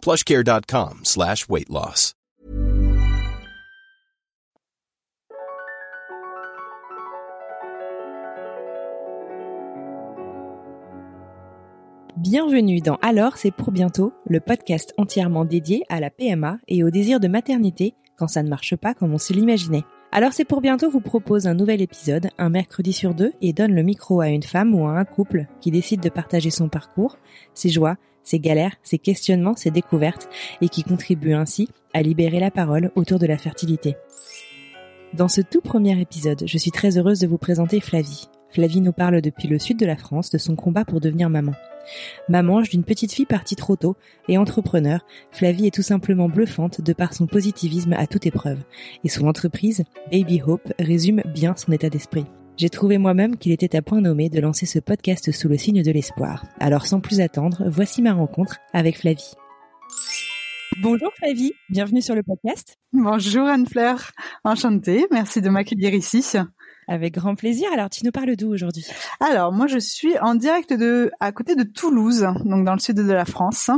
plushcare.com 0.00 1.00
slash 1.04 1.48
weight 1.48 1.68
loss. 1.68 2.14
Bienvenue 12.16 12.80
dans 12.80 12.96
Alors 12.96 13.38
c'est 13.38 13.50
pour 13.50 13.72
bientôt, 13.72 14.12
le 14.26 14.40
podcast 14.40 14.92
entièrement 14.98 15.46
dédié 15.46 15.84
à 15.88 16.00
la 16.00 16.10
PMA 16.10 16.58
et 16.68 16.84
au 16.84 16.90
désir 16.90 17.18
de 17.18 17.28
maternité 17.28 17.94
quand 18.18 18.28
ça 18.28 18.42
ne 18.42 18.50
marche 18.50 18.76
pas 18.76 18.92
comme 18.92 19.14
on 19.14 19.18
se 19.18 19.32
l'imaginait. 19.32 19.84
Alors 20.12 20.34
c'est 20.34 20.44
pour 20.44 20.60
bientôt 20.60 20.90
vous 20.90 21.00
propose 21.00 21.46
un 21.46 21.54
nouvel 21.54 21.80
épisode, 21.80 22.28
un 22.36 22.50
mercredi 22.50 22.92
sur 22.92 23.14
deux, 23.14 23.32
et 23.40 23.54
donne 23.54 23.74
le 23.74 23.82
micro 23.82 24.20
à 24.20 24.28
une 24.28 24.42
femme 24.42 24.74
ou 24.74 24.86
à 24.86 24.98
un 24.98 25.04
couple 25.06 25.46
qui 25.62 25.70
décide 25.70 26.00
de 26.00 26.10
partager 26.10 26.50
son 26.50 26.68
parcours, 26.68 27.16
ses 27.54 27.70
joies, 27.70 27.96
ses 28.22 28.40
galères, 28.40 28.76
ses 28.82 28.98
questionnements, 28.98 29.56
ses 29.56 29.70
découvertes, 29.70 30.28
et 30.60 30.68
qui 30.68 30.82
contribue 30.82 31.32
ainsi 31.32 31.68
à 31.94 32.02
libérer 32.02 32.40
la 32.40 32.50
parole 32.50 32.90
autour 32.94 33.18
de 33.18 33.26
la 33.26 33.38
fertilité. 33.38 33.96
Dans 35.12 35.28
ce 35.28 35.40
tout 35.40 35.60
premier 35.60 36.00
épisode, 36.00 36.44
je 36.46 36.58
suis 36.58 36.70
très 36.70 36.96
heureuse 36.96 37.20
de 37.20 37.26
vous 37.26 37.38
présenter 37.38 37.80
Flavie. 37.80 38.28
Flavie 38.50 38.80
nous 38.80 38.92
parle 38.92 39.20
depuis 39.20 39.48
le 39.48 39.58
sud 39.58 39.78
de 39.78 39.86
la 39.86 39.96
France 39.96 40.30
de 40.30 40.38
son 40.38 40.56
combat 40.56 40.84
pour 40.84 41.00
devenir 41.00 41.30
maman. 41.30 41.52
Maman 42.28 42.62
d'une 42.62 42.84
petite 42.84 43.12
fille 43.12 43.26
partie 43.26 43.56
trop 43.56 43.76
tôt 43.76 43.96
et 44.28 44.38
entrepreneur, 44.38 45.04
Flavie 45.32 45.66
est 45.66 45.74
tout 45.74 45.82
simplement 45.82 46.28
bluffante 46.28 46.80
de 46.80 46.92
par 46.92 47.14
son 47.14 47.26
positivisme 47.26 47.92
à 47.94 48.06
toute 48.06 48.26
épreuve. 48.26 48.60
Et 49.04 49.08
son 49.08 49.26
entreprise, 49.26 49.84
Baby 50.12 50.42
Hope, 50.46 50.72
résume 50.78 51.22
bien 51.34 51.54
son 51.56 51.72
état 51.72 51.90
d'esprit. 51.90 52.26
J'ai 52.60 52.68
trouvé 52.68 52.98
moi-même 52.98 53.38
qu'il 53.38 53.52
était 53.52 53.74
à 53.74 53.80
point 53.80 54.02
nommé 54.02 54.28
de 54.28 54.38
lancer 54.38 54.66
ce 54.66 54.78
podcast 54.78 55.32
sous 55.32 55.48
le 55.48 55.56
signe 55.56 55.82
de 55.82 55.90
l'espoir. 55.90 56.44
Alors 56.60 56.84
sans 56.86 57.00
plus 57.00 57.22
attendre, 57.22 57.64
voici 57.70 58.02
ma 58.02 58.12
rencontre 58.12 58.58
avec 58.74 58.98
Flavie. 58.98 59.32
Bonjour 60.82 61.10
Flavie, 61.14 61.54
bienvenue 61.70 62.02
sur 62.02 62.14
le 62.14 62.22
podcast. 62.22 62.76
Bonjour 62.92 63.46
Anne-Fleur, 63.46 64.10
enchantée, 64.44 65.06
merci 65.10 65.40
de 65.40 65.48
m'accueillir 65.48 65.94
ici. 65.94 66.22
Avec 66.86 67.14
grand 67.14 67.34
plaisir. 67.34 67.68
Alors, 67.72 67.88
tu 67.88 68.04
nous 68.04 68.10
parles 68.10 68.36
d'où 68.36 68.52
aujourd'hui? 68.52 68.84
Alors, 69.20 69.52
moi, 69.52 69.68
je 69.68 69.78
suis 69.78 70.18
en 70.18 70.34
direct 70.34 70.72
de 70.72 71.12
à 71.20 71.30
côté 71.30 71.54
de 71.54 71.62
Toulouse, 71.62 72.26
donc 72.44 72.66
dans 72.66 72.74
le 72.74 72.80
sud 72.80 72.96
de 72.96 73.12
la 73.12 73.24
France. 73.24 73.70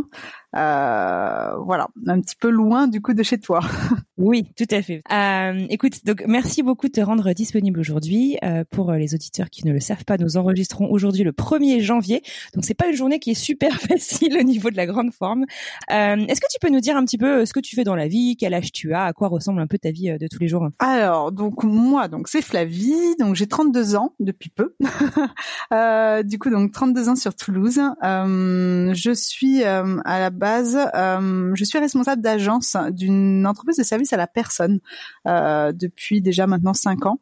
Euh, 0.54 1.56
voilà, 1.64 1.88
un 2.06 2.20
petit 2.20 2.36
peu 2.36 2.50
loin 2.50 2.88
du 2.88 3.00
coup 3.00 3.14
de 3.14 3.22
chez 3.22 3.38
toi. 3.38 3.60
Oui, 4.18 4.46
tout 4.56 4.66
à 4.70 4.82
fait. 4.82 5.02
Euh, 5.10 5.66
écoute, 5.68 6.04
donc 6.04 6.22
merci 6.28 6.62
beaucoup 6.62 6.86
de 6.86 6.92
te 6.92 7.00
rendre 7.00 7.32
disponible 7.32 7.80
aujourd'hui. 7.80 8.36
Euh, 8.44 8.62
pour 8.70 8.92
les 8.92 9.14
auditeurs 9.14 9.50
qui 9.50 9.66
ne 9.66 9.72
le 9.72 9.80
savent 9.80 10.04
pas, 10.04 10.16
nous 10.16 10.36
enregistrons 10.36 10.88
aujourd'hui 10.88 11.24
le 11.24 11.32
1er 11.32 11.80
janvier, 11.80 12.22
donc 12.54 12.64
c'est 12.64 12.74
pas 12.74 12.86
une 12.86 12.94
journée 12.94 13.18
qui 13.18 13.30
est 13.30 13.34
super 13.34 13.80
facile 13.80 14.36
au 14.38 14.42
niveau 14.44 14.70
de 14.70 14.76
la 14.76 14.86
grande 14.86 15.12
forme. 15.12 15.44
Euh, 15.90 16.16
Est-ce 16.28 16.40
que 16.40 16.46
tu 16.50 16.58
peux 16.60 16.68
nous 16.68 16.80
dire 16.80 16.96
un 16.96 17.04
petit 17.04 17.18
peu 17.18 17.44
ce 17.44 17.52
que 17.52 17.60
tu 17.60 17.74
fais 17.74 17.84
dans 17.84 17.96
la 17.96 18.06
vie, 18.06 18.36
quel 18.38 18.54
âge 18.54 18.70
tu 18.70 18.94
as, 18.94 19.04
à 19.04 19.12
quoi 19.12 19.28
ressemble 19.28 19.60
un 19.60 19.66
peu 19.66 19.78
ta 19.78 19.90
vie 19.90 20.10
euh, 20.10 20.18
de 20.18 20.28
tous 20.28 20.38
les 20.38 20.48
jours? 20.48 20.68
Alors, 20.78 21.32
donc 21.32 21.64
moi, 21.64 22.08
donc 22.08 22.28
c'est 22.28 22.42
Flavie, 22.42 23.16
donc 23.18 23.34
j'ai 23.34 23.46
32 23.46 23.96
ans 23.96 24.14
depuis 24.20 24.50
peu. 24.50 24.74
euh, 25.72 26.22
du 26.22 26.38
coup, 26.38 26.50
donc 26.50 26.72
32 26.72 27.08
ans 27.08 27.16
sur 27.16 27.34
Toulouse. 27.34 27.80
Euh, 28.02 28.94
je 28.94 29.12
suis 29.12 29.64
à 29.64 30.18
la 30.18 30.30
base, 30.42 30.76
je 30.96 31.64
suis 31.64 31.78
responsable 31.78 32.20
d'agence 32.20 32.76
d'une 32.90 33.46
entreprise 33.46 33.76
de 33.76 33.84
service 33.84 34.12
à 34.12 34.16
la 34.16 34.26
personne 34.26 34.80
euh, 35.28 35.70
depuis 35.72 36.20
déjà 36.20 36.48
maintenant 36.48 36.74
cinq 36.74 37.06
ans. 37.06 37.20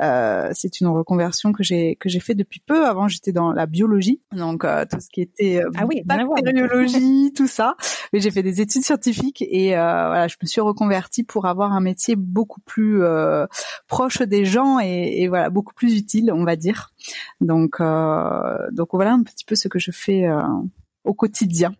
Euh, 0.00 0.50
c'est 0.54 0.80
une 0.80 0.86
reconversion 0.86 1.52
que 1.52 1.62
j'ai 1.62 1.96
que 1.96 2.08
j'ai 2.08 2.20
fait 2.20 2.34
depuis 2.34 2.60
peu. 2.60 2.86
Avant, 2.86 3.08
j'étais 3.08 3.32
dans 3.32 3.52
la 3.52 3.66
biologie, 3.66 4.22
donc 4.32 4.64
euh, 4.64 4.84
tout 4.90 5.00
ce 5.00 5.08
qui 5.10 5.20
était 5.20 5.62
ah 5.76 5.84
oui, 5.84 6.02
bactériologie, 6.04 7.32
tout 7.36 7.48
ça. 7.48 7.74
Mais 8.12 8.20
j'ai 8.20 8.30
fait 8.30 8.44
des 8.44 8.60
études 8.60 8.84
scientifiques 8.84 9.42
et 9.42 9.70
voilà, 9.70 10.28
je 10.28 10.36
me 10.40 10.46
suis 10.46 10.60
reconvertie 10.60 11.24
pour 11.24 11.46
avoir 11.46 11.72
un 11.72 11.80
métier 11.80 12.14
beaucoup 12.14 12.60
plus 12.60 13.02
proche 13.88 14.22
des 14.22 14.44
gens 14.44 14.78
et, 14.80 15.22
et, 15.22 15.28
voilà 15.28 15.50
beaucoup 15.50 15.74
plus 15.74 15.98
utile, 15.98 16.32
on 16.32 16.44
va 16.44 16.54
dire. 16.54 16.92
Donc 17.40 17.80
donc 17.80 18.88
voilà 18.92 19.12
un 19.12 19.22
petit 19.24 19.44
peu 19.44 19.56
ce 19.56 19.66
que 19.66 19.80
je 19.80 19.90
fais 19.90 20.24
au 21.04 21.14
quotidien. 21.14 21.74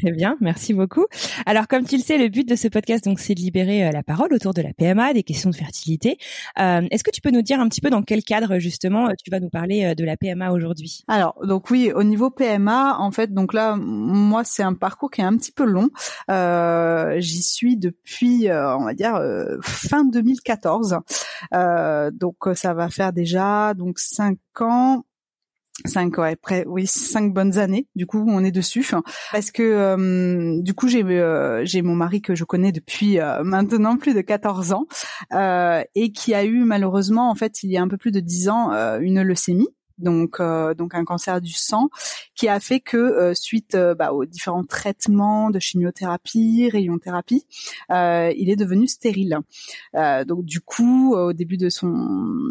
Très 0.00 0.10
bien, 0.10 0.36
merci 0.40 0.74
beaucoup. 0.74 1.06
Alors, 1.46 1.68
comme 1.68 1.84
tu 1.84 1.96
le 1.96 2.02
sais, 2.02 2.18
le 2.18 2.28
but 2.28 2.48
de 2.48 2.56
ce 2.56 2.68
podcast, 2.68 3.04
donc, 3.04 3.20
c'est 3.20 3.34
de 3.34 3.40
libérer 3.40 3.86
euh, 3.86 3.90
la 3.92 4.02
parole 4.02 4.32
autour 4.34 4.52
de 4.52 4.62
la 4.62 4.72
PMA, 4.72 5.14
des 5.14 5.22
questions 5.22 5.50
de 5.50 5.54
fertilité. 5.54 6.18
Euh, 6.58 6.82
Est-ce 6.90 7.04
que 7.04 7.10
tu 7.10 7.20
peux 7.20 7.30
nous 7.30 7.42
dire 7.42 7.60
un 7.60 7.68
petit 7.68 7.80
peu 7.80 7.90
dans 7.90 8.02
quel 8.02 8.22
cadre 8.24 8.58
justement 8.58 9.08
tu 9.22 9.30
vas 9.30 9.40
nous 9.40 9.50
parler 9.50 9.84
euh, 9.84 9.94
de 9.94 10.04
la 10.04 10.16
PMA 10.16 10.50
aujourd'hui? 10.50 11.04
Alors, 11.08 11.38
donc 11.46 11.70
oui, 11.70 11.92
au 11.94 12.02
niveau 12.02 12.30
PMA, 12.30 12.98
en 12.98 13.10
fait, 13.10 13.32
donc 13.32 13.52
là, 13.54 13.76
moi, 13.76 14.42
c'est 14.44 14.62
un 14.62 14.74
parcours 14.74 15.10
qui 15.10 15.20
est 15.20 15.24
un 15.24 15.36
petit 15.36 15.52
peu 15.52 15.64
long. 15.64 15.90
Euh, 16.30 17.14
J'y 17.20 17.42
suis 17.42 17.76
depuis, 17.76 18.48
euh, 18.48 18.76
on 18.76 18.84
va 18.84 18.94
dire, 18.94 19.20
fin 19.62 20.04
2014. 20.04 20.98
donc, 21.52 22.36
ça 22.54 22.74
va 22.74 22.88
faire 22.88 23.12
déjà 23.12 23.74
donc 23.74 23.98
cinq 23.98 24.38
ans 24.60 25.04
cinq 25.86 26.18
ouais 26.18 26.36
oui 26.66 26.86
cinq 26.86 27.32
bonnes 27.32 27.58
années 27.58 27.88
du 27.96 28.06
coup 28.06 28.24
on 28.28 28.44
est 28.44 28.52
dessus 28.52 28.88
parce 29.32 29.50
que 29.50 29.62
euh, 29.62 30.62
du 30.62 30.72
coup 30.74 30.88
j'ai 30.88 31.02
euh, 31.02 31.64
mon 31.82 31.96
mari 31.96 32.22
que 32.22 32.34
je 32.34 32.44
connais 32.44 32.72
depuis 32.72 33.18
euh, 33.18 33.42
maintenant 33.42 33.96
plus 33.96 34.14
de 34.14 34.20
14 34.20 34.72
ans 34.72 34.86
et 35.94 36.12
qui 36.12 36.34
a 36.34 36.44
eu 36.44 36.64
malheureusement 36.64 37.30
en 37.30 37.34
fait 37.34 37.62
il 37.62 37.70
y 37.70 37.76
a 37.76 37.82
un 37.82 37.88
peu 37.88 37.96
plus 37.96 38.12
de 38.12 38.20
10 38.20 38.48
ans 38.48 38.70
une 39.00 39.22
leucémie 39.22 39.68
donc 39.98 40.40
euh, 40.40 40.74
donc 40.74 40.94
un 40.94 41.04
cancer 41.04 41.40
du 41.40 41.52
sang 41.52 41.88
qui 42.34 42.48
a 42.48 42.58
fait 42.60 42.80
que 42.80 42.96
euh, 42.96 43.34
suite 43.34 43.74
euh, 43.74 43.94
bah, 43.94 44.12
aux 44.12 44.24
différents 44.24 44.64
traitements 44.64 45.50
de 45.50 45.58
chimiothérapie, 45.58 46.68
rayonthérapie, 46.72 47.46
il 47.90 48.50
est 48.50 48.56
devenu 48.56 48.86
stérile. 48.86 49.38
donc 50.26 50.44
du 50.44 50.60
coup 50.60 51.14
au 51.14 51.32
début 51.32 51.56
de 51.56 51.68
son 51.68 51.92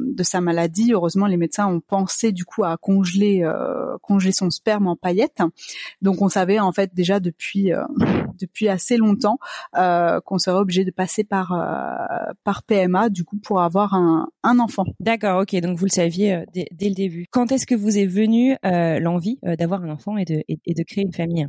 de 0.08 0.24
sa 0.24 0.42
maladie, 0.42 0.94
heureusement 0.94 1.28
les 1.28 1.38
médecins 1.38 1.68
ont 1.68 1.82
pensé 1.82 2.32
du 2.32 2.46
coup 2.46 2.64
à 2.64 2.78
congeler 2.78 3.50
congeler 4.02 4.32
son 4.32 4.50
sperme 4.50 4.88
en 4.88 4.96
paillettes. 4.96 5.42
Donc 6.02 6.22
on 6.22 6.30
savait 6.30 6.60
en 6.60 6.72
fait 6.72 6.94
déjà 6.94 7.20
depuis 7.20 7.72
depuis 8.40 8.70
assez 8.70 8.98
longtemps 8.98 9.38
qu'on 9.74 10.38
serait 10.38 10.60
obligé 10.60 10.86
de 10.86 10.92
passer 10.92 11.24
par 11.24 11.54
par 12.44 12.64
PMA 12.64 13.10
du 13.10 13.24
coup 13.24 13.38
pour 13.38 13.62
avoir 13.62 13.94
un 13.94 14.28
un 14.44 14.60
enfant. 14.60 14.86
D'accord, 15.00 15.42
ok. 15.42 15.56
Donc 15.62 15.78
vous 15.78 15.86
le 15.86 15.92
saviez 15.92 16.44
dès, 16.54 16.68
dès 16.72 16.90
le 16.90 16.96
début. 16.96 17.28
Quand 17.34 17.52
est-ce 17.52 17.66
que 17.66 17.74
vous 17.74 17.98
est 17.98 18.06
venue 18.06 18.56
euh, 18.64 19.00
l'envie 19.00 19.40
euh, 19.46 19.56
d'avoir 19.56 19.84
un 19.84 19.90
enfant 19.90 20.18
et 20.18 20.24
de, 20.24 20.44
et 20.48 20.74
de 20.74 20.84
créer 20.84 21.04
une 21.04 21.14
famille? 21.14 21.48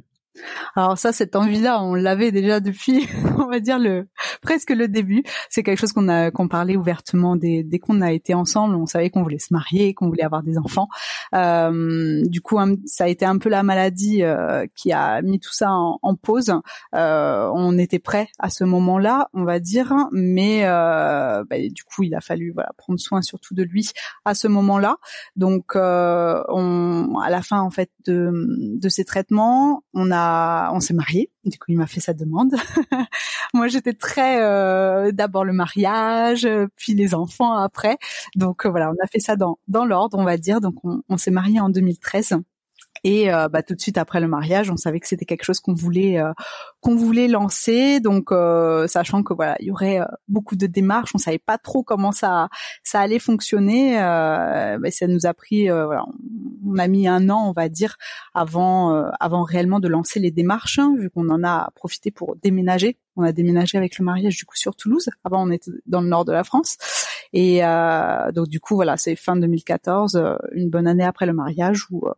Alors 0.77 0.99
ça, 0.99 1.13
cette 1.13 1.37
envie-là, 1.37 1.83
on 1.83 1.95
l'avait 1.95 2.33
déjà 2.33 2.61
depuis, 2.61 3.07
on 3.39 3.49
va 3.49 3.61
dire 3.61 3.79
le 3.79 4.09
presque 4.43 4.71
le 4.71 4.89
début. 4.89 5.23
C'est 5.49 5.63
quelque 5.63 5.79
chose 5.79 5.93
qu'on 5.93 6.09
a 6.09 6.31
qu'on 6.31 6.49
parlait 6.49 6.77
ouvertement 6.77 7.37
dès, 7.37 7.63
dès 7.63 7.79
qu'on 7.79 8.01
a 8.01 8.13
été 8.13 8.35
ensemble. 8.35 8.75
On 8.75 8.87
savait 8.87 9.11
qu'on 9.11 9.23
voulait 9.23 9.39
se 9.39 9.53
marier, 9.53 9.95
qu'on 9.95 10.09
voulait 10.09 10.25
avoir 10.25 10.43
des 10.43 10.59
enfants. 10.59 10.89
Euh, 11.35 12.23
du 12.25 12.41
coup, 12.41 12.59
ça 12.87 13.05
a 13.05 13.09
été 13.09 13.25
un 13.25 13.39
peu 13.39 13.49
la 13.49 13.63
maladie 13.63 14.23
euh, 14.23 14.67
qui 14.75 14.93
a 14.93 15.23
mis 15.23 15.39
tout 15.39 15.53
ça 15.53 15.71
en, 15.71 15.99
en 16.03 16.15
pause. 16.15 16.53
Euh, 16.95 17.51
on 17.55 17.79
était 17.79 17.99
prêt 17.99 18.29
à 18.39 18.51
ce 18.51 18.65
moment-là, 18.65 19.29
on 19.33 19.45
va 19.45 19.61
dire, 19.61 19.93
mais 20.13 20.65
euh, 20.65 21.45
bah, 21.49 21.57
du 21.59 21.85
coup, 21.85 22.03
il 22.03 22.15
a 22.15 22.21
fallu 22.21 22.53
voilà 22.53 22.71
prendre 22.77 22.99
soin 22.99 23.23
surtout 23.23 23.55
de 23.55 23.63
lui 23.63 23.91
à 24.25 24.35
ce 24.35 24.49
moment-là. 24.49 24.97
Donc, 25.37 25.77
euh, 25.77 26.43
on, 26.49 27.19
à 27.23 27.31
la 27.31 27.43
fin 27.43 27.61
en 27.61 27.71
fait 27.71 27.91
de, 28.07 28.31
de 28.79 28.89
ces 28.89 29.05
traitements, 29.05 29.85
on 29.95 30.11
a 30.11 30.24
on 30.73 30.81
s'est 30.81 30.95
marié. 30.95 31.31
Du 31.45 31.59
coup, 31.59 31.67
il 31.69 31.77
m'a 31.77 31.87
fait 31.87 32.01
sa 32.01 32.15
demande. 32.15 32.55
Moi, 33.55 33.69
j'étais 33.69 33.93
très 33.93 34.43
euh, 34.43 35.13
d'abord 35.13 35.45
le 35.45 35.53
mariage, 35.53 36.49
puis 36.77 36.95
les 36.95 37.15
enfants 37.15 37.55
après. 37.55 37.99
Donc 38.37 38.67
euh, 38.67 38.71
voilà, 38.71 38.91
on 38.91 39.05
a 39.05 39.07
fait 39.07 39.21
ça 39.21 39.37
dans 39.37 39.59
dans 39.69 39.85
l'ordre, 39.85 40.19
on 40.19 40.25
va 40.25 40.37
dire. 40.37 40.61
Donc 40.61 40.77
on, 40.85 41.17
s'est 41.17 41.31
marié 41.31 41.61
en 41.61 41.69
2013. 41.69 42.35
Et 43.05 43.33
euh, 43.33 43.49
bah, 43.49 43.63
tout 43.63 43.75
de 43.75 43.81
suite 43.81 43.99
après 43.99 44.21
le 44.21 44.29
mariage, 44.29 44.71
on 44.71 44.77
savait 44.77 44.99
que 44.99 45.07
c'était 45.07 45.27
quelque 45.27 45.45
chose 45.45 45.61
qu'on 45.61 45.75
voulait 45.75 46.19
euh, 46.19 46.33
qu'on 46.81 46.97
voulait 46.97 47.29
lancer. 47.29 48.01
Donc, 48.01 48.33
euh, 48.33 48.87
sachant 48.87 49.23
que 49.23 49.35
voilà, 49.35 49.57
il 49.61 49.67
y 49.67 49.71
aurait 49.71 50.01
beaucoup 50.29 50.57
de 50.57 50.67
démarches, 50.67 51.11
on 51.15 51.19
savait 51.19 51.39
pas 51.39 51.59
trop 51.59 51.83
comment 51.83 52.13
ça 52.13 52.49
ça 52.83 53.01
allait 53.01 53.19
fonctionner. 53.19 53.95
Bah, 53.95 54.91
ça 54.91 55.07
nous 55.07 55.27
a 55.27 55.35
pris, 55.35 55.69
voilà, 55.69 56.05
on 56.67 56.79
a 56.79 56.89
mis 56.89 57.07
un 57.07 57.29
an, 57.29 57.49
on 57.49 57.53
va 57.53 57.69
dire, 57.69 57.97
avant 58.33 58.95
avant 59.21 59.43
réellement 59.43 59.81
de 59.81 59.89
lancer 59.89 60.19
les 60.19 60.31
démarches, 60.31 60.79
hein, 60.79 60.95
vu 60.99 61.11
qu'on 61.11 61.29
en 61.29 61.45
a 61.45 61.71
profité 61.75 62.11
pour 62.11 62.37
déménager. 62.37 62.99
On 63.17 63.23
a 63.23 63.33
déménagé 63.33 63.79
avec 63.79 63.99
le 63.99 64.05
mariage 64.05 64.37
du 64.37 64.45
coup 64.45 64.57
sur 64.57 64.75
Toulouse. 64.75 65.09
Avant, 65.25 65.47
on 65.47 65.51
était 65.51 65.71
dans 65.87 66.01
le 66.01 66.09
nord 66.09 66.25
de 66.25 66.33
la 66.33 66.45
France. 66.45 66.77
Et 67.33 67.65
euh, 67.65 68.31
donc 68.33 68.49
du 68.49 68.61
coup 68.61 68.77
voilà, 68.77 68.97
c'est 68.97 69.17
fin 69.17 69.37
2014, 69.37 70.17
euh, 70.17 70.37
une 70.53 70.71
bonne 70.71 70.87
année 70.87 71.05
après 71.05 71.27
le 71.27 71.33
mariage 71.33 71.87
où 71.91 72.07
euh, 72.07 72.13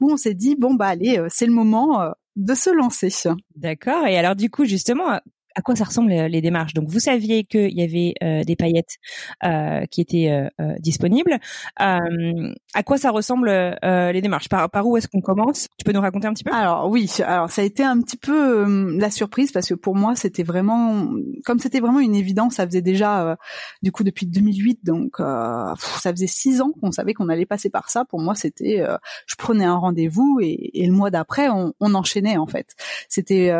où 0.00 0.12
on 0.12 0.16
s'est 0.16 0.34
dit 0.34 0.56
bon 0.56 0.74
bah 0.74 0.86
allez, 0.86 1.24
c'est 1.28 1.46
le 1.46 1.52
moment 1.52 2.12
de 2.36 2.54
se 2.54 2.70
lancer. 2.70 3.10
D'accord. 3.56 4.06
Et 4.06 4.16
alors 4.16 4.36
du 4.36 4.50
coup 4.50 4.64
justement, 4.64 5.20
à 5.54 5.62
quoi 5.62 5.76
ça 5.76 5.84
ressemble 5.84 6.12
euh, 6.12 6.28
les 6.28 6.40
démarches. 6.40 6.74
Donc 6.74 6.88
vous 6.88 6.98
saviez 6.98 7.44
qu'il 7.44 7.72
y 7.72 7.82
avait 7.82 8.14
euh, 8.22 8.44
des 8.44 8.56
paillettes 8.56 8.96
euh, 9.44 9.84
qui 9.86 10.00
étaient 10.00 10.30
euh, 10.60 10.74
disponibles. 10.78 11.38
à 11.76 12.82
quoi 12.84 12.98
ça 12.98 13.10
ressemble 13.10 13.48
les 13.48 14.20
démarches? 14.20 14.48
Par, 14.48 14.70
par 14.70 14.86
où 14.86 14.96
est-ce 14.96 15.08
qu'on 15.08 15.20
commence? 15.20 15.68
Tu 15.78 15.84
peux 15.84 15.92
nous 15.92 16.00
raconter 16.00 16.26
un 16.26 16.32
petit 16.32 16.44
peu? 16.44 16.52
Alors 16.52 16.88
oui, 16.88 17.10
alors 17.24 17.50
ça 17.50 17.62
a 17.62 17.64
été 17.64 17.82
un 17.82 18.00
petit 18.00 18.16
peu 18.16 18.96
la 18.98 19.10
surprise 19.10 19.52
parce 19.52 19.68
que 19.68 19.74
pour 19.74 19.94
moi 19.94 20.14
c'était 20.14 20.42
vraiment 20.42 21.08
comme 21.44 21.58
c'était 21.58 21.80
vraiment 21.80 22.00
une 22.00 22.14
évidence. 22.14 22.54
Ça 22.54 22.66
faisait 22.66 22.82
déjà 22.82 23.36
du 23.82 23.92
coup 23.92 24.04
depuis 24.04 24.26
2008, 24.26 24.80
donc 24.84 25.16
ça 25.18 26.12
faisait 26.12 26.26
six 26.26 26.60
ans 26.60 26.72
qu'on 26.80 26.92
savait 26.92 27.14
qu'on 27.14 27.28
allait 27.28 27.46
passer 27.46 27.70
par 27.70 27.90
ça. 27.90 28.04
Pour 28.04 28.20
moi 28.20 28.34
c'était, 28.34 28.84
je 29.26 29.34
prenais 29.36 29.64
un 29.64 29.76
rendez-vous 29.76 30.38
et, 30.42 30.70
et 30.74 30.86
le 30.86 30.92
mois 30.92 31.10
d'après 31.10 31.48
on, 31.48 31.74
on, 31.80 31.94
enchaînait 31.94 32.36
en 32.36 32.46
fait. 32.46 32.74
C'était 33.08 33.52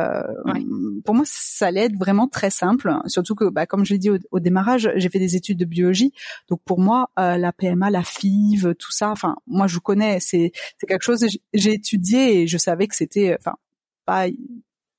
pour 1.04 1.14
moi 1.14 1.24
ça 1.26 1.66
allait 1.66 1.81
être 1.84 1.96
vraiment 1.96 2.28
très 2.28 2.50
simple. 2.50 2.94
Surtout 3.06 3.34
que, 3.34 3.48
bah, 3.48 3.66
comme 3.66 3.84
je 3.84 3.94
l'ai 3.94 3.98
dit 3.98 4.10
au, 4.10 4.40
démarrage, 4.40 4.90
j'ai 4.96 5.08
fait 5.08 5.18
des 5.18 5.36
études 5.36 5.58
de 5.58 5.64
biologie. 5.64 6.12
Donc 6.48 6.60
pour 6.64 6.80
moi, 6.80 7.10
euh, 7.18 7.36
la 7.36 7.52
PMA, 7.52 7.90
la 7.90 8.02
FIV, 8.02 8.74
tout 8.74 8.92
ça, 8.92 9.10
enfin, 9.10 9.36
moi 9.46 9.66
je 9.66 9.78
connais. 9.78 10.20
C'est 10.20 10.52
c'est 10.78 10.86
quelque 10.86 11.02
chose 11.02 11.20
que 11.20 11.26
j'ai 11.54 11.72
étudié 11.72 12.42
et 12.42 12.46
je 12.46 12.58
savais 12.58 12.86
que 12.86 12.96
c'était, 12.96 13.36
enfin, 13.38 13.56
pas. 14.04 14.26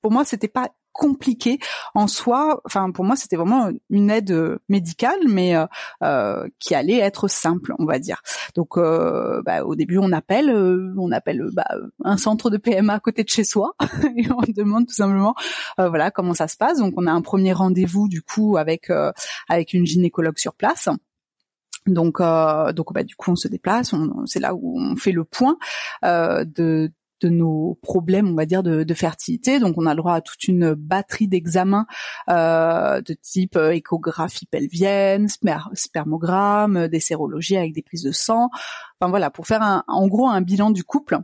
Pour 0.00 0.12
moi, 0.12 0.24
c'était 0.24 0.48
pas 0.48 0.70
compliqué 0.94 1.58
en 1.94 2.06
soi. 2.06 2.62
Enfin, 2.64 2.90
pour 2.90 3.04
moi, 3.04 3.16
c'était 3.16 3.36
vraiment 3.36 3.68
une 3.90 4.10
aide 4.10 4.30
euh, 4.30 4.58
médicale, 4.70 5.18
mais 5.28 5.54
euh, 5.56 5.66
euh, 6.02 6.48
qui 6.60 6.74
allait 6.74 6.98
être 6.98 7.28
simple, 7.28 7.74
on 7.78 7.84
va 7.84 7.98
dire. 7.98 8.22
Donc, 8.54 8.78
euh, 8.78 9.42
bah, 9.44 9.64
au 9.64 9.74
début, 9.74 9.98
on 9.98 10.12
appelle, 10.12 10.48
euh, 10.48 10.94
on 10.96 11.10
appelle 11.12 11.42
bah, 11.52 11.66
un 12.04 12.16
centre 12.16 12.48
de 12.48 12.56
PMA 12.56 12.94
à 12.94 13.00
côté 13.00 13.24
de 13.24 13.28
chez 13.28 13.44
soi 13.44 13.74
et 14.16 14.30
on 14.30 14.40
demande 14.56 14.86
tout 14.86 14.94
simplement, 14.94 15.34
voilà, 15.76 16.10
comment 16.10 16.32
ça 16.32 16.48
se 16.48 16.56
passe. 16.56 16.78
Donc, 16.78 16.94
on 16.96 17.06
a 17.06 17.12
un 17.12 17.22
premier 17.22 17.52
rendez-vous 17.52 18.08
du 18.08 18.22
coup 18.22 18.56
avec 18.56 18.90
avec 19.48 19.72
une 19.74 19.84
gynécologue 19.84 20.38
sur 20.38 20.54
place. 20.54 20.88
Donc, 21.86 22.20
donc 22.20 22.92
bah, 22.92 23.02
du 23.02 23.16
coup, 23.16 23.32
on 23.32 23.36
se 23.36 23.48
déplace. 23.48 23.94
C'est 24.26 24.40
là 24.40 24.54
où 24.54 24.78
on 24.78 24.96
fait 24.96 25.12
le 25.12 25.24
point 25.24 25.58
de 26.02 26.92
de 27.24 27.30
nos 27.30 27.78
problèmes, 27.82 28.28
on 28.28 28.34
va 28.34 28.46
dire, 28.46 28.62
de, 28.62 28.82
de, 28.82 28.94
fertilité. 28.94 29.58
Donc, 29.58 29.76
on 29.78 29.86
a 29.86 29.94
le 29.94 29.98
droit 29.98 30.14
à 30.14 30.20
toute 30.20 30.46
une 30.46 30.74
batterie 30.74 31.28
d'examens 31.28 31.86
euh, 32.28 33.00
de 33.00 33.14
type 33.14 33.56
euh, 33.56 33.70
échographie 33.70 34.46
pelvienne, 34.46 35.28
spermogramme, 35.72 36.88
des 36.88 37.00
sérologies 37.00 37.56
avec 37.56 37.72
des 37.72 37.82
prises 37.82 38.02
de 38.02 38.12
sang. 38.12 38.50
Enfin 39.00 39.10
voilà, 39.10 39.30
pour 39.30 39.46
faire 39.46 39.62
un, 39.62 39.84
en 39.88 40.06
gros 40.06 40.28
un 40.28 40.40
bilan 40.40 40.70
du 40.70 40.84
couple 40.84 41.18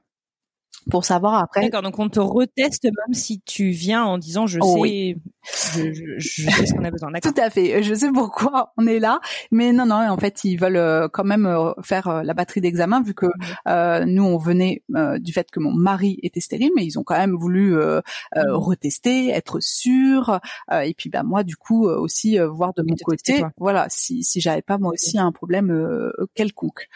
pour 0.91 1.05
savoir 1.05 1.35
après. 1.35 1.62
D'accord, 1.62 1.82
donc 1.82 1.99
on 1.99 2.08
te 2.08 2.20
reteste 2.20 2.85
même 2.85 3.14
si 3.14 3.41
tu 3.41 3.70
viens 3.70 4.05
en 4.05 4.19
disant 4.19 4.46
je 4.46 4.58
oh 4.62 4.85
sais, 4.85 5.17
je, 5.42 5.92
je, 5.92 6.19
je, 6.19 6.50
sais 6.50 6.66
ce 6.66 6.75
qu'on 6.75 6.84
a 6.84 6.90
besoin. 6.90 7.10
Tout 7.22 7.34
à 7.37 7.50
fait, 7.50 7.82
je 7.82 7.94
sais 7.94 8.10
pourquoi 8.12 8.72
on 8.76 8.87
est 8.87 8.98
là, 8.98 9.20
mais 9.50 9.72
non, 9.72 9.87
non, 9.87 10.08
en 10.08 10.16
fait 10.16 10.44
ils 10.44 10.56
veulent 10.56 10.76
euh, 10.76 11.08
quand 11.08 11.25
même 11.25 11.46
euh, 11.46 11.72
faire 11.82 12.08
euh, 12.08 12.22
la 12.22 12.34
batterie 12.34 12.60
d'examen 12.60 13.02
vu 13.02 13.14
que 13.14 13.26
euh, 13.66 14.04
nous 14.04 14.25
on 14.25 14.37
venait 14.37 14.82
du 15.19 15.32
fait 15.32 15.50
que 15.50 15.60
mon 15.60 15.72
mari 15.72 16.19
était 16.22 16.40
stérile, 16.40 16.70
mais 16.76 16.84
ils 16.84 16.98
ont 16.98 17.04
quand 17.04 17.16
même 17.16 17.34
voulu 17.34 17.76
euh, 17.76 18.00
retester, 18.34 19.31
être 19.31 19.60
sûr, 19.60 20.40
et 20.70 20.94
puis 20.94 21.10
bah 21.10 21.22
moi 21.22 21.43
du 21.43 21.56
coup 21.56 21.86
aussi 21.86 22.38
voir 22.38 22.75
de 22.75 22.82
mon 22.82 22.96
côté, 23.02 23.43
voilà, 23.58 23.86
si 23.88 24.22
si 24.22 24.40
j'avais 24.40 24.62
pas 24.62 24.78
moi 24.78 24.93
aussi 24.93 25.19
un 25.19 25.32
problème 25.32 26.12
quelconque. 26.34 26.88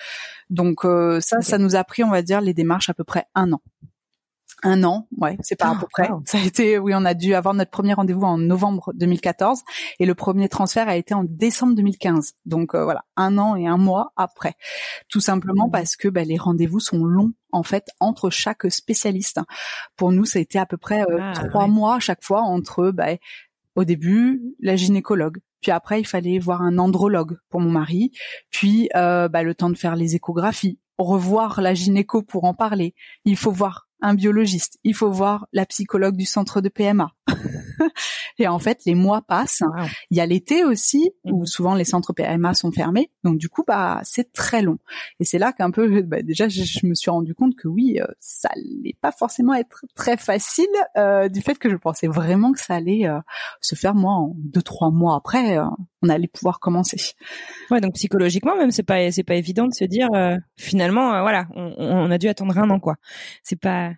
Donc 0.50 0.82
ça, 1.20 1.40
ça 1.40 1.58
nous 1.58 1.76
a 1.76 1.84
pris, 1.84 2.04
on 2.04 2.10
va 2.10 2.22
dire, 2.22 2.40
les 2.40 2.54
démarches 2.54 2.90
à 2.90 2.94
peu 2.94 3.04
près 3.04 3.24
un 3.34 3.52
an. 3.52 3.60
Un 4.66 4.82
an, 4.82 5.06
ouais, 5.18 5.36
c'est 5.42 5.56
pas 5.56 5.68
à 5.68 5.74
peu 5.74 5.86
près. 5.92 6.08
Ça 6.24 6.38
a 6.38 6.40
été, 6.40 6.78
oui, 6.78 6.92
on 6.94 7.04
a 7.04 7.12
dû 7.12 7.34
avoir 7.34 7.52
notre 7.52 7.70
premier 7.70 7.92
rendez-vous 7.92 8.22
en 8.22 8.38
novembre 8.38 8.92
2014 8.94 9.62
et 10.00 10.06
le 10.06 10.14
premier 10.14 10.48
transfert 10.48 10.88
a 10.88 10.96
été 10.96 11.12
en 11.12 11.22
décembre 11.22 11.74
2015. 11.74 12.32
Donc 12.46 12.74
euh, 12.74 12.82
voilà, 12.82 13.04
un 13.16 13.36
an 13.36 13.56
et 13.56 13.66
un 13.66 13.76
mois 13.76 14.12
après, 14.16 14.54
tout 15.10 15.20
simplement 15.20 15.68
mmh. 15.68 15.70
parce 15.70 15.96
que 15.96 16.08
bah, 16.08 16.24
les 16.24 16.38
rendez-vous 16.38 16.80
sont 16.80 17.04
longs 17.04 17.32
en 17.52 17.62
fait 17.62 17.88
entre 18.00 18.30
chaque 18.30 18.70
spécialiste. 18.72 19.38
Pour 19.96 20.12
nous, 20.12 20.24
ça 20.24 20.38
a 20.38 20.42
été 20.42 20.58
à 20.58 20.64
peu 20.64 20.78
près 20.78 21.02
euh, 21.02 21.18
ah, 21.20 21.32
trois 21.48 21.66
mois 21.66 21.96
à 21.96 22.00
chaque 22.00 22.24
fois 22.24 22.40
entre, 22.40 22.90
bah, 22.90 23.08
au 23.76 23.84
début, 23.84 24.42
la 24.60 24.76
gynécologue, 24.76 25.40
puis 25.60 25.72
après 25.72 26.00
il 26.00 26.06
fallait 26.06 26.38
voir 26.38 26.62
un 26.62 26.78
andrologue 26.78 27.36
pour 27.50 27.60
mon 27.60 27.70
mari, 27.70 28.12
puis 28.50 28.88
euh, 28.96 29.28
bah, 29.28 29.42
le 29.42 29.54
temps 29.54 29.70
de 29.70 29.76
faire 29.76 29.94
les 29.94 30.14
échographies, 30.14 30.78
revoir 30.98 31.60
la 31.60 31.74
gynéco 31.74 32.22
pour 32.22 32.44
en 32.44 32.54
parler. 32.54 32.94
Il 33.24 33.36
faut 33.36 33.50
voir 33.50 33.88
un 34.04 34.14
biologiste, 34.14 34.78
il 34.84 34.94
faut 34.94 35.10
voir 35.10 35.46
la 35.52 35.64
psychologue 35.64 36.14
du 36.16 36.26
centre 36.26 36.60
de 36.60 36.68
PMA. 36.68 37.12
et 38.38 38.48
en 38.48 38.58
fait, 38.58 38.80
les 38.86 38.94
mois 38.94 39.22
passent. 39.22 39.62
Il 40.10 40.16
y 40.16 40.20
a 40.20 40.26
l'été 40.26 40.64
aussi, 40.64 41.10
où 41.24 41.40
mhm. 41.40 41.46
souvent 41.46 41.74
les 41.74 41.84
centres 41.84 42.12
PMA 42.12 42.54
sont 42.54 42.72
fermés. 42.72 43.10
Donc 43.22 43.38
du 43.38 43.48
coup, 43.48 43.64
bah 43.66 44.00
c'est 44.04 44.32
très 44.32 44.62
long. 44.62 44.78
Et 45.20 45.24
c'est 45.24 45.38
là 45.38 45.52
qu'un 45.52 45.70
peu, 45.70 46.02
bah, 46.02 46.22
déjà, 46.22 46.48
je, 46.48 46.86
me 46.86 46.94
suis 46.94 47.10
rendu 47.10 47.34
compte 47.34 47.56
que 47.56 47.68
oui, 47.68 47.98
euh, 48.00 48.06
ça 48.20 48.48
allait 48.52 48.96
pas 49.00 49.12
forcément 49.12 49.54
être 49.54 49.84
très 49.94 50.16
facile, 50.16 50.66
euh, 50.96 51.28
du 51.28 51.40
fait 51.40 51.58
que 51.58 51.70
je 51.70 51.76
pensais 51.76 52.06
vraiment 52.06 52.52
que 52.52 52.60
ça 52.60 52.74
allait 52.74 53.06
euh, 53.06 53.20
se 53.60 53.74
faire 53.74 53.94
moi 53.94 54.12
en 54.12 54.32
deux 54.36 54.62
trois 54.62 54.90
mois 54.90 55.16
après, 55.16 55.58
on 56.02 56.08
allait 56.08 56.28
pouvoir 56.28 56.60
commencer. 56.60 56.96
Ouais, 57.70 57.80
donc 57.80 57.94
psychologiquement 57.94 58.56
même, 58.56 58.70
c'est 58.70 58.82
pas 58.82 59.10
c'est 59.10 59.22
pas 59.22 59.34
évident 59.34 59.66
de 59.66 59.74
se 59.74 59.84
dire 59.84 60.08
finalement, 60.56 61.20
voilà, 61.22 61.46
on, 61.54 61.74
on, 61.78 62.10
a 62.10 62.18
dû 62.18 62.28
attendre 62.28 62.58
un 62.58 62.68
an 62.70 62.80
quoi. 62.80 62.96
C'est 63.42 63.60
pas 63.60 63.92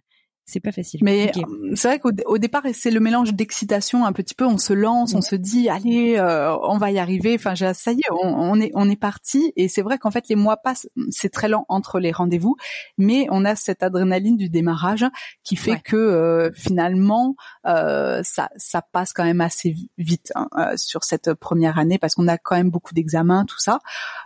c'est 0.49 0.61
pas 0.61 0.71
facile. 0.71 1.01
Mais 1.03 1.33
euh, 1.37 1.75
c'est 1.75 1.89
vrai 1.89 1.99
qu'au 1.99 2.13
au 2.27 2.39
départ, 2.39 2.63
c'est 2.73 2.93
le 2.93 3.01
mélange 3.01 3.35
d'excitation 3.35 4.07
un 4.07 4.13
petit 4.13 4.35
peu. 4.35 4.47
On 4.47 4.59
se 4.59 4.73
lance, 4.73 5.13
on 5.15 5.21
se 5.21 5.35
dit, 5.35 5.69
allez, 5.69 6.17
euh, 6.19 6.57
on 6.63 6.79
va 6.79 6.93
y 6.93 7.01
arriver. 7.01 7.35
Enfin, 7.35 7.57
ça 7.57 7.93
y 7.93 7.99
est, 7.99 8.11
on, 8.13 8.61
est 8.61 8.71
on 8.75 8.89
est 8.89 8.97
parti. 8.97 9.53
Et 9.57 9.67
c'est 9.67 9.83
vrai 9.83 9.99
qu'en 9.99 10.13
fait, 10.13 10.29
les 10.29 10.37
mois 10.37 10.57
passent. 10.57 10.89
C'est 11.11 11.31
très 11.31 11.49
lent 11.49 11.67
entre 11.69 11.99
les 11.99 12.13
rendez-vous, 12.13 12.55
mais 12.97 13.27
on 13.31 13.45
a 13.45 13.57
cette 13.57 13.83
adrénaline 13.83 14.37
du 14.37 14.49
démarrage 14.49 15.05
qui 15.43 15.57
fait 15.57 15.81
que 15.81 15.97
euh, 15.97 16.53
finalement, 16.55 17.35
ça 17.65 18.49
ça 18.57 18.83
passe 18.93 19.13
quand 19.13 19.25
même 19.25 19.41
assez 19.41 19.75
vite 19.99 20.33
hein, 20.37 20.49
sur 20.77 21.03
cette 21.03 21.35
première 21.35 21.77
année 21.77 21.99
parce 21.99 22.15
qu'on 22.15 22.29
a 22.29 22.39
quand 22.39 22.55
même 22.55 22.71
beaucoup 22.71 22.95
d'examens, 22.95 23.47
tout 23.47 23.59
ça. 23.59 23.81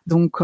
Donc 0.06 0.42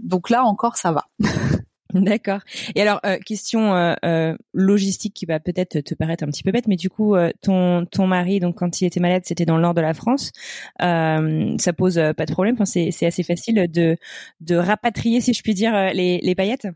donc 0.00 0.30
là 0.30 0.44
encore, 0.44 0.76
ça 0.76 0.92
va. 0.92 1.06
D'accord. 1.94 2.40
Et 2.74 2.82
alors, 2.82 3.00
euh, 3.04 3.18
question 3.18 3.74
euh, 3.74 3.94
euh, 4.04 4.36
logistique 4.52 5.14
qui 5.14 5.26
va 5.26 5.40
peut-être 5.40 5.80
te 5.80 5.94
paraître 5.94 6.24
un 6.24 6.28
petit 6.28 6.42
peu 6.42 6.52
bête, 6.52 6.68
mais 6.68 6.76
du 6.76 6.90
coup, 6.90 7.14
ton 7.42 7.86
ton 7.86 8.06
mari, 8.06 8.40
donc 8.40 8.56
quand 8.58 8.80
il 8.80 8.86
était 8.86 9.00
malade, 9.00 9.22
c'était 9.24 9.46
dans 9.46 9.56
le 9.56 9.62
nord 9.62 9.74
de 9.74 9.80
la 9.80 9.94
France. 9.94 10.32
ça 10.78 11.72
pose 11.76 12.00
pas 12.16 12.26
de 12.26 12.32
problème. 12.32 12.54
Enfin, 12.54 12.64
c'est 12.64 12.90
c'est 12.90 13.06
assez 13.06 13.22
facile 13.22 13.66
de 13.70 13.96
de 14.40 14.56
rapatrier, 14.56 15.20
si 15.20 15.32
je 15.32 15.42
puis 15.42 15.54
dire, 15.54 15.72
les 15.92 16.20
les 16.22 16.34
paillettes. 16.34 16.66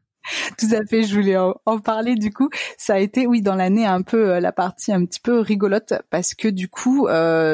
Tout 0.58 0.68
à 0.72 0.86
fait, 0.86 1.02
je 1.02 1.14
voulais 1.14 1.36
en, 1.36 1.78
parler 1.80 2.14
du 2.14 2.32
coup. 2.32 2.48
Ça 2.78 2.94
a 2.94 2.98
été, 2.98 3.26
oui, 3.26 3.42
dans 3.42 3.54
l'année 3.54 3.84
un 3.84 4.00
peu 4.00 4.38
la 4.38 4.52
partie 4.52 4.90
un 4.90 5.04
petit 5.04 5.20
peu 5.20 5.40
rigolote 5.40 5.92
parce 6.08 6.34
que 6.34 6.48
du 6.48 6.68
coup, 6.68 7.06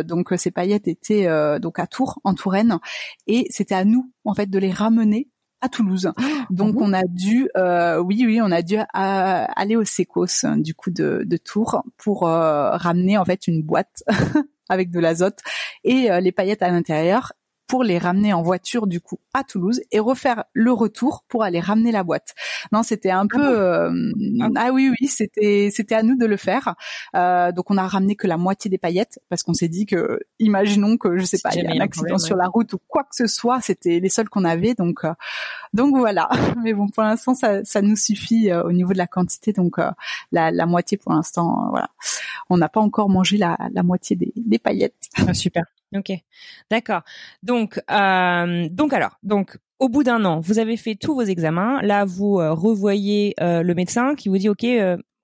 donc 0.04 0.32
ces 0.36 0.50
paillettes 0.50 0.88
étaient 0.88 1.28
donc 1.60 1.78
à 1.78 1.86
Tours, 1.86 2.20
en 2.24 2.34
Touraine, 2.34 2.78
et 3.26 3.46
c'était 3.50 3.74
à 3.74 3.84
nous 3.84 4.12
en 4.24 4.34
fait 4.34 4.48
de 4.48 4.58
les 4.58 4.70
ramener 4.70 5.28
à 5.60 5.68
Toulouse. 5.68 6.12
Ah 6.16 6.46
Donc 6.50 6.80
on 6.80 6.92
a 6.92 7.02
dû, 7.04 7.48
euh, 7.56 7.98
oui 7.98 8.24
oui, 8.26 8.40
on 8.42 8.50
a 8.50 8.62
dû 8.62 8.76
euh, 8.76 8.84
aller 8.94 9.76
au 9.76 9.84
Secos 9.84 10.44
du 10.56 10.74
coup 10.74 10.90
de, 10.90 11.22
de 11.24 11.36
Tours 11.36 11.82
pour 11.96 12.26
euh, 12.26 12.70
ramener 12.70 13.18
en 13.18 13.24
fait 13.24 13.46
une 13.46 13.62
boîte 13.62 14.02
avec 14.68 14.90
de 14.90 15.00
l'azote 15.00 15.40
et 15.84 16.08
les 16.20 16.32
paillettes 16.32 16.62
à 16.62 16.70
l'intérieur 16.70 17.32
pour 17.70 17.84
les 17.84 17.98
ramener 17.98 18.32
en 18.32 18.42
voiture 18.42 18.88
du 18.88 19.00
coup 19.00 19.20
à 19.32 19.44
Toulouse 19.44 19.80
et 19.92 20.00
refaire 20.00 20.42
le 20.54 20.72
retour 20.72 21.22
pour 21.28 21.44
aller 21.44 21.60
ramener 21.60 21.92
la 21.92 22.02
boîte. 22.02 22.34
Non, 22.72 22.82
c'était 22.82 23.12
un 23.12 23.28
ah 23.30 23.36
peu 23.36 23.60
euh, 23.60 24.12
ah. 24.40 24.48
ah. 24.56 24.70
oui 24.72 24.90
oui, 24.90 25.06
c'était 25.06 25.70
c'était 25.72 25.94
à 25.94 26.02
nous 26.02 26.16
de 26.16 26.26
le 26.26 26.36
faire. 26.36 26.74
Euh, 27.14 27.52
donc 27.52 27.70
on 27.70 27.76
a 27.76 27.86
ramené 27.86 28.16
que 28.16 28.26
la 28.26 28.36
moitié 28.38 28.68
des 28.68 28.76
paillettes 28.76 29.20
parce 29.28 29.44
qu'on 29.44 29.54
s'est 29.54 29.68
dit 29.68 29.86
que 29.86 30.18
imaginons 30.40 30.96
que 30.96 31.16
je 31.16 31.24
sais 31.24 31.38
pas, 31.38 31.50
il 31.54 31.62
y 31.62 31.66
a 31.68 31.70
un 31.70 31.78
accident 31.78 32.18
sur 32.18 32.34
la 32.34 32.48
route 32.48 32.72
ou 32.72 32.78
quoi 32.88 33.04
que 33.04 33.14
ce 33.14 33.28
soit, 33.28 33.60
c'était 33.60 34.00
les 34.00 34.08
seuls 34.08 34.28
qu'on 34.28 34.44
avait 34.44 34.74
donc 34.74 35.04
euh, 35.04 35.14
donc 35.72 35.96
voilà. 35.96 36.28
Mais 36.64 36.74
bon 36.74 36.88
pour 36.88 37.04
l'instant 37.04 37.34
ça 37.34 37.62
ça 37.62 37.82
nous 37.82 37.96
suffit 37.96 38.52
au 38.52 38.72
niveau 38.72 38.92
de 38.92 38.98
la 38.98 39.06
quantité 39.06 39.52
donc 39.52 39.76
la 40.32 40.50
la 40.50 40.66
moitié 40.66 40.98
pour 40.98 41.12
l'instant 41.12 41.68
voilà. 41.70 41.90
On 42.48 42.56
n'a 42.56 42.68
pas 42.68 42.80
encore 42.80 43.08
mangé 43.08 43.36
la 43.36 43.56
la 43.72 43.84
moitié 43.84 44.16
des 44.16 44.32
des 44.34 44.58
paillettes. 44.58 44.96
Ah, 45.16 45.34
super. 45.34 45.66
Ok, 45.96 46.12
d'accord. 46.70 47.02
Donc, 47.42 47.80
euh, 47.90 48.68
donc 48.70 48.92
alors, 48.92 49.18
donc 49.24 49.58
au 49.80 49.88
bout 49.88 50.04
d'un 50.04 50.24
an, 50.24 50.38
vous 50.38 50.58
avez 50.58 50.76
fait 50.76 50.94
tous 50.94 51.14
vos 51.14 51.22
examens. 51.22 51.80
Là, 51.82 52.04
vous 52.04 52.38
euh, 52.38 52.52
revoyez 52.52 53.34
euh, 53.40 53.62
le 53.62 53.74
médecin 53.74 54.14
qui 54.14 54.28
vous 54.28 54.38
dit, 54.38 54.48
ok, 54.48 54.64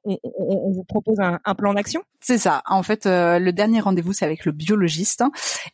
on, 0.05 0.19
on, 0.25 0.71
vous 0.73 0.85
propose 0.85 1.19
un, 1.21 1.55
plan 1.55 1.75
d'action. 1.75 2.03
C'est 2.21 2.39
ça. 2.39 2.63
En 2.67 2.83
fait, 2.83 3.07
le 3.07 3.51
dernier 3.51 3.81
rendez-vous, 3.81 4.13
c'est 4.13 4.25
avec 4.25 4.45
le 4.45 4.53
biologiste. 4.53 5.25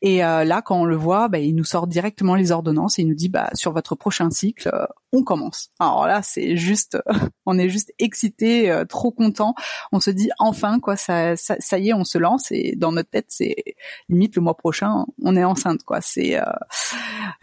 Et 0.00 0.18
là, 0.18 0.62
quand 0.62 0.80
on 0.80 0.84
le 0.86 0.96
voit, 0.96 1.28
bah, 1.28 1.38
il 1.38 1.54
nous 1.54 1.64
sort 1.64 1.86
directement 1.86 2.34
les 2.34 2.50
ordonnances 2.50 2.98
et 2.98 3.02
il 3.02 3.08
nous 3.08 3.14
dit, 3.14 3.28
bah, 3.28 3.50
sur 3.52 3.72
votre 3.72 3.94
prochain 3.94 4.30
cycle, 4.30 4.70
on 5.12 5.22
commence. 5.22 5.70
Alors 5.78 6.06
là, 6.06 6.22
c'est 6.22 6.56
juste, 6.56 6.98
on 7.46 7.58
est 7.58 7.68
juste 7.68 7.92
excité, 7.98 8.70
euh, 8.70 8.84
trop 8.84 9.10
content. 9.10 9.54
On 9.92 10.00
se 10.00 10.10
dit 10.10 10.30
enfin 10.38 10.80
quoi, 10.80 10.96
ça, 10.96 11.36
ça, 11.36 11.56
ça, 11.58 11.78
y 11.78 11.90
est, 11.90 11.94
on 11.94 12.04
se 12.04 12.18
lance 12.18 12.50
et 12.50 12.74
dans 12.76 12.92
notre 12.92 13.10
tête, 13.10 13.26
c'est 13.28 13.54
limite 14.08 14.36
le 14.36 14.42
mois 14.42 14.56
prochain, 14.56 15.04
on 15.22 15.36
est 15.36 15.44
enceinte 15.44 15.82
quoi. 15.84 16.00
C'est, 16.00 16.40
euh, 16.40 16.44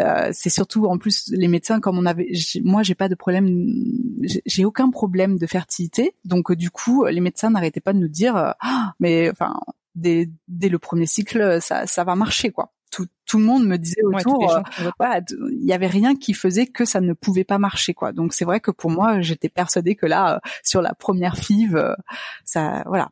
euh 0.01 0.29
c'est 0.31 0.49
surtout 0.49 0.85
en 0.85 0.97
plus 0.97 1.29
les 1.31 1.47
médecins 1.47 1.79
comme 1.79 1.97
on 1.97 2.05
avait, 2.05 2.31
moi 2.63 2.83
j'ai 2.83 2.95
pas 2.95 3.09
de 3.09 3.15
problème, 3.15 3.47
j'ai 4.45 4.65
aucun 4.65 4.89
problème 4.89 5.37
de 5.37 5.45
fertilité, 5.45 6.15
donc 6.25 6.51
du 6.53 6.71
coup 6.71 7.05
les 7.05 7.21
médecins 7.21 7.51
n'arrêtaient 7.51 7.79
pas 7.81 7.93
de 7.93 7.99
nous 7.99 8.07
dire, 8.07 8.35
ah, 8.35 8.93
mais 8.99 9.29
enfin 9.29 9.59
dès, 9.95 10.29
dès 10.47 10.69
le 10.69 10.79
premier 10.79 11.05
cycle, 11.05 11.61
ça, 11.61 11.85
ça 11.85 12.03
va 12.03 12.15
marcher 12.15 12.51
quoi 12.51 12.73
tout, 13.29 13.37
le 13.37 13.45
monde 13.45 13.65
me 13.65 13.77
disait 13.77 14.01
autour, 14.03 14.55
euh, 14.55 14.61
il 15.51 15.65
y 15.65 15.73
avait 15.73 15.87
rien 15.87 16.15
qui 16.15 16.33
faisait 16.33 16.67
que 16.67 16.85
ça 16.85 17.01
ne 17.01 17.13
pouvait 17.13 17.43
pas 17.43 17.57
marcher 17.57 17.93
quoi. 17.93 18.11
Donc 18.11 18.33
c'est 18.33 18.45
vrai 18.45 18.59
que 18.59 18.71
pour 18.71 18.89
moi, 18.89 19.21
j'étais 19.21 19.49
persuadée 19.49 19.95
que 19.95 20.05
là, 20.05 20.35
euh, 20.35 20.39
sur 20.63 20.81
la 20.81 20.93
première 20.93 21.37
FIV, 21.37 21.75
euh, 21.75 21.93
ça, 22.43 22.83
voilà, 22.85 23.09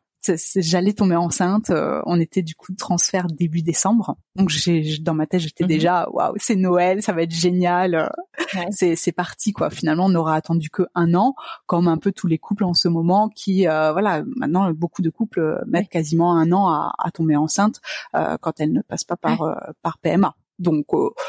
j'allais 0.56 0.92
tomber 0.92 1.16
enceinte. 1.16 1.70
Euh, 1.70 2.00
on 2.06 2.20
était 2.20 2.42
du 2.42 2.54
coup 2.54 2.72
de 2.72 2.76
transfert 2.76 3.26
début 3.26 3.62
décembre, 3.62 4.16
donc 4.36 4.48
j'ai 4.48 4.98
dans 4.98 5.14
ma 5.14 5.26
tête 5.26 5.40
j'étais 5.40 5.64
mhm. 5.64 5.68
déjà 5.68 6.08
waouh 6.10 6.34
c'est 6.36 6.56
Noël, 6.56 7.02
ça 7.02 7.12
va 7.12 7.22
être 7.22 7.34
génial. 7.34 7.94
Euh, 7.94 8.60
c'est 8.70 8.96
c'est 8.96 9.12
parti 9.12 9.52
quoi. 9.52 9.70
Finalement 9.70 10.06
on 10.06 10.10
n'aura 10.10 10.34
attendu 10.34 10.70
que 10.70 10.82
un 10.94 11.14
an, 11.14 11.34
comme 11.66 11.88
un 11.88 11.98
peu 11.98 12.12
tous 12.12 12.26
les 12.26 12.38
couples 12.38 12.64
en 12.64 12.74
ce 12.74 12.88
moment 12.88 13.28
qui 13.28 13.68
euh, 13.68 13.92
voilà 13.92 14.22
maintenant 14.36 14.70
beaucoup 14.72 15.02
de 15.02 15.10
couples 15.10 15.62
mettent 15.66 15.88
quasiment 15.88 16.34
un 16.34 16.52
an 16.52 16.68
à, 16.68 16.92
à 16.98 17.10
tomber 17.10 17.36
enceinte 17.36 17.80
quand 18.12 18.60
elles 18.60 18.72
ne 18.72 18.82
passent 18.82 19.04
pas 19.04 19.16
par 19.16 19.72
par 19.82 19.98
PMA. 19.98 20.34
Donc 20.58 20.86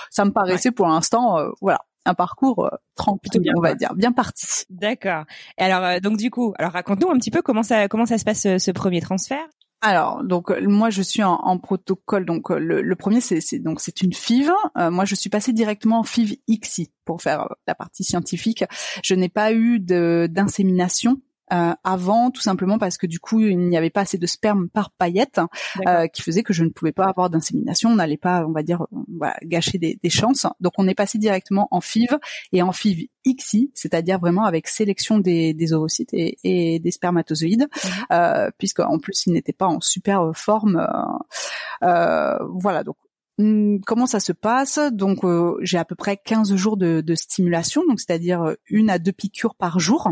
ça 0.10 0.26
me 0.26 0.32
paraissait 0.32 0.72
pour 0.72 0.88
l'instant 0.88 1.38
voilà 1.62 1.82
un 2.10 2.14
parcours 2.14 2.66
euh, 2.66 2.70
tranquille, 2.96 3.42
bien, 3.42 3.54
on 3.56 3.62
va 3.62 3.76
dire, 3.76 3.94
bien 3.96 4.12
parti. 4.12 4.46
D'accord. 4.70 5.24
Et 5.58 5.64
alors, 5.64 5.84
euh, 5.84 6.00
donc 6.00 6.18
du 6.18 6.30
coup, 6.30 6.54
alors 6.58 6.72
raconte-nous 6.72 7.10
un 7.10 7.18
petit 7.18 7.32
peu 7.32 7.42
comment 7.42 7.64
ça 7.64 7.88
comment 7.88 8.06
ça 8.06 8.18
se 8.18 8.26
passe 8.26 8.42
ce, 8.42 8.72
premier 8.72 9.02
transfert. 9.02 9.48
Alors, 9.82 10.24
donc 10.26 10.52
moi 10.62 10.90
je 10.90 11.02
suis 11.02 11.24
en, 11.24 11.58
protocole. 11.58 12.26
Donc 12.26 12.50
le, 12.50 12.96
premier 12.96 13.22
c'est 13.22 13.60
donc 13.60 13.80
c'est 13.80 14.02
une 14.02 14.14
FIV. 14.14 14.52
Euh, 14.78 14.92
moi 14.92 15.06
je 15.06 15.16
suis 15.16 15.30
passée 15.30 15.54
directement 15.54 16.00
en 16.00 16.04
FIV 16.04 16.36
XI 16.50 16.92
pour 17.06 17.22
faire 17.22 17.48
la 17.66 17.76
partie 17.76 18.04
scientifique. 18.04 18.66
Je 19.04 19.14
n'ai 19.14 19.30
pas 19.30 19.54
eu 19.54 19.80
de 19.80 20.28
d'insémination 20.30 21.22
euh, 21.52 21.74
avant, 21.84 22.32
tout 22.32 22.42
simplement 22.42 22.78
parce 22.78 22.98
que 22.98 23.08
du 23.08 23.20
coup, 23.20 23.40
il 23.42 23.58
n'y 23.58 23.78
avait 23.78 23.90
pas 23.90 24.02
assez 24.02 24.18
de 24.18 24.28
sperme 24.28 24.70
par 24.70 24.92
paillette, 24.92 25.42
euh, 25.88 26.08
qui 26.08 26.22
faisait 26.22 26.44
que 26.44 26.54
je 26.54 26.64
ne 26.64 26.70
pouvais 26.70 26.92
pas 26.92 27.06
avoir 27.06 27.30
d'insémination. 27.30 27.90
On 27.90 27.96
n'allait 27.96 28.18
pas, 28.18 28.46
on 28.46 28.52
va 28.52 28.64
dire, 28.64 28.86
voilà, 29.18 29.36
gâcher 29.44 29.78
des, 29.78 30.00
des, 30.02 30.10
chances. 30.10 30.46
Donc, 30.60 30.74
on 30.78 30.88
est 30.88 30.96
passé 30.96 31.18
directement 31.18 31.68
en 31.72 31.82
FIV 31.82 32.18
et 32.52 32.62
en 32.62 32.72
FIV 32.72 33.08
XI, 33.28 33.72
c'est-à-dire 33.74 34.20
vraiment 34.20 34.46
avec 34.46 34.68
sélection 34.68 35.20
des, 35.20 35.54
des 35.54 35.74
ovocytes 35.74 36.14
et, 36.14 36.38
et, 36.44 36.80
des 36.80 36.92
spermatozoïdes, 36.92 37.68
mhm. 37.84 37.92
euh, 38.12 38.50
puisque 38.58 38.80
en 38.80 39.00
plus, 39.00 39.26
ils 39.26 39.34
n'étaient 39.34 39.54
pas 39.54 39.68
en 39.68 39.82
super 39.82 40.32
forme. 40.34 40.78
Euh, 40.78 41.88
euh, 41.88 42.38
voilà, 42.54 42.84
donc 42.84 42.98
hmm, 43.38 43.80
comment 43.86 44.06
ça 44.06 44.20
se 44.20 44.32
passe? 44.32 44.80
Donc 44.92 45.20
j'ai 45.62 45.78
à 45.78 45.86
peu 45.86 45.96
près 45.96 46.18
15 46.18 46.56
jours 46.56 46.78
de, 46.78 47.02
de 47.02 47.16
stimulation, 47.16 47.84
donc 47.88 48.00
c'est-à-dire 48.00 48.56
une 48.68 48.90
à 48.90 49.00
deux 49.00 49.14
piqûres 49.14 49.56
par 49.56 49.80
jour. 49.80 50.10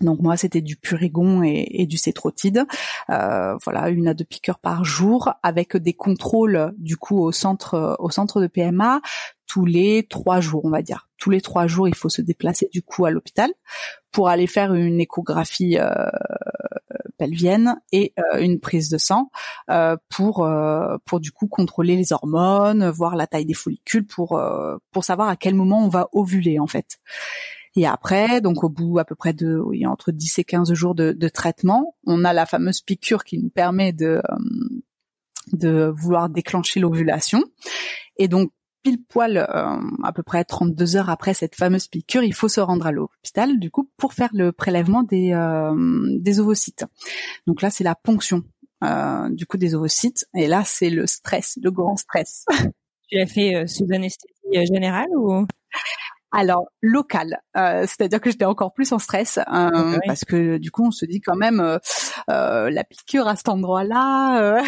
Donc 0.00 0.20
moi 0.20 0.36
c'était 0.36 0.62
du 0.62 0.76
purigon 0.76 1.42
et, 1.42 1.86
du 1.86 1.96
cétrotide, 1.96 2.64
euh, 3.10 3.56
voilà 3.62 3.90
une 3.90 4.08
à 4.08 4.14
deux 4.14 4.24
piqûres 4.24 4.58
par 4.58 4.84
jour 4.84 5.32
avec 5.42 5.76
des 5.76 5.92
contrôles 5.92 6.72
du 6.78 6.96
coup 6.96 7.18
au 7.18 7.32
centre 7.32 7.96
au 7.98 8.10
centre 8.10 8.40
de 8.40 8.46
PMA 8.46 9.00
tous 9.46 9.66
les 9.66 10.06
trois 10.08 10.40
jours 10.40 10.64
on 10.64 10.70
va 10.70 10.82
dire. 10.82 11.08
Tous 11.18 11.30
les 11.30 11.40
trois 11.40 11.66
jours 11.66 11.88
il 11.88 11.94
faut 11.94 12.08
se 12.08 12.22
déplacer 12.22 12.68
du 12.72 12.82
coup 12.82 13.04
à 13.04 13.10
l'hôpital 13.10 13.50
pour 14.12 14.28
aller 14.28 14.46
faire 14.46 14.72
une 14.72 15.00
échographie 15.00 15.76
euh, 15.78 15.92
pelvienne 17.18 17.76
et 17.92 18.14
euh, 18.18 18.40
une 18.40 18.60
prise 18.60 18.88
de 18.88 18.98
sang 18.98 19.30
pour 20.08 20.48
pour 21.04 21.20
du 21.20 21.32
coup 21.32 21.48
contrôler 21.48 21.96
les 21.96 22.12
hormones, 22.14 22.88
voir 22.88 23.14
la 23.14 23.26
taille 23.26 23.46
des 23.46 23.54
follicules 23.54 24.06
pour 24.06 24.40
pour 24.90 25.04
savoir 25.04 25.28
à 25.28 25.36
quel 25.36 25.54
moment 25.54 25.84
on 25.84 25.88
va 25.88 26.08
ovuler 26.12 26.58
en 26.58 26.66
fait. 26.66 26.98
Et 27.74 27.86
après, 27.86 28.40
donc 28.40 28.64
au 28.64 28.68
bout 28.68 28.98
à 28.98 29.04
peu 29.04 29.14
près 29.14 29.32
de 29.32 29.58
oui, 29.58 29.86
entre 29.86 30.12
10 30.12 30.38
et 30.38 30.44
15 30.44 30.72
jours 30.74 30.94
de, 30.94 31.12
de 31.12 31.28
traitement, 31.28 31.96
on 32.06 32.24
a 32.24 32.32
la 32.32 32.44
fameuse 32.44 32.82
piqûre 32.82 33.24
qui 33.24 33.38
nous 33.38 33.48
permet 33.48 33.92
de 33.92 34.20
euh, 34.30 34.36
de 35.52 35.92
vouloir 35.96 36.28
déclencher 36.28 36.80
l'ovulation. 36.80 37.42
Et 38.16 38.28
donc 38.28 38.50
pile 38.82 39.02
poil 39.02 39.38
euh, 39.38 39.76
à 40.02 40.12
peu 40.12 40.22
près 40.22 40.44
32 40.44 40.96
heures 40.96 41.08
après 41.08 41.34
cette 41.34 41.54
fameuse 41.54 41.88
piqûre, 41.88 42.24
il 42.24 42.34
faut 42.34 42.48
se 42.48 42.60
rendre 42.60 42.86
à 42.86 42.92
l'hôpital 42.92 43.58
du 43.58 43.70
coup 43.70 43.88
pour 43.96 44.12
faire 44.12 44.30
le 44.34 44.52
prélèvement 44.52 45.02
des 45.02 45.32
euh, 45.32 45.74
des 46.18 46.40
ovocytes. 46.40 46.84
Donc 47.46 47.62
là, 47.62 47.70
c'est 47.70 47.84
la 47.84 47.94
ponction 47.94 48.42
du 49.30 49.46
coup 49.46 49.58
des 49.58 49.76
ovocytes 49.76 50.26
et 50.34 50.48
là, 50.48 50.64
c'est 50.64 50.90
le 50.90 51.06
stress, 51.06 51.56
le 51.62 51.70
grand 51.70 51.96
stress. 51.96 52.44
Tu 53.08 53.16
l'as 53.16 53.26
fait 53.26 53.66
sous 53.68 53.86
anesthésie 53.92 54.66
générale 54.66 55.10
ou? 55.14 55.46
Alors 56.32 56.66
local, 56.80 57.42
euh, 57.56 57.82
c'est-à-dire 57.82 58.20
que 58.20 58.30
j'étais 58.30 58.46
encore 58.46 58.72
plus 58.72 58.90
en 58.92 58.98
stress 58.98 59.38
euh, 59.38 59.98
parce 60.06 60.24
que 60.24 60.56
du 60.56 60.70
coup 60.70 60.86
on 60.86 60.90
se 60.90 61.04
dit 61.04 61.20
quand 61.20 61.36
même 61.36 61.60
euh, 61.60 61.78
euh 62.30 62.70
la 62.70 62.84
piqûre 62.84 63.28
à 63.28 63.36
cet 63.36 63.50
endroit-là, 63.50 64.62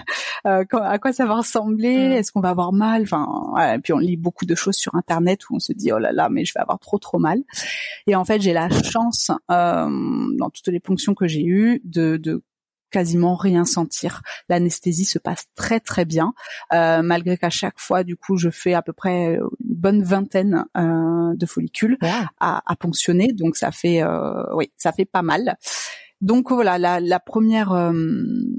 à 0.44 0.98
quoi 0.98 1.12
ça 1.12 1.26
va 1.26 1.36
ressembler, 1.36 2.08
mm. 2.08 2.12
est-ce 2.12 2.30
qu'on 2.30 2.40
va 2.40 2.50
avoir 2.50 2.72
mal, 2.72 3.02
enfin 3.02 3.26
voilà. 3.50 3.74
et 3.74 3.78
puis 3.80 3.92
on 3.92 3.98
lit 3.98 4.16
beaucoup 4.16 4.46
de 4.46 4.54
choses 4.54 4.76
sur 4.76 4.94
internet 4.94 5.50
où 5.50 5.56
on 5.56 5.58
se 5.58 5.72
dit 5.72 5.92
oh 5.92 5.98
là 5.98 6.12
là 6.12 6.28
mais 6.30 6.44
je 6.44 6.54
vais 6.54 6.60
avoir 6.60 6.78
trop 6.78 6.98
trop 6.98 7.18
mal. 7.18 7.42
Et 8.06 8.14
en 8.14 8.24
fait 8.24 8.40
j'ai 8.40 8.52
la 8.52 8.68
chance 8.70 9.32
dans 9.48 10.50
toutes 10.54 10.68
les 10.68 10.80
ponctions 10.80 11.14
que 11.14 11.26
j'ai 11.26 11.44
eues 11.44 11.80
de, 11.84 12.16
de 12.16 12.42
quasiment 12.90 13.36
rien 13.36 13.64
sentir. 13.64 14.22
L'anesthésie 14.48 15.04
se 15.04 15.18
passe 15.18 15.46
très 15.54 15.80
très 15.80 16.04
bien, 16.04 16.32
euh, 16.72 17.02
malgré 17.02 17.36
qu'à 17.36 17.50
chaque 17.50 17.78
fois, 17.78 18.04
du 18.04 18.16
coup, 18.16 18.36
je 18.36 18.50
fais 18.50 18.74
à 18.74 18.82
peu 18.82 18.92
près 18.92 19.34
une 19.34 19.48
bonne 19.60 20.02
vingtaine 20.02 20.64
euh, 20.76 21.34
de 21.34 21.46
follicules 21.46 21.98
à, 22.40 22.62
à, 22.66 22.76
ponctionner, 22.76 23.32
donc 23.32 23.56
ça 23.56 23.70
fait, 23.70 24.02
euh, 24.02 24.54
oui, 24.54 24.70
ça 24.76 24.92
fait 24.92 25.04
pas 25.04 25.22
mal. 25.22 25.56
Donc 26.20 26.50
voilà, 26.50 26.78
la, 26.78 26.98
la 26.98 27.20
première, 27.20 27.72
euh, 27.72 27.92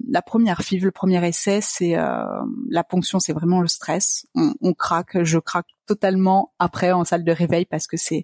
la 0.10 0.22
première 0.22 0.62
FIV, 0.62 0.86
le 0.86 0.92
premier 0.92 1.25
essai, 1.28 1.60
c'est 1.62 1.98
euh, 1.98 2.24
la 2.70 2.86
ponction, 2.86 3.20
c'est 3.20 3.34
vraiment 3.34 3.60
le 3.60 3.68
stress. 3.68 4.25
On, 4.34 4.54
on, 4.62 4.74
craque, 4.74 5.24
je 5.24 5.39
craque 5.39 5.68
totalement 5.86 6.54
après 6.58 6.94
en 6.94 7.04
salle 7.04 7.25
de 7.25 7.32
réveil 7.32 7.66
parce 7.66 7.86
que 7.86 7.98
c'est, 7.98 8.24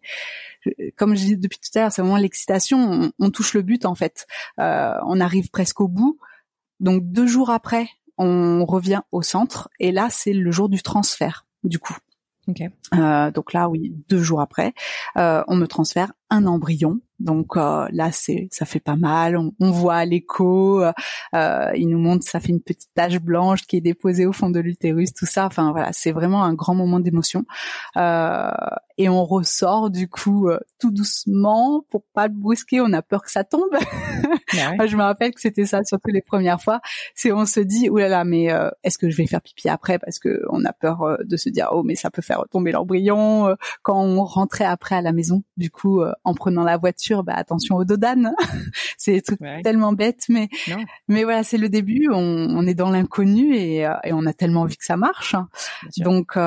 comme 0.95 1.15
je 1.15 1.25
dis 1.25 1.37
depuis 1.37 1.59
tout 1.59 1.77
à 1.77 1.81
l'heure, 1.81 1.91
c'est 1.91 2.01
vraiment 2.01 2.17
l'excitation. 2.17 3.11
On, 3.19 3.29
touche 3.29 3.53
le 3.53 3.61
but 3.61 3.85
en 3.85 3.95
fait. 3.95 4.25
Euh, 4.59 4.93
on 5.05 5.19
arrive 5.19 5.49
presque 5.49 5.81
au 5.81 5.89
bout. 5.89 6.17
Donc 6.79 7.03
deux 7.03 7.27
jours 7.27 7.49
après, 7.49 7.89
on 8.17 8.65
revient 8.65 9.01
au 9.11 9.21
centre 9.21 9.69
et 9.79 9.91
là 9.91 10.07
c'est 10.09 10.33
le 10.33 10.51
jour 10.51 10.69
du 10.69 10.81
transfert 10.81 11.45
du 11.65 11.79
coup. 11.79 11.97
Okay. 12.47 12.69
Euh, 12.93 13.31
donc 13.31 13.53
là, 13.53 13.69
oui, 13.69 13.93
deux 14.07 14.21
jours 14.21 14.39
après, 14.39 14.73
euh, 15.17 15.43
on 15.47 15.55
me 15.55 15.65
transfère 15.65 16.13
un 16.29 16.45
embryon. 16.45 16.99
Donc 17.19 17.55
euh, 17.55 17.87
là, 17.91 18.11
c'est 18.11 18.47
ça 18.51 18.65
fait 18.65 18.79
pas 18.79 18.95
mal. 18.95 19.37
On, 19.37 19.71
voit 19.71 20.03
l'écho. 20.05 20.83
Euh, 20.83 21.71
il 21.75 21.87
nous 21.87 21.99
montre, 21.99 22.27
ça 22.27 22.39
fait 22.39 22.49
une 22.49 22.61
petite 22.61 22.89
tache 22.93 23.19
blanche 23.19 23.61
qui 23.63 23.77
est 23.77 23.81
déposée 23.81 24.25
au 24.25 24.33
fond 24.33 24.49
de 24.49 24.59
l'utérus, 24.59 25.13
tout 25.13 25.25
ça. 25.25 25.45
Enfin 25.45 25.71
voilà, 25.71 25.89
c'est 25.93 26.11
vraiment 26.11 26.43
un 26.43 26.53
grand 26.53 26.75
moment 26.75 26.99
d'émotion. 26.99 27.45
Euh, 27.97 28.51
et 28.97 29.09
on 29.09 29.25
ressort 29.25 29.89
du 29.89 30.07
coup 30.07 30.49
euh, 30.49 30.59
tout 30.79 30.91
doucement 30.91 31.83
pour 31.89 32.03
pas 32.13 32.27
le 32.27 32.33
brusquer. 32.33 32.81
On 32.81 32.93
a 32.93 33.01
peur 33.01 33.21
que 33.23 33.31
ça 33.31 33.43
tombe. 33.43 33.69
je 34.51 34.95
me 34.95 35.03
rappelle 35.03 35.33
que 35.33 35.41
c'était 35.41 35.65
ça 35.65 35.83
surtout 35.83 36.11
les 36.11 36.21
premières 36.21 36.61
fois. 36.61 36.79
C'est 37.13 37.31
on 37.31 37.45
se 37.45 37.59
dit 37.59 37.89
oulala 37.89 38.09
là 38.09 38.17
là, 38.17 38.23
mais 38.23 38.51
euh, 38.51 38.69
est-ce 38.83 38.97
que 38.97 39.09
je 39.09 39.17
vais 39.17 39.27
faire 39.27 39.41
pipi 39.41 39.67
après? 39.67 39.99
Parce 39.99 40.19
que 40.19 40.43
on 40.49 40.63
a 40.63 40.71
peur 40.71 41.01
euh, 41.03 41.17
de 41.25 41.35
se 41.35 41.49
dire 41.49 41.69
oh 41.71 41.83
mais 41.83 41.95
ça 41.95 42.09
peut 42.09 42.21
faire 42.21 42.43
tomber 42.51 42.71
l'embryon 42.71 43.55
quand 43.81 44.01
on 44.01 44.23
rentrait 44.23 44.65
après 44.65 44.95
à 44.95 45.01
la 45.01 45.11
maison. 45.11 45.43
Du 45.57 45.71
coup 45.71 46.01
en 46.23 46.33
prenant 46.33 46.63
la 46.63 46.77
voiture, 46.77 47.23
bah 47.23 47.33
attention 47.35 47.75
aux 47.75 47.85
dodanes. 47.85 48.33
c'est 48.97 49.13
des 49.13 49.21
trucs 49.21 49.41
tellement 49.63 49.93
bêtes 49.93 50.25
mais 50.29 50.49
mais 51.07 51.23
voilà 51.23 51.43
c'est 51.43 51.57
le 51.57 51.69
début. 51.69 52.09
On, 52.11 52.17
on 52.17 52.65
est 52.67 52.73
dans 52.73 52.89
l'inconnu 52.89 53.55
et, 53.55 53.79
et, 53.79 54.13
on 54.13 54.25
a 54.25 54.33
tellement 54.33 54.61
envie 54.61 54.77
que 54.77 54.85
ça 54.85 54.97
marche. 54.97 55.35
Donc 55.97 56.37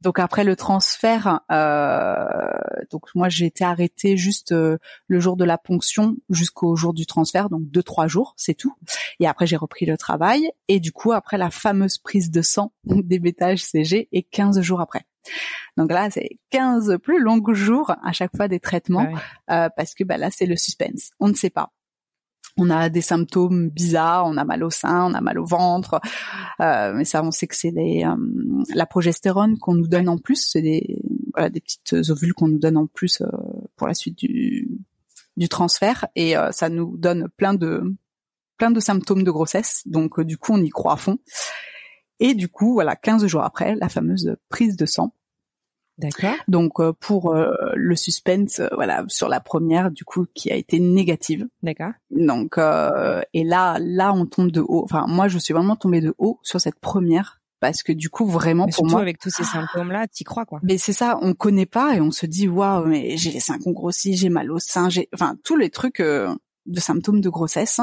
donc 0.00 0.18
après 0.18 0.44
le 0.44 0.56
transfert, 0.56 1.40
euh, 1.50 2.58
donc 2.90 3.14
moi 3.14 3.28
j'ai 3.28 3.46
été 3.46 3.64
arrêtée 3.64 4.16
juste 4.16 4.52
euh, 4.52 4.78
le 5.08 5.20
jour 5.20 5.36
de 5.36 5.44
la 5.44 5.58
ponction 5.58 6.16
jusqu'au 6.30 6.74
jour 6.74 6.94
du 6.94 7.04
transfert, 7.04 7.50
donc 7.50 7.62
deux 7.64 7.82
trois 7.82 8.06
jours, 8.06 8.34
c'est 8.36 8.54
tout. 8.54 8.74
Et 9.18 9.26
après 9.26 9.46
j'ai 9.46 9.56
repris 9.56 9.84
le 9.84 9.98
travail 9.98 10.50
et 10.68 10.80
du 10.80 10.90
coup 10.92 11.12
après 11.12 11.36
la 11.36 11.50
fameuse 11.50 11.98
prise 11.98 12.30
de 12.30 12.40
sang 12.40 12.72
des 12.84 13.18
bêta 13.18 13.56
CG 13.56 14.08
et 14.10 14.22
15 14.22 14.60
jours 14.62 14.80
après. 14.80 15.02
Donc 15.76 15.92
là 15.92 16.08
c'est 16.10 16.38
15 16.50 16.96
plus 17.02 17.20
longs 17.20 17.42
jours 17.52 17.92
à 18.02 18.12
chaque 18.12 18.34
fois 18.34 18.48
des 18.48 18.60
traitements 18.60 19.12
euh, 19.50 19.68
parce 19.76 19.94
que 19.94 20.04
bah 20.04 20.16
là 20.16 20.30
c'est 20.30 20.46
le 20.46 20.56
suspense, 20.56 21.10
on 21.20 21.28
ne 21.28 21.34
sait 21.34 21.50
pas 21.50 21.72
on 22.60 22.70
a 22.70 22.88
des 22.88 23.00
symptômes 23.00 23.70
bizarres, 23.70 24.26
on 24.26 24.36
a 24.36 24.44
mal 24.44 24.62
au 24.62 24.70
sein, 24.70 25.06
on 25.10 25.14
a 25.14 25.20
mal 25.20 25.38
au 25.38 25.44
ventre, 25.44 26.00
euh, 26.60 26.92
mais 26.94 27.04
ça 27.04 27.22
on 27.24 27.30
sait 27.30 27.46
que 27.46 27.56
c'est 27.56 27.72
euh, 27.76 28.16
la 28.74 28.86
progestérone 28.86 29.58
qu'on 29.58 29.74
nous 29.74 29.88
donne 29.88 30.08
en 30.08 30.18
plus, 30.18 30.46
c'est 30.50 30.62
des 30.62 31.02
voilà 31.32 31.48
des 31.48 31.60
petites 31.60 32.10
ovules 32.10 32.34
qu'on 32.34 32.48
nous 32.48 32.58
donne 32.58 32.76
en 32.76 32.86
plus 32.86 33.22
euh, 33.22 33.26
pour 33.76 33.86
la 33.86 33.94
suite 33.94 34.18
du 34.18 34.68
du 35.36 35.48
transfert. 35.48 36.06
Et 36.16 36.34
ça 36.50 36.68
nous 36.68 36.96
donne 36.98 37.28
plein 37.36 37.54
de 37.54 37.82
plein 38.58 38.70
de 38.70 38.80
symptômes 38.80 39.24
de 39.24 39.30
grossesse, 39.30 39.82
donc 39.86 40.20
du 40.20 40.36
coup 40.36 40.52
on 40.52 40.62
y 40.62 40.68
croit 40.68 40.92
à 40.92 40.96
fond. 40.96 41.18
Et 42.18 42.34
du 42.34 42.48
coup 42.48 42.74
voilà 42.74 42.94
15 42.94 43.26
jours 43.26 43.42
après 43.42 43.74
la 43.74 43.88
fameuse 43.88 44.36
prise 44.50 44.76
de 44.76 44.84
sang 44.84 45.14
D'accord. 46.00 46.34
Donc 46.48 46.80
euh, 46.80 46.92
pour 46.98 47.34
euh, 47.34 47.52
le 47.74 47.94
suspense, 47.94 48.60
euh, 48.60 48.68
voilà, 48.74 49.04
sur 49.08 49.28
la 49.28 49.40
première 49.40 49.90
du 49.90 50.04
coup 50.04 50.26
qui 50.34 50.50
a 50.50 50.56
été 50.56 50.80
négative. 50.80 51.46
D'accord. 51.62 51.92
Donc 52.10 52.58
et 52.58 53.44
là, 53.44 53.76
là 53.80 54.12
on 54.12 54.26
tombe 54.26 54.50
de 54.50 54.60
haut. 54.60 54.82
Enfin 54.84 55.06
moi 55.06 55.28
je 55.28 55.38
suis 55.38 55.52
vraiment 55.52 55.76
tombée 55.76 56.00
de 56.00 56.14
haut 56.18 56.40
sur 56.42 56.60
cette 56.60 56.80
première 56.80 57.40
parce 57.60 57.82
que 57.82 57.92
du 57.92 58.08
coup 58.08 58.24
vraiment 58.24 58.64
mais 58.64 58.72
pour 58.72 58.86
moi 58.86 59.02
avec 59.02 59.18
tous 59.18 59.28
ces 59.28 59.44
symptômes 59.44 59.92
là 59.92 60.06
t'y 60.08 60.24
crois 60.24 60.46
quoi 60.46 60.60
mais 60.62 60.78
c'est 60.78 60.94
ça 60.94 61.18
on 61.20 61.34
connaît 61.34 61.66
pas 61.66 61.94
et 61.94 62.00
on 62.00 62.10
se 62.10 62.24
dit 62.24 62.48
waouh 62.48 62.86
mais 62.86 63.18
j'ai 63.18 63.30
les 63.30 63.40
seins 63.40 63.58
qu'on 63.58 63.72
grossit 63.72 64.16
j'ai 64.16 64.30
mal 64.30 64.50
au 64.50 64.58
sein 64.58 64.88
j'ai 64.88 65.10
enfin 65.12 65.36
tous 65.44 65.56
les 65.56 65.68
trucs 65.68 66.00
de 66.00 66.80
symptômes 66.80 67.20
de 67.20 67.28
grossesse 67.28 67.80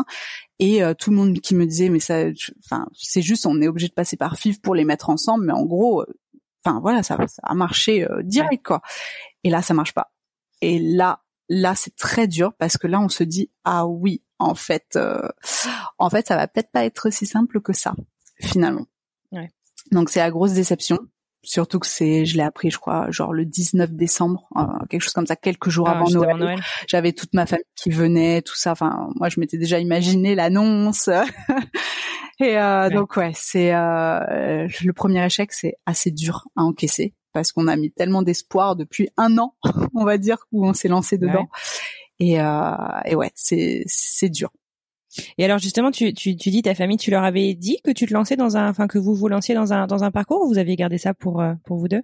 et 0.57 0.81
tout 0.97 1.11
le 1.11 1.17
monde 1.17 1.39
qui 1.41 1.53
me 1.53 1.67
disait 1.67 1.89
mais 1.89 1.99
ça 1.99 2.23
enfin 2.65 2.87
c'est 2.91 3.21
juste 3.21 3.45
on 3.45 3.61
est 3.61 3.67
obligé 3.67 3.87
de 3.87 3.93
passer 3.93 4.17
par 4.17 4.35
FIV 4.35 4.61
pour 4.61 4.73
les 4.73 4.83
mettre 4.83 5.11
ensemble 5.11 5.45
mais 5.45 5.53
en 5.53 5.65
gros 5.65 6.03
enfin 6.67 6.79
voilà, 6.79 7.03
ça, 7.03 7.17
ça 7.27 7.41
a 7.43 7.53
marché 7.53 8.09
euh, 8.09 8.21
direct 8.23 8.65
quoi. 8.65 8.81
Et 9.43 9.49
là, 9.49 9.61
ça 9.61 9.73
marche 9.73 9.93
pas. 9.93 10.11
Et 10.61 10.79
là, 10.79 11.23
là, 11.49 11.75
c'est 11.75 11.95
très 11.95 12.27
dur 12.27 12.53
parce 12.57 12.77
que 12.77 12.87
là, 12.87 12.99
on 12.99 13.09
se 13.09 13.23
dit 13.23 13.49
ah 13.63 13.87
oui, 13.87 14.23
en 14.39 14.55
fait, 14.55 14.95
euh, 14.95 15.27
en 15.97 16.09
fait, 16.09 16.27
ça 16.27 16.35
va 16.35 16.47
peut-être 16.47 16.71
pas 16.71 16.85
être 16.85 17.11
si 17.11 17.25
simple 17.25 17.61
que 17.61 17.73
ça 17.73 17.93
finalement. 18.39 18.85
Ouais. 19.31 19.51
Donc 19.91 20.09
c'est 20.09 20.19
la 20.19 20.31
grosse 20.31 20.53
déception. 20.53 20.99
Surtout 21.43 21.79
que 21.79 21.87
c'est, 21.87 22.25
je 22.25 22.35
l'ai 22.35 22.43
appris, 22.43 22.71
je 22.71 22.77
crois, 22.77 23.09
genre 23.09 23.31
le 23.31 23.45
19 23.45 23.93
décembre, 23.93 24.49
euh, 24.57 24.85
quelque 24.89 25.01
chose 25.01 25.13
comme 25.13 25.27
ça, 25.27 25.37
quelques 25.37 25.69
jours 25.69 25.87
ah, 25.87 25.91
avant 25.91 26.09
Noël. 26.09 26.59
J'avais 26.87 27.13
toute 27.13 27.33
ma 27.33 27.45
famille 27.45 27.63
qui 27.75 27.89
venait, 27.89 28.41
tout 28.41 28.55
ça. 28.55 28.73
Enfin, 28.73 29.09
moi, 29.15 29.29
je 29.29 29.39
m'étais 29.39 29.57
déjà 29.57 29.79
imaginé 29.79 30.35
l'annonce. 30.35 31.09
Et 32.39 32.57
euh, 32.57 32.89
donc 32.89 33.15
ouais, 33.17 33.31
c'est 33.33 33.73
euh, 33.73 34.67
le 34.83 34.91
premier 34.93 35.25
échec, 35.25 35.51
c'est 35.51 35.75
assez 35.85 36.11
dur 36.11 36.47
à 36.55 36.63
encaisser 36.63 37.13
parce 37.33 37.51
qu'on 37.51 37.67
a 37.67 37.75
mis 37.75 37.91
tellement 37.91 38.21
d'espoir 38.21 38.75
depuis 38.75 39.09
un 39.17 39.37
an, 39.37 39.55
on 39.95 40.05
va 40.05 40.17
dire, 40.17 40.37
où 40.51 40.67
on 40.67 40.73
s'est 40.73 40.87
lancé 40.87 41.17
dedans. 41.17 41.47
Et, 42.19 42.41
euh, 42.41 42.71
et 43.05 43.15
ouais, 43.15 43.31
c'est 43.35 43.83
c'est 43.85 44.29
dur. 44.29 44.49
Et 45.37 45.45
alors 45.45 45.57
justement, 45.57 45.91
tu, 45.91 46.13
tu, 46.13 46.35
tu 46.35 46.49
dis 46.49 46.61
ta 46.61 46.75
famille, 46.75 46.97
tu 46.97 47.11
leur 47.11 47.23
avais 47.23 47.53
dit 47.53 47.79
que 47.83 47.91
tu 47.91 48.05
te 48.05 48.13
lançais 48.13 48.35
dans 48.35 48.57
un, 48.57 48.69
enfin 48.69 48.87
que 48.87 48.97
vous 48.97 49.15
vous 49.15 49.27
lanciez 49.27 49.55
dans 49.55 49.73
un 49.73 49.87
dans 49.87 50.03
un 50.03 50.11
parcours 50.11 50.43
ou 50.43 50.47
vous 50.47 50.57
aviez 50.57 50.75
gardé 50.75 50.97
ça 50.97 51.13
pour 51.13 51.41
euh, 51.41 51.53
pour 51.65 51.77
vous 51.77 51.87
deux? 51.87 52.03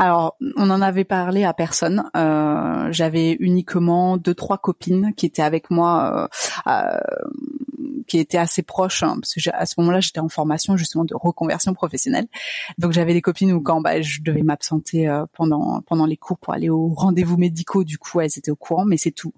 Alors, 0.00 0.38
on 0.56 0.70
en 0.70 0.80
avait 0.80 1.04
parlé 1.04 1.44
à 1.44 1.52
personne. 1.52 2.04
Euh, 2.16 2.88
J'avais 2.90 3.32
uniquement 3.38 4.16
deux 4.16 4.32
trois 4.32 4.56
copines 4.56 5.12
qui 5.14 5.26
étaient 5.26 5.42
avec 5.42 5.70
moi 5.70 6.30
euh, 6.66 6.98
qui 8.10 8.18
était 8.18 8.38
assez 8.38 8.62
proche 8.62 9.04
hein, 9.04 9.18
parce 9.20 9.34
que 9.34 9.50
à 9.52 9.66
ce 9.66 9.74
moment-là 9.78 10.00
j'étais 10.00 10.18
en 10.18 10.28
formation 10.28 10.76
justement 10.76 11.04
de 11.04 11.14
reconversion 11.14 11.74
professionnelle. 11.74 12.26
Donc 12.76 12.90
j'avais 12.90 13.12
des 13.12 13.22
copines 13.22 13.52
où 13.52 13.60
quand 13.62 13.80
bah, 13.80 14.00
je 14.00 14.20
devais 14.22 14.42
m'absenter 14.42 15.08
euh, 15.08 15.26
pendant 15.32 15.80
pendant 15.82 16.06
les 16.06 16.16
cours 16.16 16.38
pour 16.38 16.52
aller 16.52 16.68
aux 16.68 16.88
rendez-vous 16.88 17.36
médicaux 17.36 17.84
du 17.84 17.98
coup 17.98 18.20
elles 18.20 18.36
étaient 18.36 18.50
au 18.50 18.56
courant 18.56 18.84
mais 18.84 18.96
c'est 18.96 19.12
tout. 19.12 19.32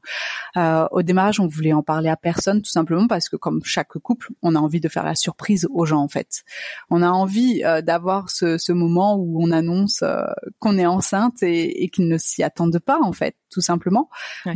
Euh, 0.56 0.86
au 0.90 1.02
démarrage 1.02 1.38
on 1.38 1.46
voulait 1.46 1.74
en 1.74 1.82
parler 1.82 2.08
à 2.08 2.16
personne 2.16 2.62
tout 2.62 2.70
simplement 2.70 3.06
parce 3.08 3.28
que 3.28 3.36
comme 3.36 3.60
chaque 3.62 3.98
couple 3.98 4.30
on 4.40 4.54
a 4.54 4.58
envie 4.58 4.80
de 4.80 4.88
faire 4.88 5.04
la 5.04 5.14
surprise 5.14 5.68
aux 5.70 5.84
gens 5.84 6.00
en 6.00 6.08
fait. 6.08 6.42
On 6.88 7.02
a 7.02 7.10
envie 7.10 7.62
euh, 7.64 7.82
d'avoir 7.82 8.30
ce, 8.30 8.56
ce, 8.56 8.72
moment 8.72 9.16
où 9.16 9.42
on 9.42 9.50
annonce 9.50 10.00
euh, 10.02 10.24
qu'on 10.58 10.78
est 10.78 10.86
enceinte 10.86 11.42
et, 11.42 11.84
et 11.84 11.88
qu'ils 11.88 12.08
ne 12.08 12.18
s'y 12.18 12.42
attendent 12.42 12.78
pas 12.78 13.00
en 13.00 13.12
fait 13.12 13.36
tout 13.50 13.60
simplement. 13.60 14.08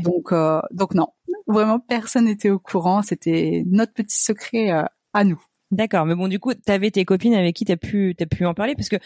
Donc 0.03 0.33
donc 0.73 0.95
non. 0.95 1.09
Vraiment, 1.47 1.79
personne 1.79 2.25
n'était 2.25 2.51
au 2.51 2.59
courant. 2.59 3.03
C'était 3.03 3.63
notre 3.67 3.93
petit 3.93 4.21
secret 4.21 4.73
euh, 4.73 4.83
à 5.13 5.25
nous. 5.25 5.41
D'accord, 5.71 6.07
mais 6.07 6.15
bon, 6.15 6.29
du 6.29 6.39
coup, 6.39 6.55
tu 6.55 6.73
avais 6.73 6.91
tes 6.91 7.05
copines 7.05 7.35
avec 7.35 7.57
qui 7.57 7.65
t'as 7.65 7.77
pu 7.77 8.15
t'as 8.17 8.27
pu 8.27 8.47
en 8.47 8.55
parler? 8.55 8.75
Parce 8.77 8.89
que 8.89 8.97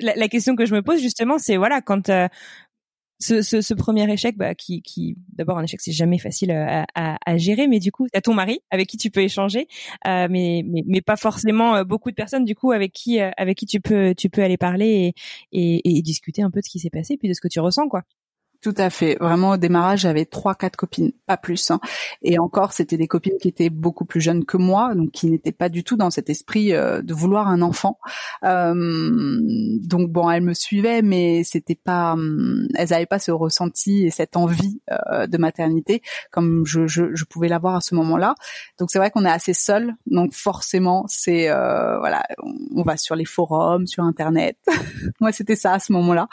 la, 0.00 0.28
question 0.28 0.56
que 0.56 0.66
je 0.66 0.74
me 0.74 0.82
pose 0.82 1.00
justement, 1.00 1.38
c'est 1.38 1.56
voilà 1.56 1.80
quand 1.80 2.08
euh, 2.08 2.26
ce, 3.22 3.60
ce, 3.60 3.74
premier 3.74 4.10
échec, 4.12 4.36
bah, 4.36 4.54
qui, 4.54 4.82
qui 4.82 5.16
d'abord 5.32 5.58
un 5.58 5.64
échec, 5.64 5.80
c'est 5.80 5.92
jamais 5.92 6.18
facile 6.18 6.50
à, 6.50 6.86
à, 6.94 7.16
à, 7.24 7.36
gérer, 7.38 7.68
mais 7.68 7.78
du 7.78 7.92
coup, 7.92 8.06
t'as 8.12 8.20
ton 8.20 8.34
mari 8.34 8.60
avec 8.70 8.88
qui 8.88 8.96
tu 8.96 9.10
peux 9.10 9.20
échanger, 9.20 9.68
euh, 10.06 10.26
mais, 10.30 10.64
mais, 10.86 11.00
pas 11.00 11.16
forcément 11.16 11.76
euh, 11.76 11.84
beaucoup 11.84 12.10
de 12.10 12.14
personnes 12.14 12.44
du 12.44 12.54
coup 12.54 12.70
avec 12.72 12.92
qui 12.92 13.18
avec 13.20 13.56
qui 13.56 13.66
tu 13.66 13.80
peux 13.80 14.14
tu 14.16 14.28
peux 14.30 14.42
aller 14.42 14.56
parler 14.56 15.14
et, 15.52 15.80
et, 15.80 15.98
et 15.98 16.02
discuter 16.02 16.42
un 16.42 16.50
peu 16.50 16.60
de 16.60 16.64
ce 16.64 16.70
qui 16.70 16.78
s'est 16.78 16.90
passé 16.90 17.16
puis 17.16 17.28
de 17.28 17.34
ce 17.34 17.40
que 17.40 17.48
tu 17.48 17.60
ressens 17.60 17.88
quoi. 17.88 18.02
Tout 18.62 18.74
à 18.78 18.90
fait. 18.90 19.16
Vraiment 19.18 19.50
au 19.50 19.56
démarrage, 19.56 20.02
j'avais 20.02 20.24
trois, 20.24 20.54
quatre 20.54 20.76
copines, 20.76 21.10
pas 21.26 21.36
plus. 21.36 21.72
Hein. 21.72 21.80
Et 22.22 22.38
encore, 22.38 22.72
c'était 22.72 22.96
des 22.96 23.08
copines 23.08 23.36
qui 23.40 23.48
étaient 23.48 23.70
beaucoup 23.70 24.04
plus 24.04 24.20
jeunes 24.20 24.44
que 24.44 24.56
moi, 24.56 24.94
donc 24.94 25.10
qui 25.10 25.28
n'étaient 25.28 25.50
pas 25.50 25.68
du 25.68 25.82
tout 25.82 25.96
dans 25.96 26.12
cet 26.12 26.30
esprit 26.30 26.72
euh, 26.72 27.02
de 27.02 27.12
vouloir 27.12 27.48
un 27.48 27.60
enfant. 27.60 27.98
Euh, 28.44 29.40
donc 29.82 30.12
bon, 30.12 30.30
elles 30.30 30.44
me 30.44 30.54
suivaient, 30.54 31.02
mais 31.02 31.42
c'était 31.42 31.74
pas, 31.74 32.12
hum, 32.12 32.68
elles 32.76 32.90
n'avaient 32.90 33.06
pas 33.06 33.18
ce 33.18 33.32
ressenti 33.32 34.06
et 34.06 34.10
cette 34.10 34.36
envie 34.36 34.80
euh, 34.92 35.26
de 35.26 35.38
maternité 35.38 36.00
comme 36.30 36.64
je, 36.64 36.86
je, 36.86 37.14
je 37.14 37.24
pouvais 37.24 37.48
l'avoir 37.48 37.74
à 37.74 37.80
ce 37.80 37.96
moment-là. 37.96 38.36
Donc 38.78 38.92
c'est 38.92 39.00
vrai 39.00 39.10
qu'on 39.10 39.24
est 39.24 39.30
assez 39.30 39.54
seul. 39.54 39.92
Donc 40.06 40.34
forcément, 40.34 41.04
c'est 41.08 41.48
voilà, 41.48 42.22
on, 42.76 42.82
va 42.84 42.96
sur 42.96 43.16
les 43.16 43.24
forums, 43.24 43.88
sur 43.88 44.04
Internet. 44.04 44.56
moi, 45.20 45.32
c'était 45.32 45.56
ça 45.56 45.72
à 45.72 45.78
ce 45.80 45.92
moment-là, 45.94 46.28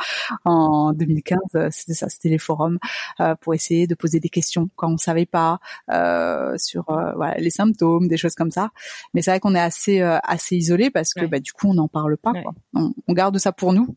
en 0.45 0.93
2015. 0.93 1.39
C'était 1.71 1.93
ça 1.93 2.07
c'était 2.19 2.29
les 2.29 2.37
forums 2.37 2.79
euh, 3.19 3.35
pour 3.35 3.53
essayer 3.53 3.87
de 3.87 3.95
poser 3.95 4.19
des 4.19 4.29
questions 4.29 4.69
quand 4.75 4.91
on 4.91 4.97
savait 4.97 5.25
pas 5.25 5.59
euh, 5.91 6.53
sur 6.57 6.89
euh, 6.89 7.13
voilà, 7.15 7.35
les 7.35 7.49
symptômes, 7.49 8.07
des 8.07 8.17
choses 8.17 8.35
comme 8.35 8.51
ça. 8.51 8.71
Mais 9.13 9.21
c'est 9.21 9.31
vrai 9.31 9.39
qu'on 9.39 9.55
est 9.55 9.59
assez 9.59 10.01
assez 10.01 10.55
isolé 10.55 10.89
parce 10.89 11.13
que 11.13 11.25
bah, 11.25 11.39
du 11.39 11.53
coup 11.53 11.67
on 11.69 11.73
n'en 11.73 11.87
parle 11.87 12.17
pas. 12.17 12.33
Quoi. 12.33 12.53
on 12.73 13.13
garde 13.13 13.37
ça 13.37 13.51
pour 13.51 13.73
nous 13.73 13.95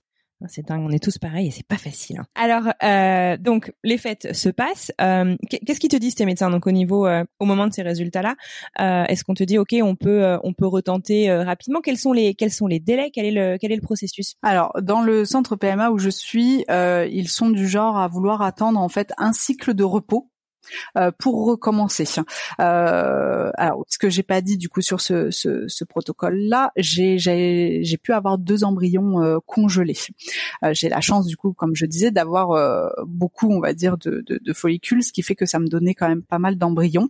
c'est 0.49 0.67
dingue, 0.67 0.83
on 0.85 0.91
est 0.91 1.03
tous 1.03 1.19
pareils 1.19 1.49
et 1.49 1.51
c'est 1.51 1.67
pas 1.67 1.77
facile. 1.77 2.19
Hein. 2.19 2.27
Alors, 2.35 2.73
euh, 2.83 3.37
donc 3.37 3.73
les 3.85 3.99
fêtes 3.99 4.35
se 4.35 4.49
passent. 4.49 4.93
Euh, 5.01 5.37
qu'est-ce 5.49 5.81
qui 5.81 5.89
te 5.89 5.97
disent 5.97 6.15
tes 6.15 6.27
médecins? 6.27 6.51
Donc 6.51 6.67
au 6.67 6.71
niveau, 6.71 7.07
euh, 7.07 7.25
au 7.41 7.45
moment 7.45 7.67
de 7.67 7.73
ces 7.73 7.83
résultats-là 7.83 8.37
euh, 8.81 9.05
Est-ce 9.05 9.25
qu'on 9.25 9.35
te 9.35 9.45
dit 9.45 9.59
ok, 9.59 9.75
on 9.83 9.97
peut, 9.97 10.25
euh, 10.25 10.39
on 10.43 10.53
peut 10.53 10.67
retenter 10.67 11.33
rapidement? 11.33 11.81
Quels 11.81 11.99
sont 11.99 12.13
les, 12.13 12.35
quels 12.35 12.51
sont 12.51 12.67
les 12.67 12.81
délais? 12.81 13.11
Quel 13.13 13.27
est 13.27 13.31
le, 13.31 13.57
quel 13.59 13.73
est 13.73 13.77
le 13.77 13.83
processus? 13.83 14.35
Alors, 14.43 14.73
dans 14.81 15.03
le 15.03 15.25
centre 15.25 15.57
PMA 15.57 15.91
où 15.91 15.99
je 15.99 16.11
suis, 16.11 16.65
ils 16.69 17.29
sont 17.29 17.51
du 17.51 17.69
genre 17.69 17.99
à 17.99 18.09
vouloir 18.09 18.43
attendre 18.43 18.81
en 18.81 18.89
fait 18.89 19.13
un 19.19 19.33
cycle 19.33 19.75
de 19.75 19.85
repos 19.85 20.32
euh, 20.97 21.11
pour 21.19 21.47
recommencer. 21.47 22.05
Euh, 22.61 23.51
alors, 23.55 23.85
ce 23.89 23.99
que 23.99 24.09
j'ai 24.09 24.23
pas 24.23 24.41
dit 24.41 24.57
du 24.57 24.69
coup 24.69 24.81
sur 24.81 25.01
ce, 25.01 25.31
ce, 25.31 25.67
ce 25.69 25.85
protocole-là, 25.85 26.73
j'ai 26.77 27.19
pu 28.03 28.13
avoir 28.13 28.39
deux 28.39 28.65
embryons 28.65 29.23
euh, 29.23 29.39
congelés. 29.47 29.99
Euh, 30.65 30.71
j'ai 30.73 30.89
la 30.89 31.01
chance 31.01 31.27
du 31.27 31.37
coup, 31.37 31.53
comme 31.53 31.75
je 31.75 31.87
disais, 31.87 32.11
d'avoir 32.11 32.93
beaucoup, 33.07 33.51
on 33.51 33.61
va 33.61 33.73
dire, 33.75 33.97
de, 33.99 34.23
de, 34.27 34.39
de, 34.43 34.53
follicules, 34.53 35.03
ce 35.03 35.13
qui 35.13 35.23
fait 35.23 35.35
que 35.35 35.47
ça 35.47 35.59
me 35.59 35.67
donnait 35.67 35.95
quand 35.95 36.09
même 36.09 36.23
pas 36.23 36.39
mal 36.39 36.57
d'embryons. 36.57 37.09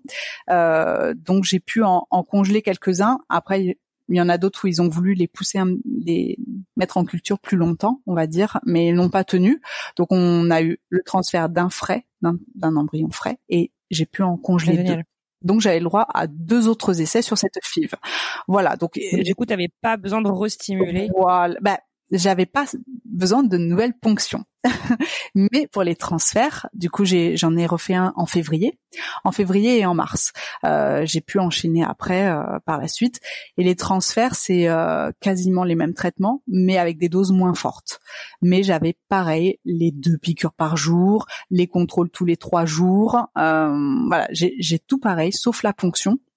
donc 0.49 1.45
j'ai 1.45 1.61
pu 1.61 1.83
en, 1.83 2.07
en 2.11 2.23
congeler 2.23 2.62
quelques-uns. 2.62 3.19
Après, 3.29 3.79
il 4.12 4.18
y 4.18 4.20
en 4.20 4.29
a 4.29 4.38
d'autres 4.38 4.64
où 4.64 4.68
ils 4.68 4.83
ont 4.83 4.88
voulu 4.88 5.14
les 5.14 5.27
pousser, 5.27 5.59
les 6.05 6.38
mettre 6.77 6.98
en 6.98 7.05
culture 7.05 7.38
plus 7.38 7.57
longtemps, 7.57 8.03
on 8.07 8.14
va 8.14 8.27
dire, 8.27 8.61
mais 8.64 8.88
ils 8.88 8.94
n'ont 8.94 9.11
pas 9.11 9.25
tenu. 9.25 9.61
Donc 9.96 10.09
on 10.11 10.51
a 10.51 10.62
eu 10.62 10.79
le 10.90 11.03
transfert 11.03 11.48
d'un 11.48 11.70
frais, 11.70 12.07
d'un 12.20 12.77
embryon 12.77 13.11
frais, 13.11 13.38
et 13.48 13.72
j'ai 13.90 14.07
pu 14.07 14.22
en 14.22 14.37
congeler 14.37 14.85
deux. 14.85 15.03
Donc 15.42 15.61
j'avais 15.61 15.79
le 15.79 15.85
droit 15.85 16.07
à 16.14 16.27
deux 16.27 16.68
autres 16.68 17.01
essais 17.01 17.22
sur 17.22 17.37
cette 17.37 17.59
FIV. 17.62 17.94
Voilà. 18.46 18.77
Donc, 18.77 18.92
du 18.94 19.35
coup, 19.35 19.44
tu 19.44 19.53
n'avais 19.53 19.70
pas 19.81 19.96
besoin 19.96 20.22
de 20.22 20.31
restimuler. 20.31 21.09
Voilà. 21.16 21.57
Ben, 21.61 21.79
j'avais 22.12 22.46
pas 22.46 22.66
besoin 23.05 23.42
de 23.42 23.57
nouvelles 23.57 23.94
ponctions. 23.94 24.44
Mais 25.35 25.66
pour 25.72 25.83
les 25.83 25.96
transferts, 25.96 26.68
du 26.72 26.88
coup, 26.88 27.05
j'en 27.05 27.57
ai 27.57 27.66
refait 27.66 27.94
un 27.94 28.12
en 28.16 28.27
février, 28.27 28.79
en 29.25 29.33
février 29.33 29.79
et 29.79 29.87
en 29.87 29.94
mars. 29.94 30.33
Euh, 30.64 31.05
j'ai 31.05 31.20
pu 31.20 31.38
enchaîner 31.38 31.83
après 31.83 32.29
euh, 32.29 32.59
par 32.64 32.79
la 32.79 32.87
suite. 32.87 33.20
Et 33.57 33.64
les 33.64 33.75
transferts, 33.75 34.35
c'est 34.35 34.68
euh, 34.68 35.11
quasiment 35.20 35.64
les 35.64 35.75
mêmes 35.75 35.94
traitements, 35.94 36.42
mais 36.46 36.79
avec 36.79 36.98
des 36.98 37.09
doses 37.09 37.33
moins 37.33 37.55
fortes. 37.55 37.98
Mais 38.40 38.62
j'avais 38.62 38.96
pareil 39.09 39.59
les 39.64 39.90
deux 39.90 40.18
piqûres 40.18 40.55
par 40.55 40.77
jour, 40.77 41.27
les 41.51 41.66
contrôles 41.66 42.11
tous 42.11 42.25
les 42.25 42.37
trois 42.37 42.64
jours. 42.64 43.27
voilà, 43.35 44.29
j'ai, 44.31 44.79
tout 44.79 44.98
pareil, 44.98 45.33
sauf 45.33 45.62
la 45.62 45.72
ponction 45.72 46.12
euh, 46.12 46.32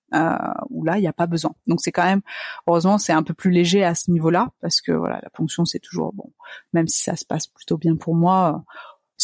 où 0.70 0.84
là 0.84 0.98
il 0.98 1.02
n'y 1.02 1.08
a 1.08 1.14
pas 1.14 1.28
besoin. 1.28 1.54
Donc 1.68 1.82
c'est 1.82 1.92
quand 1.92 2.06
même 2.06 2.22
heureusement 2.68 2.98
c'est 2.98 3.14
un 3.14 3.24
peu 3.24 3.34
plus 3.34 3.52
léger 3.52 3.84
à 3.84 3.96
ce 3.96 4.12
niveau-là 4.12 4.50
parce 4.62 4.82
que 4.82 4.92
voilà 4.92 5.20
la 5.22 5.30
ponction 5.30 5.66
c'est 5.66 5.80
toujours 5.80 6.14
bon 6.14 6.32
même 6.74 6.88
si 6.88 7.02
ça 7.02 7.16
se 7.16 7.26
passe 7.26 7.48
plutôt 7.48 7.78
bien 7.78 7.96
pour 7.96 8.16
moi 8.16 8.64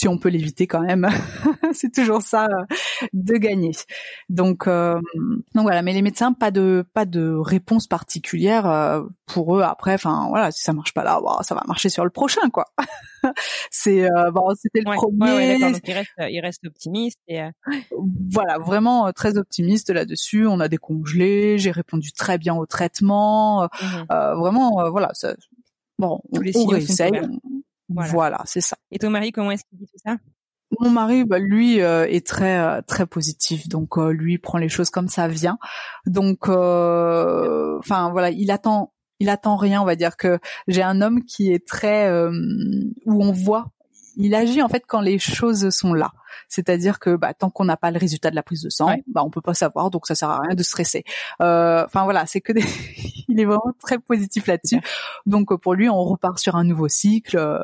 si 0.02 0.08
on 0.08 0.18
peut 0.18 0.30
l'éviter 0.30 0.66
quand 0.66 0.82
même, 0.82 1.08
c'est 1.74 1.94
toujours 1.94 2.24
ça 2.24 2.46
euh, 2.46 2.76
de 3.14 3.36
gagner. 3.36 3.74
Donc, 4.30 4.66
euh, 4.66 5.00
donc 5.54 5.64
voilà. 5.64 5.84
Mais 5.84 5.94
les 5.94 6.02
médecins, 6.02 6.34
pas 6.34 6.50
de 6.50 6.84
pas 6.96 7.06
de 7.06 7.36
réponse 7.36 7.86
particulière 7.86 8.66
euh, 8.66 9.04
pour 9.28 9.56
eux. 9.56 9.62
Après, 9.62 9.94
enfin 9.94 10.26
voilà, 10.30 10.52
si 10.52 10.64
ça 10.64 10.74
marche 10.74 10.96
pas 10.96 11.04
là, 11.04 11.22
ça 11.44 11.54
va 11.54 11.64
marcher 11.68 11.90
sur 11.90 12.04
le 12.04 12.10
prochain, 12.10 12.50
quoi. 12.50 12.66
c'est 13.70 14.08
bon, 14.34 14.50
c'était 14.60 14.80
le 14.80 14.92
premier. 14.96 15.60
donc 15.60 15.80
il 15.86 15.94
reste, 15.94 16.12
il 16.18 16.40
reste 16.40 16.66
optimiste 16.66 17.20
et 17.28 17.42
voilà, 18.32 18.58
vraiment 18.58 19.12
très 19.14 19.38
optimiste 19.38 19.92
là-dessus. 19.92 20.48
On 20.48 20.60
a 20.60 20.68
décongelé, 20.68 21.60
j'ai 21.60 21.70
répondu 21.70 22.12
très 22.12 22.40
bien 22.40 22.56
au 22.56 22.66
traitement. 22.66 23.66
Mmh 23.66 24.06
vraiment, 24.10 24.90
voilà. 24.90 25.12
Ça, 25.14 25.36
bon, 26.00 26.22
Tous 26.34 26.42
les 26.42 26.58
on, 26.58 26.66
voilà, 27.96 28.42
c'est 28.46 28.62
ça. 28.62 28.78
Et 28.92 29.00
ton 29.00 29.10
mari, 29.10 29.32
comment 29.32 29.52
est-ce 29.52 29.64
qu'il 29.66 29.78
dit 29.78 29.88
tout 29.88 30.00
ça? 30.04 30.18
Mon 30.80 30.90
mari, 30.90 31.26
bah, 31.26 31.40
lui, 31.40 31.82
euh, 31.82 32.08
est 32.08 32.26
très 32.26 32.58
euh, 32.58 32.82
très 32.82 33.06
positif, 33.06 33.68
donc 33.68 33.98
euh, 33.98 34.12
lui 34.12 34.38
prend 34.38 34.58
les 34.58 34.70
choses 34.70 34.90
comme 34.90 35.10
ça 35.10 35.28
vient. 35.28 35.58
Donc, 36.06 36.48
enfin 36.48 38.10
voilà, 38.12 38.30
il 38.30 38.52
attend, 38.52 38.94
il 39.20 39.30
attend 39.30 39.58
rien. 39.58 39.82
On 39.82 39.86
va 39.86 39.96
dire 39.96 40.16
que 40.16 40.40
j'ai 40.68 40.82
un 40.82 41.02
homme 41.02 41.24
qui 41.26 41.52
est 41.52 41.68
très 41.68 42.10
où 42.12 43.24
on 43.24 43.32
voit, 43.34 43.72
il 44.16 44.34
agit 44.34 44.62
en 44.62 44.70
fait 44.70 44.84
quand 44.88 45.02
les 45.02 45.20
choses 45.20 45.70
sont 45.70 45.94
là. 45.94 46.12
C'est-à-dire 46.48 47.00
que 47.00 47.16
bah, 47.16 47.34
tant 47.34 47.50
qu'on 47.50 47.66
n'a 47.66 47.78
pas 47.78 47.92
le 47.92 48.00
résultat 48.00 48.30
de 48.30 48.36
la 48.36 48.44
prise 48.44 48.62
de 48.62 48.70
sang, 48.70 48.96
bah 49.08 49.24
on 49.26 49.30
peut 49.30 49.42
pas 49.42 49.54
savoir, 49.54 49.90
donc 49.90 50.08
ça 50.08 50.16
sert 50.16 50.30
à 50.30 50.40
rien 50.40 50.56
de 50.56 50.64
stresser. 50.64 51.04
Enfin 51.40 52.06
voilà, 52.06 52.26
c'est 52.26 52.40
que 52.40 52.54
des... 52.54 52.64
il 53.28 53.40
est 53.40 53.46
vraiment 53.46 53.74
très 53.82 54.00
positif 54.00 54.48
là-dessus. 54.48 54.80
Donc 55.26 55.54
pour 55.60 55.74
lui, 55.74 55.90
on 55.90 56.02
repart 56.02 56.40
sur 56.40 56.56
un 56.56 56.64
nouveau 56.64 56.88
cycle 56.88 57.62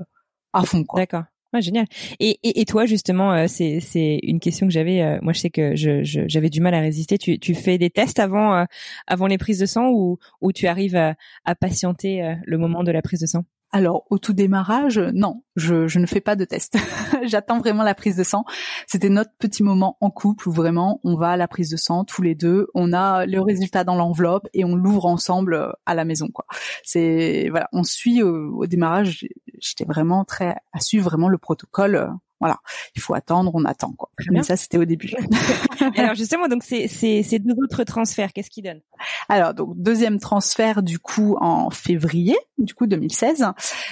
D'accord. 0.95 1.23
génial. 1.61 1.85
Et, 2.19 2.39
et, 2.43 2.65
toi 2.65 2.85
justement, 2.85 3.33
euh, 3.33 3.45
c'est 3.47 4.19
une 4.23 4.39
question 4.39 4.67
que 4.67 4.73
j'avais. 4.73 5.01
Euh, 5.01 5.19
moi, 5.21 5.33
je 5.33 5.39
sais 5.39 5.49
que 5.49 5.75
je 5.75 6.01
j'avais 6.03 6.49
du 6.49 6.61
mal 6.61 6.73
à 6.73 6.79
résister. 6.79 7.17
Tu 7.17 7.39
tu 7.39 7.55
fais 7.55 7.77
des 7.77 7.89
tests 7.89 8.19
avant 8.19 8.55
euh, 8.55 8.65
avant 9.07 9.27
les 9.27 9.37
prises 9.37 9.59
de 9.59 9.65
sang 9.65 9.89
ou 9.89 10.19
ou 10.41 10.51
tu 10.51 10.67
arrives 10.67 10.95
à 10.95 11.55
patienter 11.55 12.35
le 12.45 12.57
moment 12.57 12.83
de 12.83 12.91
la 12.91 13.01
prise 13.01 13.21
de 13.21 13.25
sang? 13.25 13.43
Alors 13.71 14.05
au 14.09 14.17
tout 14.17 14.33
démarrage, 14.33 14.97
non, 14.97 15.43
je, 15.55 15.87
je 15.87 15.99
ne 15.99 16.05
fais 16.05 16.21
pas 16.21 16.35
de 16.35 16.45
test. 16.45 16.77
J'attends 17.23 17.59
vraiment 17.59 17.83
la 17.83 17.95
prise 17.95 18.15
de 18.15 18.23
sang. 18.23 18.45
C'était 18.87 19.09
notre 19.09 19.31
petit 19.37 19.63
moment 19.63 19.97
en 19.99 20.09
couple 20.09 20.47
où 20.47 20.51
vraiment 20.51 21.01
on 21.03 21.15
va 21.15 21.31
à 21.31 21.37
la 21.37 21.47
prise 21.47 21.69
de 21.69 21.77
sang 21.77 22.05
tous 22.05 22.21
les 22.21 22.35
deux, 22.35 22.67
on 22.73 22.93
a 22.93 23.25
le 23.25 23.41
résultat 23.41 23.83
dans 23.83 23.95
l'enveloppe 23.95 24.47
et 24.53 24.63
on 24.63 24.75
l'ouvre 24.75 25.05
ensemble 25.05 25.53
euh, 25.55 25.71
à 25.85 25.95
la 25.95 26.05
maison. 26.05 26.27
quoi. 26.33 26.45
C'est 26.83 27.47
voilà, 27.49 27.67
on 27.73 27.83
suit 27.83 28.23
au, 28.23 28.55
au 28.57 28.65
démarrage. 28.67 29.27
J'étais 29.59 29.85
vraiment 29.85 30.23
très 30.23 30.55
à 30.71 30.79
suivre 30.79 31.05
vraiment 31.05 31.29
le 31.29 31.37
protocole 31.37 31.95
euh, 31.95 32.07
voilà, 32.39 32.57
il 32.95 33.01
faut 33.01 33.15
attendre, 33.15 33.51
on 33.53 33.65
attend 33.65 33.93
quoi. 33.93 34.09
Mais 34.29 34.43
ça 34.43 34.55
c'était 34.55 34.77
au 34.77 34.85
début. 34.85 35.11
alors 35.97 36.13
justement, 36.13 36.47
donc 36.47 36.63
c'est 36.63 36.87
ces 36.87 37.39
deux 37.39 37.55
autres 37.63 37.83
transferts, 37.83 38.31
qu'est-ce 38.33 38.49
qu'ils 38.49 38.63
donnent? 38.63 38.81
Alors 39.27 39.53
donc 39.53 39.75
deuxième 39.75 40.19
transfert 40.19 40.83
du 40.83 40.99
coup 40.99 41.35
en 41.39 41.69
février, 41.69 42.37
du 42.57 42.75
coup 42.75 42.85
2016. 42.85 43.45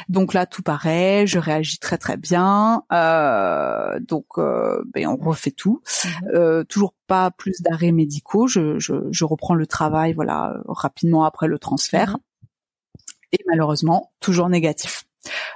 Donc 0.10 0.34
là 0.34 0.46
tout 0.46 0.62
pareil, 0.62 1.26
je 1.26 1.40
réagis 1.40 1.80
très 1.80 1.98
très 1.98 2.18
bien. 2.18 2.84
Euh, 2.92 4.00
donc 4.00 4.26
euh, 4.38 4.84
ben, 4.94 5.08
on 5.08 5.16
refait 5.18 5.52
tout. 5.52 5.82
Mhm. 6.04 6.12
Euh, 6.36 6.64
toujours 6.64 6.94
pas 7.08 7.32
plus 7.32 7.62
d'arrêts 7.62 7.92
médicaux. 7.92 8.48
Je, 8.48 8.78
je, 8.78 8.94
je, 9.10 9.26
reprends 9.26 9.56
le 9.56 9.66
travail 9.66 10.14
voilà 10.14 10.58
rapidement 10.68 11.26
après 11.26 11.48
le 11.48 11.58
transfert. 11.58 12.12
Mhm. 12.12 12.18
Et 13.32 13.40
malheureusement 13.48 14.12
toujours 14.20 14.50
négatif. 14.50 15.06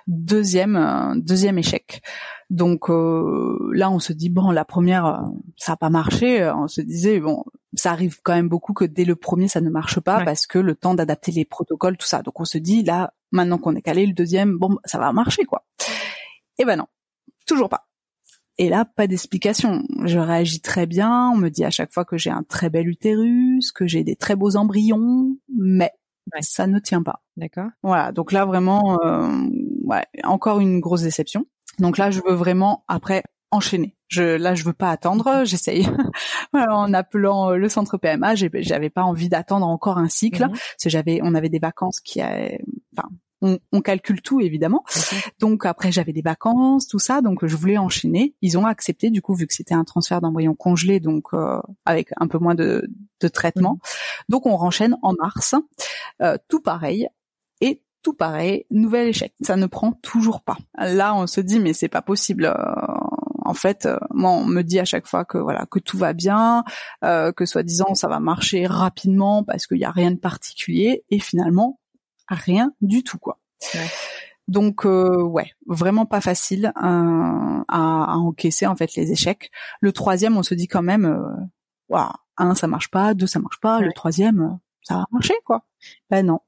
Deuxième 0.07 0.75
euh, 0.75 1.13
deuxième 1.15 1.57
échec. 1.57 2.01
Donc 2.49 2.89
euh, 2.89 3.69
là, 3.73 3.91
on 3.91 3.99
se 3.99 4.13
dit 4.13 4.29
bon, 4.29 4.51
la 4.51 4.65
première, 4.65 5.05
euh, 5.05 5.17
ça 5.55 5.73
a 5.73 5.77
pas 5.77 5.89
marché. 5.89 6.49
On 6.55 6.67
se 6.67 6.81
disait 6.81 7.19
bon, 7.19 7.43
ça 7.73 7.91
arrive 7.91 8.21
quand 8.23 8.33
même 8.33 8.49
beaucoup 8.49 8.73
que 8.73 8.85
dès 8.85 9.05
le 9.05 9.15
premier, 9.15 9.47
ça 9.47 9.61
ne 9.61 9.69
marche 9.69 9.99
pas 9.99 10.23
parce 10.25 10.47
que 10.47 10.57
le 10.59 10.75
temps 10.75 10.95
d'adapter 10.95 11.31
les 11.31 11.45
protocoles, 11.45 11.97
tout 11.97 12.07
ça. 12.07 12.21
Donc 12.21 12.39
on 12.39 12.45
se 12.45 12.57
dit 12.57 12.83
là, 12.83 13.13
maintenant 13.31 13.57
qu'on 13.57 13.75
est 13.75 13.81
calé, 13.81 14.05
le 14.05 14.13
deuxième, 14.13 14.57
bon, 14.57 14.77
ça 14.85 14.97
va 14.97 15.11
marcher 15.13 15.45
quoi. 15.45 15.65
Et 16.57 16.63
eh 16.63 16.65
ben 16.65 16.75
non, 16.75 16.87
toujours 17.45 17.69
pas. 17.69 17.85
Et 18.57 18.67
là, 18.67 18.83
pas 18.83 19.07
d'explication. 19.07 19.83
Je 20.03 20.19
réagis 20.19 20.59
très 20.59 20.85
bien. 20.85 21.31
On 21.33 21.37
me 21.37 21.47
dit 21.47 21.63
à 21.63 21.69
chaque 21.69 21.93
fois 21.93 22.03
que 22.03 22.17
j'ai 22.17 22.29
un 22.29 22.43
très 22.43 22.69
bel 22.69 22.89
utérus, 22.89 23.71
que 23.71 23.87
j'ai 23.87 24.03
des 24.03 24.17
très 24.17 24.35
beaux 24.35 24.57
embryons, 24.57 25.37
mais 25.57 25.91
ça 26.41 26.67
ne 26.67 26.79
tient 26.79 27.01
pas. 27.01 27.23
D'accord. 27.37 27.69
Voilà. 27.83 28.11
Donc 28.11 28.33
là, 28.33 28.45
vraiment, 28.45 28.99
euh, 29.05 29.47
ouais, 29.85 30.05
encore 30.23 30.59
une 30.59 30.81
grosse 30.81 31.03
déception. 31.03 31.45
Donc 31.79 31.97
là, 31.97 32.11
je 32.11 32.21
veux 32.25 32.33
vraiment 32.33 32.83
après 32.87 33.23
enchaîner. 33.51 33.95
Je 34.07 34.23
là, 34.23 34.55
je 34.55 34.63
veux 34.63 34.73
pas 34.73 34.91
attendre. 34.91 35.43
J'essaye. 35.45 35.87
en 36.53 36.93
appelant 36.93 37.51
euh, 37.51 37.55
le 37.57 37.69
centre 37.69 37.97
PMA, 37.97 38.35
j'avais 38.35 38.89
pas 38.89 39.03
envie 39.03 39.29
d'attendre 39.29 39.67
encore 39.67 39.97
un 39.97 40.09
cycle. 40.09 40.43
Mhm. 40.43 40.51
Parce 40.51 40.83
que 40.83 40.89
j'avais, 40.89 41.19
on 41.23 41.35
avait 41.35 41.49
des 41.49 41.59
vacances 41.59 41.99
qui, 41.99 42.21
enfin, 42.21 43.09
on, 43.41 43.59
on, 43.71 43.81
calcule 43.81 44.21
tout 44.21 44.41
évidemment. 44.41 44.83
Donc 45.39 45.65
après 45.65 45.91
j'avais 45.91 46.13
des 46.13 46.21
vacances, 46.21 46.87
tout 46.87 46.99
ça, 46.99 47.21
donc 47.21 47.45
je 47.45 47.55
voulais 47.55 47.77
enchaîner. 47.77 48.35
Ils 48.41 48.57
ont 48.57 48.65
accepté 48.65 49.09
du 49.09 49.21
coup 49.21 49.33
vu 49.33 49.47
que 49.47 49.53
c'était 49.53 49.73
un 49.73 49.83
transfert 49.83 50.21
d'embryon 50.21 50.55
congelé, 50.55 50.99
donc 50.99 51.27
euh, 51.33 51.61
avec 51.85 52.09
un 52.17 52.27
peu 52.27 52.37
moins 52.37 52.55
de, 52.55 52.89
de 53.21 53.27
traitement. 53.27 53.73
Mhm. 53.73 53.79
Donc 54.29 54.45
on 54.45 54.57
renchaîne 54.57 54.97
en 55.01 55.13
mars, 55.13 55.55
euh, 56.21 56.37
tout 56.47 56.61
pareil 56.61 57.07
et 57.61 57.81
tout 58.01 58.13
pareil, 58.13 58.65
nouvel 58.69 59.07
échec. 59.07 59.33
Ça 59.41 59.55
ne 59.55 59.65
prend 59.65 59.91
toujours 59.91 60.41
pas. 60.41 60.57
Là, 60.77 61.15
on 61.15 61.27
se 61.27 61.41
dit 61.41 61.59
mais 61.59 61.73
c'est 61.73 61.89
pas 61.89 62.01
possible. 62.01 62.45
Euh, 62.45 62.53
en 63.45 63.53
fait, 63.53 63.85
euh, 63.85 63.97
moi, 64.11 64.31
on 64.31 64.45
me 64.45 64.61
dit 64.61 64.79
à 64.79 64.85
chaque 64.85 65.07
fois 65.07 65.25
que 65.25 65.37
voilà 65.37 65.65
que 65.65 65.79
tout 65.79 65.97
va 65.97 66.13
bien, 66.13 66.63
euh, 67.03 67.31
que 67.31 67.45
soi-disant 67.45 67.95
ça 67.95 68.07
va 68.07 68.19
marcher 68.19 68.67
rapidement 68.67 69.43
parce 69.43 69.67
qu'il 69.67 69.79
y 69.79 69.85
a 69.85 69.91
rien 69.91 70.11
de 70.11 70.17
particulier, 70.17 71.03
et 71.09 71.19
finalement 71.19 71.79
rien 72.27 72.71
du 72.81 73.03
tout 73.03 73.17
quoi. 73.17 73.39
Donc 74.47 74.85
ouais, 74.85 75.51
vraiment 75.67 76.05
pas 76.05 76.21
facile 76.21 76.71
à, 76.75 77.63
à, 77.67 78.17
encaisser 78.17 78.65
en 78.67 78.75
fait 78.75 78.95
les 78.95 79.11
échecs. 79.11 79.51
Le 79.81 79.91
troisième, 79.91 80.37
on 80.37 80.43
se 80.43 80.55
dit 80.55 80.67
quand 80.67 80.81
même, 80.81 81.05
euh, 81.05 81.97
un 82.37 82.55
ça 82.55 82.67
marche 82.67 82.89
pas, 82.89 83.13
deux 83.13 83.27
ça 83.27 83.39
marche 83.39 83.59
pas, 83.59 83.79
le 83.81 83.91
troisième 83.93 84.59
ça 84.81 84.95
va 84.95 85.05
marcher 85.11 85.35
quoi. 85.45 85.65
Ben 86.09 86.25
non, 86.25 86.39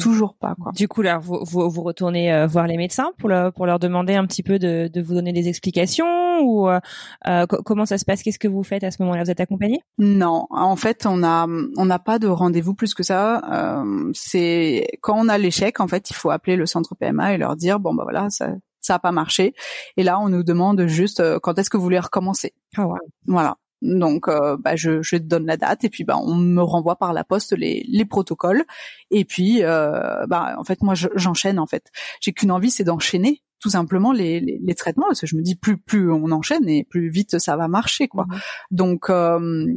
Toujours 0.00 0.34
pas 0.34 0.54
quoi. 0.60 0.72
Du 0.72 0.88
coup 0.88 1.02
là, 1.02 1.18
vous, 1.18 1.40
vous, 1.44 1.82
retournez 1.82 2.32
euh, 2.32 2.46
voir 2.46 2.66
les 2.66 2.76
médecins 2.76 3.12
pour, 3.18 3.30
pour 3.54 3.66
leur 3.66 3.78
demander 3.78 4.14
un 4.14 4.26
petit 4.26 4.42
peu 4.42 4.58
de, 4.58 4.88
de 4.92 5.02
vous 5.02 5.14
donner 5.14 5.32
des 5.32 5.48
explications 5.48 6.40
ou 6.40 6.68
euh, 6.68 6.80
euh 7.28 7.46
comment 7.46 7.86
ça 7.86 7.98
se 7.98 8.04
passe? 8.04 8.22
Qu'est-ce 8.22 8.38
que 8.38 8.48
vous 8.48 8.62
faites 8.62 8.82
à 8.82 8.90
ce 8.90 9.02
moment-là? 9.02 9.24
Vous 9.24 9.30
êtes 9.30 9.40
accompagné 9.40 9.80
Non, 9.98 10.46
en 10.50 10.76
fait 10.76 11.06
on 11.06 11.22
a 11.22 11.46
on 11.76 11.84
n'a 11.84 11.98
pas 11.98 12.18
de 12.18 12.28
rendez-vous 12.28 12.74
plus 12.74 12.94
que 12.94 13.02
ça. 13.02 13.42
Euh, 13.52 14.10
c'est 14.14 14.86
quand 15.02 15.18
on 15.18 15.28
a 15.28 15.38
l'échec 15.38 15.80
en 15.80 15.88
fait 15.88 16.10
il 16.10 16.14
faut 16.14 16.30
appeler 16.30 16.56
le 16.56 16.66
centre 16.66 16.94
PMA 16.94 17.34
et 17.34 17.38
leur 17.38 17.54
dire 17.54 17.78
bon 17.78 17.94
bah 17.94 18.04
voilà 18.04 18.30
ça 18.30 18.48
ça 18.80 18.96
a 18.96 18.98
pas 18.98 19.12
marché 19.12 19.54
et 19.96 20.02
là 20.02 20.18
on 20.18 20.28
nous 20.28 20.42
demande 20.42 20.86
juste 20.86 21.22
quand 21.40 21.58
est-ce 21.58 21.70
que 21.70 21.76
vous 21.76 21.84
voulez 21.84 22.00
recommencer. 22.00 22.54
Ah 22.76 22.86
Voilà. 23.26 23.56
Donc, 23.82 24.28
euh, 24.28 24.56
bah, 24.58 24.76
je, 24.76 25.02
je 25.02 25.16
te 25.16 25.22
donne 25.22 25.46
la 25.46 25.56
date 25.56 25.84
et 25.84 25.90
puis 25.90 26.04
bah, 26.04 26.18
on 26.18 26.34
me 26.34 26.62
renvoie 26.62 26.96
par 26.96 27.12
la 27.12 27.24
poste 27.24 27.52
les, 27.56 27.84
les 27.88 28.04
protocoles. 28.04 28.64
Et 29.10 29.24
puis, 29.24 29.62
euh, 29.62 30.26
bah, 30.26 30.54
en 30.58 30.64
fait, 30.64 30.82
moi, 30.82 30.94
j'enchaîne. 30.94 31.58
En 31.58 31.66
fait, 31.66 31.90
j'ai 32.20 32.32
qu'une 32.32 32.50
envie, 32.50 32.70
c'est 32.70 32.84
d'enchaîner 32.84 33.42
tout 33.64 33.70
simplement 33.70 34.12
les, 34.12 34.40
les, 34.40 34.60
les, 34.62 34.74
traitements 34.74 35.06
parce 35.06 35.22
que 35.22 35.26
je 35.26 35.36
me 35.36 35.40
dis 35.40 35.56
plus 35.56 35.78
plus 35.78 36.12
on 36.12 36.30
enchaîne 36.32 36.68
et 36.68 36.84
plus 36.84 37.08
vite 37.08 37.38
ça 37.38 37.56
va 37.56 37.66
marcher 37.66 38.08
quoi. 38.08 38.26
Mmh. 38.26 38.36
Donc 38.72 39.08
euh, 39.08 39.74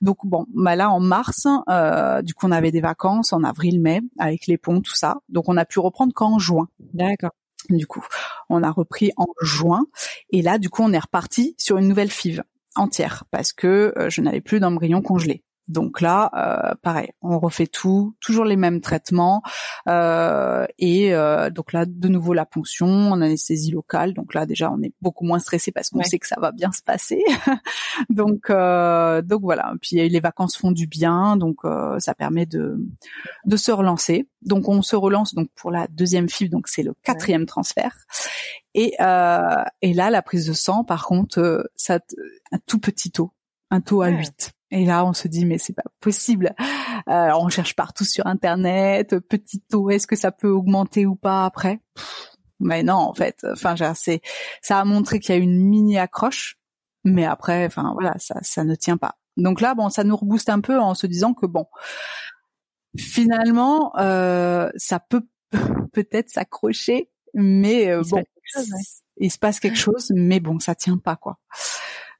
donc 0.00 0.18
bon, 0.22 0.46
bah 0.54 0.76
là 0.76 0.88
en 0.90 1.00
mars, 1.00 1.48
euh, 1.68 2.22
du 2.22 2.32
coup 2.32 2.46
on 2.46 2.52
avait 2.52 2.70
des 2.70 2.80
vacances 2.80 3.32
en 3.32 3.42
avril-mai 3.42 4.02
avec 4.20 4.46
les 4.46 4.56
ponts 4.56 4.80
tout 4.80 4.94
ça. 4.94 5.16
Donc 5.30 5.48
on 5.48 5.56
a 5.56 5.64
pu 5.64 5.80
reprendre 5.80 6.12
qu'en 6.14 6.38
juin. 6.38 6.68
D'accord. 6.92 7.32
Du 7.70 7.88
coup, 7.88 8.06
on 8.50 8.62
a 8.62 8.70
repris 8.70 9.10
en 9.16 9.26
juin 9.42 9.84
et 10.30 10.40
là 10.40 10.58
du 10.58 10.70
coup 10.70 10.82
on 10.84 10.92
est 10.92 10.98
reparti 10.98 11.56
sur 11.58 11.76
une 11.76 11.88
nouvelle 11.88 12.12
FIV 12.12 12.44
entière 12.74 13.24
parce 13.30 13.52
que 13.52 13.92
euh, 13.96 14.10
je 14.10 14.20
n'avais 14.20 14.40
plus 14.40 14.60
d'embryon 14.60 15.02
congelé. 15.02 15.43
Donc 15.66 16.02
là, 16.02 16.30
euh, 16.36 16.74
pareil, 16.82 17.10
on 17.22 17.38
refait 17.38 17.66
tout, 17.66 18.14
toujours 18.20 18.44
les 18.44 18.56
mêmes 18.56 18.82
traitements, 18.82 19.42
euh, 19.88 20.66
et 20.78 21.14
euh, 21.14 21.48
donc 21.48 21.72
là, 21.72 21.86
de 21.86 22.08
nouveau 22.08 22.34
la 22.34 22.44
ponction 22.44 22.86
en 22.86 23.22
anesthésie 23.22 23.70
locale. 23.70 24.12
Donc 24.12 24.34
là, 24.34 24.44
déjà, 24.44 24.70
on 24.70 24.82
est 24.82 24.92
beaucoup 25.00 25.24
moins 25.24 25.38
stressé 25.38 25.72
parce 25.72 25.88
qu'on 25.88 26.02
sait 26.02 26.18
que 26.18 26.26
ça 26.26 26.36
va 26.38 26.52
bien 26.52 26.70
se 26.70 26.82
passer. 26.82 27.22
donc 28.10 28.50
donc 28.50 29.40
voilà. 29.42 29.72
Puis 29.80 30.08
les 30.08 30.20
vacances 30.20 30.56
font 30.56 30.70
du 30.70 30.86
bien, 30.86 31.36
donc 31.36 31.60
ça 31.98 32.14
permet 32.14 32.46
de 32.46 32.78
de 33.46 33.56
se 33.56 33.72
relancer. 33.72 34.28
Donc 34.42 34.68
on 34.68 34.82
se 34.82 34.96
relance 34.96 35.34
donc 35.34 35.48
pour 35.54 35.70
la 35.70 35.86
deuxième 35.88 36.28
fibre, 36.28 36.50
donc 36.50 36.68
c'est 36.68 36.82
le 36.82 36.92
quatrième 37.02 37.46
transfert. 37.46 37.96
Et 38.74 38.96
et 38.98 39.94
là, 39.94 40.10
la 40.10 40.20
prise 40.20 40.46
de 40.46 40.52
sang, 40.52 40.84
par 40.84 41.06
contre, 41.06 41.70
ça 41.74 42.00
un 42.52 42.58
tout 42.66 42.78
petit 42.78 43.10
taux, 43.10 43.32
un 43.70 43.80
taux 43.80 44.02
à 44.02 44.08
8. 44.08 44.52
Et 44.74 44.84
là, 44.84 45.06
on 45.06 45.12
se 45.12 45.28
dit 45.28 45.46
mais 45.46 45.56
c'est 45.58 45.72
pas 45.72 45.84
possible. 46.00 46.52
Euh, 47.08 47.30
on 47.38 47.48
cherche 47.48 47.76
partout 47.76 48.04
sur 48.04 48.26
internet, 48.26 49.20
petit 49.20 49.60
taux, 49.60 49.88
est-ce 49.88 50.08
que 50.08 50.16
ça 50.16 50.32
peut 50.32 50.50
augmenter 50.50 51.06
ou 51.06 51.14
pas 51.14 51.44
après? 51.44 51.78
Mais 52.58 52.82
non, 52.82 52.94
en 52.96 53.14
fait, 53.14 53.46
enfin, 53.52 53.76
c'est 53.94 54.20
ça 54.62 54.80
a 54.80 54.84
montré 54.84 55.20
qu'il 55.20 55.32
y 55.32 55.38
a 55.38 55.40
une 55.40 55.60
mini 55.60 55.96
accroche, 55.96 56.58
mais 57.04 57.24
après, 57.24 57.66
enfin 57.66 57.92
voilà, 57.94 58.14
ça 58.18 58.34
ça 58.42 58.64
ne 58.64 58.74
tient 58.74 58.96
pas. 58.96 59.14
Donc 59.36 59.60
là, 59.60 59.76
bon, 59.76 59.90
ça 59.90 60.02
nous 60.02 60.16
rebooste 60.16 60.48
un 60.48 60.60
peu 60.60 60.80
en 60.80 60.94
se 60.94 61.06
disant 61.06 61.34
que 61.34 61.46
bon, 61.46 61.66
finalement, 62.98 63.96
euh, 63.98 64.70
ça 64.76 64.98
peut 64.98 65.26
peut-être 65.92 66.30
s'accrocher, 66.30 67.10
mais 67.32 67.90
euh, 67.90 68.02
bon, 68.10 68.24
il 69.18 69.30
se 69.30 69.38
passe 69.38 69.60
quelque 69.60 69.78
chose, 69.78 70.10
mais 70.16 70.40
bon, 70.40 70.58
ça 70.58 70.74
tient 70.74 70.98
pas 70.98 71.14
quoi. 71.14 71.38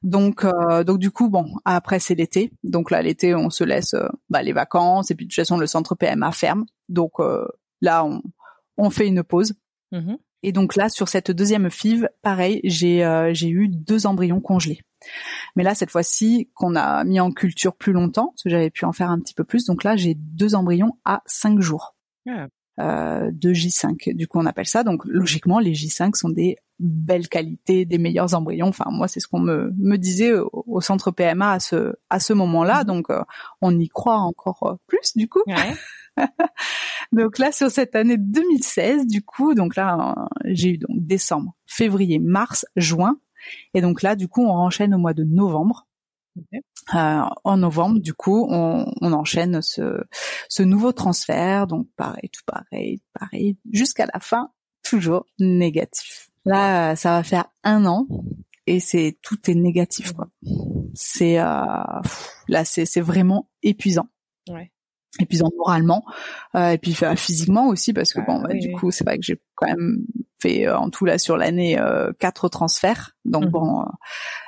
Donc, 0.04 0.44
euh, 0.44 0.84
donc 0.84 0.98
du 0.98 1.10
coup, 1.10 1.30
bon, 1.30 1.46
après 1.64 1.98
c'est 1.98 2.14
l'été. 2.14 2.52
Donc 2.62 2.90
là, 2.90 3.02
l'été, 3.02 3.34
on 3.34 3.48
se 3.48 3.64
laisse 3.64 3.94
euh, 3.94 4.06
bah, 4.28 4.42
les 4.42 4.52
vacances 4.52 5.10
et 5.10 5.14
puis 5.14 5.24
de 5.24 5.30
toute 5.30 5.36
façon, 5.36 5.56
le 5.56 5.66
centre 5.66 5.94
PMA 5.94 6.30
ferme. 6.30 6.66
Donc 6.90 7.12
euh, 7.18 7.48
là, 7.80 8.04
on, 8.04 8.22
on 8.76 8.90
fait 8.90 9.08
une 9.08 9.22
pause. 9.24 9.54
Mm-hmm. 9.92 10.18
Et 10.42 10.52
donc 10.52 10.76
là, 10.76 10.90
sur 10.90 11.08
cette 11.08 11.30
deuxième 11.30 11.70
FIV, 11.70 12.10
pareil, 12.20 12.60
j'ai 12.64 13.30
j'ai 13.32 13.48
eu 13.48 13.68
deux 13.68 14.06
embryons 14.06 14.42
congelés. 14.42 14.82
Mais 15.56 15.62
là, 15.62 15.74
cette 15.74 15.90
fois-ci, 15.90 16.50
qu'on 16.54 16.76
a 16.76 17.02
mis 17.04 17.18
en 17.18 17.30
culture 17.30 17.74
plus 17.74 17.94
longtemps, 17.94 18.28
parce 18.28 18.42
que 18.42 18.50
j'avais 18.50 18.68
pu 18.68 18.84
en 18.84 18.92
faire 18.92 19.10
un 19.10 19.18
petit 19.20 19.32
peu 19.32 19.44
plus. 19.44 19.64
Donc 19.64 19.84
là, 19.84 19.96
j'ai 19.96 20.14
deux 20.14 20.54
embryons 20.54 20.98
à 21.06 21.22
cinq 21.24 21.60
jours. 21.60 21.96
Ah. 22.28 22.48
Euh, 22.80 23.30
de 23.32 23.52
J5. 23.52 24.16
Du 24.16 24.26
coup, 24.26 24.40
on 24.40 24.46
appelle 24.46 24.66
ça. 24.66 24.82
Donc, 24.82 25.04
logiquement, 25.04 25.60
les 25.60 25.72
J5 25.72 26.16
sont 26.16 26.28
des 26.28 26.56
belles 26.78 27.28
qualités, 27.28 27.84
des 27.84 27.98
meilleurs 27.98 28.34
embryons. 28.34 28.68
Enfin, 28.68 28.90
moi, 28.90 29.08
c'est 29.08 29.20
ce 29.20 29.28
qu'on 29.28 29.40
me, 29.40 29.72
me 29.78 29.96
disait 29.96 30.32
au, 30.34 30.80
centre 30.80 31.10
PMA 31.10 31.52
à 31.52 31.60
ce 31.60 31.94
à 32.10 32.20
ce 32.20 32.32
moment-là. 32.32 32.80
Mhm. 32.80 32.84
Donc, 32.84 33.10
euh, 33.10 33.22
on 33.60 33.78
y 33.78 33.88
croit 33.88 34.18
encore 34.18 34.62
euh, 34.64 34.74
plus, 34.86 35.16
du 35.16 35.28
coup. 35.28 35.42
donc 37.12 37.38
là, 37.38 37.52
sur 37.52 37.70
cette 37.70 37.94
année 37.94 38.16
2016, 38.18 39.06
du 39.06 39.22
coup, 39.22 39.54
donc 39.54 39.76
là, 39.76 40.14
j'ai 40.44 40.70
eu 40.70 40.78
donc 40.78 41.04
décembre, 41.04 41.54
février, 41.66 42.18
mars, 42.18 42.66
juin. 42.76 43.18
Et 43.74 43.80
donc 43.80 44.02
là, 44.02 44.16
du 44.16 44.28
coup, 44.28 44.42
on 44.42 44.50
enchaîne 44.52 44.94
au 44.94 44.98
mois 44.98 45.14
de 45.14 45.24
novembre. 45.24 45.86
Euh, 46.94 47.22
en 47.44 47.56
novembre, 47.56 48.00
du 48.00 48.12
coup, 48.12 48.46
on, 48.50 48.92
on, 49.00 49.12
enchaîne 49.12 49.62
ce, 49.62 50.02
ce 50.48 50.62
nouveau 50.62 50.92
transfert, 50.92 51.66
donc 51.66 51.86
pareil, 51.96 52.28
tout 52.30 52.42
pareil, 52.44 53.00
pareil, 53.18 53.56
jusqu'à 53.72 54.06
la 54.12 54.18
fin, 54.18 54.50
toujours 54.82 55.26
négatif. 55.38 56.30
Là, 56.44 56.94
ça 56.96 57.10
va 57.12 57.22
faire 57.22 57.46
un 57.62 57.86
an 57.86 58.06
et 58.66 58.80
c'est 58.80 59.18
tout 59.22 59.38
est 59.50 59.54
négatif 59.54 60.12
quoi. 60.12 60.28
C'est 60.94 61.38
euh, 61.38 61.44
là, 62.48 62.64
c'est 62.64 62.86
c'est 62.86 63.00
vraiment 63.00 63.50
épuisant. 63.62 64.08
Ouais. 64.48 64.70
Épuisant 65.20 65.50
moralement 65.56 66.04
euh, 66.56 66.70
et 66.70 66.78
puis 66.78 66.96
physiquement 67.16 67.68
aussi 67.68 67.92
parce 67.92 68.12
que 68.12 68.20
bon, 68.26 68.42
bah, 68.42 68.52
du 68.52 68.72
coup, 68.72 68.90
c'est 68.90 69.04
vrai 69.04 69.16
que 69.16 69.24
j'ai 69.24 69.40
quand 69.54 69.68
même 69.68 70.04
fait 70.40 70.66
euh, 70.66 70.76
en 70.76 70.90
tout 70.90 71.04
là 71.04 71.18
sur 71.18 71.36
l'année 71.36 71.78
euh, 71.78 72.12
quatre 72.18 72.48
transferts. 72.48 73.12
Donc 73.24 73.44
mmh. 73.44 73.50
bon, 73.50 73.80
euh, 73.82 73.84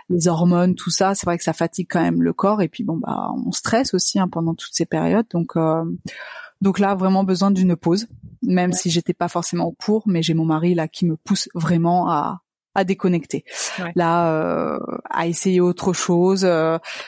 les 0.09 0.29
hormones, 0.29 0.75
tout 0.75 0.91
ça, 0.91 1.15
c'est 1.15 1.25
vrai 1.25 1.39
que 1.39 1.45
ça 1.45 1.53
fatigue 1.53 1.87
quand 1.89 2.03
même 2.03 2.23
le 2.23 2.33
corps 2.33 2.63
et 2.63 2.69
puis 2.69 2.85
bon 2.85 2.97
bah 2.97 3.31
on 3.47 3.53
stresse 3.53 3.95
aussi 3.95 4.19
hein, 4.19 4.29
pendant 4.29 4.55
toutes 4.55 4.75
ces 4.75 4.87
périodes. 4.87 5.27
Donc 5.31 5.55
donc 6.61 6.79
là 6.79 6.95
vraiment 6.95 7.25
besoin 7.25 7.51
d'une 7.51 7.77
pause, 7.77 8.07
même 8.43 8.73
si 8.73 8.91
j'étais 8.91 9.15
pas 9.15 9.29
forcément 9.29 9.75
pour, 9.79 10.05
mais 10.07 10.23
j'ai 10.23 10.35
mon 10.35 10.45
mari 10.45 10.75
là 10.75 10.89
qui 10.89 11.07
me 11.07 11.17
pousse 11.17 11.49
vraiment 11.55 12.11
à 12.11 12.41
à 12.75 12.85
déconnecter. 12.85 13.45
Là 13.95 14.79
à 15.09 15.27
essayer 15.27 15.61
autre 15.61 15.95
chose. 15.95 16.47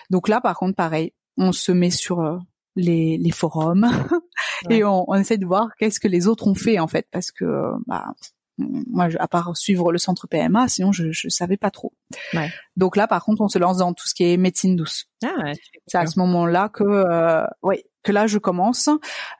donc 0.08 0.28
là 0.28 0.40
par 0.40 0.56
contre 0.56 0.74
pareil, 0.74 1.12
on 1.36 1.52
se 1.52 1.72
met 1.72 1.90
sur 1.90 2.40
les, 2.74 3.18
les 3.18 3.30
forums 3.30 3.86
et 4.70 4.84
on, 4.84 5.04
on, 5.10 5.14
essaie 5.14 5.36
de 5.36 5.44
voir 5.44 5.68
qu'est-ce 5.78 6.00
que 6.00 6.08
les 6.08 6.26
autres 6.26 6.46
ont 6.46 6.54
fait 6.54 6.78
en 6.78 6.86
fait 6.86 7.06
parce 7.10 7.32
que 7.32 7.44
bah 7.86 8.14
moi, 8.58 9.08
à 9.18 9.28
part 9.28 9.56
suivre 9.56 9.92
le 9.92 9.98
centre 9.98 10.26
PMA, 10.26 10.68
sinon 10.68 10.92
je 10.92 11.10
je 11.12 11.28
savais 11.28 11.56
pas 11.56 11.70
trop. 11.70 11.92
Ouais. 12.34 12.50
Donc 12.76 12.96
là, 12.96 13.06
par 13.06 13.24
contre, 13.24 13.40
on 13.42 13.48
se 13.48 13.58
lance 13.58 13.78
dans 13.78 13.92
tout 13.92 14.06
ce 14.06 14.14
qui 14.14 14.24
est 14.24 14.36
médecine 14.36 14.76
douce. 14.76 15.06
Ah 15.24 15.34
ouais, 15.42 15.54
c'est 15.86 15.98
à 15.98 16.06
ce 16.06 16.18
moment-là 16.18 16.68
que, 16.68 16.84
euh, 16.84 17.46
oui, 17.62 17.82
que 18.02 18.12
là 18.12 18.26
je 18.26 18.38
commence. 18.38 18.88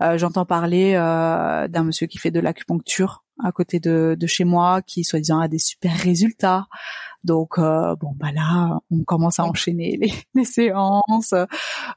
Euh, 0.02 0.18
J'entends 0.18 0.46
parler 0.46 0.94
euh, 0.94 1.68
d'un 1.68 1.84
monsieur 1.84 2.06
qui 2.06 2.18
fait 2.18 2.30
de 2.30 2.40
l'acupuncture 2.40 3.24
à 3.42 3.52
côté 3.52 3.78
de, 3.80 4.16
de 4.18 4.26
chez 4.26 4.44
moi, 4.44 4.82
qui 4.82 5.04
soi-disant 5.04 5.40
a 5.40 5.48
des 5.48 5.58
super 5.58 5.96
résultats. 5.96 6.66
Donc 7.24 7.58
euh, 7.58 7.94
bon 7.96 8.12
bah 8.16 8.32
là, 8.32 8.78
on 8.90 9.02
commence 9.04 9.40
à 9.40 9.44
enchaîner 9.44 9.96
les, 10.00 10.12
les 10.34 10.44
séances, 10.44 11.34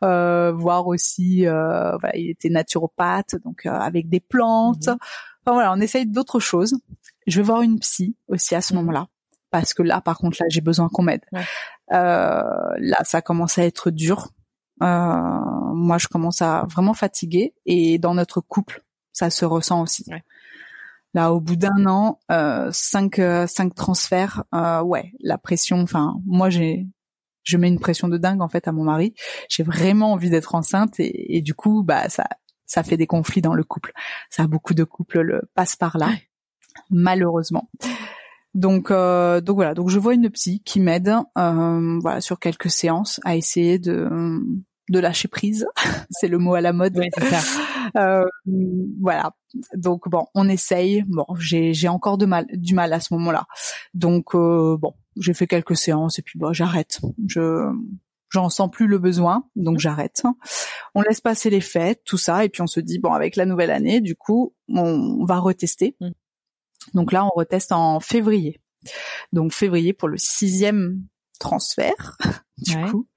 euh, 0.04 0.52
voir 0.52 0.88
aussi, 0.88 1.46
euh, 1.48 1.98
bah, 2.02 2.12
il 2.16 2.32
était 2.32 2.50
naturopathe, 2.50 3.36
donc 3.44 3.66
euh, 3.66 3.72
avec 3.72 4.10
des 4.10 4.20
plantes. 4.20 4.88
Mhm. 4.88 4.98
Enfin 5.44 5.54
voilà, 5.56 5.74
on 5.74 5.80
essaye 5.80 6.06
d'autres 6.06 6.40
choses. 6.40 6.76
Je 7.28 7.38
vais 7.38 7.46
voir 7.46 7.62
une 7.62 7.80
psy 7.80 8.16
aussi 8.28 8.56
à 8.56 8.62
ce 8.62 8.74
mhm. 8.74 8.82
moment-là 8.82 9.08
parce 9.52 9.74
que 9.74 9.84
là, 9.84 10.02
par 10.02 10.18
contre, 10.18 10.38
là, 10.40 10.48
j'ai 10.50 10.62
besoin 10.62 10.90
qu'on 10.90 11.04
m'aide. 11.04 11.22
Euh, 11.34 11.44
là, 11.92 12.98
ça 13.04 13.22
commence 13.22 13.58
à 13.58 13.66
être 13.66 13.92
dur. 13.92 14.30
Euh, 14.82 14.86
moi, 14.86 15.98
je 15.98 16.08
commence 16.08 16.42
à 16.42 16.66
vraiment 16.70 16.94
fatiguer 16.94 17.54
et 17.66 18.00
dans 18.00 18.16
notre 18.16 18.42
couple, 18.42 18.82
ça 19.12 19.30
se 19.30 19.46
ressent 19.46 19.82
aussi. 19.82 20.06
Là, 21.14 21.34
au 21.34 21.42
bout 21.42 21.58
d'un 21.58 21.86
an, 21.86 22.20
euh, 22.32 22.70
cinq, 22.72 23.20
euh, 23.20 23.46
cinq 23.46 23.76
transferts, 23.76 24.46
euh, 24.56 24.82
ouais, 24.82 25.12
la 25.20 25.38
pression. 25.38 25.82
Enfin, 25.82 26.16
moi, 26.26 26.50
j'ai, 26.50 26.88
je 27.44 27.58
mets 27.58 27.68
une 27.68 27.80
pression 27.80 28.08
de 28.08 28.18
dingue 28.18 28.42
en 28.42 28.48
fait 28.48 28.70
à 28.70 28.72
mon 28.72 28.86
mari. 28.86 29.14
J'ai 29.50 29.64
vraiment 29.64 30.14
envie 30.14 30.30
d'être 30.30 30.56
enceinte 30.56 31.00
et, 31.02 31.36
et, 31.36 31.42
du 31.42 31.54
coup, 31.54 31.84
bah 31.84 32.08
ça, 32.08 32.26
ça 32.72 32.84
fait 32.84 32.96
des 32.96 33.06
conflits 33.06 33.42
dans 33.42 33.54
le 33.54 33.66
couple. 33.66 33.92
Ça, 34.30 34.48
beaucoup 34.48 34.74
de 34.74 34.86
couples 34.86 35.20
le 35.20 35.42
passent 35.56 35.76
par 35.76 35.98
là, 35.98 36.10
malheureusement. 36.90 37.70
Donc, 38.54 38.92
euh, 38.92 39.42
donc 39.42 39.58
voilà. 39.58 39.74
Donc 39.74 39.90
je 39.90 40.00
vois 40.00 40.14
une 40.14 40.30
psy 40.30 40.62
qui 40.64 40.80
m'aide, 40.80 41.14
euh, 41.38 42.00
voilà, 42.02 42.22
sur 42.22 42.40
quelques 42.40 42.72
séances 42.72 43.20
à 43.26 43.36
essayer 43.36 43.78
de 43.78 44.10
de 44.90 45.00
lâcher 45.00 45.28
prise. 45.28 45.68
c'est 46.12 46.30
le 46.30 46.38
mot 46.38 46.54
à 46.54 46.62
la 46.62 46.72
mode. 46.72 46.98
Euh, 47.98 48.24
voilà. 49.02 49.32
Donc 49.76 50.08
bon, 50.08 50.26
on 50.34 50.48
essaye. 50.48 51.04
Bon, 51.08 51.26
j'ai 51.38 51.74
j'ai 51.74 51.90
encore 51.90 52.18
de 52.18 52.26
mal 52.26 52.46
du 52.54 52.74
mal 52.74 52.94
à 52.94 53.02
ce 53.02 53.14
moment-là. 53.16 53.48
Donc 53.94 54.34
euh, 54.34 54.78
bon, 54.78 54.94
j'ai 55.18 55.34
fait 55.34 55.46
quelques 55.46 55.76
séances 55.76 56.18
et 56.18 56.22
puis 56.22 56.40
bon, 56.40 56.54
j'arrête. 56.54 57.02
Je 57.28 57.70
j'en 58.32 58.50
sens 58.50 58.72
plus 58.72 58.88
le 58.88 58.98
besoin, 58.98 59.44
donc 59.56 59.76
mmh. 59.76 59.80
j'arrête. 59.80 60.24
On 60.96 61.02
laisse 61.02 61.22
passer 61.22 61.50
les 61.50 61.62
fêtes, 61.62 62.02
tout 62.06 62.18
ça, 62.18 62.44
et 62.44 62.50
puis 62.50 62.62
on 62.62 62.68
se 62.68 62.80
dit 62.80 62.98
bon, 62.98 63.14
avec 63.14 63.36
la 63.36 63.46
nouvelle 63.46 63.72
année, 63.72 64.02
du 64.02 64.16
coup, 64.16 64.56
on, 64.70 65.26
va 65.26 65.38
retester. 65.38 65.96
Mmh. 66.00 66.10
Donc 66.94 67.12
là, 67.12 67.26
on 67.26 67.30
reteste 67.36 67.72
en 67.72 68.00
février. 68.00 68.62
Donc 69.32 69.54
février 69.54 69.94
pour 69.94 70.08
le 70.08 70.18
sixième 70.18 71.04
transfert, 71.40 72.18
du 72.58 72.78
coup. 72.86 73.08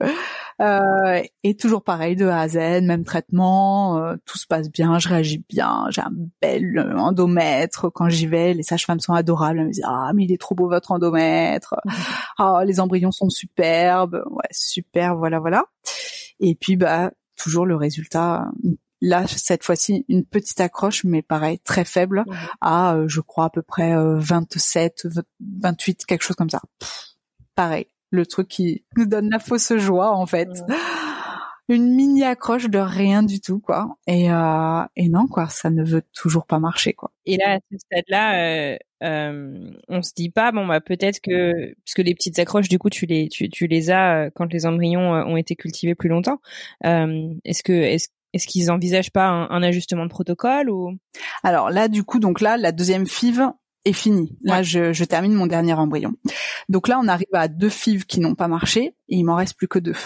Euh, 0.61 1.23
et 1.43 1.57
toujours 1.57 1.83
pareil, 1.83 2.17
de 2.17 2.27
A 2.27 2.41
à 2.41 2.49
Z, 2.49 2.57
même 2.83 3.05
traitement, 3.05 3.99
euh, 3.99 4.17
tout 4.25 4.39
se 4.39 4.47
passe 4.47 4.71
bien, 4.71 4.99
je 4.99 5.09
réagis 5.09 5.45
bien, 5.49 5.87
j'ai 5.91 6.03
un 6.03 6.13
bel 6.41 6.95
endomètre. 6.97 7.91
Quand 7.93 8.09
j'y 8.09 8.27
vais, 8.27 8.55
les 8.55 8.63
sages-femmes 8.63 9.01
sont 9.01 9.15
adorables. 9.15 9.59
Elles 9.59 9.67
me 9.67 9.73
disent 9.73 9.85
ah 9.85 10.13
mais 10.15 10.25
il 10.25 10.33
est 10.33 10.41
trop 10.41 10.55
beau 10.55 10.69
votre 10.69 10.93
endomètre, 10.93 11.75
ah 12.39 12.63
les 12.65 12.81
embryons 12.81 13.13
sont 13.13 13.31
superbes, 13.31 14.23
ouais 14.31 14.49
super, 14.51 15.17
voilà 15.17 15.41
voilà. 15.41 15.65
Et 16.41 16.55
puis 16.55 16.77
bah 16.77 17.11
toujours 17.37 17.67
le 17.67 17.77
résultat. 17.77 18.47
Là, 19.01 19.27
cette 19.27 19.65
fois-ci, 19.65 20.07
une 20.09 20.25
petite 20.25 20.61
accroche, 20.61 21.05
mais 21.05 21.21
pareil, 21.21 21.59
très 21.59 21.85
faible, 21.85 22.25
à, 22.63 22.97
je 23.07 23.21
crois, 23.21 23.47
à 23.47 23.51
peu 23.51 23.61
près 23.61 23.93
27, 23.95 25.09
28, 25.61 26.07
quelque 26.07 26.23
chose 26.23 26.37
comme 26.37 26.49
ça. 26.49 26.63
pareil, 27.55 27.87
le 28.15 28.27
truc 28.27 28.49
qui 28.49 28.85
nous 28.97 29.07
donne 29.07 29.31
la 29.31 29.39
fausse 29.39 29.77
joie 29.77 30.13
en 30.13 30.27
fait. 30.27 30.49
Une 31.71 31.95
mini 31.95 32.25
accroche 32.25 32.69
de 32.69 32.79
rien 32.79 33.23
du 33.23 33.41
tout 33.41 33.59
quoi. 33.59 33.97
Et 34.07 34.31
euh, 34.31 34.83
et 34.97 35.09
non 35.09 35.27
quoi, 35.27 35.49
ça 35.49 35.71
ne 35.71 35.83
veut 35.83 36.03
toujours 36.13 36.47
pas 36.47 36.59
marcher 36.59 36.93
quoi. 36.93 37.11
Et 37.25 37.39
là 37.39 37.55
à 37.55 37.59
ce 37.71 37.79
stade-là, 37.79 38.75
euh, 38.75 38.77
euh, 39.03 39.71
on 39.89 40.03
se 40.03 40.13
dit 40.15 40.31
pas 40.31 40.53
bon 40.53 40.67
bah 40.67 40.81
peut-être 40.81 41.21
que 41.21 41.75
parce 41.85 41.95
que 41.95 42.03
les 42.03 42.15
petites 42.15 42.39
accroches 42.39 42.69
du 42.69 42.79
coup 42.79 42.91
tu 42.91 43.07
les 43.07 43.29
tu, 43.29 43.49
tu 43.51 43.67
les 43.67 43.91
as 43.91 44.17
euh, 44.27 44.31
quand 44.35 44.51
les 44.53 44.67
embryons 44.67 45.15
euh, 45.15 45.25
ont 45.25 45.37
été 45.37 45.57
cultivés 45.57 45.95
plus 45.95 46.09
longtemps. 46.09 46.41
est-ce 46.83 47.63
que 47.63 47.73
est-ce 47.73 48.09
est-ce 48.35 48.49
qu'ils 48.49 48.71
envisagent 48.71 49.13
pas 49.13 49.29
un, 49.29 49.49
un, 49.51 49.63
ajustement 49.63 50.05
de 50.05 50.11
protocole 50.11 50.69
ou? 50.69 50.99
Alors 51.45 51.71
là, 51.71 51.87
du 51.87 52.03
coup, 52.03 52.19
donc 52.19 52.41
là, 52.41 52.57
la 52.57 52.73
deuxième 52.73 53.07
FIV, 53.07 53.53
est 53.85 53.93
fini. 53.93 54.37
Là, 54.43 54.63
je, 54.63 54.93
je, 54.93 55.05
termine 55.05 55.35
mon 55.35 55.47
dernier 55.47 55.75
embryon. 55.75 56.15
Donc 56.69 56.89
là, 56.89 56.99
on 57.03 57.09
arrive 57.09 57.27
à 57.33 57.49
deux 57.49 57.69
FIV 57.69 58.07
qui 58.07 58.21
n'ont 58.21 58.35
pas 58.35 58.49
marché 58.49 58.95
et 59.09 59.17
il 59.17 59.25
m'en 59.25 59.37
reste 59.37 59.57
plus 59.57 59.69
que 59.69 59.79
deux. 59.79 59.97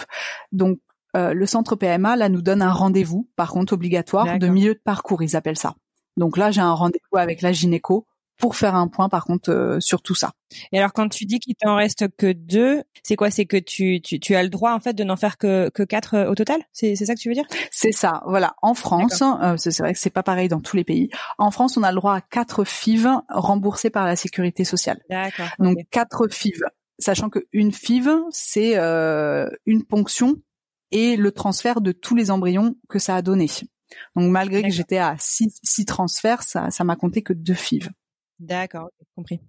Donc 0.51 0.79
euh, 1.15 1.33
le 1.33 1.45
centre 1.45 1.75
PMA 1.75 2.15
là 2.15 2.29
nous 2.29 2.41
donne 2.41 2.61
un 2.61 2.71
rendez-vous, 2.71 3.29
par 3.35 3.51
contre 3.51 3.73
obligatoire, 3.73 4.37
de 4.37 4.47
milieu 4.47 4.73
de 4.73 4.81
parcours, 4.83 5.23
ils 5.23 5.35
appellent 5.35 5.57
ça. 5.57 5.75
Donc 6.17 6.37
là, 6.37 6.51
j'ai 6.51 6.61
un 6.61 6.73
rendez-vous 6.73 7.17
avec 7.17 7.41
la 7.41 7.51
gynéco 7.51 8.05
pour 8.39 8.55
faire 8.55 8.73
un 8.73 8.87
point 8.87 9.09
par 9.09 9.25
contre 9.25 9.51
euh, 9.51 9.79
sur 9.79 10.01
tout 10.01 10.15
ça. 10.15 10.31
Et 10.71 10.79
alors 10.79 10.93
quand 10.93 11.09
tu 11.09 11.25
dis 11.25 11.39
qu'il 11.39 11.55
t'en 11.55 11.75
reste 11.75 12.07
que 12.17 12.31
deux, 12.31 12.81
c'est 13.03 13.15
quoi? 13.15 13.29
C'est 13.29 13.45
que 13.45 13.57
tu, 13.57 14.01
tu, 14.01 14.19
tu 14.19 14.33
as 14.33 14.41
le 14.41 14.49
droit 14.49 14.71
en 14.71 14.79
fait 14.79 14.93
de 14.93 15.03
n'en 15.03 15.17
faire 15.17 15.37
que 15.37 15.69
que 15.69 15.83
quatre 15.83 16.15
euh, 16.15 16.31
au 16.31 16.35
total? 16.35 16.61
C'est 16.71 16.95
ça 16.95 17.13
que 17.13 17.19
tu 17.19 17.27
veux 17.27 17.35
dire? 17.35 17.45
C'est 17.69 17.91
ça. 17.91 18.23
Voilà. 18.25 18.55
En 18.63 18.73
France, 18.73 19.21
euh, 19.21 19.55
c'est 19.57 19.77
vrai 19.79 19.93
que 19.93 19.99
c'est 19.99 20.09
pas 20.09 20.23
pareil 20.23 20.47
dans 20.47 20.61
tous 20.61 20.77
les 20.77 20.85
pays. 20.85 21.09
En 21.37 21.51
France, 21.51 21.77
on 21.77 21.83
a 21.83 21.91
le 21.91 21.97
droit 21.97 22.15
à 22.15 22.21
quatre 22.21 22.63
FIV 22.63 23.09
remboursés 23.29 23.89
par 23.89 24.05
la 24.05 24.15
sécurité 24.15 24.63
sociale. 24.63 25.01
D'accord. 25.09 25.49
Donc 25.59 25.77
quatre 25.91 26.27
FIV, 26.29 26.63
sachant 26.97 27.29
que 27.29 27.45
une 27.51 27.73
FIV 27.73 28.09
c'est 28.31 28.77
euh, 28.77 29.49
une 29.65 29.83
ponction 29.83 30.37
et 30.91 31.17
le 31.17 31.31
transfert 31.31 31.81
de 31.81 31.91
tous 31.91 32.15
les 32.15 32.31
embryons 32.31 32.75
que 32.87 32.99
ça 32.99 33.15
a 33.17 33.21
donné. 33.21 33.47
Donc 34.15 34.31
malgré 34.31 34.63
que 34.63 34.69
j'étais 34.69 34.97
à 34.97 35.15
six, 35.19 35.59
six 35.61 35.83
transferts, 35.83 36.43
ça 36.43 36.71
ça 36.71 36.85
m'a 36.85 36.95
compté 36.95 37.21
que 37.21 37.33
deux 37.33 37.53
FIV. 37.53 37.89
D'accord, 38.39 38.89
compris. 39.15 39.41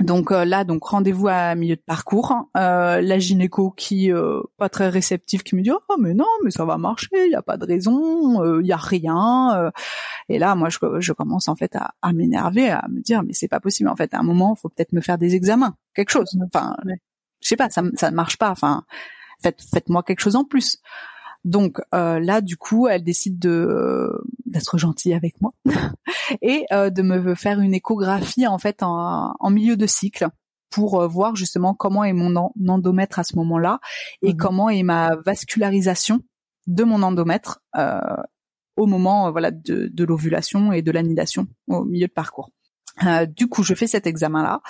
Donc 0.00 0.32
euh, 0.32 0.44
là, 0.44 0.64
donc 0.64 0.84
rendez-vous 0.84 1.28
à 1.28 1.54
milieu 1.54 1.76
de 1.76 1.82
parcours. 1.84 2.48
Euh, 2.56 3.00
la 3.00 3.18
gynéco 3.18 3.70
qui 3.70 4.10
euh, 4.10 4.40
pas 4.56 4.68
très 4.68 4.88
réceptive, 4.88 5.42
qui 5.42 5.54
me 5.54 5.62
dit 5.62 5.70
oh 5.70 5.96
mais 5.98 6.14
non 6.14 6.26
mais 6.44 6.50
ça 6.50 6.64
va 6.64 6.78
marcher, 6.78 7.08
il 7.26 7.30
y 7.30 7.34
a 7.34 7.42
pas 7.42 7.56
de 7.56 7.66
raison, 7.66 8.60
il 8.60 8.66
y 8.66 8.72
a 8.72 8.76
rien. 8.76 9.70
et 10.28 10.38
là, 10.38 10.54
moi 10.54 10.70
je, 10.70 10.78
je 10.98 11.12
commence 11.12 11.48
en 11.48 11.56
fait 11.56 11.76
à, 11.76 11.94
à 12.00 12.12
m'énerver, 12.12 12.70
à 12.70 12.86
me 12.88 13.00
dire 13.00 13.22
mais 13.22 13.34
c'est 13.34 13.48
pas 13.48 13.60
possible. 13.60 13.90
En 13.90 13.96
fait, 13.96 14.14
à 14.14 14.18
un 14.18 14.22
moment, 14.22 14.54
faut 14.54 14.70
peut-être 14.70 14.92
me 14.92 15.00
faire 15.00 15.18
des 15.18 15.34
examens, 15.34 15.76
quelque 15.94 16.10
chose. 16.10 16.30
Enfin, 16.46 16.74
je 17.42 17.48
sais 17.48 17.56
pas, 17.56 17.68
ça 17.68 17.82
ça 17.94 18.10
ne 18.10 18.16
marche 18.16 18.38
pas. 18.38 18.50
Enfin, 18.50 18.84
faites 19.42 19.60
faites-moi 19.72 20.02
quelque 20.02 20.20
chose 20.20 20.36
en 20.36 20.44
plus. 20.44 20.78
Donc 21.44 21.80
euh, 21.92 22.20
là, 22.20 22.40
du 22.40 22.56
coup, 22.56 22.86
elle 22.86 23.02
décide 23.02 23.38
de 23.38 24.12
d'être 24.46 24.78
gentille 24.78 25.14
avec 25.14 25.40
moi 25.40 25.52
et 26.42 26.66
euh, 26.72 26.90
de 26.90 27.02
me 27.02 27.34
faire 27.34 27.60
une 27.60 27.74
échographie 27.74 28.46
en 28.46 28.58
fait 28.58 28.82
en, 28.82 29.50
milieu 29.50 29.76
de 29.76 29.86
cycle 29.86 30.28
pour 30.70 31.00
euh, 31.00 31.08
voir 31.08 31.34
justement 31.34 31.74
comment 31.74 32.04
est 32.04 32.12
mon 32.12 32.52
endomètre 32.68 33.18
à 33.18 33.24
ce 33.24 33.36
moment-là 33.36 33.80
et 34.22 34.32
mhm. 34.32 34.36
comment 34.36 34.68
est 34.68 34.82
ma 34.82 35.16
vascularisation 35.16 36.20
de 36.68 36.84
mon 36.84 37.02
endomètre 37.02 37.60
au 38.76 38.86
moment 38.86 39.32
voilà 39.32 39.50
de, 39.50 39.88
de 39.92 40.04
l'ovulation 40.04 40.72
et 40.72 40.82
de 40.82 40.92
l'anidation 40.92 41.48
au 41.66 41.84
milieu 41.84 42.06
de 42.06 42.12
parcours. 42.12 42.50
Euh, 43.06 43.26
du 43.26 43.48
coup, 43.48 43.62
je 43.62 43.74
fais 43.74 43.86
cet 43.86 44.06
examen-là 44.06 44.60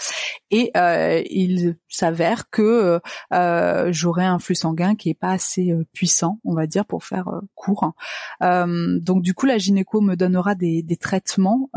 et 0.51 0.71
euh, 0.77 1.23
il 1.29 1.77
s'avère 1.89 2.51
que 2.51 3.01
euh, 3.33 3.89
j'aurai 3.93 4.25
un 4.25 4.39
flux 4.39 4.55
sanguin 4.55 4.95
qui 4.95 5.11
est 5.11 5.19
pas 5.19 5.33
assez 5.33 5.73
puissant, 5.93 6.39
on 6.45 6.55
va 6.55 6.67
dire, 6.67 6.85
pour 6.87 7.05
faire 7.05 7.29
court. 7.55 7.95
donc, 8.41 9.23
du 9.23 9.35
coup, 9.35 9.47
la 9.47 9.59
gynéco 9.59 10.01
me 10.01 10.15
donnera 10.15 10.55
des, 10.55 10.83
des 10.83 10.97
traitements 10.97 11.71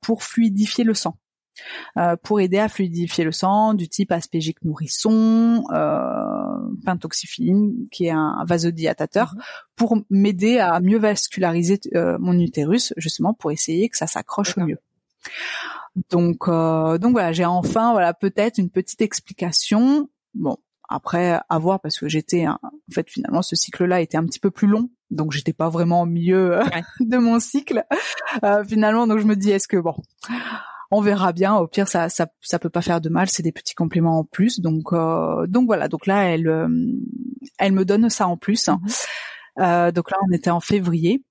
pour 0.00 0.22
fluidifier 0.22 0.84
le 0.84 0.94
sang. 0.94 1.16
pour 2.22 2.40
aider 2.40 2.58
à 2.58 2.68
fluidifier 2.68 3.24
le 3.24 3.32
sang, 3.32 3.74
du 3.74 3.88
type 3.88 4.12
aspégique 4.12 4.62
nourrisson, 4.64 5.64
euh, 5.72 6.30
qui 7.90 8.06
est 8.06 8.10
un 8.10 8.44
vasodilatateur, 8.46 9.34
mhm. 9.34 9.42
pour 9.76 9.98
m'aider 10.08 10.58
à 10.58 10.80
mieux 10.80 10.98
vasculariser 10.98 11.80
mon 12.18 12.38
utérus, 12.38 12.94
justement 12.96 13.34
pour 13.34 13.50
essayer 13.50 13.88
que 13.88 13.96
ça 13.96 14.06
s'accroche 14.06 14.56
au 14.56 14.62
mieux. 14.62 14.78
Donc, 16.10 16.48
euh, 16.48 16.98
donc 16.98 17.12
voilà, 17.12 17.32
j'ai 17.32 17.44
enfin, 17.44 17.92
voilà, 17.92 18.14
peut-être 18.14 18.58
une 18.58 18.70
petite 18.70 19.00
explication. 19.00 20.08
Bon, 20.34 20.56
après, 20.88 21.40
à 21.48 21.58
voir 21.58 21.80
parce 21.80 21.98
que 21.98 22.08
j'étais, 22.08 22.48
en 22.48 22.58
fait, 22.92 23.08
finalement, 23.08 23.42
ce 23.42 23.54
cycle-là 23.54 24.00
était 24.00 24.16
un 24.16 24.24
petit 24.24 24.40
peu 24.40 24.50
plus 24.50 24.66
long, 24.66 24.90
donc 25.10 25.30
j'étais 25.30 25.52
pas 25.52 25.68
vraiment 25.68 26.02
au 26.02 26.06
milieu 26.06 26.58
euh, 26.58 26.64
de 27.00 27.16
mon 27.16 27.38
cycle. 27.38 27.84
Euh, 28.42 28.64
finalement, 28.64 29.06
donc 29.06 29.20
je 29.20 29.24
me 29.24 29.36
dis, 29.36 29.50
est-ce 29.50 29.68
que 29.68 29.76
bon, 29.76 29.94
on 30.90 31.00
verra 31.00 31.32
bien. 31.32 31.54
Au 31.54 31.68
pire, 31.68 31.86
ça, 31.86 32.08
ça, 32.08 32.26
ça 32.40 32.58
peut 32.58 32.70
pas 32.70 32.82
faire 32.82 33.00
de 33.00 33.08
mal. 33.08 33.28
C'est 33.28 33.44
des 33.44 33.52
petits 33.52 33.74
compléments 33.74 34.18
en 34.18 34.24
plus. 34.24 34.58
Donc, 34.58 34.92
euh, 34.92 35.46
donc 35.46 35.66
voilà. 35.66 35.86
Donc 35.86 36.06
là, 36.06 36.24
elle, 36.24 36.48
euh, 36.48 36.68
elle 37.58 37.72
me 37.72 37.84
donne 37.84 38.10
ça 38.10 38.26
en 38.26 38.36
plus. 38.36 38.68
Mm-hmm. 38.68 39.92
donc 39.92 40.10
là, 40.10 40.16
on 40.28 40.32
était 40.32 40.50
en 40.50 40.60
février. 40.60 41.22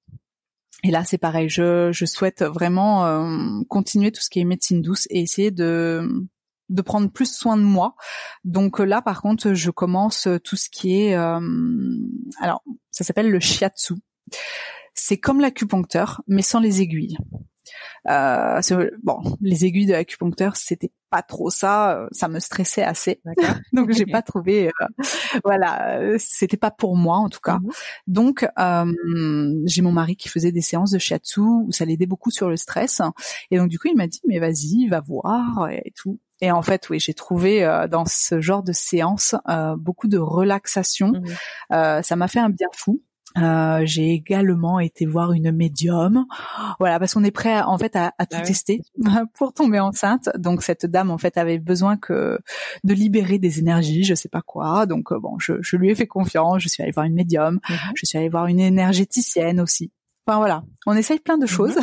Et 0.84 0.92
là, 0.92 1.04
c'est 1.04 1.18
pareil. 1.18 1.50
Je, 1.50 1.92
souhaite 2.06 2.44
vraiment 2.44 3.06
euh, 3.06 3.62
continuer 3.68 4.12
tout 4.12 4.22
ce 4.22 4.30
qui 4.30 4.40
est 4.40 4.46
médecine 4.46 4.82
douce 4.82 5.08
et 5.10 5.20
essayer 5.20 5.52
de 5.52 6.10
prendre 6.86 7.12
plus 7.12 7.32
soin 7.32 7.58
de 7.58 7.64
moi. 7.64 7.96
Donc 8.44 8.80
là, 8.80 9.02
par 9.02 9.22
contre, 9.22 9.54
je 9.54 9.72
commence 9.72 10.28
tout 10.44 10.56
ce 10.56 10.70
qui 10.70 11.02
est, 11.02 11.16
euh, 11.16 11.40
alors, 12.40 12.64
ça 12.92 13.04
s'appelle 13.04 13.30
le 13.30 13.40
shiatsu. 13.40 13.96
C'est 14.94 15.18
comme 15.18 15.40
l'acupuncteur, 15.40 16.22
mais 16.28 16.42
sans 16.42 16.60
les 16.60 16.82
aiguilles. 16.82 17.18
Euh, 18.08 18.62
bon, 19.04 19.22
les 19.42 19.66
aiguilles 19.66 19.86
de 19.86 19.94
l'acupuncteur, 19.94 20.56
c'était 20.56 20.92
pas 21.10 21.22
trop 21.22 21.50
ça, 21.50 21.98
euh, 21.98 22.08
ça 22.12 22.28
me 22.28 22.40
stressait 22.40 22.84
assez. 22.84 23.22
Donc 23.74 23.92
j'ai 23.92 24.06
pas 24.06 24.22
trouvé 24.22 24.68
euh, 24.68 25.06
voilà, 25.44 26.18
c'était 26.18 26.58
pas 26.58 26.72
pour 26.72 26.96
moi 26.96 27.18
en 27.18 27.30
tout 27.30 27.40
cas. 27.40 27.60
Mhm. 27.60 27.70
Donc 28.08 28.48
euh, 28.58 29.54
j'ai 29.66 29.82
mon 29.82 29.92
mari 29.92 30.16
qui 30.16 30.30
faisait 30.30 30.52
des 30.52 30.62
séances 30.62 30.92
de 30.92 31.00
shiatsu 31.00 31.42
où 31.42 31.72
ça 31.72 31.86
l'aidait 31.86 32.06
beaucoup 32.06 32.32
sur 32.32 32.50
le 32.50 32.58
stress 32.58 33.02
et 33.52 33.58
donc 33.58 33.70
du 33.70 33.80
coup 33.80 33.88
il 33.88 33.96
m'a 33.96 34.08
dit 34.08 34.22
mais 34.28 34.40
vas-y, 34.40 34.88
va 34.88 35.02
voir 35.02 35.70
et 35.70 35.94
tout. 35.96 36.20
Et 36.42 36.52
en 36.54 36.62
fait, 36.62 36.90
oui, 36.90 37.02
j'ai 37.02 37.14
trouvé 37.14 37.68
dans 37.92 38.06
ce 38.06 38.40
genre 38.40 38.64
de 38.64 38.72
séance 38.72 39.36
beaucoup 39.78 40.08
de 40.08 40.18
relaxation. 40.18 41.12
Mhm. 41.70 42.04
ça 42.04 42.16
m'a 42.16 42.28
fait 42.30 42.40
un 42.40 42.50
bien 42.50 42.70
fou. 42.74 43.02
Euh, 43.38 43.82
j'ai 43.86 44.12
également 44.12 44.80
été 44.80 45.06
voir 45.06 45.34
une 45.34 45.52
médium, 45.52 46.26
voilà, 46.80 47.00
parce 47.00 47.14
qu'on 47.14 47.24
est 47.24 47.32
prêt 47.32 47.62
en 47.62 47.78
fait 47.78 47.96
à, 47.96 48.12
tout 48.20 48.38
ah 48.38 48.42
tester 48.42 48.82
pour 49.36 49.54
tomber 49.54 49.80
enceinte. 49.80 50.30
Donc 50.38 50.64
cette 50.64 50.86
dame 50.86 51.12
en 51.12 51.18
fait 51.18 51.38
avait 51.38 51.60
besoin 51.60 51.96
que 51.96 52.40
de 52.84 52.94
libérer 52.94 53.38
des 53.38 53.60
énergies, 53.60 54.04
je 54.04 54.16
sais 54.16 54.30
pas 54.30 54.42
quoi. 54.42 54.86
Donc 54.86 55.12
euh, 55.12 55.20
bon, 55.20 55.38
je, 55.38 55.54
je 55.62 55.76
lui 55.76 55.92
ai 55.92 55.96
fait 55.96 56.08
confiance. 56.08 56.62
Je 56.62 56.70
suis 56.70 56.82
allée 56.82 56.92
voir 56.92 57.06
une 57.06 57.14
médium, 57.14 57.60
mhm. 57.70 57.78
je 57.96 58.06
suis 58.06 58.18
allée 58.18 58.30
voir 58.30 58.48
une 58.48 58.60
énergéticienne 58.60 59.60
aussi. 59.60 59.92
Enfin 60.26 60.38
voilà, 60.38 60.64
on 60.86 60.94
essaye 60.94 61.20
plein 61.20 61.38
de 61.38 61.44
mhm. 61.44 61.48
choses. 61.48 61.80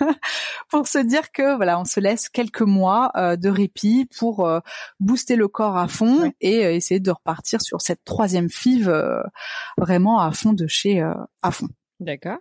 pour 0.70 0.86
se 0.86 0.98
dire 0.98 1.32
que 1.32 1.56
voilà, 1.56 1.78
on 1.80 1.84
se 1.84 2.00
laisse 2.00 2.28
quelques 2.28 2.62
mois 2.62 3.10
euh, 3.16 3.36
de 3.36 3.48
répit 3.48 4.08
pour 4.18 4.46
euh, 4.46 4.60
booster 4.98 5.36
le 5.36 5.48
corps 5.48 5.76
à 5.76 5.88
fond 5.88 6.32
et 6.40 6.64
euh, 6.64 6.72
essayer 6.72 7.00
de 7.00 7.10
repartir 7.10 7.60
sur 7.60 7.80
cette 7.80 8.04
troisième 8.04 8.48
FIV 8.48 8.90
vraiment 9.76 10.20
à 10.20 10.32
fond 10.32 10.52
de 10.52 10.66
chez 10.66 11.00
à 11.42 11.50
fond. 11.50 11.68
D'accord. 11.98 12.38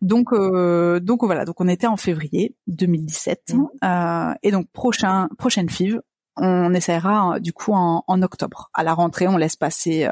Donc 0.00 0.30
donc 0.32 1.24
voilà, 1.24 1.44
donc 1.44 1.60
on 1.60 1.68
était 1.68 1.86
en 1.86 1.96
février 1.96 2.56
2017 2.66 3.54
mmh. 3.54 4.34
et 4.42 4.50
donc 4.50 4.68
prochain 4.72 5.28
prochaine 5.38 5.68
FIV, 5.68 6.00
on 6.36 6.72
essaiera 6.74 7.38
du 7.40 7.52
coup 7.52 7.72
en, 7.72 8.04
en, 8.06 8.22
octobre. 8.22 8.70
À 8.74 8.82
la 8.82 8.94
rentrée, 8.94 9.28
on 9.28 9.36
laisse 9.36 9.56
passer, 9.56 10.08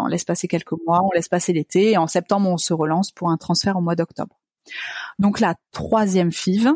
on 0.00 0.06
laisse 0.06 0.24
passer 0.24 0.48
quelques 0.48 0.74
mois, 0.86 1.02
on 1.02 1.10
laisse 1.14 1.28
passer 1.28 1.52
l'été, 1.52 1.92
et 1.92 1.96
en 1.98 2.06
septembre, 2.06 2.48
on 2.48 2.56
se 2.56 2.72
relance 2.72 3.10
pour 3.10 3.28
un 3.28 3.36
transfert 3.36 3.76
au 3.76 3.80
mois 3.80 3.96
d'octobre. 3.96 4.37
Donc 5.18 5.40
la 5.40 5.54
troisième 5.72 6.32
FIV, 6.32 6.72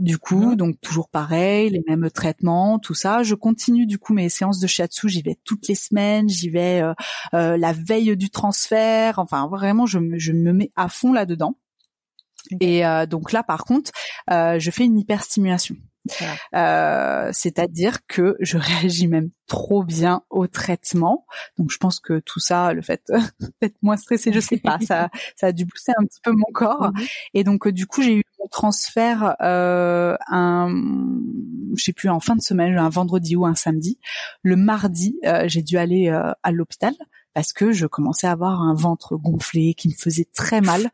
Du 0.00 0.18
coup, 0.18 0.50
mhm. 0.50 0.56
donc 0.56 0.80
toujours 0.80 1.08
pareil, 1.08 1.70
les 1.70 1.82
mêmes 1.86 2.10
traitements, 2.10 2.80
tout 2.80 2.94
ça. 2.94 3.22
Je 3.22 3.36
continue 3.36 3.86
du 3.86 3.98
coup 3.98 4.12
mes 4.12 4.28
séances 4.28 4.58
de 4.58 4.66
shiatsu. 4.66 5.08
J'y 5.08 5.22
vais 5.22 5.36
toutes 5.44 5.68
les 5.68 5.76
semaines. 5.76 6.28
J'y 6.28 6.50
vais 6.50 6.80
euh, 6.82 6.94
euh, 7.32 7.56
la 7.56 7.72
veille 7.72 8.16
du 8.16 8.28
transfert. 8.30 9.18
Enfin, 9.20 9.46
vraiment, 9.48 9.86
je 9.86 10.00
me, 10.00 10.18
je 10.18 10.32
me 10.32 10.52
mets 10.52 10.72
à 10.74 10.88
fond 10.88 11.12
là-dedans. 11.12 11.56
Et 12.60 12.84
euh, 12.84 13.06
donc 13.06 13.32
là, 13.32 13.42
par 13.42 13.64
contre, 13.64 13.92
je 14.28 14.70
fais 14.72 14.84
une 14.84 14.98
hyperstimulation. 14.98 15.76
Euh, 16.54 17.30
c'est-à-dire 17.32 17.98
que 18.06 18.36
je 18.40 18.58
réagis 18.58 19.08
même 19.08 19.30
trop 19.46 19.84
bien 19.84 20.22
au 20.30 20.46
traitement. 20.46 21.26
Donc 21.58 21.70
je 21.70 21.78
pense 21.78 22.00
que 22.00 22.20
tout 22.20 22.40
ça, 22.40 22.72
le 22.72 22.82
fait 22.82 23.02
d'être 23.60 23.76
moins 23.82 23.96
stressé, 23.96 24.32
je 24.32 24.40
sais 24.40 24.58
pas, 24.58 24.78
ça, 24.80 25.08
ça 25.36 25.48
a 25.48 25.52
dû 25.52 25.66
pousser 25.66 25.92
un 25.98 26.04
petit 26.04 26.20
peu 26.22 26.32
mon 26.32 26.52
corps. 26.52 26.90
Mhm. 26.94 27.06
Et 27.34 27.44
donc 27.44 27.68
du 27.68 27.86
coup, 27.86 28.02
j'ai 28.02 28.16
eu 28.16 28.22
mon 28.38 28.48
transfert 28.48 29.36
euh, 29.40 30.16
un, 30.28 30.68
je 31.76 31.82
sais 31.82 31.92
plus, 31.92 32.08
en 32.08 32.20
fin 32.20 32.36
de 32.36 32.42
semaine, 32.42 32.76
un 32.78 32.88
vendredi 32.88 33.36
ou 33.36 33.46
un 33.46 33.54
samedi. 33.54 33.98
Le 34.42 34.56
mardi, 34.56 35.18
euh, 35.24 35.44
j'ai 35.46 35.62
dû 35.62 35.78
aller 35.78 36.08
euh, 36.08 36.32
à 36.42 36.52
l'hôpital 36.52 36.94
parce 37.34 37.52
que 37.52 37.72
je 37.72 37.86
commençais 37.86 38.26
à 38.26 38.32
avoir 38.32 38.62
un 38.62 38.74
ventre 38.74 39.16
gonflé 39.16 39.74
qui 39.74 39.88
me 39.88 39.94
faisait 39.94 40.26
très 40.32 40.60
mal. 40.60 40.90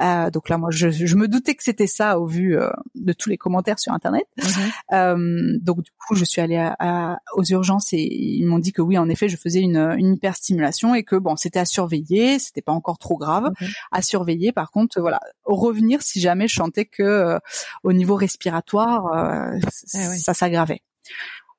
Euh, 0.00 0.30
donc 0.30 0.48
là, 0.48 0.58
moi, 0.58 0.70
je, 0.70 0.90
je, 0.90 1.16
me 1.16 1.28
doutais 1.28 1.54
que 1.54 1.62
c'était 1.62 1.86
ça 1.86 2.20
au 2.20 2.26
vu 2.26 2.56
euh, 2.56 2.70
de 2.94 3.12
tous 3.12 3.28
les 3.28 3.36
commentaires 3.36 3.78
sur 3.78 3.92
Internet. 3.92 4.26
Mhm. 4.36 4.46
Euh, 4.92 5.58
donc 5.60 5.82
du 5.82 5.90
coup, 5.92 6.14
je 6.14 6.24
suis 6.24 6.40
allée 6.40 6.56
à, 6.78 7.18
aux 7.34 7.44
urgences 7.44 7.92
et 7.92 8.02
ils 8.02 8.46
m'ont 8.46 8.58
dit 8.58 8.72
que 8.72 8.82
oui, 8.82 8.98
en 8.98 9.08
effet, 9.08 9.28
je 9.28 9.36
faisais 9.36 9.60
une, 9.60 9.94
une 9.98 10.14
hyperstimulation 10.14 10.94
et 10.94 11.02
que 11.02 11.16
bon, 11.16 11.36
c'était 11.36 11.58
à 11.58 11.64
surveiller, 11.64 12.38
c'était 12.38 12.62
pas 12.62 12.72
encore 12.72 12.98
trop 12.98 13.16
grave 13.16 13.50
à 13.90 14.02
surveiller. 14.02 14.52
Par 14.52 14.70
contre, 14.70 15.00
voilà, 15.00 15.20
revenir 15.44 16.02
si 16.02 16.20
jamais 16.20 16.48
je 16.48 16.54
sentais 16.54 16.84
que 16.84 17.02
euh, 17.02 17.38
au 17.82 17.92
niveau 17.92 18.14
respiratoire, 18.14 19.06
euh, 19.06 19.58
ah 19.62 20.16
ça 20.18 20.34
s'aggravait. 20.34 20.82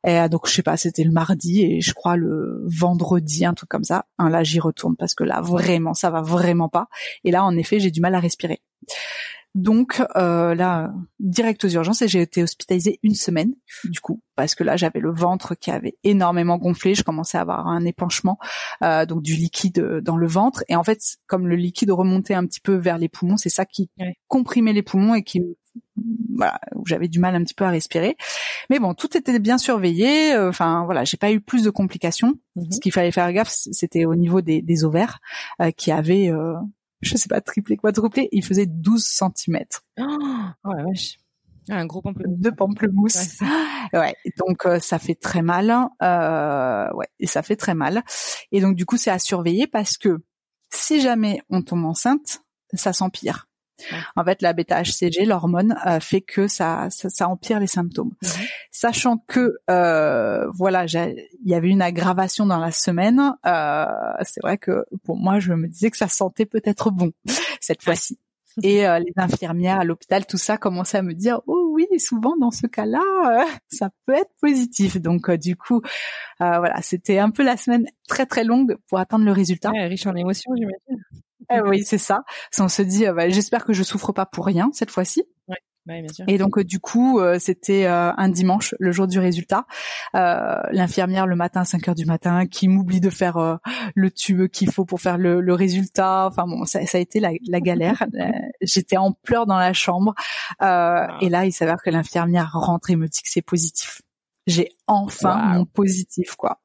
Et 0.06 0.18
euh, 0.20 0.30
donc 0.30 0.48
je 0.48 0.54
sais 0.54 0.64
pas, 0.64 0.78
c'était 0.78 1.04
le 1.04 1.12
mardi 1.12 1.62
et 1.64 1.82
je 1.82 1.94
crois 1.94 2.16
le 2.16 2.64
vendredi, 2.66 3.46
un 3.46 3.54
truc 3.54 3.70
comme 3.70 3.84
ça. 3.84 4.06
Hein, 4.18 4.30
là 4.30 4.44
j'y 4.44 4.60
retourne 4.60 4.96
parce 4.96 5.14
que 5.14 5.24
là 5.24 5.42
vraiment 5.42 5.94
ça 5.94 6.10
va 6.10 6.22
vraiment 6.22 6.70
pas. 6.70 6.88
Et 7.24 7.32
là 7.32 7.44
en 7.44 7.56
effet 7.58 7.80
j'ai 7.80 7.92
du 7.92 8.02
mal 8.02 8.16
à 8.16 8.20
respirer. 8.20 8.62
Donc 9.56 10.02
euh, 10.16 10.54
là 10.54 10.94
direct 11.20 11.66
aux 11.66 11.70
urgences 11.70 12.04
et 12.04 12.08
j'ai 12.08 12.22
été 12.22 12.44
hospitalisée 12.44 13.00
une 13.02 13.16
semaine 13.16 13.56
du 13.86 14.00
coup 14.00 14.22
parce 14.36 14.54
que 14.54 14.64
là 14.64 14.78
j'avais 14.78 15.00
le 15.00 15.12
ventre 15.12 15.56
qui 15.56 15.72
avait 15.72 15.98
énormément 16.04 16.60
gonflé, 16.60 16.94
je 16.94 17.04
commençais 17.04 17.40
à 17.40 17.42
avoir 17.42 17.68
un 17.68 17.84
épanchement 17.84 18.38
euh, 18.84 19.08
donc 19.08 19.24
du 19.24 19.34
liquide 19.34 20.02
dans 20.04 20.18
le 20.18 20.28
ventre 20.28 20.64
et 20.70 20.76
en 20.76 20.84
fait 20.84 21.00
comme 21.26 21.48
le 21.48 21.56
liquide 21.56 21.90
remontait 21.90 22.36
un 22.36 22.46
petit 22.46 22.62
peu 22.62 22.76
vers 22.76 23.00
les 23.00 23.10
poumons, 23.10 23.38
c'est 23.38 23.50
ça 23.50 23.66
qui 23.66 23.90
comprimait 24.28 24.72
les 24.72 24.84
poumons 24.84 25.16
et 25.16 25.24
qui 25.24 25.42
voilà, 26.36 26.60
où 26.76 26.86
j'avais 26.86 27.08
du 27.08 27.20
mal 27.20 27.36
un 27.36 27.44
petit 27.44 27.54
peu 27.54 27.66
à 27.66 27.70
respirer. 27.70 28.18
Mais 28.70 28.80
bon, 28.80 28.94
tout 28.94 29.18
était 29.18 29.38
bien 29.40 29.58
surveillé. 29.58 30.34
Euh, 30.34 30.50
enfin 30.50 30.84
voilà, 30.86 31.04
j'ai 31.04 31.18
pas 31.18 31.32
eu 31.32 31.42
plus 31.42 31.64
de 31.64 31.70
complications. 31.70 32.36
Mhm. 32.56 32.72
Ce 32.72 32.80
qu'il 32.80 32.92
fallait 32.92 33.12
faire 33.12 33.32
gaffe, 33.34 33.50
c'était 33.50 34.06
au 34.06 34.16
niveau 34.16 34.42
des, 34.42 34.62
des 34.62 34.84
ovaires 34.84 35.20
euh, 35.62 35.72
qui 35.72 35.92
avaient, 35.92 36.30
euh, 36.30 36.56
je 37.02 37.18
sais 37.18 37.28
pas, 37.28 37.42
triplé, 37.42 37.78
quadruplé. 37.78 38.30
Ils 38.32 38.44
faisaient 38.44 38.66
12 38.66 39.04
cm. 39.04 39.60
Oh, 40.00 40.74
la 40.74 40.84
vache. 40.84 41.18
Ah, 41.70 41.78
un 41.78 41.86
gros 41.86 42.02
pamplemousse. 42.02 42.40
De 42.40 42.50
pamplemousse. 42.50 43.40
Ouais, 43.92 44.14
donc 44.38 44.68
ça 44.82 45.00
fait 45.00 45.16
très 45.16 45.42
mal. 45.42 45.72
Euh, 46.04 46.94
ouais, 46.94 47.08
et 47.20 47.26
ça 47.26 47.42
fait 47.42 47.56
très 47.56 47.74
mal. 47.74 48.04
Et 48.52 48.62
donc 48.62 48.76
du 48.76 48.86
coup, 48.86 48.98
c'est 48.98 49.10
à 49.10 49.18
surveiller 49.18 49.66
parce 49.66 49.98
que 49.98 50.20
si 50.72 51.02
jamais 51.02 51.42
on 51.50 51.64
tombe 51.64 51.86
enceinte, 51.86 52.42
ça 52.74 52.94
s'empire. 52.94 53.49
En 54.16 54.24
fait, 54.24 54.42
la 54.42 54.54
bêta-HCG, 54.54 55.26
l'hormone, 55.26 55.76
euh, 55.86 56.00
fait 56.00 56.22
que 56.22 56.48
ça, 56.48 56.88
ça, 56.90 57.28
empire 57.28 57.60
les 57.60 57.68
symptômes. 57.68 58.14
Mhm. 58.22 58.30
Sachant 58.72 59.18
que 59.28 59.58
euh, 59.70 60.48
voilà, 60.52 60.86
il 60.86 61.28
y 61.46 61.54
avait 61.54 61.70
une 61.70 61.82
aggravation 61.82 62.46
dans 62.46 62.60
la 62.60 62.72
semaine. 62.72 63.34
Euh, 63.46 63.86
c'est 64.24 64.42
vrai 64.42 64.58
que 64.58 64.86
pour 65.04 65.18
moi, 65.18 65.40
je 65.40 65.54
me 65.54 65.68
disais 65.68 65.92
que 65.92 65.98
ça 65.98 66.08
sentait 66.08 66.46
peut-être 66.46 66.92
bon 66.92 67.12
cette 67.60 67.84
fois-ci. 67.84 68.20
Et 68.62 68.82
les 68.82 69.14
infirmières 69.16 69.80
à 69.80 69.84
l'hôpital, 69.86 70.26
tout 70.26 70.38
ça 70.38 70.58
commençait 70.58 70.98
à 70.98 71.02
me 71.02 71.14
dire 71.14 71.40
oh 71.48 71.72
oui, 71.72 71.88
souvent 71.98 72.36
dans 72.36 72.52
ce 72.52 72.68
cas-là, 72.68 73.00
ça 73.70 73.90
peut 74.06 74.14
être 74.14 74.32
positif. 74.42 74.98
Donc 74.98 75.32
du 75.32 75.56
coup, 75.56 75.82
voilà, 76.40 76.82
c'était 76.82 77.20
un 77.20 77.30
peu 77.30 77.44
la 77.44 77.56
semaine 77.56 77.86
très 78.10 78.26
très 78.26 78.44
longue 78.44 78.76
pour 78.90 79.00
attendre 79.00 79.24
le 79.24 79.32
résultat. 79.32 79.72
riche 79.72 80.08
en 80.08 80.16
émotions, 80.16 80.52
j'imagine. 80.58 81.06
Eh 81.52 81.62
oui, 81.62 81.84
c'est 81.84 81.98
ça. 81.98 82.24
On 82.60 82.68
se 82.68 82.82
dit, 82.82 83.08
euh, 83.08 83.14
bah, 83.14 83.30
j'espère 83.30 83.66
que 83.66 83.74
je 83.74 83.84
souffre 83.84 84.12
pas 84.12 84.26
pour 84.26 84.46
rien 84.46 84.70
cette 84.74 84.92
fois-ci. 84.92 85.24
Ouais. 85.48 86.02
bien 86.02 86.14
sûr. 86.14 86.26
Et 86.28 86.38
donc 86.38 86.60
euh, 86.60 86.64
du 86.64 86.80
coup, 86.80 87.20
euh, 87.20 87.40
c'était 87.40 87.88
un 87.88 88.30
dimanche, 88.30 88.76
le 88.80 88.92
jour 88.92 89.08
du 89.08 89.20
résultat. 89.20 89.66
L'infirmière 90.14 91.26
le 91.26 91.36
matin 91.36 91.62
à 91.62 91.66
5 91.66 91.88
heures 91.90 91.96
du 91.96 92.06
matin 92.06 92.46
qui 92.46 92.68
m'oublie 92.68 93.00
de 93.00 93.10
faire 93.10 93.60
le 93.96 94.12
tube 94.12 94.48
qu'il 94.50 94.72
faut 94.72 94.86
pour 94.86 95.02
faire 95.02 95.18
le, 95.18 95.54
résultat. 95.54 96.28
Enfin 96.28 96.46
bon, 96.46 96.66
ça, 96.66 96.80
a 96.80 96.98
été 97.00 97.20
la, 97.20 97.60
galère. 97.60 98.06
J'étais 98.62 98.98
en 98.98 99.12
pleurs 99.12 99.48
dans 99.48 99.58
la 99.58 99.74
chambre. 99.74 100.14
Ah. 100.60 101.18
Et 101.22 101.30
là, 101.30 101.46
il 101.46 101.52
s'avère 101.52 101.82
que 101.84 101.90
l'infirmière 101.90 102.52
rentre 102.54 102.92
et 102.92 102.96
me 102.96 103.08
dit 103.08 103.22
que 103.22 103.30
c'est 103.30 103.42
positif. 103.42 104.02
J'ai 104.46 104.70
enfin 104.88 105.54
mon 105.54 105.66
positif 105.66 106.36
quoi. 106.36 106.62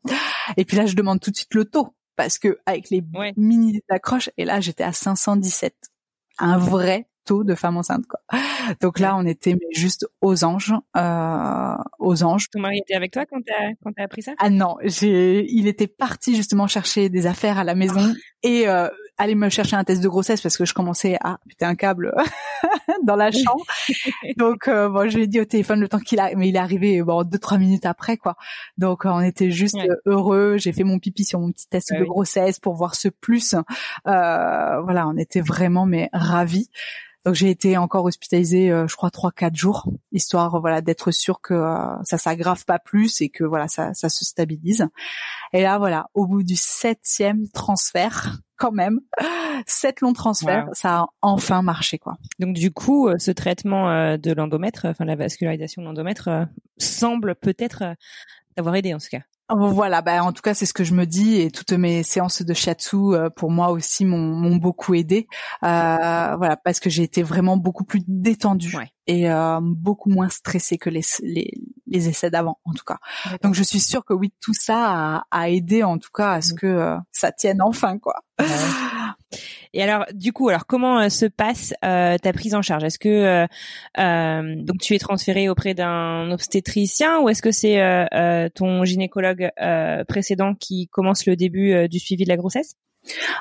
Et 0.56 0.64
puis 0.64 0.76
là, 0.76 0.86
je 0.86 0.94
demande 0.96 1.20
tout 1.20 1.30
de 1.30 1.36
suite 1.36 1.54
le 1.54 1.64
taux 1.64 1.94
parce 2.16 2.38
que 2.38 2.58
avec 2.66 2.90
les 2.90 3.02
mini 3.36 3.80
accroches 3.88 4.30
et 4.36 4.44
là 4.44 4.60
j'étais 4.60 4.84
à 4.84 4.92
517 4.92 5.74
un 6.38 6.58
vrai 6.58 7.08
taux 7.24 7.44
de 7.44 7.54
femme 7.54 7.76
enceinte 7.76 8.04
quoi. 8.06 8.20
Donc 8.80 8.98
là 8.98 9.16
on 9.16 9.26
était 9.26 9.56
juste 9.72 10.06
aux 10.20 10.44
anges 10.44 10.74
euh, 10.96 11.74
aux 11.98 12.22
anges. 12.22 12.50
Ton 12.50 12.60
mari 12.60 12.78
était 12.78 12.94
avec 12.94 13.12
toi 13.12 13.24
quand 13.26 13.40
t'as 13.44 13.72
quand 13.82 13.92
t'as 13.92 14.04
appris 14.04 14.22
ça? 14.22 14.32
Ah 14.38 14.50
non 14.50 14.76
j'ai 14.82 15.46
il 15.50 15.66
était 15.66 15.86
parti 15.86 16.36
justement 16.36 16.66
chercher 16.66 17.08
des 17.08 17.26
affaires 17.26 17.58
à 17.58 17.64
la 17.64 17.74
maison 17.74 18.12
ah. 18.12 18.18
et 18.42 18.68
euh, 18.68 18.88
aller 19.18 19.34
me 19.34 19.48
chercher 19.48 19.76
un 19.76 19.84
test 19.84 20.02
de 20.02 20.08
grossesse 20.08 20.40
parce 20.40 20.56
que 20.56 20.64
je 20.64 20.74
commençais 20.74 21.16
à 21.22 21.38
putain 21.48 21.68
un 21.68 21.74
câble 21.74 22.12
dans 23.04 23.16
la 23.16 23.30
chambre. 23.30 23.64
Donc 24.36 24.68
euh, 24.68 24.88
bon, 24.88 25.08
je 25.08 25.16
lui 25.16 25.24
ai 25.24 25.26
dit 25.26 25.40
au 25.40 25.44
téléphone 25.44 25.80
le 25.80 25.88
temps 25.88 25.98
qu'il 25.98 26.20
a, 26.20 26.34
mais 26.34 26.48
il 26.48 26.56
est 26.56 26.60
arrivé 26.60 27.02
bon 27.02 27.22
deux 27.22 27.38
trois 27.38 27.58
minutes 27.58 27.86
après 27.86 28.16
quoi. 28.16 28.36
Donc 28.78 29.06
euh, 29.06 29.10
on 29.10 29.20
était 29.20 29.50
juste 29.50 29.78
heureux. 30.06 30.56
J'ai 30.58 30.72
fait 30.72 30.84
mon 30.84 30.98
pipi 30.98 31.24
sur 31.24 31.40
mon 31.40 31.52
petit 31.52 31.68
test 31.68 31.90
bah 31.92 32.00
de 32.00 32.04
grossesse 32.04 32.58
pour 32.58 32.74
voir 32.74 32.94
ce 32.94 33.08
plus. 33.08 33.54
Euh, 33.54 34.80
voilà, 34.82 35.06
on 35.08 35.16
était 35.16 35.40
vraiment 35.40 35.86
mais 35.86 36.08
ravis. 36.12 36.68
Donc 37.24 37.34
j'ai 37.34 37.48
été 37.48 37.78
encore 37.78 38.04
hospitalisée, 38.04 38.70
euh, 38.70 38.86
je 38.86 38.96
crois 38.96 39.10
trois 39.10 39.32
quatre 39.32 39.56
jours, 39.56 39.88
histoire 40.12 40.60
voilà 40.60 40.82
d'être 40.82 41.10
sûr 41.10 41.40
que 41.40 41.54
euh, 41.54 42.02
ça 42.02 42.18
s'aggrave 42.18 42.64
pas 42.66 42.78
plus 42.78 43.22
et 43.22 43.30
que 43.30 43.44
voilà 43.44 43.66
ça, 43.66 43.94
ça 43.94 44.10
se 44.10 44.24
stabilise. 44.24 44.86
Et 45.54 45.62
là 45.62 45.78
voilà, 45.78 46.06
au 46.12 46.26
bout 46.26 46.42
du 46.42 46.56
septième 46.56 47.48
transfert, 47.48 48.40
quand 48.56 48.72
même, 48.72 49.00
sept 49.66 50.02
longs 50.02 50.12
transferts, 50.12 50.68
ça 50.72 51.00
a 51.00 51.06
enfin 51.22 51.62
marché 51.62 51.98
quoi. 51.98 52.16
Donc 52.38 52.54
du 52.54 52.70
coup, 52.72 53.08
euh, 53.08 53.18
ce 53.18 53.30
traitement 53.30 54.16
de 54.18 54.32
l'endomètre, 54.32 54.84
enfin 54.84 55.06
la 55.06 55.16
vascularisation 55.16 55.80
de 55.80 55.86
l'endomètre, 55.86 56.28
semble 56.76 57.34
peut-être 57.36 57.94
avoir 58.56 58.74
aidé 58.74 58.92
en 58.92 58.98
ce 58.98 59.08
cas. 59.08 59.22
Voilà, 59.50 60.00
bah 60.00 60.24
en 60.24 60.32
tout 60.32 60.40
cas 60.40 60.54
c'est 60.54 60.64
ce 60.64 60.72
que 60.72 60.84
je 60.84 60.94
me 60.94 61.04
dis 61.04 61.38
et 61.42 61.50
toutes 61.50 61.72
mes 61.72 62.02
séances 62.02 62.40
de 62.40 62.54
shiatsu 62.54 62.96
euh, 62.96 63.28
pour 63.28 63.50
moi 63.50 63.70
aussi 63.72 64.06
m'ont 64.06 64.56
beaucoup 64.56 64.94
aidé. 64.94 65.26
Euh, 65.62 66.36
voilà, 66.36 66.56
parce 66.56 66.80
que 66.80 66.88
j'ai 66.88 67.02
été 67.02 67.22
vraiment 67.22 67.58
beaucoup 67.58 67.84
plus 67.84 68.00
détendue 68.08 68.74
et 69.06 69.30
euh, 69.30 69.58
beaucoup 69.60 70.08
moins 70.08 70.30
stressée 70.30 70.78
que 70.78 70.88
les 70.88 71.02
les, 71.22 71.52
les 71.86 72.08
essais 72.08 72.30
d'avant 72.30 72.58
en 72.64 72.72
tout 72.72 72.84
cas. 72.86 72.96
Donc 73.42 73.52
je 73.54 73.62
suis 73.62 73.80
sûre 73.80 74.02
que 74.06 74.14
oui 74.14 74.32
tout 74.40 74.54
ça 74.54 75.18
a, 75.18 75.24
a 75.30 75.50
aidé 75.50 75.82
en 75.82 75.98
tout 75.98 76.10
cas 76.12 76.32
à 76.32 76.40
ce 76.40 76.54
que 76.54 76.96
ça 77.12 77.30
tienne 77.30 77.60
enfin 77.60 77.98
quoi. 77.98 78.22
Et 79.72 79.82
alors, 79.82 80.06
du 80.14 80.32
coup, 80.32 80.48
alors 80.48 80.66
comment 80.66 81.00
euh, 81.00 81.08
se 81.08 81.26
passe 81.26 81.74
euh, 81.84 82.16
ta 82.18 82.32
prise 82.32 82.54
en 82.54 82.62
charge? 82.62 82.84
Est-ce 82.84 82.98
que 82.98 83.46
euh, 83.98 84.54
donc 84.62 84.78
tu 84.80 84.94
es 84.94 84.98
transféré 84.98 85.48
auprès 85.48 85.74
d'un 85.74 86.30
obstétricien 86.30 87.20
ou 87.20 87.28
est-ce 87.28 87.42
que 87.42 87.50
c'est 87.50 87.74
ton 88.54 88.84
gynécologue 88.84 89.50
précédent 90.08 90.54
qui 90.54 90.88
commence 90.88 91.26
le 91.26 91.36
début 91.36 91.88
du 91.88 91.98
suivi 91.98 92.24
de 92.24 92.28
la 92.28 92.36
grossesse? 92.36 92.76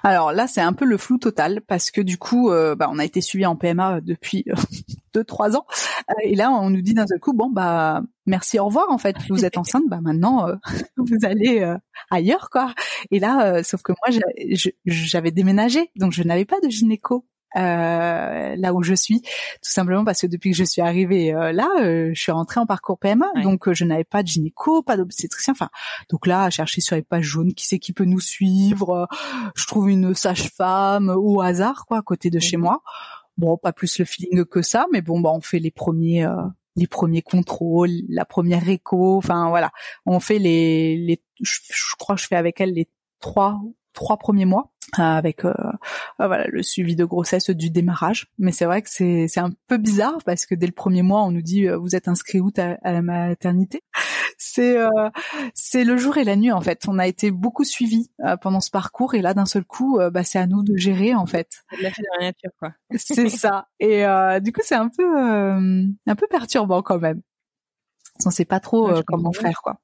Alors 0.03 0.31
là, 0.33 0.47
c'est 0.47 0.61
un 0.61 0.73
peu 0.73 0.85
le 0.85 0.97
flou 0.97 1.17
total 1.17 1.61
parce 1.61 1.91
que 1.91 2.01
du 2.01 2.17
coup, 2.17 2.51
euh, 2.51 2.75
bah, 2.75 2.89
on 2.91 2.99
a 2.99 3.05
été 3.05 3.21
suivi 3.21 3.45
en 3.45 3.55
PMA 3.55 4.01
depuis 4.01 4.43
euh, 4.49 4.53
deux 5.13 5.23
trois 5.23 5.55
ans 5.55 5.65
euh, 6.09 6.13
et 6.23 6.35
là, 6.35 6.51
on 6.51 6.69
nous 6.69 6.81
dit 6.81 6.93
d'un 6.93 7.07
seul 7.07 7.19
coup, 7.19 7.33
bon 7.33 7.49
bah 7.49 8.01
merci, 8.25 8.59
au 8.59 8.65
revoir. 8.65 8.89
En 8.89 8.97
fait, 8.97 9.15
vous 9.29 9.45
êtes 9.45 9.57
enceinte, 9.57 9.83
bah 9.87 9.99
maintenant 10.01 10.47
vous 10.97 11.17
allez 11.23 11.75
ailleurs 12.09 12.49
quoi. 12.49 12.73
Et 13.11 13.19
là, 13.19 13.63
sauf 13.63 13.81
que 13.81 13.91
moi, 13.91 14.19
j'avais 14.85 15.31
déménagé, 15.31 15.91
donc 15.95 16.13
je 16.13 16.23
n'avais 16.23 16.45
pas 16.45 16.59
de 16.61 16.69
gynéco 16.69 17.25
euh, 17.55 18.55
là 18.55 18.73
où 18.73 18.83
je 18.83 18.93
suis, 18.93 19.21
tout 19.21 19.71
simplement 19.71 20.03
parce 20.03 20.21
que 20.21 20.27
depuis 20.27 20.51
que 20.51 20.57
je 20.57 20.63
suis 20.63 20.81
arrivée 20.81 21.33
euh, 21.33 21.51
là, 21.51 21.69
euh, 21.79 22.11
je 22.13 22.21
suis 22.21 22.31
rentrée 22.31 22.59
en 22.59 22.65
parcours 22.65 22.97
PMA, 22.97 23.27
donc 23.43 23.71
je 23.71 23.85
n'avais 23.85 24.03
pas 24.03 24.23
de 24.23 24.27
gynéco, 24.27 24.81
pas 24.81 24.97
d'obstétricien, 24.97 25.53
enfin 25.53 25.69
donc 26.09 26.27
là 26.27 26.43
à 26.43 26.49
chercher 26.49 26.81
sur 26.81 26.95
les 26.95 27.01
pages 27.01 27.25
jaunes 27.25 27.53
qui 27.53 27.67
c'est 27.67 27.79
qui 27.79 27.93
peut 27.93 28.05
nous 28.05 28.19
suivre, 28.19 29.07
je 29.55 29.67
trouve 29.67 29.89
une 29.89 30.13
sage-femme 30.13 31.09
au 31.09 31.41
hasard 31.41 31.85
quoi 31.85 31.99
à 31.99 32.01
côté 32.01 32.29
de 32.29 32.39
chez 32.39 32.57
moi. 32.57 32.81
Bon, 33.37 33.57
pas 33.57 33.73
plus 33.73 33.97
le 33.97 34.05
feeling 34.05 34.45
que 34.45 34.61
ça, 34.61 34.85
mais 34.91 35.01
bon, 35.01 35.19
bah 35.19 35.31
on 35.33 35.41
fait 35.41 35.57
les 35.57 35.71
premiers 35.71 36.27
les 36.75 36.87
premiers 36.87 37.21
contrôles, 37.21 38.01
la 38.09 38.25
première 38.25 38.67
écho, 38.67 39.17
enfin 39.17 39.49
voilà, 39.49 39.71
on 40.05 40.19
fait 40.19 40.39
les, 40.39 40.97
les 40.97 41.21
je, 41.41 41.59
crois 41.97 42.15
que 42.15 42.21
je 42.21 42.27
fais 42.27 42.35
avec 42.35 42.59
elle 42.61 42.73
les 42.73 42.89
trois 43.19 43.61
trois 43.93 44.17
premiers 44.17 44.45
mois 44.45 44.73
euh, 44.99 45.01
avec 45.01 45.43
euh, 45.43 45.53
euh, 46.19 46.27
voilà 46.27 46.45
le 46.47 46.61
suivi 46.61 46.95
de 46.95 47.05
grossesse 47.05 47.49
du 47.49 47.69
démarrage. 47.69 48.27
Mais 48.37 48.51
c'est 48.51 48.65
vrai 48.65 48.81
que 48.81 48.89
c'est 48.89 49.27
c'est 49.27 49.39
un 49.39 49.51
peu 49.67 49.77
bizarre 49.77 50.17
parce 50.25 50.45
que 50.45 50.55
dès 50.55 50.67
le 50.67 50.71
premier 50.71 51.01
mois 51.01 51.23
on 51.23 51.31
nous 51.31 51.41
dit 51.41 51.67
vous 51.67 51.95
êtes 51.95 52.07
inscrit 52.07 52.39
où 52.39 52.51
à, 52.57 52.77
à 52.83 52.91
la 52.91 53.01
maternité? 53.01 53.83
C'est 54.37 54.77
c'est 55.53 55.83
le 55.83 55.97
jour 55.97 56.17
et 56.17 56.23
la 56.23 56.35
nuit 56.35 56.51
en 56.51 56.61
fait. 56.61 56.83
On 56.87 56.99
a 56.99 57.07
été 57.07 57.31
beaucoup 57.31 57.63
suivis 57.63 58.11
pendant 58.41 58.59
ce 58.59 58.69
parcours. 58.69 59.15
Et 59.15 59.21
là 59.21 59.33
d'un 59.33 59.45
seul 59.45 59.63
coup 59.63 59.99
bah 60.11 60.23
c'est 60.23 60.39
à 60.39 60.47
nous 60.47 60.63
de 60.63 60.75
gérer 60.75 61.15
en 61.15 61.25
fait. 61.25 61.63
C'est 62.95 63.29
ça. 63.29 63.67
Et 63.79 64.03
du 64.41 64.51
coup 64.51 64.61
c'est 64.63 64.75
un 64.75 64.89
peu 64.89 65.17
un 65.17 66.15
peu 66.15 66.27
perturbant 66.29 66.81
quand 66.81 66.99
même. 66.99 67.21
On 68.25 68.29
sait 68.29 68.45
pas 68.45 68.59
trop 68.59 68.91
comment 69.07 69.31
faire 69.31 69.61
quoi 69.63 69.79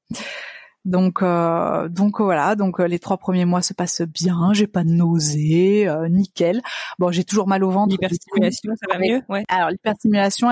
donc 0.89 1.21
euh, 1.21 1.87
donc 1.87 2.19
voilà, 2.19 2.55
donc 2.55 2.79
euh, 2.79 2.87
les 2.87 2.99
trois 2.99 3.17
premiers 3.17 3.45
mois 3.45 3.61
se 3.61 3.73
passent 3.73 4.01
bien, 4.01 4.51
j'ai 4.53 4.67
pas 4.67 4.83
de 4.83 4.89
nausées, 4.89 5.87
euh, 5.87 6.09
nickel. 6.09 6.61
Bon, 6.97 7.11
j'ai 7.11 7.23
toujours 7.23 7.47
mal 7.47 7.63
au 7.63 7.69
ventre. 7.69 7.91
L'hyperstimulation, 7.91 8.73
ça 8.75 8.87
va 8.91 8.99
mieux? 8.99 9.21
Ouais. 9.29 9.45
Alors 9.47 9.69
l'hyperstimulation 9.69 10.51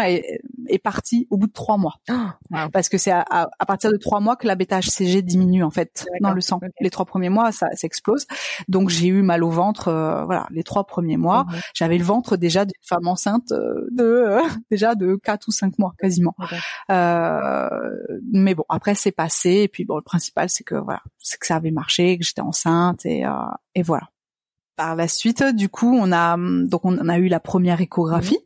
est, 0.70 0.78
partie 0.78 1.28
au 1.30 1.38
bout 1.38 1.48
de 1.48 1.54
trois 1.54 1.78
mois, 1.78 1.96
ah, 2.10 2.38
parce 2.72 2.90
que 2.90 2.98
c'est 2.98 3.12
à, 3.12 3.26
à, 3.30 3.66
partir 3.66 3.92
de 3.92 3.98
trois 3.98 4.20
mois 4.20 4.36
que 4.36 4.48
la 4.48 4.56
bêta 4.56 4.80
HCG 4.80 5.22
diminue 5.22 5.64
en 5.64 5.72
fait 5.72 6.06
dans 6.22 6.34
le 6.34 6.42
sang. 6.42 6.60
Les 6.80 6.90
trois 6.90 7.06
premiers 7.06 7.30
mois, 7.30 7.52
ça 7.52 7.68
s'explose. 7.74 8.26
Donc 8.68 8.90
j'ai 8.90 9.08
eu 9.08 9.22
mal 9.22 9.44
au 9.44 9.50
ventre, 9.50 9.92
voilà, 10.26 10.48
les 10.52 10.64
trois 10.64 10.86
premiers 10.86 11.18
mois. 11.18 11.46
Mhm. 11.46 11.60
J'avais 11.74 11.98
le 11.98 12.04
ventre 12.04 12.38
déjà 12.38 12.66
d'une 12.66 12.74
femme 12.82 13.08
enceinte 13.08 13.50
de 13.50 14.38
déjà 14.72 14.96
de 14.96 15.16
quatre 15.16 15.48
ou 15.48 15.52
cinq 15.52 15.78
mois 15.80 15.94
quasiment. 16.00 16.36
mais 16.90 18.56
bon, 18.56 18.66
après 18.70 18.96
c'est 18.96 19.12
passé 19.12 19.50
et 19.50 19.68
puis 19.68 19.86
bon 19.86 19.98
le 19.98 20.02
principal, 20.02 20.50
c'est 20.50 20.64
que 20.64 20.76
voilà, 20.76 21.02
c'est 21.18 21.40
que 21.40 21.46
ça 21.46 21.56
avait 21.56 21.72
marché, 21.72 22.18
que 22.18 22.24
j'étais 22.24 22.42
enceinte 22.42 23.06
et, 23.06 23.26
euh, 23.26 23.32
et 23.76 23.84
voilà. 23.84 24.10
Par 24.76 24.96
la 24.96 25.08
suite, 25.08 25.44
du 25.44 25.70
coup, 25.70 25.98
on 26.00 26.12
a 26.12 26.38
donc 26.38 26.86
on 26.86 27.10
a 27.10 27.18
eu 27.18 27.28
la 27.30 27.40
première 27.40 27.82
échographie, 27.82 28.38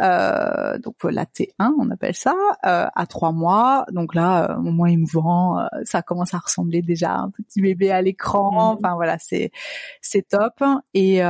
euh, 0.00 0.78
donc 0.78 0.96
la 1.04 1.24
T1, 1.24 1.72
on 1.78 1.90
appelle 1.90 2.14
ça, 2.14 2.34
euh, 2.64 2.86
à 2.94 3.06
trois 3.06 3.32
mois. 3.32 3.84
Donc 3.92 4.14
là, 4.14 4.56
au 4.58 4.70
moins 4.70 4.88
émouvant, 4.88 5.66
ça 5.84 6.02
commence 6.02 6.34
à 6.34 6.38
ressembler 6.38 6.82
déjà 6.82 7.14
à 7.14 7.18
un 7.18 7.30
petit 7.30 7.60
bébé 7.60 7.90
à 7.90 8.02
l'écran. 8.02 8.76
Enfin 8.78 8.94
voilà, 8.94 9.18
c'est 9.18 9.50
c'est 10.00 10.28
top. 10.28 10.62
Et 10.94 11.20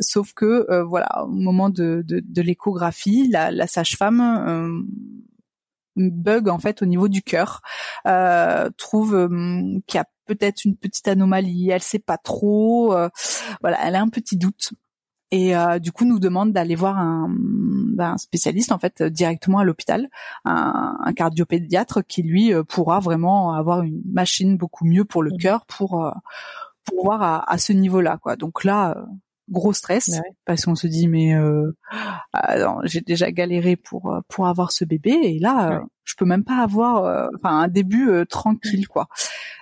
sauf 0.00 0.32
que 0.34 0.82
voilà, 0.82 1.24
au 1.24 1.28
moment 1.28 1.70
de 1.70 2.02
de, 2.06 2.22
de 2.24 2.42
l'échographie, 2.42 3.28
la, 3.28 3.50
la 3.50 3.66
sage-femme 3.66 4.84
bug 5.96 6.48
en 6.48 6.58
fait 6.58 6.82
au 6.82 6.86
niveau 6.86 7.08
du 7.08 7.22
cœur, 7.22 7.62
euh, 8.06 8.70
trouve 8.76 9.14
euh, 9.14 9.28
qu'il 9.86 9.98
y 9.98 10.00
a 10.00 10.06
peut-être 10.26 10.64
une 10.64 10.76
petite 10.76 11.08
anomalie, 11.08 11.70
elle 11.70 11.82
sait 11.82 11.98
pas 11.98 12.18
trop, 12.18 12.94
euh, 12.94 13.08
voilà, 13.60 13.78
elle 13.86 13.94
a 13.96 14.00
un 14.00 14.08
petit 14.08 14.36
doute 14.36 14.72
et 15.30 15.54
du 15.80 15.90
coup 15.92 16.04
nous 16.04 16.20
demande 16.20 16.52
d'aller 16.52 16.76
voir 16.76 16.98
un, 16.98 17.28
ben, 17.28 18.12
un, 18.12 18.16
spécialiste 18.18 18.70
en 18.70 18.78
fait 18.78 19.02
directement 19.02 19.58
à 19.58 19.64
l'hôpital, 19.64 20.08
un, 20.44 20.96
un, 21.02 21.12
cardiopédiatre 21.12 22.06
qui 22.06 22.22
lui 22.22 22.52
pourra 22.68 23.00
vraiment 23.00 23.52
avoir 23.52 23.82
une 23.82 24.02
machine 24.10 24.56
beaucoup 24.56 24.84
mieux 24.84 25.04
pour 25.04 25.22
le 25.22 25.32
mmh. 25.32 25.38
cœur 25.38 25.66
pour 25.66 26.12
pour 26.84 27.04
voir 27.04 27.22
à, 27.22 27.50
à 27.50 27.58
ce 27.58 27.72
niveau-là 27.72 28.18
quoi. 28.22 28.36
Donc 28.36 28.62
là 28.62 28.96
gros 29.48 29.72
stress 29.72 30.20
parce 30.44 30.64
qu'on 30.64 30.74
se 30.74 30.86
dit 30.86 31.08
mais 31.08 31.34
euh, 31.36 31.72
j'ai 32.84 33.00
déjà 33.00 33.30
galéré 33.30 33.76
pour 33.76 34.12
euh, 34.12 34.20
pour 34.28 34.46
avoir 34.46 34.72
ce 34.72 34.84
bébé 34.84 35.16
et 35.22 35.38
là 35.38 35.72
euh, 35.72 35.80
je 36.04 36.14
peux 36.16 36.24
même 36.24 36.44
pas 36.44 36.58
avoir 36.58 37.04
euh, 37.04 37.28
enfin 37.36 37.60
un 37.60 37.68
début 37.68 38.10
tranquille 38.28 38.88
quoi. 38.88 39.08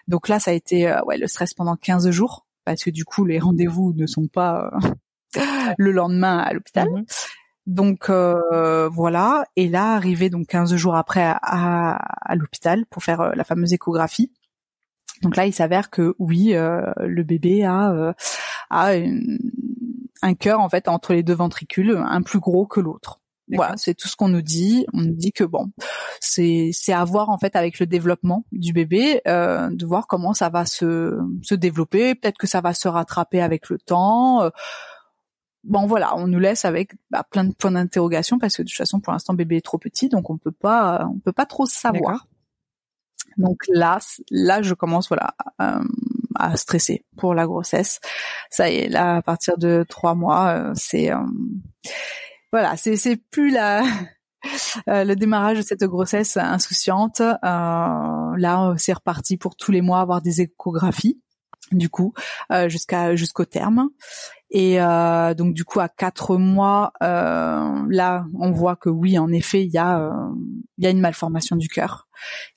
Donc 0.09 0.29
là 0.29 0.39
ça 0.39 0.51
a 0.51 0.55
été 0.55 0.93
ouais 1.07 1.19
le 1.19 1.27
stress 1.27 1.55
pendant 1.55 1.77
15 1.77 2.11
jours 2.11 2.47
parce 2.65 2.83
que 2.83 2.91
du 2.91 3.05
coup 3.05 3.25
les 3.25 3.39
rendez-vous 3.39 3.93
ne 3.95 4.07
sont 4.07 4.27
pas 4.27 4.71
le 5.79 5.93
lendemain 5.93 6.39
à 6.39 6.53
l'hôpital. 6.53 6.89
Mmh 6.91 7.05
donc 7.67 8.11
voilà 8.11 9.47
et 9.57 9.71
là 9.71 9.95
arrivé 9.95 10.29
donc 10.29 10.49
15 10.49 10.77
jours 10.77 10.97
après 10.97 11.23
à, 11.23 11.39
à, 11.41 11.97
à 12.21 12.35
l'hôpital 12.35 12.85
pour 12.91 13.03
faire 13.03 13.35
la 13.35 13.43
fameuse 13.43 13.73
échographie. 13.73 14.31
Donc 15.23 15.35
là 15.35 15.47
il 15.47 15.55
s'avère 15.55 15.89
que 15.89 16.15
oui 16.19 16.53
le 16.53 17.23
bébé 17.23 17.65
a 17.65 18.15
a 18.69 18.95
une, 18.97 19.39
un 20.25 20.35
cœur 20.35 20.61
en 20.61 20.69
fait 20.69 20.89
entre 20.89 21.13
les 21.13 21.23
deux 21.23 21.35
ventricules, 21.35 21.97
un 21.97 22.23
plus 22.23 22.41
gros 22.41 22.67
que 22.67 22.81
l'autre. 22.81 23.21
Voilà, 23.53 23.75
c'est 23.77 23.95
tout 23.95 24.09
ce 24.09 24.17
qu'on 24.17 24.29
nous 24.29 24.41
dit. 24.41 24.87
On 24.95 25.03
nous 25.03 25.15
dit 25.15 25.31
que 25.31 25.45
bon, 25.45 25.71
c'est 26.19 26.71
c'est 26.73 26.95
à 26.95 27.05
voir 27.05 27.29
en 27.29 27.37
fait 27.37 27.57
avec 27.57 27.79
le 27.79 27.87
développement 27.87 28.47
du 28.53 28.73
bébé, 28.73 29.21
euh, 29.29 29.69
de 29.71 29.85
voir 29.85 30.07
comment 30.07 30.33
ça 30.33 30.49
va 30.49 30.65
se 30.65 31.19
se 31.43 31.55
développer. 31.55 32.15
Peut-être 32.15 32.39
que 32.39 32.47
ça 32.47 32.63
va 32.63 32.73
se 32.73 32.89
rattraper 32.89 33.43
avec 33.43 33.69
le 33.69 33.79
temps. 33.79 34.51
Bon 35.65 35.87
voilà, 35.87 36.17
on 36.17 36.27
nous 36.27 36.39
laisse 36.39 36.65
avec 36.65 36.95
bah, 37.11 37.25
plein 37.29 37.45
de 37.45 37.55
points 37.55 37.71
d'interrogation 37.71 38.39
parce 38.39 38.57
que 38.57 38.63
de 38.63 38.69
toute 38.69 38.77
façon 38.77 39.01
pour 39.01 39.13
l'instant 39.13 39.35
bébé 39.35 39.57
est 39.57 39.65
trop 39.65 39.79
petit, 39.79 40.09
donc 40.09 40.31
on 40.31 40.37
peut 40.37 40.53
pas 40.53 41.09
on 41.11 41.19
peut 41.19 41.33
pas 41.33 41.47
trop 41.47 41.67
savoir. 41.67 42.27
Donc 43.37 43.63
là, 43.69 43.99
là, 44.31 44.63
je 44.63 44.75
commence 44.75 45.09
voilà 45.09 45.35
euh, 45.61 45.83
à 46.35 46.57
stresser 46.57 47.05
pour 47.17 47.35
la 47.35 47.47
grossesse. 47.47 48.01
Ça 48.51 48.71
y 48.71 48.77
est, 48.77 48.89
là, 48.89 49.17
à 49.17 49.23
partir 49.23 49.59
de 49.59 49.85
trois 49.89 50.15
mois, 50.15 50.49
euh, 50.49 50.73
c'est 50.75 51.13
euh, 51.13 51.19
voilà, 52.53 52.77
c'est 52.77 52.97
c'est 52.97 53.17
plus 53.17 53.51
la 53.51 53.83
le 54.87 55.15
démarrage 55.15 55.59
de 55.59 55.63
cette 55.63 55.85
grossesse 55.85 56.37
insouciante. 56.37 57.21
là, 57.21 58.75
c'est 58.77 58.93
reparti 58.93 59.37
pour 59.37 59.57
tous 59.57 59.73
les 59.73 59.81
mois 59.81 60.01
avoir 60.01 60.23
des 60.23 60.43
échographies 60.43 61.21
du 61.73 61.89
coup 61.89 62.13
jusqu'à 62.67 63.17
jusqu'au 63.17 63.47
terme 63.47 63.89
et 64.57 64.81
euh, 64.81 65.35
donc 65.35 65.53
du 65.53 65.65
coup 65.65 65.81
à 65.81 65.89
quatre 65.89 66.37
mois, 66.37 66.93
euh, 67.03 67.83
là 67.89 68.25
on 68.39 68.53
voit 68.53 68.77
que 68.77 68.89
oui 68.89 69.19
en 69.19 69.33
effet 69.33 69.65
il 69.65 69.73
y 69.73 69.79
a 69.79 69.99
euh, 69.99 70.29
il 70.79 70.85
y 70.85 70.87
a 70.87 70.91
une 70.91 71.01
malformation 71.01 71.57
du 71.57 71.67
cœur 71.67 72.07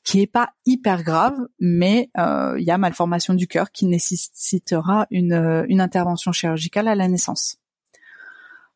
qui 0.03 0.21
est 0.21 0.27
pas 0.27 0.51
hyper 0.67 1.01
grave, 1.01 1.35
mais 1.59 2.11
il 2.15 2.63
y 2.63 2.69
a 2.69 2.77
malformation 2.77 3.33
du 3.33 3.47
cœur 3.47 3.71
qui 3.71 3.87
nécessitera 3.87 5.07
une 5.09 5.65
une 5.69 5.81
intervention 5.81 6.31
chirurgicale 6.31 6.87
à 6.87 6.93
la 6.93 7.07
naissance. 7.07 7.57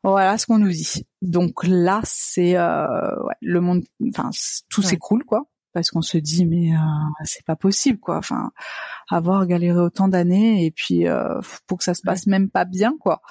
Voilà 0.04 0.40
ce 0.40 0.48
qu'on 0.48 0.58
nous 0.58 0.72
dit. 0.72 1.06
Donc 1.22 1.64
là 1.64 2.02
c'est 2.04 2.58
ouais, 2.58 3.36
le 3.40 3.62
monde, 3.62 3.84
enfin 4.10 4.32
tout 4.68 4.82
s'écroule 4.82 5.26
quoi 5.26 5.46
parce 5.74 5.92
qu'on 5.92 6.02
se 6.02 6.18
dit 6.18 6.46
mais 6.46 6.74
euh, 6.74 6.78
c'est 7.24 7.46
pas 7.46 7.56
possible 7.56 8.00
quoi. 8.00 8.18
Enfin 8.18 8.52
avoir 9.10 9.46
galéré 9.46 9.80
autant 9.80 10.08
d'années 10.08 10.66
et 10.66 10.72
puis 10.72 11.08
euh, 11.08 11.40
pour 11.68 11.78
que 11.78 11.84
ça 11.84 11.94
se 11.94 12.02
passe 12.02 12.28
même 12.28 12.50
pas 12.50 12.66
bien 12.66 12.96
quoi. 13.00 13.22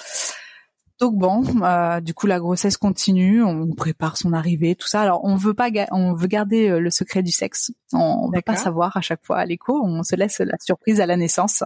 Donc 0.98 1.16
bon 1.16 1.42
euh, 1.62 2.00
du 2.00 2.12
coup 2.12 2.26
la 2.26 2.38
grossesse 2.38 2.76
continue 2.76 3.42
on 3.42 3.70
prépare 3.74 4.18
son 4.18 4.34
arrivée 4.34 4.74
tout 4.74 4.86
ça. 4.86 5.00
Alors 5.00 5.24
on 5.24 5.34
veut 5.34 5.54
pas 5.54 5.68
on 5.92 6.12
veut 6.12 6.26
garder 6.26 6.78
le 6.78 6.90
secret 6.90 7.22
du 7.22 7.32
sexe. 7.32 7.72
On, 7.94 7.98
on 7.98 8.30
veut 8.30 8.42
pas 8.42 8.56
savoir 8.56 8.96
à 8.98 9.00
chaque 9.00 9.24
fois 9.24 9.38
à 9.38 9.46
l'écho. 9.46 9.80
On 9.82 10.02
se 10.02 10.14
laisse 10.14 10.40
la 10.40 10.58
surprise 10.60 11.00
à 11.00 11.06
la 11.06 11.16
naissance 11.16 11.64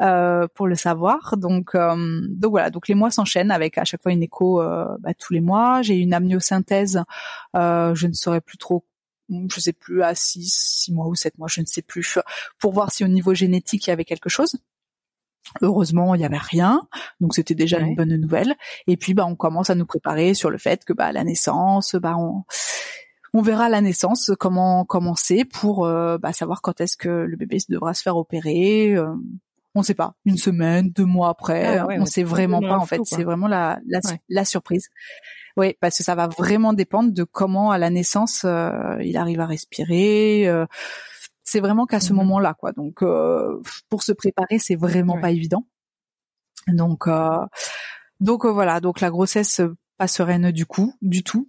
euh, 0.00 0.46
pour 0.54 0.68
le 0.68 0.76
savoir. 0.76 1.36
Donc 1.36 1.72
donc 1.74 2.50
voilà. 2.50 2.70
Donc 2.70 2.86
les 2.86 2.94
mois 2.94 3.10
s'enchaînent 3.10 3.50
avec 3.50 3.76
à 3.76 3.84
chaque 3.84 4.02
fois 4.02 4.12
une 4.12 4.22
écho 4.22 4.62
bah, 5.00 5.14
tous 5.18 5.32
les 5.32 5.40
mois. 5.40 5.82
J'ai 5.82 5.96
une 5.96 6.14
amniosynthèse 6.14 7.02
je 7.54 8.06
ne 8.06 8.12
saurais 8.12 8.40
plus 8.40 8.58
trop 8.58 8.84
je 9.30 9.60
sais 9.60 9.72
plus, 9.72 10.02
à 10.02 10.14
6, 10.14 10.48
6 10.84 10.92
mois 10.92 11.06
ou 11.06 11.14
7 11.14 11.38
mois, 11.38 11.48
je 11.48 11.60
ne 11.60 11.66
sais 11.66 11.82
plus, 11.82 12.18
pour 12.58 12.72
voir 12.72 12.92
si 12.92 13.04
au 13.04 13.08
niveau 13.08 13.34
génétique 13.34 13.86
il 13.86 13.90
y 13.90 13.92
avait 13.92 14.04
quelque 14.04 14.28
chose. 14.28 14.56
Heureusement, 15.62 16.14
il 16.14 16.18
n'y 16.18 16.24
avait 16.24 16.36
rien, 16.36 16.86
donc 17.20 17.34
c'était 17.34 17.54
déjà 17.54 17.80
une 17.80 17.96
bonne 17.96 18.14
nouvelle. 18.14 18.54
Et 18.86 18.96
puis, 18.96 19.14
bah, 19.14 19.26
on 19.26 19.34
commence 19.34 19.70
à 19.70 19.74
nous 19.74 19.86
préparer 19.86 20.34
sur 20.34 20.50
le 20.50 20.58
fait 20.58 20.84
que, 20.84 20.92
bah, 20.92 21.10
la 21.12 21.24
naissance, 21.24 21.96
bah, 21.96 22.14
on, 22.16 22.44
on 23.32 23.42
verra 23.42 23.64
à 23.64 23.68
la 23.68 23.80
naissance 23.80 24.30
comment 24.38 24.86
c'est 25.16 25.44
pour 25.44 25.86
euh, 25.86 26.18
bah, 26.18 26.32
savoir 26.32 26.62
quand 26.62 26.80
est-ce 26.80 26.96
que 26.96 27.08
le 27.08 27.36
bébé 27.36 27.58
devra 27.68 27.94
se 27.94 28.02
faire 28.02 28.16
opérer. 28.16 28.94
Euh, 28.94 29.14
on 29.74 29.80
ne 29.80 29.84
sait 29.84 29.94
pas, 29.94 30.12
une 30.24 30.36
semaine, 30.36 30.90
deux 30.90 31.04
mois 31.04 31.28
après, 31.28 31.78
ah 31.78 31.86
on 31.88 32.00
ne 32.00 32.04
sait 32.04 32.24
vraiment 32.24 32.60
pas 32.60 32.76
en 32.76 32.86
fait. 32.86 33.00
C'est 33.04 33.22
vraiment 33.22 33.46
la 33.46 33.78
la, 33.86 34.00
la 34.28 34.44
surprise. 34.44 34.88
Oui, 35.56 35.74
parce 35.80 35.98
que 35.98 36.04
ça 36.04 36.14
va 36.14 36.28
vraiment 36.28 36.72
dépendre 36.72 37.12
de 37.12 37.24
comment 37.24 37.70
à 37.70 37.78
la 37.78 37.90
naissance 37.90 38.42
euh, 38.44 38.96
il 39.02 39.16
arrive 39.16 39.40
à 39.40 39.46
respirer. 39.46 40.48
Euh, 40.48 40.66
c'est 41.42 41.60
vraiment 41.60 41.86
qu'à 41.86 42.00
ce 42.00 42.12
mmh 42.12 42.16
moment-là, 42.16 42.54
quoi. 42.54 42.72
Donc, 42.72 43.02
euh, 43.02 43.60
pour 43.88 44.02
se 44.02 44.12
préparer, 44.12 44.58
c'est 44.58 44.76
vraiment 44.76 45.20
pas 45.20 45.30
évident. 45.30 45.66
Donc, 46.68 47.08
donc 48.20 48.46
voilà. 48.46 48.80
Donc 48.80 49.00
la 49.00 49.10
grossesse 49.10 49.60
pas 49.98 50.06
sereine 50.06 50.52
du 50.52 50.66
coup, 50.66 50.94
du 51.02 51.24
tout. 51.24 51.48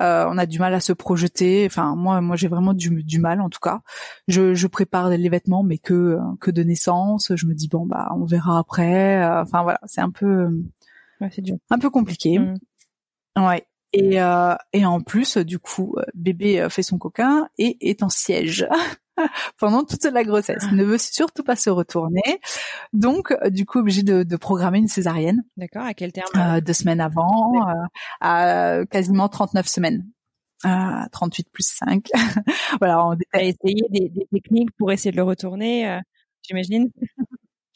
on 0.00 0.38
a 0.38 0.46
du 0.46 0.58
mal 0.58 0.74
à 0.74 0.80
se 0.80 0.92
projeter. 0.92 1.64
Enfin, 1.66 1.94
moi, 1.94 2.20
moi, 2.20 2.34
j'ai 2.34 2.48
vraiment 2.48 2.74
du, 2.74 3.04
du, 3.04 3.20
mal, 3.20 3.40
en 3.40 3.48
tout 3.48 3.60
cas. 3.60 3.82
Je, 4.26 4.54
je 4.54 4.66
prépare 4.66 5.10
les 5.10 5.28
vêtements, 5.28 5.62
mais 5.62 5.78
que 5.78 6.18
que 6.40 6.50
de 6.50 6.64
naissance. 6.64 7.30
Je 7.36 7.46
me 7.46 7.54
dis 7.54 7.68
bon, 7.68 7.86
bah, 7.86 8.08
on 8.16 8.24
verra 8.24 8.58
après. 8.58 9.24
Enfin 9.24 9.62
voilà, 9.62 9.78
c'est 9.84 10.00
un 10.00 10.10
peu, 10.10 10.48
ouais, 11.20 11.28
c'est 11.30 11.42
dur. 11.42 11.56
un 11.70 11.78
peu 11.78 11.90
compliqué. 11.90 12.40
Mmh. 12.40 12.54
Ouais. 13.36 13.66
Et, 13.92 14.20
euh, 14.20 14.54
et 14.72 14.84
en 14.84 15.00
plus, 15.00 15.38
du 15.38 15.58
coup, 15.58 15.96
bébé 16.14 16.66
fait 16.70 16.82
son 16.82 16.98
coquin 16.98 17.48
et 17.56 17.88
est 17.88 18.02
en 18.02 18.08
siège. 18.08 18.66
pendant 19.58 19.84
toute 19.84 20.04
la 20.04 20.24
grossesse. 20.24 20.64
Ne 20.72 20.84
veut 20.84 20.98
surtout 20.98 21.42
pas 21.42 21.56
se 21.56 21.70
retourner. 21.70 22.40
Donc, 22.92 23.34
du 23.50 23.64
coup, 23.64 23.78
obligé 23.78 24.02
de, 24.02 24.22
de 24.22 24.36
programmer 24.36 24.78
une 24.78 24.88
césarienne. 24.88 25.42
D'accord. 25.56 25.84
À 25.84 25.94
quel 25.94 26.12
terme 26.12 26.28
euh, 26.36 26.60
Deux 26.60 26.72
semaines 26.72 27.00
avant, 27.00 27.66
euh, 27.68 27.86
à 28.20 28.80
quasiment 28.90 29.28
39 29.28 29.66
semaines. 29.66 30.06
Euh, 30.64 30.68
38 31.12 31.50
plus 31.52 31.66
5. 31.66 32.08
voilà, 32.80 33.04
on 33.06 33.12
a 33.12 33.42
essayé 33.42 33.82
des, 33.90 34.08
des, 34.08 34.26
techniques 34.32 34.70
pour 34.78 34.90
essayer 34.90 35.10
de 35.10 35.16
le 35.16 35.22
retourner, 35.22 35.88
euh, 35.88 36.00
j'imagine? 36.42 36.90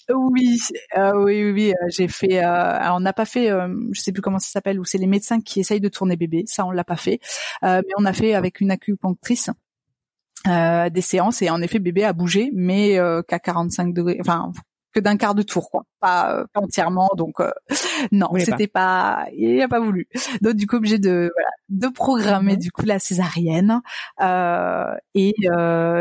Oui, 0.09 0.59
euh, 0.97 1.13
oui, 1.15 1.45
oui, 1.45 1.53
oui. 1.53 1.73
Euh, 1.73 1.87
j'ai 1.89 2.09
fait. 2.09 2.39
alors 2.39 2.97
on 2.97 3.01
n'a 3.01 3.13
pas 3.13 3.25
fait. 3.25 3.49
je 3.93 4.01
sais 4.01 4.13
plus 4.13 4.23
comment 4.23 4.39
ça 4.39 4.51
s'appelle. 4.51 4.81
Où 4.81 4.85
c'est 4.85 4.99
les 4.99 5.07
médecins 5.07 5.41
qui 5.41 5.61
essayent 5.61 5.81
de 5.81 5.89
tourner 5.89 6.17
bébé. 6.17 6.45
Ça, 6.47 6.67
on 6.67 6.71
l'a 6.71 6.85
pas 6.85 6.97
fait. 6.97 7.21
mais 7.63 7.83
on 7.97 8.05
a 8.05 8.13
fait 8.13 8.35
avec 8.35 8.61
une 8.61 8.71
acupunctrice 8.71 9.51
euh, 10.47 10.89
des 10.89 11.03
séances 11.03 11.43
et 11.43 11.51
en 11.51 11.61
effet 11.61 11.79
bébé 11.79 12.03
a 12.03 12.15
bougé 12.15 12.49
mais 12.55 12.99
euh, 12.99 13.21
qu'à 13.21 13.39
45 13.39 13.93
degrés 13.93 14.17
enfin 14.21 14.51
que 14.93 15.01
d'un 15.01 15.17
quart 15.17 15.35
de 15.35 15.43
tour 15.43 15.71
quoi 15.71 15.85
pas, 16.01 16.35
euh, 16.35 16.45
pas 16.53 16.61
entièrement 16.61 17.09
donc 17.17 17.41
euh, 17.41 17.51
non 18.13 18.29
c'était 18.39 18.67
pas. 18.67 19.27
il 19.37 19.61
a 19.61 19.69
pas 19.69 19.81
voulu 19.81 20.09
donc 20.41 20.55
du 20.55 20.67
coup 20.67 20.77
obligé 20.77 20.99
de 20.99 21.31
voilà, 21.35 21.51
de 21.69 21.89
programmer 21.89 22.57
du 22.57 22.73
coup 22.73 22.85
la 22.85 22.99
césarienne 22.99 23.81
et 25.15 25.35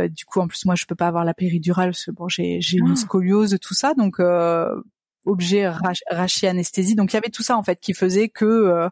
du 0.09 0.25
coup 0.25 0.39
en 0.39 0.47
plus 0.47 0.65
moi 0.65 0.75
je 0.75 0.85
peux 0.85 0.95
pas 0.95 1.07
avoir 1.07 1.25
la 1.25 1.33
péridurale 1.33 1.89
parce 1.89 2.05
que 2.05 2.11
bon 2.11 2.27
j'ai 2.27 2.61
j'ai 2.61 2.77
une 2.77 2.93
ah. 2.93 2.95
scoliose 2.95 3.57
tout 3.61 3.73
ça 3.73 3.93
donc 3.93 4.19
objet 5.25 5.67
rach 5.67 6.43
anesthésie 6.43 6.95
donc 6.95 7.13
il 7.13 7.15
y 7.15 7.17
avait 7.17 7.29
tout 7.29 7.43
ça 7.43 7.57
en 7.57 7.63
fait 7.63 7.79
qui 7.79 7.93
faisait 7.93 8.29
que 8.29 8.89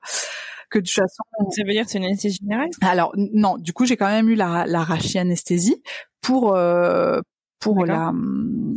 que 0.69 0.79
de 0.79 0.83
toute 0.83 0.93
façon. 0.93 1.23
Ça 1.51 1.63
veut 1.63 1.71
dire 1.71 1.85
que 1.85 1.91
c'est 1.91 1.97
une 1.97 2.05
anesthésie 2.05 2.39
générale? 2.41 2.69
Alors 2.81 3.13
non, 3.15 3.57
du 3.57 3.73
coup 3.73 3.85
j'ai 3.85 3.97
quand 3.97 4.07
même 4.07 4.29
eu 4.29 4.35
la, 4.35 4.65
la 4.65 4.85
anesthésie 5.15 5.81
pour 6.21 6.55
euh, 6.55 7.21
pour 7.59 7.85
la, 7.85 8.13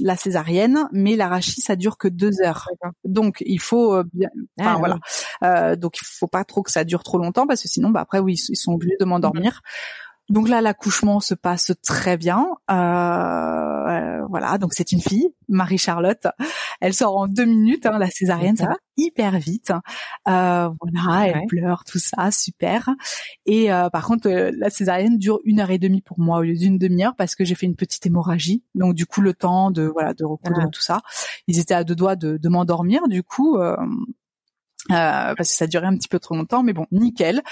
la 0.00 0.16
césarienne, 0.16 0.88
mais 0.92 1.16
l'arachie 1.16 1.60
ça 1.60 1.76
dure 1.76 1.98
que 1.98 2.08
deux 2.08 2.40
heures. 2.40 2.68
Donc 3.04 3.42
il 3.44 3.60
faut 3.60 3.94
euh, 3.94 4.04
bien, 4.12 4.28
enfin 4.58 4.74
ah, 4.74 4.78
voilà, 4.78 4.98
euh, 5.44 5.76
donc 5.76 5.98
il 5.98 6.04
faut 6.04 6.28
pas 6.28 6.44
trop 6.44 6.62
que 6.62 6.70
ça 6.70 6.84
dure 6.84 7.02
trop 7.02 7.18
longtemps 7.18 7.46
parce 7.46 7.62
que 7.62 7.68
sinon 7.68 7.90
bah 7.90 8.00
après 8.00 8.18
oui 8.18 8.40
ils 8.48 8.56
sont 8.56 8.72
obligés 8.72 8.96
de 8.98 9.04
m'endormir. 9.04 9.62
Donc 10.30 10.48
là, 10.48 10.60
l'accouchement 10.60 11.18
se 11.18 11.34
passe 11.34 11.72
très 11.82 12.16
bien. 12.16 12.46
Euh, 12.70 12.74
euh, 12.74 14.26
voilà, 14.28 14.58
donc 14.58 14.72
c'est 14.74 14.92
une 14.92 15.00
fille, 15.00 15.28
Marie-Charlotte. 15.48 16.28
Elle 16.80 16.94
sort 16.94 17.16
en 17.16 17.26
deux 17.26 17.44
minutes. 17.44 17.84
Hein, 17.84 17.98
la 17.98 18.08
césarienne, 18.08 18.56
ça 18.56 18.66
va 18.66 18.76
hyper 18.96 19.38
vite. 19.40 19.72
Euh, 20.28 20.70
voilà, 20.80 21.26
elle 21.26 21.46
pleure, 21.48 21.82
tout 21.84 21.98
ça, 21.98 22.30
super. 22.30 22.90
Et 23.44 23.72
euh, 23.72 23.90
par 23.90 24.06
contre, 24.06 24.28
euh, 24.28 24.52
la 24.56 24.70
césarienne 24.70 25.18
dure 25.18 25.40
une 25.44 25.58
heure 25.58 25.70
et 25.70 25.78
demie 25.78 26.02
pour 26.02 26.20
moi 26.20 26.38
au 26.38 26.42
lieu 26.42 26.54
d'une 26.54 26.78
demi-heure 26.78 27.16
parce 27.16 27.34
que 27.34 27.44
j'ai 27.44 27.56
fait 27.56 27.66
une 27.66 27.76
petite 27.76 28.06
hémorragie. 28.06 28.62
Donc 28.76 28.94
du 28.94 29.06
coup, 29.06 29.22
le 29.22 29.34
temps 29.34 29.72
de 29.72 29.82
voilà 29.82 30.14
de 30.14 30.24
recoudre 30.24 30.70
tout 30.70 30.82
ça. 30.82 31.00
Ils 31.48 31.58
étaient 31.58 31.74
à 31.74 31.82
deux 31.82 31.96
doigts 31.96 32.16
de, 32.16 32.36
de 32.36 32.48
m'endormir. 32.48 33.08
Du 33.08 33.24
coup, 33.24 33.58
euh, 34.90 35.34
parce 35.34 35.50
que 35.50 35.56
ça 35.56 35.66
durait 35.66 35.86
un 35.86 35.96
petit 35.96 36.08
peu 36.08 36.18
trop 36.18 36.34
longtemps, 36.34 36.62
mais 36.62 36.72
bon, 36.72 36.86
nickel. 36.90 37.42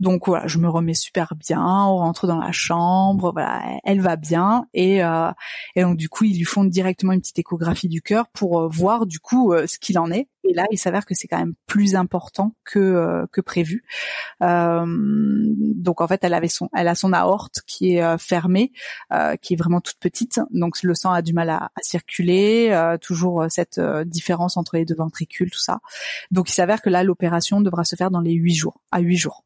Donc 0.00 0.26
voilà, 0.26 0.46
je 0.46 0.58
me 0.58 0.68
remets 0.68 0.94
super 0.94 1.34
bien, 1.36 1.62
on 1.62 1.96
rentre 1.96 2.26
dans 2.26 2.38
la 2.38 2.52
chambre, 2.52 3.32
voilà, 3.32 3.62
elle 3.84 4.00
va 4.00 4.16
bien 4.16 4.66
et 4.74 5.02
euh, 5.04 5.30
et 5.76 5.82
donc 5.82 5.96
du 5.96 6.08
coup 6.08 6.24
ils 6.24 6.36
lui 6.36 6.44
font 6.44 6.64
directement 6.64 7.12
une 7.12 7.20
petite 7.20 7.38
échographie 7.38 7.88
du 7.88 8.02
cœur 8.02 8.26
pour 8.28 8.60
euh, 8.60 8.68
voir 8.68 9.06
du 9.06 9.20
coup 9.20 9.52
euh, 9.52 9.66
ce 9.66 9.78
qu'il 9.78 9.98
en 9.98 10.10
est. 10.10 10.28
Et 10.44 10.54
là, 10.54 10.66
il 10.70 10.78
s'avère 10.78 11.06
que 11.06 11.14
c'est 11.14 11.28
quand 11.28 11.38
même 11.38 11.54
plus 11.66 11.94
important 11.94 12.54
que 12.64 12.78
euh, 12.78 13.26
que 13.32 13.40
prévu. 13.40 13.84
donc 14.40 16.00
en 16.00 16.08
fait, 16.08 16.22
elle 16.22 16.34
avait 16.34 16.48
son, 16.48 16.68
elle 16.74 16.88
a 16.88 16.94
son 16.94 17.12
aorte 17.12 17.60
qui 17.66 17.96
est 17.96 18.18
fermée, 18.18 18.72
qui 19.40 19.54
est 19.54 19.56
vraiment 19.56 19.80
toute 19.80 19.98
petite, 19.98 20.40
donc 20.50 20.82
le 20.82 20.94
sang 20.94 21.12
a 21.12 21.22
du 21.22 21.32
mal 21.32 21.50
à, 21.50 21.64
à 21.64 21.82
circuler, 21.82 22.96
toujours 23.00 23.46
cette 23.48 23.80
différence 24.04 24.56
entre 24.56 24.76
les 24.76 24.84
deux 24.84 24.94
ventricules, 24.94 25.50
tout 25.50 25.58
ça. 25.58 25.80
Donc 26.30 26.50
il 26.50 26.52
s'avère 26.52 26.82
que 26.82 26.90
là, 26.90 27.02
l'opération 27.02 27.60
devra 27.60 27.84
se 27.84 27.96
faire 27.96 28.10
dans 28.10 28.20
les 28.20 28.32
huit 28.32 28.54
jours, 28.54 28.80
à 28.90 29.00
huit 29.00 29.16
jours. 29.16 29.44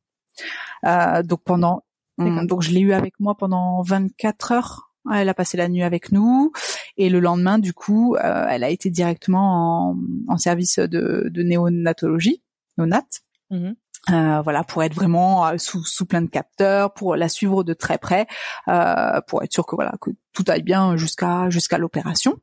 Euh, 0.84 1.22
donc 1.22 1.42
pendant, 1.44 1.84
donc 2.18 2.62
je 2.62 2.70
l'ai 2.70 2.80
eu 2.80 2.92
avec 2.92 3.14
moi 3.20 3.36
pendant 3.36 3.82
24 3.82 4.53
heures. 4.53 4.88
Elle 5.14 5.28
a 5.28 5.34
passé 5.34 5.56
la 5.56 5.68
nuit 5.68 5.82
avec 5.82 6.12
nous 6.12 6.52
et 6.96 7.09
le 7.09 7.20
lendemain, 7.20 7.59
du 7.59 7.72
coup, 7.72 8.16
euh, 8.16 8.46
elle 8.48 8.64
a 8.64 8.70
été 8.70 8.90
directement 8.90 9.96
en, 10.28 10.38
service 10.38 10.78
de, 10.78 11.30
néonatologie, 11.34 12.42
néonat. 12.76 13.04
Mhm. 13.50 13.74
Euh, 14.11 14.40
voilà, 14.42 14.64
pour 14.64 14.82
être 14.82 14.94
vraiment 14.94 15.59
sous, 15.59 15.84
sous 15.84 16.06
plein 16.06 16.22
de 16.22 16.30
capteurs, 16.30 16.94
pour 16.94 17.16
la 17.16 17.28
suivre 17.28 17.64
de 17.64 17.74
très 17.74 17.98
près, 17.98 18.26
pour 19.26 19.42
être 19.42 19.52
sûr 19.52 19.66
que 19.66 19.74
voilà 19.74 19.92
que 20.00 20.11
tout 20.32 20.44
aille 20.48 20.62
bien 20.62 20.96
jusqu'à 20.96 21.50
jusqu'à 21.50 21.78
l'opération. 21.78 22.38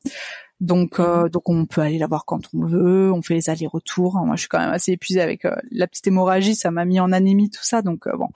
Donc, 0.61 0.99
euh, 0.99 1.23
mhm. 1.23 1.29
donc 1.29 1.49
on 1.49 1.65
peut 1.65 1.81
aller 1.81 1.97
la 1.97 2.07
voir 2.07 2.25
quand 2.25 2.41
on 2.53 2.65
veut. 2.65 3.11
On 3.11 3.21
fait 3.21 3.33
les 3.33 3.49
allers-retours. 3.49 4.17
Moi, 4.25 4.35
je 4.35 4.41
suis 4.41 4.47
quand 4.47 4.59
même 4.59 4.71
assez 4.71 4.93
épuisée 4.93 5.21
avec 5.21 5.43
euh, 5.43 5.55
la 5.71 5.85
petite 5.85 6.07
hémorragie. 6.07 6.55
Ça 6.55 6.71
m'a 6.71 6.85
mis 6.85 6.99
en 6.99 7.11
anémie 7.11 7.49
tout 7.49 7.63
ça. 7.63 7.81
Donc 7.81 8.07
euh, 8.07 8.15
bon, 8.17 8.29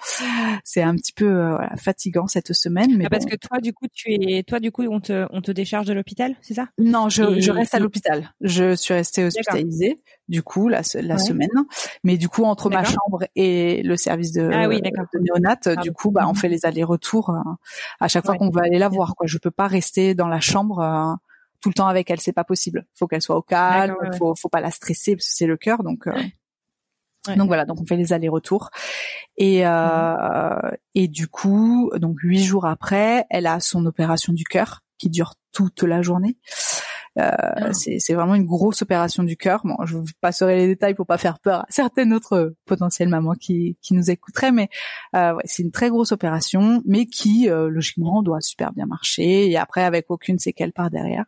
c'est 0.64 0.82
un 0.82 0.96
petit 0.96 1.14
peu 1.14 1.30
voilà, 1.30 1.76
fatigant 1.78 2.28
cette 2.28 2.54
semaine. 2.54 2.98
Mais 2.98 3.06
ah, 3.06 3.10
parce 3.10 3.26
que 3.26 3.36
toi, 3.36 3.60
du 3.60 3.74
coup, 3.74 3.86
tu 3.94 4.12
es, 4.12 4.44
toi, 4.44 4.60
du 4.60 4.72
coup, 4.72 4.84
on 4.84 5.00
te, 5.00 5.28
on 5.32 5.42
te 5.42 5.52
décharge 5.52 5.88
de 5.88 5.94
l'hôpital, 5.94 6.36
c'est 6.42 6.56
ça? 6.56 6.68
Non, 6.78 7.08
je, 7.08 7.40
je 7.40 7.52
reste 7.52 7.74
à 7.74 7.80
l'hôpital. 7.80 8.34
Je 8.42 8.76
suis 8.76 8.94
restée 8.94 9.24
hospitalisée 9.24 10.02
du 10.28 10.44
coup 10.44 10.68
la, 10.68 10.82
la 11.02 11.18
semaine. 11.18 11.50
Mais 12.04 12.18
du 12.18 12.28
coup, 12.30 12.44
entre 12.44 12.70
ma 12.70 12.84
chambre 12.84 13.26
et 13.36 13.82
le 13.84 13.96
service 13.96 14.34
de, 14.34 14.50
ah, 14.54 14.68
oui, 14.68 14.82
de 14.82 15.20
néonat, 15.20 15.82
du 15.82 15.92
coup, 15.92 16.12
bah, 16.12 16.26
on 16.26 16.30
mhm. 16.30 16.36
fait 16.36 16.50
les 16.50 16.66
allers-retours 16.66 17.34
à 18.00 18.08
chaque 18.08 18.26
fois 18.26 18.36
qu'on 18.36 18.50
veut 18.50 18.62
aller 18.62 18.78
la 18.78 18.90
voir. 18.90 19.16
Quoi, 19.16 19.26
je 19.26 19.38
peux 19.38 19.52
pas 19.52 19.68
rester 19.68 20.16
dans 20.16 20.28
la 20.28 20.42
chambre 20.42 21.18
tout 21.62 21.70
le 21.70 21.74
temps 21.74 21.88
avec 21.88 22.10
elle, 22.10 22.20
c'est 22.20 22.34
pas 22.34 22.44
possible. 22.44 22.86
Faut 22.96 23.08
qu'elle 23.08 23.22
soit 23.22 23.38
au 23.38 23.42
calme, 23.42 23.96
faut 24.18 24.36
faut 24.36 24.50
pas 24.50 24.62
la 24.62 24.72
stresser 24.72 25.16
parce 25.16 25.28
que 25.28 25.34
c'est 25.34 25.48
le 25.48 25.58
cœur 25.58 25.84
donc 25.84 26.08
euh, 26.08 27.36
Donc 27.36 27.48
voilà, 27.48 27.66
donc 27.66 27.82
on 27.82 27.86
fait 27.86 27.98
les 27.98 28.14
allers-retours 28.14 28.70
et 29.38 29.66
euh, 29.66 29.70
mhm. 29.72 30.78
et 30.96 31.08
du 31.08 31.28
coup 31.28 31.92
donc 31.98 32.20
huit 32.22 32.44
jours 32.44 32.66
après, 32.66 33.26
elle 33.30 33.48
a 33.48 33.60
son 33.60 33.86
opération 33.86 34.34
du 34.34 34.44
cœur 34.44 34.82
qui 34.98 35.10
dure 35.10 35.36
toute 35.52 35.84
la 35.84 36.02
journée. 36.02 36.38
Euh, 37.18 37.32
ah. 37.34 37.74
C'est 37.74 38.14
vraiment 38.14 38.36
une 38.36 38.46
grosse 38.46 38.82
opération 38.82 39.24
du 39.24 39.36
cœur. 39.36 39.62
Bon, 39.64 39.76
je 39.86 39.98
vous 39.98 40.06
passerai 40.22 40.58
les 40.58 40.68
détails 40.68 40.94
pour 40.94 41.06
pas 41.06 41.18
faire 41.18 41.40
peur 41.40 41.62
à 41.62 41.66
certaines 41.70 42.14
autres 42.14 42.54
potentielles 42.66 43.10
mamans 43.10 43.34
qui, 43.34 43.78
qui 43.82 43.94
nous 43.94 44.12
écouteraient, 44.12 44.52
mais 44.52 44.70
euh, 45.16 45.34
ouais, 45.34 45.44
c'est 45.46 45.64
une 45.64 45.72
très 45.72 45.90
grosse 45.90 46.12
opération, 46.12 46.82
mais 46.86 47.06
qui 47.06 47.50
euh, 47.50 47.70
logiquement 47.70 48.22
doit 48.22 48.42
super 48.42 48.74
bien 48.74 48.86
marcher 48.86 49.50
et 49.50 49.58
après 49.58 49.84
avec 49.84 50.06
aucune 50.10 50.40
séquelle 50.40 50.74
par 50.74 50.90
derrière. 50.90 51.26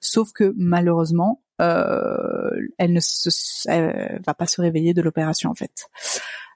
Sauf 0.00 0.32
que 0.32 0.52
malheureusement, 0.56 1.42
euh, 1.60 2.50
elle 2.78 2.92
ne 2.92 3.00
se, 3.00 3.30
va 4.24 4.34
pas 4.34 4.46
se 4.46 4.60
réveiller 4.60 4.94
de 4.94 5.02
l'opération 5.02 5.50
en 5.50 5.54
fait. 5.54 5.88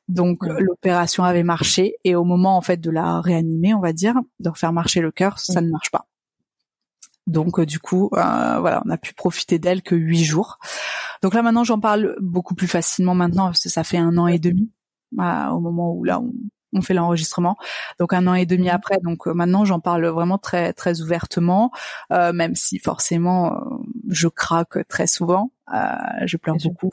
Donc 0.09 0.47
l'opération 0.47 1.25
avait 1.25 1.43
marché 1.43 1.97
et 2.05 2.15
au 2.15 2.23
moment 2.23 2.57
en 2.57 2.61
fait 2.61 2.81
de 2.81 2.91
la 2.91 3.21
réanimer, 3.21 3.75
on 3.75 3.81
va 3.81 3.93
dire, 3.93 4.15
de 4.39 4.51
faire 4.55 4.73
marcher 4.73 5.01
le 5.01 5.11
cœur, 5.11 5.39
ça 5.39 5.61
ne 5.61 5.69
marche 5.69 5.91
pas. 5.91 6.07
Donc 7.27 7.59
euh, 7.59 7.67
du 7.67 7.79
coup, 7.79 8.11
euh, 8.15 8.59
voilà, 8.61 8.83
on 8.87 8.91
a 8.91 8.97
pu 8.97 9.15
profiter 9.15 9.59
d'elle 9.59 9.83
que 9.83 9.95
huit 9.95 10.25
jours. 10.25 10.59
Donc 11.23 11.35
là 11.35 11.43
maintenant, 11.43 11.65
j'en 11.65 11.81
parle 11.81 12.17
beaucoup 12.21 12.55
plus 12.55 12.69
facilement 12.69 13.15
maintenant 13.15 13.47
parce 13.47 13.63
que 13.63 13.69
ça 13.69 13.85
fait 13.85 13.99
un 13.99 14.17
an 14.19 14.27
et 14.27 14.39
demi 14.39 14.71
au 15.13 15.61
moment 15.61 15.93
où 15.93 16.05
là 16.05 16.21
on, 16.21 16.83
fait 16.83 16.93
l'enregistrement. 16.93 17.57
Donc 17.99 18.13
un 18.13 18.27
an 18.27 18.35
et 18.35 18.45
demi 18.45 18.69
après, 18.69 18.99
donc 19.03 19.27
euh, 19.27 19.33
maintenant 19.33 19.65
j'en 19.65 19.81
parle 19.81 20.07
vraiment 20.09 20.37
très 20.37 20.75
très 20.75 21.01
ouvertement, 21.01 21.71
même 22.11 22.55
si 22.55 22.79
forcément 22.79 23.59
je 24.11 24.29
craque 24.29 24.87
très 24.87 25.07
souvent, 25.07 25.53
je 26.27 26.37
pleure 26.37 26.57
beaucoup. 26.63 26.91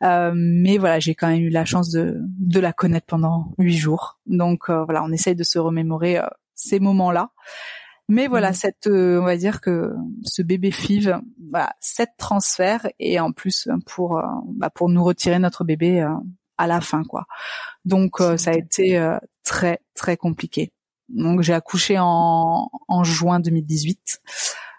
mais 0.00 0.78
voilà, 0.78 0.98
j'ai 0.98 1.14
quand 1.14 1.28
même 1.28 1.42
eu 1.42 1.50
la 1.50 1.66
chance 1.66 1.90
de 1.90 2.16
de 2.22 2.58
la 2.58 2.72
connaître 2.72 3.06
pendant 3.06 3.52
huit 3.58 3.76
jours. 3.76 4.18
Donc 4.24 4.70
voilà, 4.70 5.04
on 5.04 5.12
essaye 5.12 5.36
de 5.36 5.44
se 5.44 5.58
remémorer 5.58 6.18
ces 6.54 6.80
moments-là. 6.80 7.32
Mais 8.08 8.26
voilà, 8.26 8.50
mmh. 8.50 8.54
cette, 8.54 8.86
euh, 8.88 9.20
on 9.20 9.24
va 9.24 9.36
dire 9.36 9.60
que 9.60 9.94
ce 10.24 10.42
bébé 10.42 10.70
FIV, 10.70 11.20
voilà, 11.50 11.74
sept 11.80 12.10
transferts 12.18 12.88
et 12.98 13.20
en 13.20 13.32
plus 13.32 13.68
pour 13.86 14.18
euh, 14.18 14.22
bah, 14.46 14.70
pour 14.70 14.88
nous 14.88 15.02
retirer 15.04 15.38
notre 15.38 15.64
bébé 15.64 16.02
euh, 16.02 16.10
à 16.58 16.66
la 16.66 16.80
fin, 16.80 17.04
quoi. 17.04 17.26
Donc 17.84 18.18
ça 18.36 18.50
a 18.50 18.54
été 18.54 19.16
très 19.44 19.80
très 19.94 20.16
compliqué. 20.16 20.72
Donc 21.08 21.42
j'ai 21.42 21.54
accouché 21.54 21.96
en, 21.98 22.70
en 22.88 23.04
juin 23.04 23.40
2018. 23.40 24.20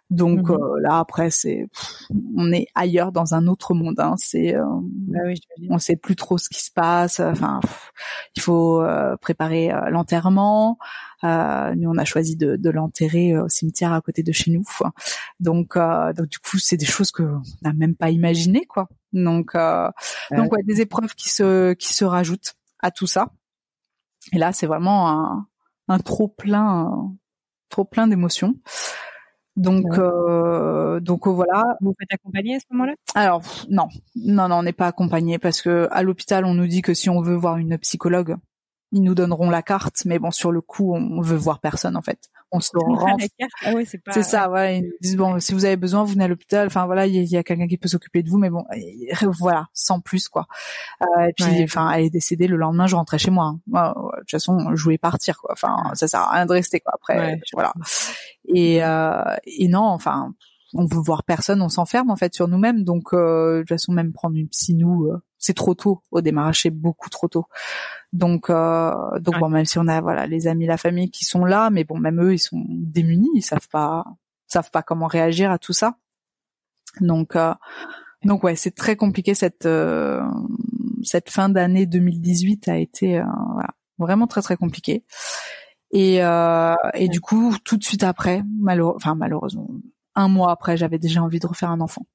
Donc 0.10 0.50
mmh 0.50 0.58
là 0.82 1.00
après 1.00 1.32
c'est 1.32 1.68
on 2.36 2.52
est 2.52 2.68
ailleurs 2.76 3.12
dans 3.12 3.34
un 3.34 3.48
autre 3.48 3.74
monde. 3.74 4.00
Hein. 4.00 4.16
C'est 4.18 4.56
euh, 4.56 4.64
bah 4.82 5.20
oui, 5.26 5.40
on 5.70 5.80
sait 5.80 5.96
plus 5.96 6.16
trop 6.16 6.38
ce 6.38 6.50
qui 6.50 6.62
se 6.62 6.72
passe. 6.72 7.20
Enfin 7.20 7.60
il 8.36 8.42
faut 8.42 8.84
préparer 9.22 9.72
l'enterrement. 9.90 10.78
Euh, 11.24 11.74
nous, 11.76 11.90
on 11.90 11.98
a 11.98 12.06
choisi 12.06 12.36
de, 12.36 12.58
de 12.58 12.70
l'enterrer 12.70 13.38
au 13.38 13.48
cimetière 13.48 13.94
à 13.94 14.02
côté 14.02 14.24
de 14.24 14.32
chez 14.32 14.52
nous. 14.52 14.64
Donc, 15.40 15.78
euh, 15.78 16.12
donc 16.14 16.28
du 16.28 16.40
coup, 16.40 16.58
c'est 16.58 16.76
des 16.78 16.86
choses 16.86 17.12
que 17.12 17.24
n'a 17.62 17.74
même 17.74 17.96
pas 17.96 18.10
imaginées, 18.10 18.66
quoi. 18.66 18.90
Donc, 19.14 19.56
euh, 19.56 19.90
donc 20.32 20.52
ouais, 20.52 20.64
des 20.64 20.82
épreuves 20.82 21.16
qui 21.16 21.30
se 21.30 21.74
qui 21.74 21.94
se 21.94 22.04
rajoutent 22.04 22.56
à 22.80 22.92
tout 22.92 23.08
ça. 23.08 23.30
Et 24.34 24.38
là, 24.38 24.52
c'est 24.52 24.68
vraiment 24.68 25.10
un, 25.10 25.48
un 25.88 26.00
trop 26.00 26.28
plein, 26.28 27.14
trop 27.70 27.86
plein 27.86 28.08
d'émotions. 28.08 28.56
Donc, 29.56 29.86
euh, 29.98 31.00
donc 31.00 31.28
voilà. 31.28 31.78
Vous 31.82 31.94
faites 32.00 32.12
accompagner 32.14 32.56
à 32.56 32.60
ce 32.60 32.66
moment-là? 32.72 32.94
Alors 33.16 33.44
non, 33.70 33.88
non, 34.16 34.48
non, 34.48 34.58
on 34.58 34.64
n'est 34.64 34.74
pas 34.74 34.88
accompagné 34.88 35.38
parce 35.38 35.62
que 35.62 35.88
à 35.92 36.04
l'hôpital, 36.04 36.46
on 36.46 36.54
nous 36.54 36.68
dit 36.68 36.82
que 36.82 36.94
si 36.94 37.10
on 37.10 37.22
veut 37.22 37.36
voir 37.36 37.58
une 37.58 37.78
psychologue, 37.78 38.36
ils 38.92 39.04
nous 39.04 39.16
donneront 39.16 39.50
la 39.50 39.62
carte, 39.62 40.06
mais 40.06 40.20
bon, 40.20 40.32
sur 40.32 40.52
le 40.52 40.62
coup, 40.62 40.96
on 40.96 41.22
veut 41.22 41.38
voir 41.38 41.60
personne 41.60 41.96
en 41.96 42.02
fait. 42.02 42.30
On 42.56 42.60
se 42.60 42.70
rend. 42.76 43.18
Ah 43.66 43.72
c'est 43.86 43.98
pas. 44.04 44.22
Ça, 44.22 44.50
ouais. 44.50 44.80
Ils 44.80 44.84
nous 44.84 44.92
disent 45.02 45.18
bon, 45.18 45.40
si 45.40 45.54
vous 45.54 45.66
avez 45.66 45.76
besoin, 45.76 46.04
vous 46.04 46.14
venez 46.14 46.26
à 46.26 46.28
l'hôpital. 46.28 46.68
Enfin 46.68 46.86
voilà, 46.86 47.08
il 47.08 47.16
y, 47.16 47.36
a, 47.36 47.44
quelqu'un 47.44 47.68
qui 47.68 47.78
peut 47.78 47.88
s'occuper 47.88 48.22
de 48.22 48.30
vous, 48.30 48.38
mais 48.38 48.52
bon, 48.52 48.64
voilà, 49.40 49.66
sans 49.74 50.00
plus 50.00 50.30
quoi. 50.30 50.46
Euh, 51.02 51.26
et 51.26 51.34
puis, 51.36 51.64
enfin, 51.64 51.92
elle 51.92 52.06
est 52.06 52.10
décédée 52.12 52.48
le 52.48 52.58
lendemain, 52.58 52.86
je 52.86 52.96
rentrais 52.96 53.18
chez 53.18 53.32
moi. 53.32 53.56
Hein. 53.74 53.94
de 53.96 54.20
toute 54.20 54.32
façon, 54.32 54.76
je 54.76 54.84
voulais 54.84 55.00
partir 55.00 55.38
quoi. 55.40 55.52
Enfin, 55.54 55.76
ça 55.96 56.08
sert 56.08 56.20
à 56.20 56.32
rien 56.32 56.46
de 56.46 56.54
rester 56.54 56.80
quoi. 56.80 56.94
Après, 56.96 57.40
voilà. 57.54 57.74
Et 58.46 58.84
euh, 58.84 59.36
et 59.46 59.68
non, 59.68 59.86
enfin, 59.86 60.34
on 60.74 60.86
veut 60.86 61.00
voir 61.00 61.24
personne, 61.24 61.62
on 61.62 61.70
s'enferme 61.70 62.10
en 62.10 62.16
fait 62.16 62.34
sur 62.34 62.48
nous-mêmes. 62.48 62.84
Donc, 62.84 63.14
euh, 63.14 63.58
de 63.58 63.60
toute 63.62 63.70
façon, 63.70 63.94
même 63.94 64.14
prendre 64.14 64.36
une 64.36 64.48
psy, 64.50 64.76
nous, 64.76 65.06
euh, 65.06 65.22
c'est 65.44 65.54
trop 65.54 65.76
tôt 65.76 66.02
au 66.12 66.22
démarrage, 66.22 66.62
c'est 66.62 66.70
beaucoup 66.70 67.10
trop 67.10 67.28
tôt. 67.28 67.48
Donc, 68.14 68.50
euh, 68.50 68.94
donc 69.20 69.40
bon, 69.40 69.50
même 69.50 69.66
si 69.66 69.78
on 69.78 69.90
a 69.90 70.00
voilà 70.00 70.26
les 70.26 70.48
amis, 70.48 70.66
la 70.66 70.78
famille 70.78 71.12
qui 71.12 71.26
sont 71.26 71.44
là, 71.44 71.70
mais 71.70 71.84
bon, 71.84 72.00
même 72.00 72.24
eux, 72.24 72.34
ils 72.34 72.40
sont 72.40 72.64
démunis, 72.70 73.30
ils 73.36 73.42
savent 73.42 73.68
pas, 73.70 74.06
savent 74.48 74.72
pas 74.72 74.84
comment 74.84 75.08
réagir 75.08 75.52
à 75.52 75.58
tout 75.58 75.74
ça. 75.74 75.98
Donc, 77.02 77.36
euh, 77.36 77.54
donc 78.24 78.46
ouais, 78.46 78.56
c'est 78.56 78.72
très 78.72 78.96
compliqué 78.96 79.34
cette 79.34 79.66
euh, 79.66 80.22
cette 81.04 81.30
fin 81.30 81.50
d'année 81.50 81.86
2018 81.86 82.70
a 82.70 82.78
été 82.78 83.20
euh, 83.20 83.26
voilà, 83.52 83.72
vraiment 83.98 84.28
très 84.28 84.42
très 84.42 84.56
compliqué. 84.56 85.04
Et 85.92 86.24
euh, 86.24 86.76
et 86.94 87.10
du 87.10 87.20
coup, 87.20 87.54
tout 87.66 87.76
de 87.76 87.84
suite 87.84 88.04
après, 88.04 88.44
malheureux, 88.62 88.94
enfin 88.96 89.16
malheureusement, 89.16 89.68
un 90.16 90.30
mois 90.30 90.52
après, 90.52 90.78
j'avais 90.78 91.00
déjà 91.00 91.22
envie 91.22 91.40
de 91.40 91.48
refaire 91.48 91.70
un 91.70 91.82
enfant. 91.82 92.06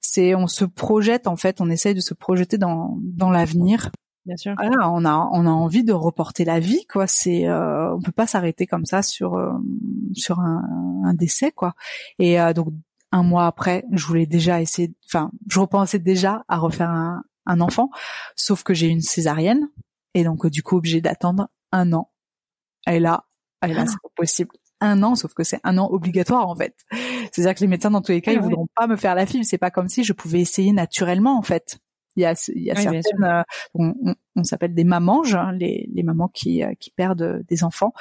C'est 0.00 0.34
on 0.34 0.46
se 0.46 0.64
projette 0.64 1.26
en 1.26 1.36
fait, 1.36 1.60
on 1.60 1.70
essaye 1.70 1.94
de 1.94 2.00
se 2.00 2.14
projeter 2.14 2.58
dans 2.58 2.98
dans 3.00 3.30
l'avenir 3.30 3.90
Bien 4.26 4.36
sûr. 4.36 4.54
Voilà, 4.58 4.90
on 4.90 5.04
a 5.04 5.28
on 5.32 5.46
a 5.46 5.50
envie 5.50 5.82
de 5.82 5.92
reporter 5.92 6.44
la 6.44 6.60
vie 6.60 6.86
quoi. 6.86 7.06
C'est 7.06 7.48
euh, 7.48 7.94
on 7.94 8.02
peut 8.02 8.12
pas 8.12 8.26
s'arrêter 8.26 8.66
comme 8.66 8.84
ça 8.84 9.02
sur 9.02 9.34
euh, 9.34 9.52
sur 10.12 10.40
un, 10.40 10.62
un, 11.04 11.14
décès 11.14 11.52
quoi. 11.52 11.74
Et 12.18 12.40
euh, 12.40 12.52
donc 12.52 12.68
un 13.12 13.22
mois 13.22 13.46
après, 13.46 13.84
je 13.92 14.04
voulais 14.04 14.26
déjà 14.26 14.60
essayer. 14.60 14.92
Enfin, 15.06 15.30
je 15.48 15.58
repensais 15.58 15.98
déjà 15.98 16.44
à 16.48 16.58
refaire 16.58 16.90
un, 16.90 17.22
un 17.46 17.60
enfant, 17.60 17.90
sauf 18.36 18.62
que 18.62 18.74
j'ai 18.74 18.88
une 18.88 19.00
césarienne 19.00 19.68
et 20.14 20.22
donc 20.22 20.46
du 20.46 20.62
coup 20.62 20.76
obligé 20.76 21.00
d'attendre 21.00 21.48
un 21.72 21.92
an. 21.92 22.10
Et 22.86 23.00
là, 23.00 23.24
et 23.66 23.72
là, 23.72 23.82
ah. 23.82 23.86
c'est 23.86 24.02
pas 24.02 24.08
possible. 24.16 24.50
Un 24.80 25.02
an, 25.02 25.14
sauf 25.14 25.34
que 25.34 25.44
c'est 25.44 25.60
un 25.64 25.78
an 25.78 25.88
obligatoire 25.90 26.48
en 26.48 26.56
fait. 26.56 26.74
C'est-à-dire 27.32 27.54
que 27.54 27.60
les 27.60 27.66
médecins 27.66 27.90
dans 27.90 28.00
tous 28.00 28.12
les 28.12 28.22
cas, 28.22 28.32
ils 28.32 28.40
voudront 28.40 28.66
pas 28.74 28.86
me 28.86 28.96
faire 28.96 29.14
la 29.14 29.26
fibre. 29.26 29.44
C'est 29.44 29.58
pas 29.58 29.70
comme 29.70 29.88
si 29.88 30.04
je 30.04 30.12
pouvais 30.12 30.40
essayer 30.40 30.72
naturellement 30.72 31.38
en 31.38 31.42
fait. 31.42 31.78
Il 32.16 32.22
y 32.22 32.26
a, 32.26 32.34
il 32.54 32.62
y 32.62 32.70
a 32.70 32.74
certaines, 32.74 33.22
euh, 33.22 33.42
on, 33.74 33.94
on, 34.34 34.42
s'appelle 34.42 34.74
des 34.74 34.84
mamanges, 34.84 35.36
hein, 35.36 35.52
les, 35.52 35.88
les 35.94 36.02
mamans 36.02 36.28
qui, 36.28 36.64
euh, 36.64 36.72
qui 36.78 36.90
perdent 36.90 37.42
des 37.48 37.62
enfants. 37.62 37.92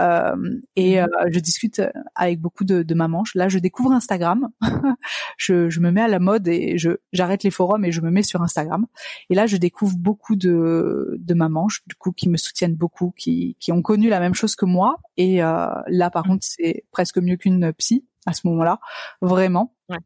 Euh, 0.00 0.34
et 0.76 1.00
mhm. 1.00 1.04
euh, 1.04 1.28
je 1.30 1.40
discute 1.40 1.82
avec 2.14 2.40
beaucoup 2.40 2.64
de, 2.64 2.82
de 2.82 2.94
mamans. 2.94 3.24
Là, 3.34 3.48
je 3.48 3.58
découvre 3.58 3.92
Instagram. 3.92 4.48
je, 5.36 5.68
je 5.68 5.80
me 5.80 5.90
mets 5.90 6.02
à 6.02 6.08
la 6.08 6.18
mode 6.18 6.48
et 6.48 6.78
je 6.78 6.90
j'arrête 7.12 7.42
les 7.42 7.50
forums 7.50 7.84
et 7.84 7.92
je 7.92 8.00
me 8.00 8.10
mets 8.10 8.22
sur 8.22 8.42
Instagram. 8.42 8.86
Et 9.30 9.34
là, 9.34 9.46
je 9.46 9.56
découvre 9.56 9.96
beaucoup 9.96 10.36
de, 10.36 11.16
de 11.18 11.34
mamans, 11.34 11.68
du 11.86 11.94
coup, 11.94 12.12
qui 12.12 12.28
me 12.28 12.36
soutiennent 12.36 12.76
beaucoup, 12.76 13.12
qui, 13.16 13.56
qui 13.60 13.72
ont 13.72 13.82
connu 13.82 14.08
la 14.08 14.20
même 14.20 14.34
chose 14.34 14.56
que 14.56 14.66
moi. 14.66 14.96
Et 15.16 15.42
euh, 15.42 15.66
là, 15.86 16.10
par 16.10 16.24
mhm. 16.26 16.32
contre, 16.32 16.46
c'est 16.46 16.84
presque 16.90 17.18
mieux 17.18 17.36
qu'une 17.36 17.72
psy 17.74 18.04
à 18.26 18.32
ce 18.32 18.46
moment-là, 18.46 18.80
vraiment. 19.20 19.74
Ouais 19.88 19.98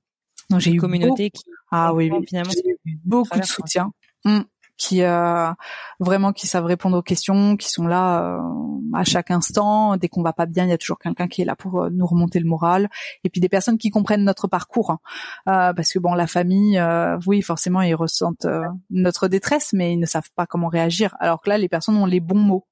j'ai 0.58 0.72
une 0.72 0.80
communauté 0.80 1.30
qui 1.30 1.44
ah 1.70 1.94
oui, 1.94 2.10
finalement 2.26 2.52
beaucoup 3.04 3.38
de 3.38 3.44
soutien. 3.44 3.92
Mmh. 4.24 4.40
Qui 4.80 5.02
euh, 5.02 5.52
vraiment 6.00 6.32
qui 6.32 6.46
savent 6.46 6.64
répondre 6.64 6.96
aux 6.96 7.02
questions, 7.02 7.58
qui 7.58 7.68
sont 7.68 7.86
là 7.86 8.38
euh, 8.38 8.40
à 8.94 9.04
chaque 9.04 9.30
instant. 9.30 9.98
Dès 9.98 10.08
qu'on 10.08 10.22
va 10.22 10.32
pas 10.32 10.46
bien, 10.46 10.64
il 10.64 10.70
y 10.70 10.72
a 10.72 10.78
toujours 10.78 10.98
quelqu'un 10.98 11.28
qui 11.28 11.42
est 11.42 11.44
là 11.44 11.54
pour 11.54 11.82
euh, 11.82 11.90
nous 11.92 12.06
remonter 12.06 12.40
le 12.40 12.46
moral. 12.46 12.88
Et 13.22 13.28
puis 13.28 13.42
des 13.42 13.50
personnes 13.50 13.76
qui 13.76 13.90
comprennent 13.90 14.24
notre 14.24 14.48
parcours, 14.48 14.90
hein. 14.90 15.00
euh, 15.48 15.74
parce 15.74 15.92
que 15.92 15.98
bon, 15.98 16.14
la 16.14 16.26
famille, 16.26 16.78
euh, 16.78 17.18
oui, 17.26 17.42
forcément, 17.42 17.82
ils 17.82 17.94
ressentent 17.94 18.46
notre 18.88 19.28
détresse, 19.28 19.74
mais 19.74 19.92
ils 19.92 20.00
ne 20.00 20.06
savent 20.06 20.30
pas 20.34 20.46
comment 20.46 20.68
réagir. 20.68 21.14
Alors 21.20 21.42
que 21.42 21.50
là, 21.50 21.58
les 21.58 21.68
personnes 21.68 21.98
ont 21.98 22.06
les 22.06 22.20
bons 22.20 22.38
mots. 22.38 22.66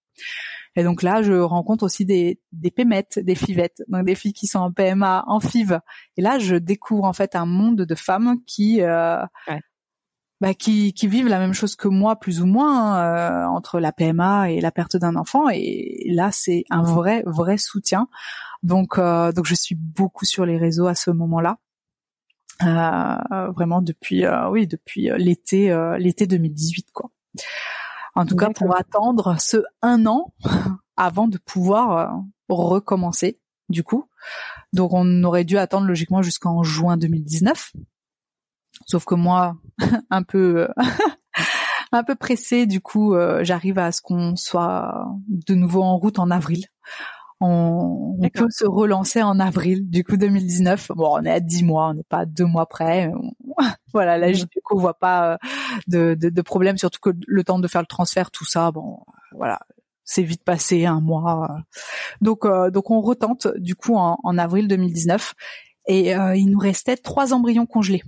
Et 0.76 0.84
donc 0.84 1.02
là, 1.02 1.22
je 1.22 1.34
rencontre 1.34 1.84
aussi 1.84 2.06
des, 2.06 2.40
des 2.52 2.70
pémettes, 2.70 3.18
des 3.18 3.34
fivettes, 3.34 3.82
donc 3.88 4.06
des 4.06 4.14
filles 4.14 4.32
qui 4.32 4.46
sont 4.46 4.60
en 4.60 4.72
PMA, 4.72 5.24
en 5.26 5.40
FIV. 5.40 5.80
Et 6.16 6.22
là, 6.22 6.38
je 6.38 6.56
découvre 6.56 7.04
en 7.04 7.12
fait 7.12 7.34
un 7.34 7.46
monde 7.46 7.82
de 7.82 7.94
femmes 7.94 8.36
qui 8.46 8.80
euh, 8.80 9.22
bah, 10.40 10.54
qui, 10.54 10.92
qui 10.92 11.08
vivent 11.08 11.28
la 11.28 11.38
même 11.38 11.52
chose 11.52 11.76
que 11.76 11.88
moi, 11.88 12.16
plus 12.16 12.40
ou 12.40 12.46
moins, 12.46 12.98
euh, 12.98 13.44
entre 13.46 13.80
la 13.80 13.92
PMA 13.92 14.50
et 14.50 14.60
la 14.60 14.70
perte 14.70 14.96
d'un 14.96 15.16
enfant. 15.16 15.48
Et 15.52 16.10
là, 16.10 16.30
c'est 16.32 16.64
un 16.70 16.82
vrai, 16.82 17.22
vrai 17.26 17.58
soutien. 17.58 18.08
Donc, 18.62 18.98
euh, 18.98 19.32
donc 19.32 19.46
je 19.46 19.54
suis 19.54 19.74
beaucoup 19.74 20.24
sur 20.24 20.46
les 20.46 20.58
réseaux 20.58 20.86
à 20.86 20.94
ce 20.94 21.10
moment-là. 21.10 21.58
Euh, 22.64 23.50
vraiment 23.52 23.82
depuis, 23.82 24.24
euh, 24.24 24.48
oui, 24.50 24.66
depuis 24.66 25.10
l'été, 25.16 25.76
l'été 25.98 26.26
2018, 26.26 26.88
quoi. 26.92 27.10
En 28.18 28.26
tout 28.26 28.34
cas, 28.34 28.50
pour 28.50 28.76
attendre 28.76 29.36
ce 29.38 29.58
un 29.80 30.04
an 30.06 30.34
avant 30.96 31.28
de 31.28 31.38
pouvoir 31.38 31.98
euh, 31.98 32.08
recommencer, 32.48 33.40
du 33.68 33.84
coup. 33.84 34.08
Donc, 34.72 34.92
on 34.92 35.22
aurait 35.22 35.44
dû 35.44 35.56
attendre 35.56 35.86
logiquement 35.86 36.20
jusqu'en 36.20 36.64
juin 36.64 36.96
2019. 36.96 37.72
Sauf 38.86 39.04
que 39.04 39.14
moi, 39.14 39.56
un 40.10 40.22
peu, 40.22 40.68
un 41.92 42.04
peu 42.04 42.14
pressé, 42.14 42.66
du 42.66 42.80
coup, 42.80 43.14
euh, 43.14 43.44
j'arrive 43.44 43.78
à 43.78 43.92
ce 43.92 44.00
qu'on 44.02 44.36
soit 44.36 45.06
de 45.28 45.54
nouveau 45.54 45.82
en 45.82 45.96
route 45.98 46.18
en 46.18 46.30
avril 46.30 46.64
on, 47.40 48.18
peut 48.34 48.50
se 48.50 48.66
relancer 48.66 49.22
en 49.22 49.38
avril 49.38 49.88
du 49.88 50.04
coup 50.04 50.16
2019. 50.16 50.88
Bon, 50.96 51.16
on 51.18 51.24
est 51.24 51.30
à 51.30 51.40
10 51.40 51.64
mois, 51.64 51.88
on 51.88 51.94
n'est 51.94 52.02
pas 52.02 52.20
à 52.20 52.26
deux 52.26 52.44
mois 52.44 52.66
près. 52.66 53.12
voilà, 53.92 54.18
là, 54.18 54.32
du 54.32 54.46
coup, 54.64 54.76
on 54.76 54.80
voit 54.80 54.98
pas 54.98 55.32
euh, 55.32 55.36
de, 55.86 56.14
de, 56.14 56.30
de, 56.30 56.42
problème, 56.42 56.78
surtout 56.78 57.00
que 57.00 57.10
le 57.26 57.44
temps 57.44 57.58
de 57.58 57.68
faire 57.68 57.80
le 57.80 57.86
transfert, 57.86 58.30
tout 58.30 58.44
ça, 58.44 58.70
bon, 58.70 58.98
voilà, 59.32 59.60
c'est 60.04 60.22
vite 60.22 60.42
passé 60.44 60.84
un 60.86 61.00
mois. 61.00 61.48
Donc, 62.20 62.44
euh, 62.44 62.70
donc 62.70 62.90
on 62.90 63.00
retente 63.00 63.48
du 63.56 63.76
coup 63.76 63.96
en, 63.96 64.18
en 64.22 64.38
avril 64.38 64.66
2019 64.68 65.34
et 65.86 66.16
euh, 66.16 66.34
il 66.34 66.50
nous 66.50 66.58
restait 66.58 66.96
trois 66.96 67.32
embryons 67.32 67.66
congelés 67.66 68.02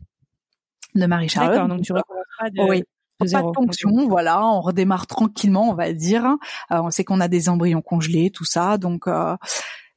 de 0.94 1.06
Marie-Charlotte. 1.06 1.54
D'accord, 1.54 1.68
donc 1.68 1.82
tu 1.82 1.92
recommenceras 1.92 2.50
de, 2.50 2.70
oui 2.70 2.84
pas 3.28 3.42
de 3.42 3.50
ponction, 3.52 4.08
voilà, 4.08 4.44
on 4.46 4.60
redémarre 4.60 5.06
tranquillement, 5.06 5.70
on 5.70 5.74
va 5.74 5.92
dire. 5.92 6.24
Euh, 6.72 6.80
on 6.82 6.90
sait 6.90 7.04
qu'on 7.04 7.20
a 7.20 7.28
des 7.28 7.48
embryons 7.48 7.82
congelés, 7.82 8.30
tout 8.30 8.44
ça, 8.44 8.78
donc 8.78 9.06
euh, 9.06 9.36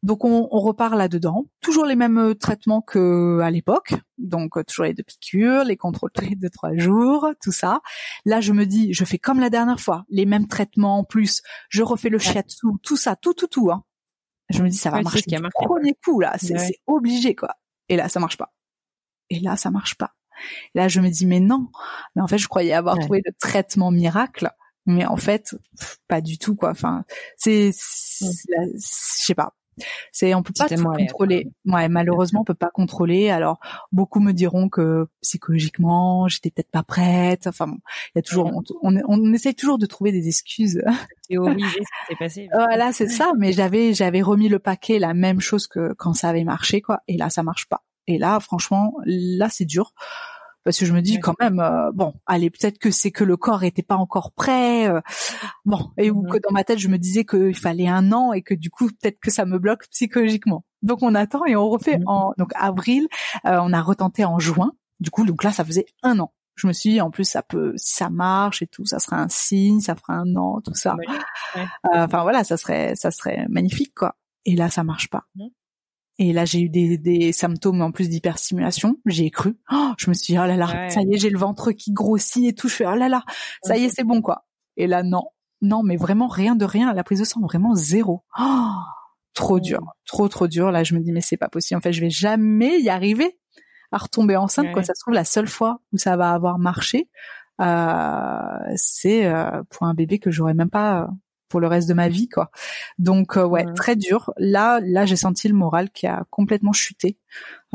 donc 0.02 0.26
on, 0.26 0.50
on, 0.52 0.60
repart 0.60 0.96
là-dedans. 0.96 1.46
Toujours 1.62 1.86
les 1.86 1.96
mêmes 1.96 2.18
euh, 2.18 2.36
traitements 2.36 2.82
que 2.82 3.40
à 3.42 3.50
l'époque, 3.50 3.94
donc 4.18 4.54
toujours 4.66 4.86
les 4.86 4.94
deux 4.94 5.04
piqûres, 5.04 5.64
les 5.64 5.78
contrôles 5.78 6.12
tous 6.14 6.26
les 6.26 6.36
deux 6.36 6.50
trois 6.50 6.76
jours, 6.76 7.30
tout 7.42 7.54
ça. 7.54 7.80
Là, 8.26 8.42
je 8.42 8.52
me 8.52 8.66
dis, 8.66 8.94
je 8.94 9.06
fais 9.06 9.18
comme 9.18 9.40
la 9.40 9.50
dernière 9.50 9.80
fois, 9.80 10.04
les 10.10 10.26
mêmes 10.26 10.48
traitements 10.48 11.00
en 11.00 11.04
plus. 11.06 11.42
Je 11.70 11.84
refais 11.84 12.10
le 12.10 12.20
shiatsu, 12.20 12.68
tout 12.84 12.98
ça, 12.98 13.16
tout 13.16 13.34
tout 13.34 13.48
tout. 13.48 13.72
Hein. 13.72 13.84
Je 14.50 14.62
me 14.62 14.70
dis, 14.70 14.78
ça 14.78 14.90
va 14.90 15.02
marcher 15.02 15.24
du 15.26 15.38
premier 15.54 15.96
coup 16.04 16.20
là, 16.20 16.36
c'est 16.38 16.80
obligé 16.86 17.36
quoi. 17.36 17.56
Et 17.90 17.96
là, 17.96 18.10
ça 18.10 18.20
marche 18.20 18.38
pas. 18.38 18.54
Et 19.30 19.40
là, 19.40 19.56
ça 19.56 19.72
marche 19.72 19.96
pas. 19.96 20.12
Là, 20.76 20.88
je 20.88 21.00
me 21.00 21.10
dis 21.10 21.26
mais 21.26 21.40
non. 21.40 21.70
Mais 22.16 22.22
en 22.22 22.28
fait, 22.28 22.38
je 22.38 22.48
croyais 22.48 22.74
avoir 22.74 22.98
trouvé 23.00 23.22
le 23.26 23.32
traitement 23.40 23.92
miracle, 23.92 24.50
mais 24.86 25.06
en 25.06 25.18
fait, 25.18 25.56
pas 26.08 26.22
du 26.22 26.38
tout 26.38 26.56
quoi. 26.56 26.72
Enfin, 26.72 27.06
c'est, 27.38 27.72
je 27.72 28.78
sais 28.78 29.36
pas. 29.36 29.54
C'est 30.12 30.34
on 30.34 30.44
peut 30.44 30.54
pas 30.58 30.70
tout 30.70 30.84
contrôler. 30.84 31.52
Ouais, 31.66 31.90
malheureusement, 31.90 32.42
on 32.42 32.44
peut 32.44 32.54
pas 32.54 32.70
contrôler. 32.70 33.30
Alors, 33.30 33.60
beaucoup 33.92 34.20
me 34.20 34.32
diront 34.32 34.70
que 34.70 35.08
psychologiquement, 35.22 36.28
j'étais 36.28 36.52
peut-être 36.52 36.70
pas 36.70 36.84
prête. 36.84 37.48
Enfin, 37.48 37.68
bon, 37.68 37.78
il 38.14 38.18
y 38.18 38.20
a 38.20 38.22
toujours, 38.22 38.52
on, 38.82 38.96
on, 39.08 39.34
essaye 39.34 39.56
toujours 39.56 39.78
de 39.78 39.86
trouver 39.86 40.12
des 40.12 40.28
excuses. 40.28 40.82
Obligé 41.36 41.70
ce 41.70 41.76
qui 41.80 42.08
s'est 42.10 42.16
passé. 42.20 42.50
Voilà, 42.54 42.94
c'est 42.94 43.10
ça. 43.10 43.32
Mais 43.38 43.52
j'avais, 43.52 43.94
j'avais 43.94 44.22
remis 44.22 44.50
le 44.50 44.60
paquet, 44.60 45.00
la 45.00 45.14
même 45.14 45.40
chose 45.40 45.68
que 45.68 45.94
quand 45.94 46.14
ça 46.14 46.30
avait 46.30 46.44
marché, 46.44 46.82
quoi. 46.82 47.00
Et 47.08 47.18
là, 47.18 47.30
ça 47.30 47.44
marche 47.44 47.68
pas. 47.68 47.84
Et 48.08 48.18
là, 48.18 48.40
franchement, 48.40 48.94
là, 49.06 49.50
c'est 49.50 49.66
dur. 49.66 49.94
Parce 50.64 50.78
que 50.78 50.86
je 50.86 50.94
me 50.94 51.02
dis 51.02 51.20
quand 51.20 51.36
même 51.42 51.60
euh, 51.60 51.92
bon 51.94 52.14
allez 52.26 52.50
peut-être 52.50 52.80
que 52.80 52.90
c'est 52.90 53.12
que 53.12 53.26
le 53.26 53.36
corps 53.36 53.64
était 53.64 53.84
pas 53.84 53.98
encore 53.98 54.32
prêt 54.32 54.88
euh, 54.88 55.02
bon 55.66 55.92
et 55.98 56.10
ou 56.10 56.24
que 56.24 56.38
mmh 56.38 56.42
dans 56.42 56.54
ma 56.54 56.64
tête 56.64 56.80
je 56.80 56.88
me 56.88 56.98
disais 56.98 57.26
qu'il 57.26 57.58
fallait 57.58 57.90
un 57.90 58.14
an 58.14 58.32
et 58.32 58.42
que 58.42 58.54
du 58.54 58.70
coup 58.70 58.88
peut-être 58.88 59.20
que 59.20 59.30
ça 59.30 59.46
me 59.46 59.60
bloque 59.60 59.88
psychologiquement. 59.90 60.64
Donc 60.82 61.00
on 61.02 61.16
attend 61.16 61.46
et 61.46 61.58
on 61.58 61.68
refait 61.70 61.98
mmh 61.98 62.08
en 62.08 62.34
donc 62.38 62.52
avril 62.56 63.08
euh, 63.46 63.60
on 63.62 63.74
a 63.74 63.82
retenté 63.82 64.24
en 64.24 64.40
juin. 64.40 64.72
Du 65.02 65.10
coup 65.10 65.26
donc 65.26 65.44
là 65.44 65.52
ça 65.52 65.66
faisait 65.66 65.86
un 66.02 66.20
an. 66.20 66.32
Je 66.56 66.68
me 66.68 66.74
suis 66.74 66.92
dit, 66.92 67.02
en 67.02 67.10
plus, 67.10 67.24
ça 67.24 67.42
peut, 67.42 67.74
si 67.78 67.96
ça 67.96 68.12
marche 68.12 68.62
et 68.62 68.68
tout, 68.68 68.86
ça 68.86 69.00
serait 69.00 69.16
un 69.16 69.28
signe, 69.28 69.80
ça 69.80 69.96
ferait 69.96 70.14
un 70.14 70.36
an, 70.36 70.62
tout 70.62 70.76
ça. 70.76 70.96
Enfin 71.84 72.22
voilà, 72.22 72.44
ça 72.44 72.58
serait, 72.58 72.96
ça 72.96 73.10
serait 73.10 73.48
magnifique, 73.50 73.96
quoi. 73.96 74.16
Et 74.46 74.56
là, 74.56 74.70
ça 74.70 74.84
marche 74.84 75.10
pas. 75.10 75.26
Et 76.20 76.32
là, 76.32 76.46
j'ai 76.46 76.62
eu 76.62 76.70
des, 76.70 76.98
des 76.98 77.32
symptômes 77.32 77.82
en 77.82 77.92
plus 77.92 78.08
d'hyperstimulation. 78.08 78.98
J'ai 79.06 79.32
cru. 79.32 79.58
Oh, 79.72 79.94
je 79.98 80.10
me 80.10 80.14
suis 80.14 80.34
dit, 80.34 80.40
oh 80.40 80.46
là 80.46 80.56
là, 80.56 80.90
ça 80.90 81.02
y 81.02 81.14
est, 81.14 81.18
j'ai 81.18 81.30
le 81.30 81.40
ventre 81.40 81.72
qui 81.72 81.92
grossit 81.92 82.46
et 82.46 82.54
tout. 82.54 82.68
Je 82.68 82.76
fais, 82.76 82.86
oh 82.86 82.96
là 82.96 83.10
là, 83.10 83.24
ça 83.64 83.78
y 83.78 83.86
est, 83.86 83.90
c'est 83.90 84.04
bon, 84.04 84.22
quoi. 84.22 84.46
Et 84.78 84.88
là, 84.88 85.04
non. 85.04 85.24
Non, 85.62 85.82
mais 85.82 85.96
vraiment 85.96 86.28
rien 86.28 86.56
de 86.56 86.66
rien. 86.66 86.94
La 86.94 87.04
prise 87.04 87.20
de 87.20 87.26
sang, 87.26 87.40
vraiment 87.42 87.74
zéro. 87.74 88.24
Oh, 88.40 88.72
trop 89.34 89.60
dur. 89.60 89.82
Trop, 90.06 90.28
trop 90.28 90.48
dur. 90.48 90.72
Là, 90.72 90.84
je 90.84 90.94
me 90.94 91.00
dis, 91.00 91.12
mais 91.12 91.22
c'est 91.22 91.38
pas 91.38 91.50
possible. 91.50 91.78
En 91.78 91.82
fait, 91.82 91.94
je 91.94 92.02
vais 92.02 92.10
jamais 92.10 92.80
y 92.80 92.90
arriver 92.90 93.40
à 93.92 93.98
retomber 93.98 94.36
enceinte. 94.36 94.72
Quoi. 94.74 94.84
Ça 94.84 94.94
se 94.94 95.02
trouve, 95.02 95.14
la 95.14 95.24
seule 95.24 95.48
fois 95.48 95.80
où 95.94 95.98
ça 95.98 96.18
va 96.18 96.32
avoir 96.32 96.60
marché, 96.60 97.10
euh, 97.62 98.38
c'est 98.76 99.26
euh, 99.26 99.64
pour 99.70 99.88
un 99.88 99.94
bébé 99.94 100.20
que 100.20 100.32
j'aurais 100.32 100.54
même 100.54 100.70
pas 100.70 101.08
pour 101.54 101.60
le 101.60 101.68
reste 101.68 101.88
de 101.88 101.94
ma 101.94 102.10
vie 102.10 102.28
quoi. 102.30 102.50
Donc 102.98 103.38
euh, 103.38 103.46
ouais, 103.46 103.64
très 103.76 103.96
dur. 103.96 104.34
Là 104.38 104.80
là 104.82 105.06
j'ai 105.06 105.16
senti 105.16 105.48
le 105.48 105.54
moral 105.54 105.92
qui 105.92 106.08
a 106.08 106.26
complètement 106.32 106.74
chuté. 106.74 107.20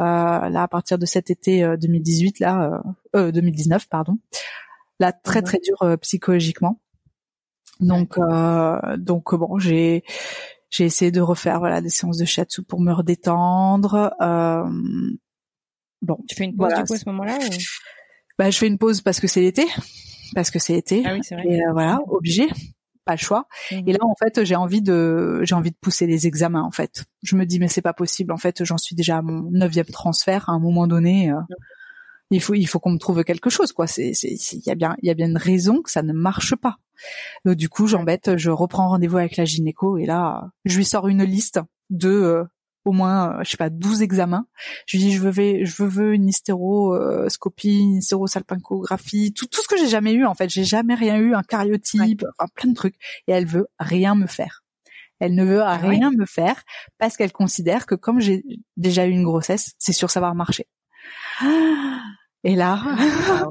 Euh, 0.00 0.02
là 0.02 0.62
à 0.64 0.66
partir 0.66 0.98
de 0.98 1.06
cet 1.06 1.30
été 1.30 1.62
2018 1.80 2.40
là 2.40 2.82
euh, 3.14 3.30
2019 3.30 3.88
pardon. 3.88 4.18
Là 4.98 5.12
très 5.12 5.42
très 5.42 5.60
dur 5.60 5.96
psychologiquement. 6.00 6.80
Donc 7.78 8.18
donc 8.96 9.32
bon, 9.36 9.60
j'ai 9.60 10.02
j'ai 10.70 10.84
essayé 10.84 11.12
de 11.12 11.20
refaire 11.20 11.60
voilà 11.60 11.80
des 11.80 11.90
séances 11.90 12.18
de 12.18 12.24
shiatsu 12.24 12.64
pour 12.64 12.80
me 12.80 12.92
redétendre. 12.92 14.10
bon, 16.02 16.18
tu 16.28 16.34
fais 16.34 16.46
une 16.46 16.56
pause 16.56 16.74
du 16.74 16.82
coup 16.82 16.94
à 16.94 16.98
ce 16.98 17.08
moment-là 17.10 17.38
Bah 18.40 18.50
je 18.50 18.58
fais 18.58 18.66
une 18.66 18.78
pause 18.78 19.02
parce 19.02 19.20
que 19.20 19.28
c'est 19.28 19.40
l'été 19.40 19.64
parce 20.34 20.50
que 20.50 20.58
c'est 20.58 20.72
l'été 20.72 21.04
ah 21.06 21.14
oui, 21.14 21.20
vrai. 21.30 21.46
et 21.46 21.60
voilà 21.72 22.00
obligé 22.08 22.48
pas 23.08 23.14
le 23.14 23.18
choix. 23.18 23.48
Et 23.70 23.82
mmh. 23.82 23.92
là, 23.92 23.98
en 24.02 24.14
fait, 24.14 24.44
j'ai 24.44 24.54
envie 24.54 24.82
de, 24.82 25.40
j'ai 25.42 25.54
envie 25.54 25.70
de 25.70 25.76
pousser 25.80 26.06
les 26.06 26.26
examens. 26.26 26.62
En 26.62 26.70
fait, 26.70 27.06
je 27.22 27.36
me 27.36 27.46
dis 27.46 27.58
mais 27.58 27.68
c'est 27.68 27.82
pas 27.82 27.94
possible. 27.94 28.32
En 28.32 28.36
fait, 28.36 28.64
j'en 28.64 28.76
suis 28.76 28.94
déjà 28.94 29.18
à 29.18 29.22
mon 29.22 29.50
neuvième 29.50 29.86
transfert. 29.86 30.48
À 30.48 30.52
un 30.52 30.58
moment 30.58 30.86
donné, 30.86 31.30
euh, 31.30 31.40
il 32.30 32.42
faut, 32.42 32.54
il 32.54 32.66
faut 32.66 32.78
qu'on 32.78 32.90
me 32.90 32.98
trouve 32.98 33.24
quelque 33.24 33.48
chose, 33.48 33.72
quoi. 33.72 33.86
C'est, 33.86 34.12
c'est, 34.12 34.28
il 34.28 34.62
y 34.66 34.70
a 34.70 34.74
bien, 34.74 34.94
il 35.02 35.08
y 35.08 35.10
a 35.10 35.14
bien 35.14 35.26
une 35.26 35.38
raison 35.38 35.80
que 35.80 35.90
ça 35.90 36.02
ne 36.02 36.12
marche 36.12 36.54
pas. 36.54 36.76
Donc 37.46 37.56
du 37.56 37.70
coup, 37.70 37.86
j'embête. 37.86 38.36
Je 38.36 38.50
reprends 38.50 38.90
rendez-vous 38.90 39.16
avec 39.16 39.38
la 39.38 39.46
gynéco 39.46 39.96
et 39.96 40.04
là, 40.04 40.50
je 40.66 40.76
lui 40.76 40.84
sors 40.84 41.08
une 41.08 41.24
liste 41.24 41.60
de 41.88 42.10
euh, 42.10 42.44
au 42.88 42.92
moins, 42.92 43.38
euh, 43.38 43.44
je 43.44 43.50
sais 43.50 43.56
pas, 43.56 43.70
12 43.70 44.02
examens. 44.02 44.46
Je 44.86 44.96
lui 44.96 45.04
dis, 45.04 45.12
je 45.12 45.20
veux, 45.20 45.32
je 45.64 45.82
veux 45.82 46.14
une 46.14 46.28
hystéroscopie, 46.28 47.78
une 47.78 47.96
hystérosalpingographie, 47.96 49.32
tout, 49.32 49.46
tout 49.46 49.62
ce 49.62 49.68
que 49.68 49.76
j'ai 49.78 49.88
jamais 49.88 50.12
eu, 50.12 50.26
en 50.26 50.34
fait. 50.34 50.48
J'ai 50.48 50.64
jamais 50.64 50.94
rien 50.94 51.18
eu, 51.18 51.34
un 51.34 51.42
cariotype, 51.42 52.24
enfin, 52.38 52.48
plein 52.54 52.70
de 52.70 52.74
trucs. 52.74 52.96
Et 53.26 53.32
elle 53.32 53.46
veut 53.46 53.68
rien 53.78 54.14
me 54.14 54.26
faire. 54.26 54.62
Elle 55.20 55.34
ne 55.34 55.44
veut 55.44 55.62
ah 55.62 55.76
rien 55.76 56.10
me 56.10 56.26
faire 56.26 56.62
parce 56.98 57.16
qu'elle 57.16 57.32
considère 57.32 57.86
que 57.86 57.94
comme 57.94 58.20
j'ai 58.20 58.44
déjà 58.76 59.06
eu 59.06 59.10
une 59.10 59.24
grossesse, 59.24 59.74
c'est 59.78 59.92
sûr 59.92 60.10
ça 60.10 60.20
va 60.20 60.32
marcher. 60.32 60.68
Et 62.44 62.54
là, 62.54 62.80
ah, 62.84 63.46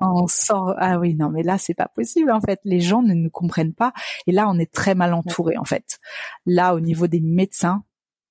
on 0.00 0.26
sort. 0.26 0.74
Ah 0.78 0.98
oui, 0.98 1.14
non, 1.14 1.30
mais 1.30 1.42
là, 1.42 1.56
c'est 1.58 1.74
pas 1.74 1.88
possible 1.88 2.30
en 2.30 2.40
fait. 2.40 2.60
Les 2.64 2.80
gens 2.80 3.02
ne 3.02 3.14
nous 3.14 3.30
comprennent 3.30 3.74
pas. 3.74 3.92
Et 4.26 4.32
là, 4.32 4.46
on 4.48 4.58
est 4.58 4.70
très 4.70 4.94
mal 4.94 5.14
entouré 5.14 5.56
en 5.56 5.64
fait. 5.64 5.98
Là, 6.44 6.74
au 6.74 6.80
niveau 6.80 7.06
des 7.06 7.20
médecins, 7.20 7.82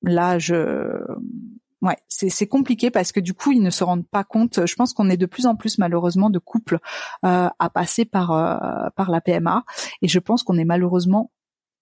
là, 0.05 0.39
je 0.39 0.97
ouais, 1.81 1.97
c'est 2.07 2.47
compliqué 2.47 2.89
parce 2.91 3.11
que 3.11 3.19
du 3.19 3.33
coup, 3.33 3.51
ils 3.51 3.61
ne 3.61 3.69
se 3.69 3.83
rendent 3.83 4.07
pas 4.07 4.23
compte. 4.23 4.65
Je 4.65 4.75
pense 4.75 4.93
qu'on 4.93 5.09
est 5.09 5.17
de 5.17 5.25
plus 5.25 5.45
en 5.45 5.55
plus 5.55 5.77
malheureusement 5.77 6.29
de 6.29 6.39
couples 6.39 6.79
euh, 7.25 7.49
à 7.57 7.69
passer 7.69 8.05
par 8.05 8.31
euh, 8.31 8.89
par 8.95 9.11
la 9.11 9.21
PMA, 9.21 9.63
et 10.01 10.07
je 10.07 10.19
pense 10.19 10.43
qu'on 10.43 10.57
est 10.57 10.65
malheureusement 10.65 11.31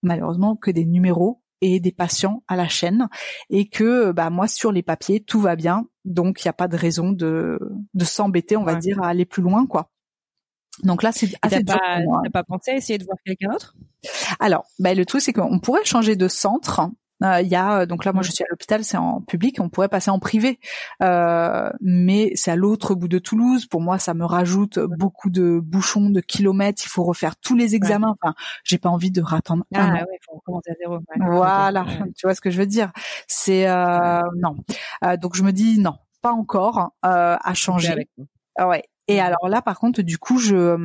malheureusement 0.02 0.56
que 0.56 0.70
des 0.70 0.84
numéros 0.84 1.40
et 1.62 1.80
des 1.80 1.92
patients 1.92 2.42
à 2.46 2.56
la 2.56 2.68
chaîne, 2.68 3.08
et 3.48 3.68
que 3.68 4.12
bah 4.12 4.30
moi 4.30 4.48
sur 4.48 4.72
les 4.72 4.82
papiers 4.82 5.20
tout 5.20 5.40
va 5.40 5.56
bien, 5.56 5.86
donc 6.04 6.44
il 6.44 6.48
n'y 6.48 6.50
a 6.50 6.54
pas 6.54 6.68
de 6.68 6.76
raison 6.76 7.12
de 7.12 7.58
de 7.94 8.04
s'embêter, 8.04 8.56
on 8.56 8.64
va 8.64 8.74
dire, 8.74 9.02
à 9.02 9.08
aller 9.08 9.24
plus 9.24 9.42
loin, 9.42 9.66
quoi. 9.66 9.90
Donc 10.82 11.02
là, 11.02 11.12
c'est 11.12 11.30
assez 11.40 11.62
dur 11.62 11.76
pas, 11.76 12.00
T'as 12.24 12.30
pas 12.30 12.42
pensé 12.42 12.72
à 12.72 12.74
essayer 12.74 12.98
de 12.98 13.04
voir 13.04 13.16
quelqu'un 13.24 13.52
d'autre? 13.52 13.76
Alors, 14.40 14.66
bah, 14.78 14.94
le 14.94 15.06
truc 15.06 15.22
c'est 15.22 15.32
qu'on 15.32 15.60
pourrait 15.60 15.84
changer 15.84 16.16
de 16.16 16.28
centre 16.28 16.80
euh, 16.80 16.88
il 17.20 17.48
y 17.48 17.54
a 17.54 17.80
euh, 17.80 17.86
donc 17.86 18.04
là 18.04 18.12
moi 18.12 18.22
je 18.22 18.30
suis 18.30 18.44
à 18.44 18.46
l'hôpital, 18.50 18.84
c'est 18.84 18.96
en 18.96 19.20
public, 19.20 19.58
on 19.60 19.68
pourrait 19.68 19.88
passer 19.88 20.10
en 20.10 20.18
privé, 20.18 20.58
euh, 21.02 21.70
mais 21.80 22.32
c'est 22.34 22.50
à 22.50 22.56
l'autre 22.56 22.94
bout 22.94 23.08
de 23.08 23.18
Toulouse. 23.18 23.66
Pour 23.66 23.80
moi, 23.80 23.98
ça 23.98 24.14
me 24.14 24.24
rajoute 24.24 24.78
beaucoup 24.78 25.30
de 25.30 25.60
bouchons, 25.62 26.10
de 26.10 26.20
kilomètres. 26.20 26.82
Il 26.84 26.88
faut 26.88 27.04
refaire 27.04 27.36
tous 27.36 27.56
les 27.56 27.74
examens. 27.74 28.14
Enfin, 28.20 28.34
j'ai 28.64 28.78
pas 28.78 28.88
envie 28.88 29.10
de 29.10 29.22
rattendre. 29.22 29.64
Ah 29.74 29.92
ouais, 29.92 30.18
faut 30.26 30.36
recommencer 30.36 30.70
à 30.70 30.74
zéro. 30.78 30.98
Voilà, 31.18 31.84
tu 32.16 32.26
vois 32.26 32.34
ce 32.34 32.40
que 32.40 32.50
je 32.50 32.58
veux 32.58 32.66
dire. 32.66 32.90
C'est 33.26 33.68
euh, 33.68 34.20
non. 34.36 34.56
donc 35.20 35.36
je 35.36 35.42
me 35.42 35.52
dis 35.52 35.78
non, 35.78 35.94
pas 36.22 36.32
encore 36.32 36.90
à 37.02 37.54
changer. 37.54 38.08
Ah 38.56 38.68
ouais. 38.68 38.84
Et 39.06 39.20
alors 39.20 39.48
là, 39.48 39.60
par 39.60 39.78
contre, 39.78 40.00
du 40.00 40.16
coup, 40.18 40.38
je 40.38 40.76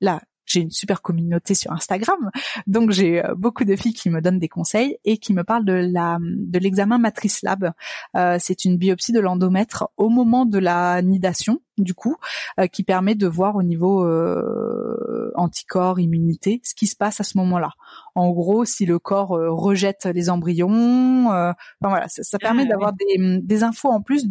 là, 0.00 0.20
j'ai 0.46 0.60
une 0.60 0.70
super 0.70 1.02
communauté 1.02 1.54
sur 1.54 1.72
Instagram, 1.72 2.30
donc 2.66 2.90
j'ai 2.90 3.24
euh, 3.24 3.34
beaucoup 3.34 3.64
de 3.64 3.76
filles 3.76 3.94
qui 3.94 4.10
me 4.10 4.20
donnent 4.20 4.38
des 4.38 4.48
conseils 4.48 4.98
et 5.04 5.18
qui 5.18 5.32
me 5.32 5.44
parlent 5.44 5.64
de 5.64 5.72
la 5.72 6.18
de 6.20 6.58
l'examen 6.58 6.98
Matrice 6.98 7.42
Lab. 7.42 7.72
Euh, 8.16 8.36
c'est 8.40 8.64
une 8.64 8.76
biopsie 8.76 9.12
de 9.12 9.20
l'endomètre 9.20 9.88
au 9.96 10.08
moment 10.08 10.46
de 10.46 10.58
la 10.58 11.02
nidation, 11.02 11.60
du 11.78 11.94
coup, 11.94 12.16
euh, 12.58 12.66
qui 12.66 12.82
permet 12.82 13.14
de 13.14 13.26
voir 13.26 13.56
au 13.56 13.62
niveau 13.62 14.04
euh, 14.04 15.30
anticorps, 15.34 16.00
immunité, 16.00 16.60
ce 16.64 16.74
qui 16.74 16.86
se 16.86 16.96
passe 16.96 17.20
à 17.20 17.24
ce 17.24 17.36
moment-là. 17.38 17.70
En 18.14 18.30
gros, 18.30 18.64
si 18.64 18.86
le 18.86 18.98
corps 18.98 19.30
rejette 19.30 20.06
les 20.06 20.30
embryons, 20.30 21.26
enfin 21.26 21.54
voilà, 21.82 22.08
ça, 22.08 22.22
ça 22.22 22.38
permet 22.38 22.64
ah 22.66 22.70
d'avoir 22.70 22.92
des, 22.92 23.40
des 23.42 23.62
infos 23.64 23.90
en 23.90 24.00
plus 24.00 24.26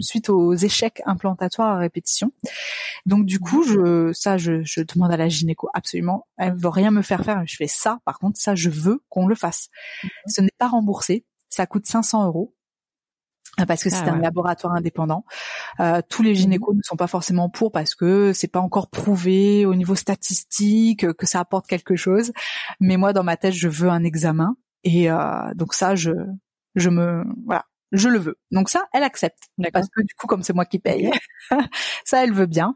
suite 0.00 0.30
aux 0.30 0.54
échecs 0.54 1.02
implantatoires 1.06 1.76
à 1.76 1.78
répétition. 1.78 2.32
Donc 3.06 3.26
du 3.26 3.40
coup, 3.40 3.62
je 3.62 4.12
ça 4.12 4.36
je, 4.38 4.62
je 4.62 4.80
demande 4.82 5.12
à 5.12 5.16
la 5.16 5.28
gynéco 5.28 5.68
absolument, 5.74 6.26
elle 6.36 6.54
veut 6.56 6.68
rien 6.68 6.90
me 6.90 7.02
faire 7.02 7.24
faire, 7.24 7.42
je 7.46 7.56
fais 7.56 7.66
ça. 7.66 7.98
Par 8.04 8.18
contre, 8.18 8.40
ça 8.40 8.54
je 8.54 8.70
veux 8.70 9.02
qu'on 9.08 9.26
le 9.26 9.34
fasse. 9.34 9.68
Ce 10.26 10.40
n'est 10.40 10.50
pas 10.58 10.68
remboursé, 10.68 11.24
ça 11.48 11.66
coûte 11.66 11.86
500 11.86 12.26
euros 12.26 12.54
euh, 13.60 13.66
parce 13.66 13.82
que 13.82 13.90
c'est 13.90 14.04
ah 14.06 14.12
un 14.12 14.18
laboratoire 14.18 14.74
indépendant. 14.74 15.24
Euh, 15.80 16.00
tous 16.08 16.22
les 16.22 16.30
mhm. 16.30 16.36
gynécos 16.36 16.74
ne 16.74 16.82
sont 16.82 16.96
pas 16.96 17.06
forcément 17.06 17.48
pour 17.48 17.72
parce 17.72 17.94
que 17.94 18.32
c'est 18.32 18.48
pas 18.48 18.60
encore 18.60 18.88
prouvé 18.88 19.66
au 19.66 19.74
niveau 19.74 19.94
statistique 19.94 21.12
que 21.12 21.26
ça 21.26 21.40
apporte 21.40 21.66
quelque 21.66 21.96
chose. 21.96 22.32
Mais 22.80 22.96
moi, 22.96 23.12
dans 23.12 23.24
ma 23.24 23.36
tête, 23.36 23.54
je 23.54 23.68
veux 23.68 23.88
un 23.88 24.04
examen 24.04 24.56
et 24.84 25.10
euh, 25.10 25.54
donc 25.54 25.74
ça, 25.74 25.94
je 25.94 26.12
je 26.74 26.90
me 26.90 27.24
voilà, 27.46 27.64
je 27.92 28.08
le 28.08 28.18
veux. 28.18 28.38
Donc 28.50 28.68
ça, 28.68 28.84
elle 28.92 29.02
accepte 29.02 29.48
parce 29.72 29.88
que 29.88 30.02
du 30.02 30.14
coup, 30.14 30.26
comme 30.26 30.42
c'est 30.42 30.52
moi 30.52 30.64
qui 30.64 30.78
paye, 30.78 31.10
ça, 32.04 32.22
elle 32.22 32.32
veut 32.32 32.46
bien. 32.46 32.74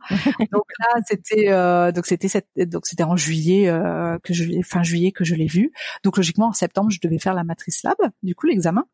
donc 0.52 0.64
là, 0.78 1.00
c'était 1.06 1.50
euh, 1.50 1.92
donc 1.92 2.06
c'était 2.06 2.28
donc 2.66 2.86
c'était 2.86 3.02
en 3.02 3.16
juillet 3.16 3.68
euh, 3.68 4.18
que 4.22 4.32
je 4.32 4.44
fin 4.62 4.82
juillet 4.82 5.12
que 5.12 5.24
je 5.24 5.34
l'ai 5.34 5.46
vu. 5.46 5.72
Donc 6.04 6.16
logiquement, 6.16 6.48
en 6.48 6.52
septembre, 6.52 6.90
je 6.90 7.00
devais 7.02 7.18
faire 7.18 7.34
la 7.34 7.44
matrice 7.44 7.82
lab, 7.82 7.96
du 8.22 8.34
coup 8.34 8.46
l'examen. 8.46 8.84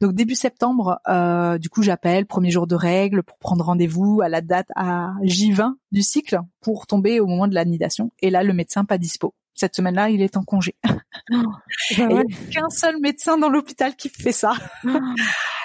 Donc 0.00 0.14
début 0.14 0.34
septembre, 0.34 1.00
euh, 1.08 1.58
du 1.58 1.68
coup, 1.68 1.82
j'appelle 1.82 2.26
premier 2.26 2.50
jour 2.50 2.66
de 2.66 2.74
règle 2.74 3.22
pour 3.22 3.38
prendre 3.38 3.64
rendez-vous 3.64 4.20
à 4.22 4.28
la 4.28 4.40
date 4.40 4.68
à 4.76 5.14
J20 5.22 5.74
du 5.92 6.02
cycle 6.02 6.40
pour 6.60 6.86
tomber 6.86 7.20
au 7.20 7.26
moment 7.26 7.48
de 7.48 7.54
l'anidation. 7.54 8.12
Et 8.20 8.30
là, 8.30 8.42
le 8.42 8.52
médecin 8.52 8.84
pas 8.84 8.98
dispo 8.98 9.34
cette 9.56 9.74
semaine-là, 9.74 10.10
il 10.10 10.22
est 10.22 10.36
en 10.36 10.44
congé. 10.44 10.76
Oh, 11.32 11.36
il 11.90 12.06
n'y 12.06 12.18
a 12.18 12.22
qu'un 12.52 12.68
seul 12.68 13.00
médecin 13.00 13.38
dans 13.38 13.48
l'hôpital 13.48 13.96
qui 13.96 14.10
fait 14.10 14.32
ça. 14.32 14.52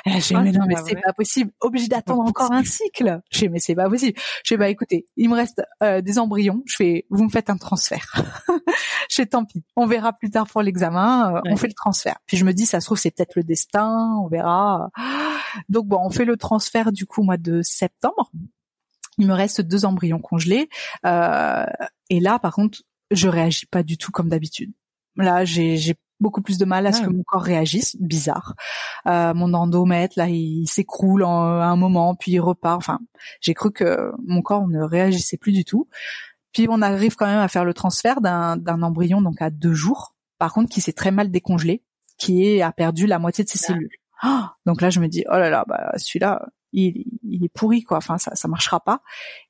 Eh, 0.06 0.20
j'ai 0.20 0.36
mais 0.36 0.52
non, 0.52 0.66
mais 0.68 0.76
c'est 0.86 1.00
pas 1.00 1.14
possible. 1.14 1.52
Obligé 1.60 1.88
d'attendre 1.88 2.24
encore 2.24 2.52
un 2.52 2.64
cycle. 2.64 3.22
J'ai 3.30 3.50
mais 3.50 3.60
c'est 3.60 3.76
pas 3.76 3.90
possible. 3.90 4.18
Je 4.44 4.50
fais 4.50 4.58
bah 4.58 4.70
écoutez, 4.70 5.06
il 5.16 5.30
me 5.30 5.36
reste 5.36 5.62
euh, 5.84 6.02
des 6.02 6.18
embryons. 6.18 6.64
Je 6.66 6.76
fais, 6.76 7.06
vous 7.10 7.24
me 7.24 7.30
faites 7.30 7.50
un 7.50 7.58
transfert. 7.58 8.24
je 9.10 9.16
fais 9.16 9.26
tant 9.26 9.46
pis. 9.46 9.64
On 9.76 9.86
verra 9.86 10.14
plus 10.14 10.30
tard 10.30 10.48
pour 10.48 10.62
l'examen. 10.62 11.36
Euh, 11.36 11.42
on 11.46 11.56
fait 11.56 11.68
le 11.68 11.74
transfert. 11.74 12.18
Puis 12.26 12.38
je 12.38 12.46
me 12.46 12.54
dis, 12.54 12.66
ça 12.66 12.80
se 12.80 12.86
trouve 12.86 12.98
c'est 12.98 13.12
peut-être 13.12 13.36
le 13.36 13.44
destin. 13.44 14.18
On 14.24 14.28
verra. 14.28 14.90
Donc 15.70 15.88
bon, 15.88 16.00
on 16.04 16.10
fait 16.10 16.26
le 16.26 16.38
transfert 16.38 16.92
du 16.92 17.06
coup 17.06 17.22
au 17.22 17.26
mois 17.26 17.38
de 17.38 17.62
septembre. 17.62 18.32
Il 19.18 19.28
me 19.28 19.34
reste 19.34 19.62
deux 19.62 19.86
embryons 19.86 20.20
congelés. 20.20 20.70
Euh, 21.06 21.66
et 22.10 22.20
là, 22.20 22.40
par 22.40 22.54
contre, 22.54 22.82
je 23.12 23.28
réagis 23.28 23.66
pas 23.66 23.84
du 23.84 23.98
tout 23.98 24.12
comme 24.12 24.30
d'habitude. 24.30 24.72
Là, 25.18 25.46
j'ai 25.46 25.96
beaucoup 26.22 26.42
plus 26.42 26.58
de 26.58 26.66
mal 26.66 26.88
à 26.88 26.94
ce 26.94 27.02
ah. 27.02 27.06
que 27.08 27.10
mon 27.10 27.24
corps 27.24 27.42
réagisse, 27.42 27.98
bizarre. 28.00 28.56
Euh, 29.08 29.34
mon 29.34 29.54
endomètre, 29.54 30.14
là, 30.18 30.30
il 30.30 30.68
s'écroule 30.68 31.24
en, 31.24 31.60
à 31.60 31.66
un 31.66 31.76
moment, 31.76 32.16
puis 32.16 32.32
il 32.32 32.40
repart. 32.40 32.78
Enfin, 32.78 33.00
j'ai 33.42 33.54
cru 33.54 33.72
que 33.72 34.12
mon 34.26 34.42
corps 34.42 34.68
ne 34.68 34.82
réagissait 34.82 35.38
plus 35.38 35.52
du 35.52 35.66
tout. 35.66 35.90
Puis 36.54 36.68
on 36.70 36.82
arrive 36.82 37.16
quand 37.16 37.26
même 37.26 37.40
à 37.40 37.48
faire 37.48 37.66
le 37.66 37.74
transfert 37.74 38.22
d'un 38.22 38.82
embryon 38.82 39.22
donc 39.22 39.42
à 39.42 39.50
deux 39.50 39.74
jours. 39.74 40.16
Par 40.38 40.54
contre, 40.54 40.70
qui 40.70 40.82
s'est 40.82 40.94
très 40.94 41.12
mal 41.12 41.32
décongelé, 41.32 41.84
qui 42.18 42.62
a 42.62 42.72
perdu 42.72 43.08
la 43.08 43.20
moitié 43.20 43.44
de 43.44 43.50
ses 43.50 43.58
cellules. 43.58 43.92
Oh 44.24 44.42
donc 44.66 44.82
là, 44.82 44.90
je 44.90 45.00
me 45.00 45.08
dis, 45.08 45.24
oh 45.30 45.38
là 45.38 45.50
là, 45.50 45.66
bah 45.68 45.92
celui-là, 45.98 46.48
il, 46.74 47.06
il 47.24 47.44
est 47.44 47.50
pourri 47.54 47.84
quoi. 47.84 47.98
Enfin, 47.98 48.18
ça, 48.18 48.36
ça 48.36 48.48
marchera 48.48 48.80
pas. 48.80 49.02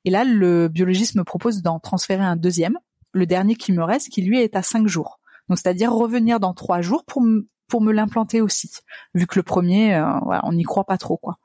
Et 0.04 0.10
là, 0.10 0.24
le 0.24 0.68
biologiste 0.68 1.14
me 1.14 1.24
propose 1.24 1.60
d'en 1.60 1.78
transférer 1.78 2.24
un 2.24 2.36
deuxième, 2.36 2.78
le 3.12 3.26
dernier 3.26 3.56
qui 3.56 3.72
me 3.72 3.84
reste, 3.84 4.08
qui 4.08 4.22
lui 4.22 4.40
est 4.40 4.56
à 4.56 4.62
cinq 4.62 4.86
jours. 4.86 5.18
Donc, 5.52 5.58
c'est-à-dire 5.58 5.92
revenir 5.92 6.40
dans 6.40 6.54
trois 6.54 6.80
jours 6.80 7.04
pour 7.04 7.22
pour 7.68 7.82
me 7.82 7.92
l'implanter 7.92 8.40
aussi, 8.40 8.70
vu 9.12 9.26
que 9.26 9.38
le 9.38 9.42
premier, 9.42 9.94
euh, 9.94 10.18
voilà, 10.22 10.40
on 10.44 10.54
n'y 10.54 10.62
croit 10.62 10.84
pas 10.84 10.96
trop 10.96 11.18
quoi. 11.18 11.36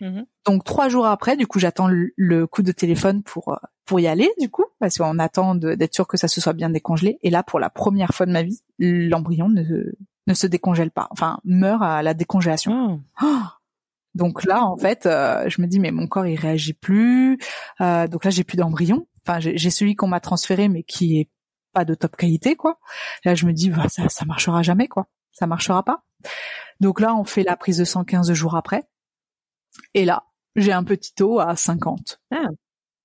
Mhm. 0.00 0.26
Donc 0.46 0.64
trois 0.64 0.88
jours 0.88 1.06
après, 1.06 1.36
du 1.36 1.46
coup, 1.46 1.60
j'attends 1.60 1.88
le, 1.88 2.46
coup 2.48 2.62
de 2.62 2.72
téléphone 2.72 3.22
pour 3.22 3.50
euh, 3.50 3.56
pour 3.84 4.00
y 4.00 4.08
aller, 4.08 4.32
du 4.40 4.48
coup, 4.50 4.64
parce 4.80 4.98
qu'on 4.98 5.20
attend 5.20 5.54
d'être 5.54 5.94
sûr 5.94 6.08
que 6.08 6.16
ça 6.16 6.26
se 6.26 6.40
soit 6.40 6.54
bien 6.54 6.70
décongelé. 6.70 7.20
Et 7.22 7.30
là, 7.30 7.44
pour 7.44 7.60
la 7.60 7.70
première 7.70 8.10
fois 8.10 8.26
de 8.26 8.32
ma 8.32 8.42
vie, 8.42 8.60
l'embryon 8.80 9.48
ne 9.48 9.92
ne 10.26 10.34
se 10.34 10.48
décongèle 10.48 10.90
pas, 10.90 11.06
enfin 11.12 11.38
meurt 11.44 11.82
à 11.84 12.02
la 12.02 12.14
décongélation. 12.14 13.00
Oh 13.22 13.26
donc 14.16 14.42
là, 14.42 14.64
en 14.64 14.76
fait, 14.76 15.06
euh, 15.06 15.48
je 15.48 15.62
me 15.62 15.68
dis 15.68 15.78
mais 15.78 15.92
mon 15.92 16.08
corps 16.08 16.26
il 16.26 16.36
réagit 16.36 16.74
plus. 16.74 17.38
Euh, 17.80 18.08
donc 18.08 18.24
là, 18.24 18.30
j'ai 18.32 18.42
plus 18.42 18.56
d'embryon. 18.56 19.06
Enfin, 19.24 19.38
j'ai 19.38 19.70
celui 19.70 19.94
qu'on 19.94 20.08
m'a 20.08 20.20
transféré, 20.20 20.68
mais 20.68 20.82
qui 20.82 21.20
est 21.20 21.28
pas 21.72 21.84
de 21.84 21.94
top 21.94 22.16
qualité, 22.16 22.56
quoi. 22.56 22.78
Là, 23.24 23.34
je 23.34 23.46
me 23.46 23.52
dis 23.52 23.70
bah, 23.70 23.88
ça, 23.88 24.08
ça 24.08 24.24
marchera 24.24 24.62
jamais, 24.62 24.88
quoi. 24.88 25.08
Ça 25.32 25.46
marchera 25.46 25.82
pas. 25.84 26.02
Donc 26.80 27.00
là, 27.00 27.14
on 27.14 27.24
fait 27.24 27.42
la 27.42 27.56
prise 27.56 27.78
de 27.78 27.84
sang 27.84 28.04
15 28.04 28.32
jours 28.32 28.56
après. 28.56 28.84
Et 29.94 30.04
là, 30.04 30.24
j'ai 30.56 30.72
un 30.72 30.84
petit 30.84 31.14
taux 31.14 31.40
à 31.40 31.56
50. 31.56 32.20
Ah. 32.32 32.48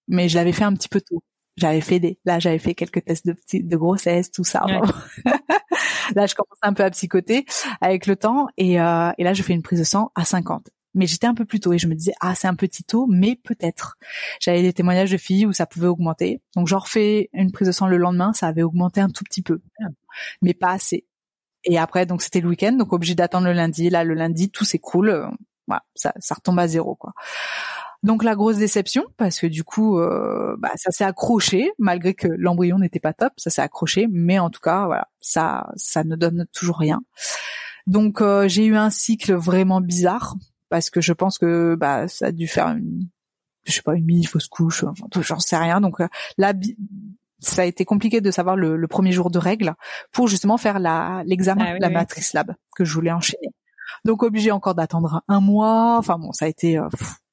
Mais 0.08 0.30
je 0.30 0.36
l'avais 0.36 0.54
fait 0.54 0.64
un 0.64 0.74
petit 0.74 0.90
peu 0.90 1.02
tôt. 1.02 1.22
J'avais 1.58 1.82
fait 1.82 2.00
des, 2.00 2.20
là, 2.26 2.40
j'avais 2.40 2.60
fait 2.60 2.76
quelques 2.76 3.06
tests 3.06 3.26
de 3.26 3.36
de 3.54 3.78
grossesse, 3.78 4.30
tout 4.32 4.44
ça. 4.44 4.66
là, 6.16 6.26
je 6.26 6.36
commence 6.36 6.60
un 6.62 6.74
peu 6.74 6.84
à 6.84 6.90
psychoter 6.90 7.46
avec 7.80 8.08
le 8.08 8.18
temps, 8.18 8.48
et, 8.58 8.82
euh, 8.82 9.12
et 9.18 9.24
là, 9.24 9.34
je 9.34 9.42
fais 9.42 9.54
une 9.54 9.62
prise 9.62 9.80
de 9.80 9.86
sang 9.86 10.12
à 10.16 10.26
50 10.26 10.70
mais 10.96 11.06
j'étais 11.06 11.28
un 11.28 11.36
peu 11.36 11.46
plus 11.46 11.60
tôt 11.60 11.74
et 11.74 11.78
je 11.78 11.88
me 11.88 11.94
disais 11.94 12.14
ah 12.22 12.34
c'est 12.34 12.48
un 12.48 12.56
petit 12.56 12.84
taux 12.84 13.06
mais 13.08 13.36
peut-être. 13.44 13.98
J'avais 14.40 14.64
des 14.64 14.74
témoignages 14.74 15.12
de 15.12 15.18
filles 15.18 15.46
où 15.46 15.54
ça 15.54 15.66
pouvait 15.68 15.88
augmenter. 15.88 16.42
Donc 16.56 16.68
j'en 16.68 16.80
refais 16.80 17.30
une 17.34 17.52
prise 17.52 17.68
de 17.68 17.72
sang 17.72 17.88
le 17.88 17.98
lendemain 17.98 18.34
ça 18.34 18.48
avait 18.48 18.64
augmenté 18.64 19.02
un 19.02 19.10
tout 19.10 19.24
petit 19.24 19.42
peu. 19.44 19.62
Mais 20.42 20.54
pas 20.54 20.72
assez. 20.72 21.06
Et 21.66 21.78
après 21.78 22.06
donc 22.06 22.22
c'était 22.22 22.42
le 22.42 22.48
week-end 22.48 22.72
donc 22.74 22.94
obligé 22.94 23.14
d'attendre 23.14 23.46
le 23.46 23.54
lundi. 23.54 23.90
Là 23.90 24.04
le 24.04 24.14
lundi 24.14 24.50
tout 24.50 24.66
s'écroule 24.66 25.30
voilà 25.68 25.84
ça 25.96 26.14
ça 26.18 26.36
retombe 26.36 26.60
à 26.60 26.68
zéro 26.68 26.96
quoi. 26.96 27.14
Donc 28.04 28.24
la 28.24 28.36
grosse 28.36 28.58
déception 28.58 29.04
parce 29.18 29.40
que 29.40 29.48
du 29.48 29.64
coup 29.64 30.00
euh, 30.00 30.56
bah, 30.60 30.72
ça 30.76 30.92
s'est 30.92 31.04
accroché 31.04 31.72
malgré 31.80 32.14
que 32.14 32.28
l'embryon 32.28 32.80
n'était 32.80 33.00
pas 33.00 33.14
top 33.14 33.34
ça 33.38 33.50
s'est 33.50 33.62
accroché. 33.62 34.08
Mais 34.10 34.40
en 34.40 34.50
tout 34.50 34.62
cas 34.62 34.86
voilà 34.86 35.10
ça 35.20 35.70
ça 35.76 36.04
ne 36.06 36.16
donne 36.16 36.46
toujours 36.54 36.78
rien. 36.78 37.02
Donc 37.88 38.22
euh, 38.22 38.48
j'ai 38.48 38.66
eu 38.66 38.76
un 38.76 38.90
cycle 38.90 39.34
vraiment 39.34 39.82
bizarre 39.82 40.36
parce 40.70 40.90
que 40.90 41.02
je 41.02 41.14
pense 41.14 41.38
que 41.38 41.76
bah 41.76 42.08
ça 42.08 42.28
a 42.28 42.32
dû 42.32 42.48
faire 42.48 42.68
une 42.68 43.08
je 43.66 43.72
sais 43.74 43.82
pas 43.82 43.96
une 43.96 44.06
mini 44.06 44.26
fausse 44.26 44.48
couche 44.48 44.84
enfin 44.84 45.08
j'en 45.22 45.40
sais 45.40 45.58
rien. 45.58 45.82
Donc 45.82 46.00
euh, 46.00 46.08
là 46.38 46.54
ça 47.40 47.64
a 47.64 47.66
été 47.66 47.86
compliqué 47.86 48.22
de 48.22 48.32
savoir 48.32 48.56
le, 48.56 48.88
premier 48.88 49.12
jour 49.12 49.30
de 49.30 49.40
règle 49.40 49.76
pour 50.12 50.28
justement 50.28 50.58
faire 50.58 50.80
la 50.80 51.24
l'examen 51.26 51.66
ah 51.76 51.80
la 51.80 51.90
matrice 51.90 52.34
lab 52.34 52.56
que 52.76 52.86
je 52.86 52.94
voulais 52.94 53.12
enchaîner. 53.12 53.50
Donc 54.04 54.24
obligé 54.24 54.52
encore 54.52 54.76
d'attendre 54.76 55.22
un 55.28 55.42
mois. 55.42 55.98
Enfin 55.98 56.18
bon 56.18 56.32
ça 56.32 56.46
a 56.46 56.48
été 56.48 56.78
euh, 56.78 56.88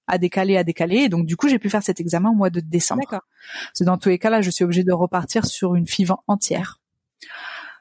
à 0.07 0.18
décaler 0.18 0.57
à 0.57 0.64
décaler. 0.64 1.09
Donc 1.09 1.26
du 1.26 1.37
coup 1.37 1.49
j'ai 1.49 1.59
pu 1.59 1.70
faire 1.70 1.83
cet 1.83 2.01
examen 2.01 2.30
au 2.30 2.35
mois 2.35 2.51
de 2.51 2.61
décembre. 2.61 3.03
D'accord. 3.03 3.26
c'est 3.74 3.85
dans 3.85 3.99
tous 3.99 4.09
les 4.09 4.18
cas 4.18 4.30
là 4.30 4.43
je 4.43 4.51
suis 4.51 4.64
obligée 4.64 4.85
de 4.85 4.93
repartir 4.93 5.47
sur 5.47 5.74
une 5.74 5.87
FIV 5.87 6.12
entière. 6.26 6.80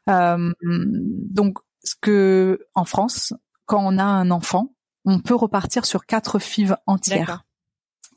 Euh, 0.10 0.52
donc 0.62 1.60
ce 1.84 1.96
que 2.00 2.60
en 2.76 2.86
France 2.86 3.34
quand 3.66 3.82
on 3.86 3.98
a 3.98 4.04
un 4.04 4.32
enfant 4.32 4.74
on 5.06 5.20
peut 5.20 5.36
repartir 5.36 5.86
sur 5.86 6.06
quatre 6.06 6.40
fives 6.40 6.78
entières. 6.86 7.44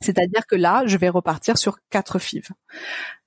C'est-à-dire 0.01 0.45
que 0.45 0.55
là, 0.55 0.83
je 0.85 0.97
vais 0.97 1.09
repartir 1.09 1.57
sur 1.57 1.77
quatre 1.89 2.19
fives. 2.19 2.49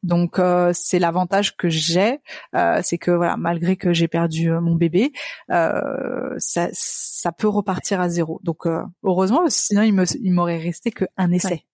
Donc 0.03 0.39
euh, 0.39 0.71
c'est 0.75 0.99
l'avantage 0.99 1.57
que 1.57 1.69
j'ai, 1.69 2.21
euh, 2.55 2.81
c'est 2.83 2.99
que 2.99 3.11
voilà, 3.11 3.37
malgré 3.37 3.77
que 3.77 3.93
j'ai 3.93 4.07
perdu 4.07 4.51
euh, 4.51 4.61
mon 4.61 4.75
bébé, 4.75 5.13
ça, 5.49 6.69
ça 6.73 7.33
peut 7.33 7.49
repartir 7.49 8.01
à 8.01 8.09
zéro. 8.09 8.41
Donc 8.45 8.67
heureusement, 9.03 9.43
sinon 9.49 9.83
il 9.83 9.95
me, 9.95 10.05
il 10.21 10.33
m'aurait 10.33 10.59
resté 10.59 10.93
qu'un 10.93 11.31
essai. 11.33 11.65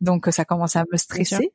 Donc 0.00 0.28
ça 0.30 0.44
commence 0.44 0.76
à 0.76 0.84
me 0.92 0.96
stresser. 0.96 1.52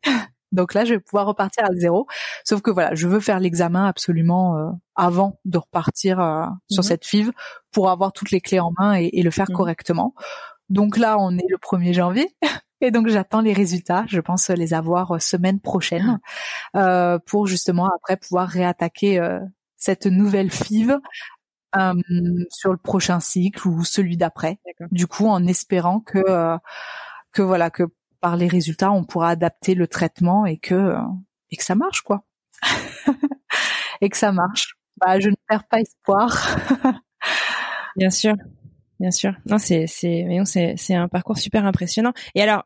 Donc 0.52 0.74
là, 0.74 0.86
je 0.86 0.94
vais 0.94 1.00
pouvoir 1.00 1.26
repartir 1.26 1.64
à 1.66 1.74
zéro. 1.74 2.08
Sauf 2.44 2.62
que 2.62 2.72
voilà, 2.72 2.96
je 2.96 3.08
veux 3.08 3.20
faire 3.20 3.40
l'examen 3.40 3.86
absolument 3.86 4.58
euh, 4.58 4.70
avant 4.96 5.40
de 5.46 5.58
repartir 5.58 6.20
euh, 6.20 6.46
sur 6.70 6.84
mhm. 6.84 6.88
cette 6.88 7.06
FIV 7.06 7.32
pour 7.72 7.90
avoir 7.90 8.14
toutes 8.14 8.32
les 8.32 8.42
clés 8.42 8.60
en 8.60 8.72
main 8.78 8.94
et, 8.94 9.22
le 9.22 9.32
faire 9.32 9.50
mhm. 9.50 9.56
correctement. 9.56 10.14
Donc 10.70 10.98
là, 10.98 11.18
on 11.20 11.38
est 11.38 11.48
le 11.50 11.58
1er 11.58 11.94
janvier. 11.94 12.36
Et 12.80 12.92
donc 12.92 13.08
j'attends 13.08 13.42
les 13.42 13.54
résultats. 13.54 14.06
Je 14.08 14.20
pense 14.20 14.50
les 14.50 14.76
avoir 14.76 15.16
euh, 15.16 15.20
semaine 15.20 15.60
prochaine 15.60 16.20
euh, 16.76 17.18
pour 17.26 17.48
justement 17.48 17.90
après 17.96 18.18
pouvoir 18.18 18.48
réattaquer 18.48 19.20
cette 19.78 20.06
nouvelle 20.06 20.52
FIV 20.52 21.00
sur 21.74 22.72
le 22.72 22.78
prochain 22.78 23.20
cycle 23.20 23.68
ou 23.68 23.84
celui 23.84 24.16
d'après. 24.16 24.60
Du 24.92 25.08
coup, 25.08 25.26
en 25.26 25.48
espérant 25.48 26.02
que 26.02 26.22
que 27.32 27.42
voilà 27.42 27.72
que 27.72 27.84
par 28.22 28.38
les 28.38 28.48
résultats, 28.48 28.92
on 28.92 29.04
pourra 29.04 29.30
adapter 29.30 29.76
le 29.76 29.88
traitement 29.88 30.46
et 30.46 30.58
que 30.58 30.76
euh, 30.76 31.00
et 31.52 31.58
que 31.58 31.64
ça 31.64 31.76
marche 31.76 32.02
quoi. 32.02 32.24
et 34.02 34.10
que 34.10 34.18
ça 34.18 34.32
marche. 34.32 34.76
Bah, 34.98 35.20
je 35.20 35.30
ne 35.30 35.36
perds 35.48 35.68
pas 35.68 35.80
espoir. 35.80 36.58
bien 37.96 38.10
sûr, 38.10 38.36
bien 39.00 39.12
sûr. 39.12 39.34
Non, 39.46 39.58
c'est 39.58 39.88
c'est 39.88 40.28
c'est 40.46 40.76
c'est 40.78 40.96
un 40.96 41.08
parcours 41.08 41.38
super 41.38 41.66
impressionnant. 41.66 42.14
Et 42.36 42.42
alors, 42.42 42.66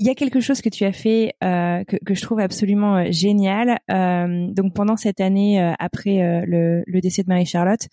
il 0.00 0.06
y 0.06 0.10
a 0.10 0.14
quelque 0.14 0.40
chose 0.40 0.62
que 0.62 0.70
tu 0.70 0.84
as 0.84 0.92
fait 0.92 1.34
euh, 1.44 1.84
que, 1.84 1.96
que, 2.04 2.14
je 2.14 2.22
trouve 2.22 2.40
absolument 2.40 2.96
euh, 2.96 3.04
génial. 3.10 3.78
Euh, 3.90 4.46
donc 4.50 4.74
pendant 4.74 4.96
cette 4.96 5.20
année 5.20 5.62
euh, 5.62 5.74
après 5.78 6.22
euh, 6.22 6.42
le, 6.46 6.82
le, 6.86 7.00
décès 7.02 7.22
de 7.22 7.28
Marie-Charlotte, 7.28 7.86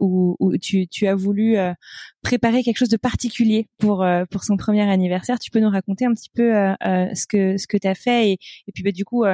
où, 0.00 0.36
où 0.40 0.56
tu, 0.58 0.88
tu, 0.88 1.06
as 1.06 1.14
voulu 1.14 1.56
préparer 2.22 2.64
quelque 2.64 2.76
chose 2.76 2.88
de 2.88 2.96
particulier 2.96 3.68
pour 3.78 4.04
pour 4.30 4.42
son 4.42 4.56
premier 4.56 4.82
anniversaire, 4.82 5.38
tu 5.38 5.50
peux 5.50 5.60
nous 5.60 5.70
raconter 5.70 6.06
un 6.06 6.12
petit 6.12 6.30
peu 6.34 6.50
ce 6.82 7.26
que 7.26 7.56
ce 7.56 7.66
que 7.66 7.76
tu 7.76 7.86
as 7.86 7.94
fait 7.94 8.30
et, 8.30 8.32
et 8.66 8.72
puis 8.72 8.82
bah, 8.82 8.90
du 8.90 9.04
coup 9.04 9.24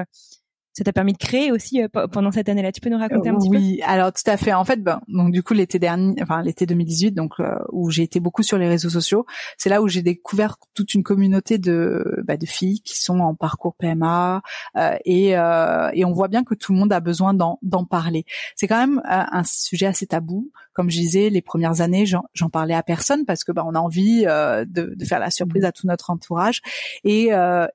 ça 0.74 0.82
t'a 0.82 0.92
permis 0.92 1.12
de 1.12 1.18
créer 1.18 1.52
aussi 1.52 1.80
euh, 1.80 1.88
pendant 1.88 2.32
cette 2.32 2.48
année-là. 2.48 2.72
Tu 2.72 2.80
peux 2.80 2.90
nous 2.90 2.98
raconter 2.98 3.28
un 3.28 3.36
petit 3.36 3.48
peu? 3.48 3.56
Oui, 3.56 3.80
alors 3.84 4.12
tout 4.12 4.28
à 4.28 4.36
fait. 4.36 4.52
En 4.52 4.64
fait, 4.64 4.82
ben, 4.82 5.00
donc 5.06 5.30
du 5.30 5.42
coup 5.44 5.54
l'été 5.54 5.78
dernier, 5.78 6.20
enfin 6.20 6.42
l'été 6.42 6.66
2018, 6.66 7.12
donc 7.12 7.34
euh, 7.38 7.54
où 7.70 7.90
j'ai 7.90 8.02
été 8.02 8.18
beaucoup 8.18 8.42
sur 8.42 8.58
les 8.58 8.66
réseaux 8.66 8.90
sociaux, 8.90 9.24
c'est 9.56 9.68
là 9.68 9.82
où 9.82 9.88
j'ai 9.88 10.02
découvert 10.02 10.56
toute 10.74 10.94
une 10.94 11.04
communauté 11.04 11.58
de 11.58 12.22
bah, 12.26 12.36
de 12.36 12.44
filles 12.44 12.80
qui 12.80 12.98
sont 12.98 13.20
en 13.20 13.36
parcours 13.36 13.76
PMA 13.76 14.42
euh, 14.76 14.96
et 15.04 15.38
euh, 15.38 15.90
et 15.92 16.04
on 16.04 16.12
voit 16.12 16.28
bien 16.28 16.42
que 16.42 16.54
tout 16.54 16.72
le 16.72 16.78
monde 16.78 16.92
a 16.92 16.98
besoin 16.98 17.34
d'en 17.34 17.60
d'en 17.62 17.84
parler. 17.84 18.24
C'est 18.56 18.66
quand 18.66 18.78
même 18.78 19.00
un 19.04 19.44
sujet 19.44 19.86
assez 19.86 20.06
tabou. 20.06 20.50
Comme 20.72 20.90
je 20.90 20.98
disais, 20.98 21.30
les 21.30 21.40
premières 21.40 21.82
années, 21.82 22.04
j'en 22.04 22.50
parlais 22.50 22.74
à 22.74 22.82
personne 22.82 23.24
parce 23.24 23.44
que 23.44 23.52
bah, 23.52 23.62
on 23.64 23.76
a 23.76 23.78
envie 23.78 24.24
de, 24.24 24.64
de, 24.96 25.04
faire 25.04 25.20
la 25.20 25.30
surprise 25.30 25.62
mmh. 25.62 25.66
à 25.66 25.72
tout 25.72 25.86
notre 25.86 26.10
entourage 26.10 26.62
et 27.04 27.28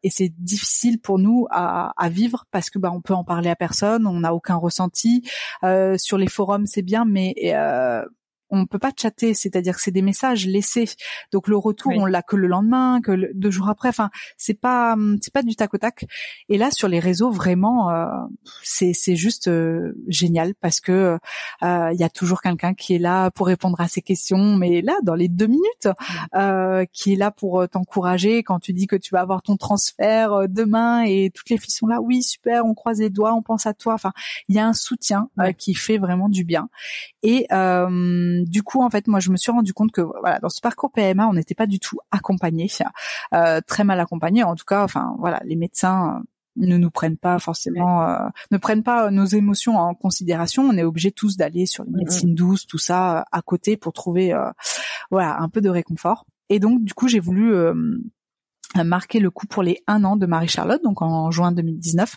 et 0.04 0.10
c'est 0.10 0.34
difficile 0.38 1.00
pour 1.00 1.18
nous 1.18 1.48
à, 1.50 1.94
à 1.96 2.10
vivre 2.10 2.46
parce 2.52 2.70
que 2.70 2.78
bah, 2.78 2.89
on 2.92 3.02
peut 3.02 3.14
en 3.14 3.24
parler 3.24 3.50
à 3.50 3.56
personne, 3.56 4.08
on 4.08 4.22
n'a 4.22 4.34
aucun 4.34 4.56
ressenti. 4.56 5.24
Euh, 5.64 5.98
sur 5.98 6.18
les 6.18 6.28
forums, 6.28 6.66
c'est 6.66 6.82
bien, 6.82 7.06
mais 7.06 7.34
euh, 7.46 8.04
on 8.50 8.66
peut 8.66 8.80
pas 8.80 8.92
chatter, 8.96 9.34
c'est-à-dire 9.34 9.76
que 9.76 9.82
c'est 9.82 9.92
des 9.92 10.02
messages 10.02 10.46
laissés. 10.46 10.90
Donc 11.32 11.48
le 11.48 11.58
retour, 11.58 11.92
on 11.96 12.06
l'a 12.06 12.22
que 12.22 12.36
le 12.36 12.48
lendemain, 12.48 13.02
que 13.02 13.32
deux 13.34 13.52
jours 13.52 13.70
après. 13.70 13.90
Enfin, 13.90 14.10
c'est 14.38 14.60
pas 14.60 14.96
c'est 15.22 15.34
pas 15.34 15.44
du 15.44 15.56
tac 15.56 15.74
au 15.74 15.78
tac. 15.78 16.06
Et 16.50 16.58
là, 16.58 16.72
sur 16.72 16.88
les 16.88 17.00
réseaux, 17.00 17.32
vraiment, 17.32 17.90
euh, 17.92 18.06
c'est 18.64 18.94
c'est 18.94 19.16
juste 19.16 19.48
euh, 19.48 19.94
génial 20.08 20.56
parce 20.56 20.80
que 20.80 21.18
euh, 21.64 21.90
il 21.94 22.00
y 22.00 22.04
a 22.04 22.10
toujours 22.10 22.42
quelqu'un 22.42 22.74
qui 22.74 22.96
est 22.96 23.00
là 23.00 23.32
pour 23.32 23.48
répondre 23.48 23.80
à 23.80 23.88
ces 23.88 24.02
questions, 24.02 24.56
mais 24.56 24.82
là, 24.82 24.98
dans 25.04 25.16
les 25.16 25.28
deux 25.28 25.48
minutes, 25.48 25.88
qui 26.94 27.14
est 27.14 27.18
là 27.18 27.32
pour 27.32 27.68
t'encourager 27.70 28.44
quand 28.44 28.60
tu 28.60 28.74
dis 28.74 28.88
que 28.88 28.96
tu 28.96 29.14
vas 29.14 29.22
avoir 29.22 29.42
ton 29.42 29.58
transfert 29.58 30.48
demain 30.48 31.04
et 31.04 31.32
toutes 31.34 31.50
les 31.50 31.58
filles 31.58 31.74
sont 31.74 31.88
là. 31.88 32.02
Oui, 32.02 32.24
super, 32.24 32.66
on 32.66 32.74
croise 32.74 33.00
les 33.00 33.10
doigts, 33.10 33.34
on 33.34 33.42
pense 33.42 33.66
à 33.66 33.74
toi. 33.74 33.94
Enfin, 33.94 34.12
il 34.48 34.56
y 34.56 34.60
a 34.60 34.68
un 34.68 34.74
soutien 34.74 35.30
qui 35.58 35.74
fait 35.74 35.98
vraiment 35.98 36.30
du 36.30 36.44
bien. 36.44 36.70
Et 37.24 37.48
du 38.46 38.64
coup, 38.64 38.82
en 38.82 38.90
fait, 38.90 39.08
moi, 39.08 39.20
je 39.20 39.32
me 39.32 39.38
suis 39.38 39.52
rendu 39.52 39.74
compte 39.74 39.92
que 39.92 40.02
voilà, 40.02 40.40
dans 40.40 40.50
ce 40.50 40.62
parcours 40.62 40.92
PMA, 40.92 41.28
on 41.28 41.34
n'était 41.34 41.56
pas 41.56 41.68
du 41.68 41.80
tout 41.80 42.00
accompagné, 42.12 42.68
euh, 43.34 43.62
très 43.66 43.84
mal 43.84 44.00
accompagné. 44.00 44.44
En 44.44 44.56
tout 44.56 44.66
cas, 44.66 44.84
enfin, 44.84 45.16
voilà, 45.20 45.42
les 45.46 45.56
médecins 45.56 46.18
euh, 46.18 46.24
ne 46.58 46.78
nous 46.78 46.92
prennent 46.92 47.18
pas 47.18 47.40
forcément, 47.40 48.04
euh, 48.04 48.28
ne 48.52 48.58
prennent 48.58 48.84
pas 48.84 49.12
nos 49.12 49.26
émotions 49.26 49.78
en 49.78 49.94
considération. 49.94 50.64
On 50.64 50.78
est 50.78 50.84
obligé 50.84 51.12
tous 51.12 51.38
d'aller 51.38 51.66
sur 51.66 51.84
les 51.84 51.92
médecines 51.92 52.36
douces, 52.36 52.66
tout 52.66 52.78
ça 52.78 53.26
à 53.32 53.42
côté 53.42 53.78
pour 53.78 53.94
trouver, 53.94 54.36
voilà, 55.12 55.38
un 55.40 55.50
peu 55.50 55.62
de 55.62 55.70
réconfort. 55.70 56.26
Et 56.50 56.60
donc, 56.60 56.84
du 56.84 56.94
coup, 56.94 57.08
j'ai 57.08 57.20
voulu 57.20 57.54
marqué 58.84 59.20
le 59.20 59.32
coup 59.32 59.48
pour 59.48 59.64
les 59.64 59.80
un 59.88 60.04
an 60.04 60.16
de 60.16 60.26
Marie-Charlotte, 60.26 60.84
donc 60.84 61.02
en 61.02 61.32
juin 61.32 61.52
2019, 61.52 62.16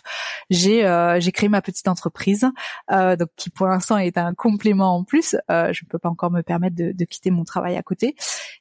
j'ai 0.49 0.85
euh, 0.85 1.19
j'ai 1.19 1.31
créé 1.31 1.49
ma 1.49 1.61
petite 1.61 1.87
entreprise, 1.87 2.47
euh, 2.91 3.15
donc 3.15 3.29
qui 3.35 3.49
pour 3.49 3.67
l'instant 3.67 3.97
est 3.97 4.17
un 4.17 4.33
complément 4.33 4.95
en 4.95 5.03
plus. 5.03 5.35
Euh, 5.49 5.73
je 5.73 5.83
ne 5.83 5.89
peux 5.89 5.97
pas 5.97 6.09
encore 6.09 6.31
me 6.31 6.41
permettre 6.41 6.75
de, 6.75 6.91
de, 6.91 7.05
quitter 7.05 7.31
mon 7.31 7.43
travail 7.43 7.75
à 7.75 7.81
côté, 7.81 8.15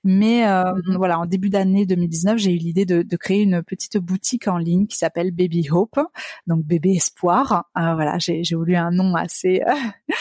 mais 0.05 0.47
euh, 0.49 0.73
mhm. 0.87 0.97
voilà, 0.97 1.19
en 1.19 1.27
début 1.27 1.51
d'année 1.51 1.87
2019, 1.87 2.39
j'ai 2.39 2.53
eu 2.53 2.57
l'idée 2.57 2.87
de, 2.87 3.03
de, 3.03 3.17
créer 3.17 3.43
une 3.43 3.63
petite 3.63 3.99
boutique 3.99 4.49
en 4.49 4.59
ligne 4.59 4.87
qui 4.87 4.97
s'appelle 4.97 5.31
Baby 5.31 5.69
Hope, 5.71 6.01
donc 6.47 6.65
bébé 6.65 6.93
espoir. 6.93 7.67
Euh, 7.77 7.95
voilà, 7.95 8.19
j'ai 8.19 8.43
voulu 8.55 8.75
un 8.75 8.91
nom 8.91 9.15
assez 9.15 9.63
euh, 9.67 9.73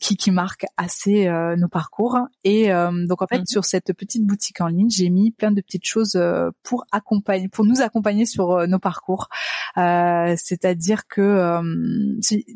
qui, 0.00 0.16
qui 0.16 0.30
marque 0.30 0.66
assez 0.76 1.26
euh, 1.26 1.56
nos 1.56 1.68
parcours. 1.68 2.18
Et 2.44 2.72
euh, 2.72 3.06
donc 3.06 3.22
en 3.22 3.26
fait, 3.26 3.38
mhm. 3.38 3.46
sur 3.46 3.64
cette 3.64 3.92
petite 3.92 4.26
boutique 4.26 4.60
en 4.60 4.68
ligne, 4.68 4.90
j'ai 4.90 5.10
mis 5.10 5.30
plein 5.30 5.52
de 5.52 5.60
petites 5.60 5.86
choses 5.86 6.20
pour 6.62 6.84
accompagner, 6.92 7.48
pour 7.48 7.64
nous 7.64 7.80
accompagner 7.80 8.26
sur 8.26 8.66
nos 8.66 8.78
parcours. 8.78 9.28
C'est-à-dire 9.76 11.06
que 11.06 11.60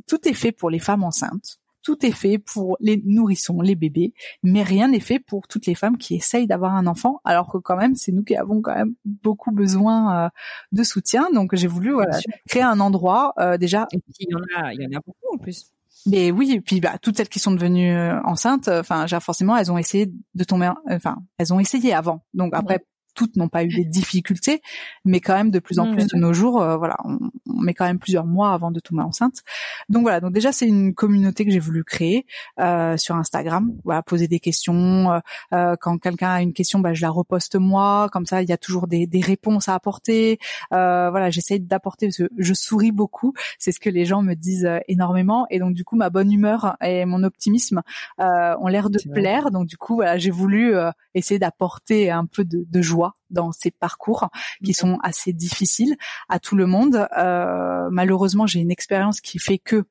tout 0.06 0.28
est 0.28 0.34
fait 0.34 0.52
pour 0.52 0.70
les 0.70 0.78
femmes 0.78 1.04
enceintes 1.04 1.58
tout 1.82 2.04
est 2.04 2.10
fait 2.10 2.38
pour 2.38 2.76
les 2.80 3.00
nourrissons, 3.04 3.60
les 3.60 3.76
bébés, 3.76 4.12
mais 4.42 4.64
rien 4.64 4.88
n'est 4.88 4.98
fait 4.98 5.20
pour 5.20 5.46
toutes 5.46 5.66
les 5.66 5.76
femmes 5.76 5.98
qui 5.98 6.16
essayent 6.16 6.48
d'avoir 6.48 6.74
un 6.74 6.88
enfant, 6.88 7.20
alors 7.22 7.48
que 7.48 7.58
quand 7.58 7.76
même, 7.76 7.94
c'est 7.94 8.10
nous 8.10 8.24
qui 8.24 8.34
avons 8.34 8.60
quand 8.60 8.74
même 8.74 8.96
beaucoup 9.04 9.52
besoin 9.52 10.32
de 10.72 10.82
soutien. 10.82 11.28
Donc 11.32 11.54
j'ai 11.54 11.68
voulu 11.68 11.92
voilà, 11.92 12.18
créer 12.48 12.64
un 12.64 12.80
endroit 12.80 13.34
déjà. 13.60 13.86
Et 13.92 13.98
puis 13.98 14.14
il 14.18 14.30
y 14.30 14.34
en 14.34 14.60
a, 14.60 14.74
il 14.74 14.82
y 14.82 14.86
en 14.86 14.98
a 14.98 15.00
beaucoup 15.00 15.32
en 15.32 15.38
plus. 15.38 15.75
Mais 16.06 16.30
oui, 16.30 16.52
et 16.52 16.60
puis 16.60 16.80
bah, 16.80 16.98
toutes 17.00 17.16
celles 17.16 17.28
qui 17.28 17.38
sont 17.38 17.50
devenues 17.50 17.94
euh, 17.94 18.20
enceintes, 18.22 18.68
enfin, 18.68 19.06
forcément, 19.20 19.56
elles 19.56 19.72
ont 19.72 19.78
essayé 19.78 20.10
de 20.34 20.44
tomber, 20.44 20.70
enfin, 20.88 21.16
elles 21.38 21.52
ont 21.52 21.60
essayé 21.60 21.92
avant. 21.92 22.24
Donc 22.32 22.52
après, 22.54 22.84
toutes 23.16 23.36
n'ont 23.36 23.48
pas 23.48 23.64
eu 23.64 23.68
des 23.68 23.84
difficultés, 23.84 24.60
mais 25.04 25.20
quand 25.20 25.34
même 25.34 25.50
de 25.50 25.58
plus 25.58 25.80
en 25.80 25.86
mmh, 25.86 25.96
plus 25.96 26.06
de 26.06 26.16
nos 26.16 26.32
jours, 26.32 26.62
euh, 26.62 26.76
voilà, 26.76 26.96
on, 27.04 27.18
met 27.62 27.74
quand 27.74 27.86
même 27.86 27.98
plusieurs 27.98 28.26
mois 28.26 28.52
avant 28.52 28.70
de 28.70 28.78
tomber 28.78 29.02
enceinte. 29.02 29.42
Donc 29.88 30.02
voilà, 30.02 30.20
donc 30.20 30.32
déjà 30.32 30.52
c'est 30.52 30.68
une 30.68 30.94
communauté 30.94 31.44
que 31.44 31.50
j'ai 31.50 31.58
voulu 31.58 31.82
créer 31.82 32.26
euh, 32.60 32.96
sur 32.96 33.16
Instagram. 33.16 33.72
Voilà, 33.84 34.02
poser 34.02 34.28
des 34.28 34.38
questions. 34.38 35.12
Euh, 35.12 35.18
euh 35.52 35.76
quand 35.80 35.98
quelqu'un 35.98 36.28
a 36.28 36.42
une 36.42 36.52
question, 36.52 36.78
bah, 36.78 36.92
je 36.92 37.02
la 37.02 37.10
reposte 37.10 37.56
moi. 37.56 38.08
Comme 38.12 38.26
ça, 38.26 38.42
il 38.42 38.48
y 38.48 38.52
a 38.52 38.58
toujours 38.58 38.86
des, 38.86 39.06
des 39.06 39.20
réponses 39.20 39.68
à 39.68 39.74
apporter. 39.74 40.38
Euh, 40.72 41.10
voilà, 41.10 41.30
j'essaye 41.30 41.60
d'apporter. 41.60 42.10
Je, 42.10 42.26
je 42.36 42.54
souris 42.54 42.92
beaucoup. 42.92 43.32
C'est 43.58 43.72
ce 43.72 43.80
que 43.80 43.90
les 43.90 44.04
gens 44.04 44.22
me 44.22 44.34
disent 44.34 44.68
énormément. 44.88 45.46
Et 45.50 45.58
donc 45.58 45.74
du 45.74 45.84
coup, 45.84 45.96
ma 45.96 46.10
bonne 46.10 46.30
humeur 46.30 46.76
et 46.82 47.06
mon 47.06 47.22
optimisme 47.22 47.80
ont 48.18 48.68
l'air 48.68 48.90
de 48.90 49.00
plaire. 49.10 49.50
Donc 49.50 49.66
du 49.66 49.78
coup, 49.78 49.94
voilà, 49.94 50.18
j'ai 50.18 50.30
voulu 50.30 50.74
essayer 51.14 51.38
d'apporter 51.38 52.10
un 52.10 52.26
peu 52.26 52.44
de, 52.44 52.66
de 52.68 52.82
joie 52.82 53.05
mois 53.06 53.14
dans 53.30 53.52
ces 53.52 53.70
parcours 53.70 54.28
qui 54.64 54.72
sont 54.72 54.98
assez 55.02 55.32
difficiles 55.32 55.96
à 56.28 56.38
tout 56.38 56.56
le 56.56 56.66
monde. 56.66 57.08
Euh, 57.16 57.88
malheureusement, 57.90 58.46
j'ai 58.46 58.60
une 58.60 58.70
expérience 58.70 59.20
qui 59.20 59.38
fait 59.38 59.58
que 59.58 59.84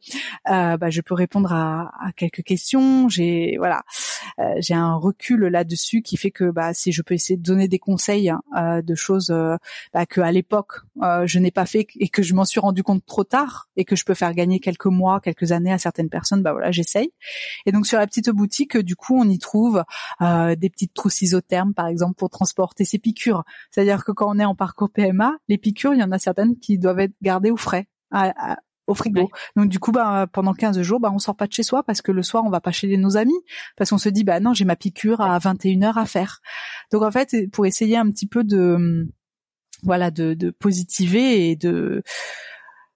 euh, 0.50 0.78
bah, 0.78 0.90
je 0.90 1.02
peux 1.02 1.14
répondre 1.14 1.54
à, 1.54 1.92
à 2.00 2.12
quelques 2.12 2.44
questions. 2.44 3.10
J'ai 3.10 3.56
voilà, 3.58 3.84
euh, 4.40 4.56
j'ai 4.60 4.74
un 4.74 4.96
recul 4.96 5.46
là-dessus 5.46 6.02
qui 6.02 6.18
fait 6.18 6.32
que 6.32 6.50
bah, 6.52 6.74
si 6.74 6.92
je 6.92 7.02
peux 7.02 7.14
essayer 7.14 7.38
de 7.38 7.44
donner 7.44 7.68
des 7.68 7.80
conseils 7.80 8.34
euh, 8.58 8.82
de 8.82 8.96
choses 8.96 9.30
euh, 9.32 9.58
bah, 9.94 10.06
que 10.06 10.22
à 10.22 10.32
l'époque 10.32 10.82
euh, 11.04 11.26
je 11.26 11.40
n'ai 11.40 11.52
pas 11.52 11.66
fait 11.66 11.88
et 12.00 12.10
que 12.10 12.24
je 12.24 12.34
m'en 12.34 12.46
suis 12.46 12.60
rendu 12.60 12.84
compte 12.84 13.06
trop 13.06 13.24
tard 13.24 13.70
et 13.76 13.86
que 13.86 13.96
je 13.96 14.04
peux 14.06 14.14
faire 14.14 14.34
gagner 14.34 14.60
quelques 14.60 14.86
mois, 14.86 15.20
quelques 15.20 15.52
années 15.52 15.72
à 15.72 15.78
certaines 15.78 16.10
personnes, 16.10 16.42
bah 16.42 16.52
voilà, 16.52 16.72
j'essaye. 16.72 17.12
Et 17.66 17.72
donc 17.72 17.88
sur 17.88 17.98
la 17.98 18.08
petite 18.08 18.30
boutique, 18.30 18.78
du 18.78 18.96
coup, 18.96 19.18
on 19.18 19.28
y 19.30 19.40
trouve 19.40 19.84
des 20.22 20.70
petites 20.70 20.94
trousses 20.94 21.22
isothermes, 21.22 21.74
par 21.74 21.88
exemple, 21.88 22.16
pour 22.16 22.30
transporter 22.30 22.86
ses 22.86 23.00
piqûres 23.00 23.25
c'est-à-dire 23.72 24.04
que 24.04 24.12
quand 24.12 24.30
on 24.30 24.40
est 24.40 24.46
en 24.46 24.56
parcours 24.56 24.90
PMA, 24.90 25.34
les 25.48 25.58
piqûres, 25.58 25.94
il 25.94 26.00
y 26.00 26.04
en 26.04 26.12
a 26.12 26.20
certaines 26.20 26.58
qui 26.60 26.78
doivent 26.78 27.00
être 27.00 27.14
gardées 27.22 27.52
au 27.52 27.58
frais. 27.58 27.88
au 28.88 28.94
frigo. 28.94 29.30
Donc 29.56 29.70
du 29.70 29.80
coup, 29.80 29.92
bah, 29.92 30.28
pendant 30.32 30.54
15 30.54 30.82
jours, 30.82 31.00
bah, 31.00 31.10
on 31.12 31.18
sort 31.18 31.36
pas 31.36 31.48
de 31.48 31.54
chez 31.54 31.64
soi 31.64 31.84
parce 31.84 32.02
que 32.02 32.12
le 32.12 32.22
soir, 32.22 32.44
on 32.46 32.50
va 32.50 32.62
pas 32.62 32.72
chez 32.72 32.96
nos 32.98 33.18
amis 33.18 33.40
parce 33.78 33.90
qu'on 33.90 33.98
se 33.98 34.10
dit, 34.10 34.24
bah 34.24 34.40
non, 34.40 34.54
j'ai 34.54 34.66
ma 34.66 34.76
piqûre 34.76 35.22
à 35.22 35.40
21 35.40 35.84
heures 35.84 35.98
à 35.98 36.06
faire. 36.06 36.42
Donc 36.92 37.02
en 37.02 37.12
fait, 37.12 37.50
pour 37.52 37.66
essayer 37.66 37.98
un 37.98 38.10
petit 38.12 38.28
peu 38.28 38.44
de, 38.44 39.08
voilà, 39.84 40.12
de, 40.12 40.34
de 40.34 40.52
positiver 40.52 41.50
et 41.50 41.56
de, 41.56 42.04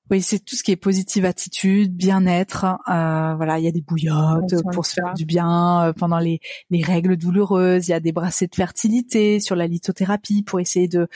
oui, 0.10 0.22
c'est 0.22 0.40
tout 0.40 0.56
ce 0.56 0.64
qui 0.64 0.72
est 0.72 0.76
positive 0.76 1.26
attitude, 1.26 1.96
bien-être. 1.96 2.66
Euh, 2.90 3.36
voilà, 3.36 3.60
il 3.60 3.66
y 3.66 3.68
a 3.68 3.72
des 3.72 3.82
bouillottes 3.82 4.56
pour 4.74 4.86
se 4.86 4.94
faire 4.94 5.14
du 5.14 5.26
bien 5.26 5.84
euh, 5.84 5.94
pendant 5.94 6.18
les, 6.20 6.40
les 6.70 6.82
règles 6.82 7.16
douloureuses. 7.16 7.88
Il 7.88 7.92
y 7.92 7.94
a 7.94 8.00
des 8.00 8.12
brassées 8.12 8.48
de 8.48 8.56
fertilité 8.56 9.40
sur 9.40 9.56
la 9.56 9.68
lithothérapie 9.68 10.44
pour 10.44 10.60
essayer 10.60 10.88
de 10.88 11.08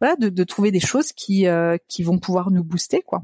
voilà 0.00 0.16
de, 0.16 0.28
de 0.28 0.44
trouver 0.44 0.70
des 0.70 0.80
choses 0.80 1.12
qui 1.12 1.46
euh, 1.46 1.76
qui 1.88 2.02
vont 2.02 2.18
pouvoir 2.18 2.50
nous 2.50 2.64
booster 2.64 3.02
quoi. 3.02 3.22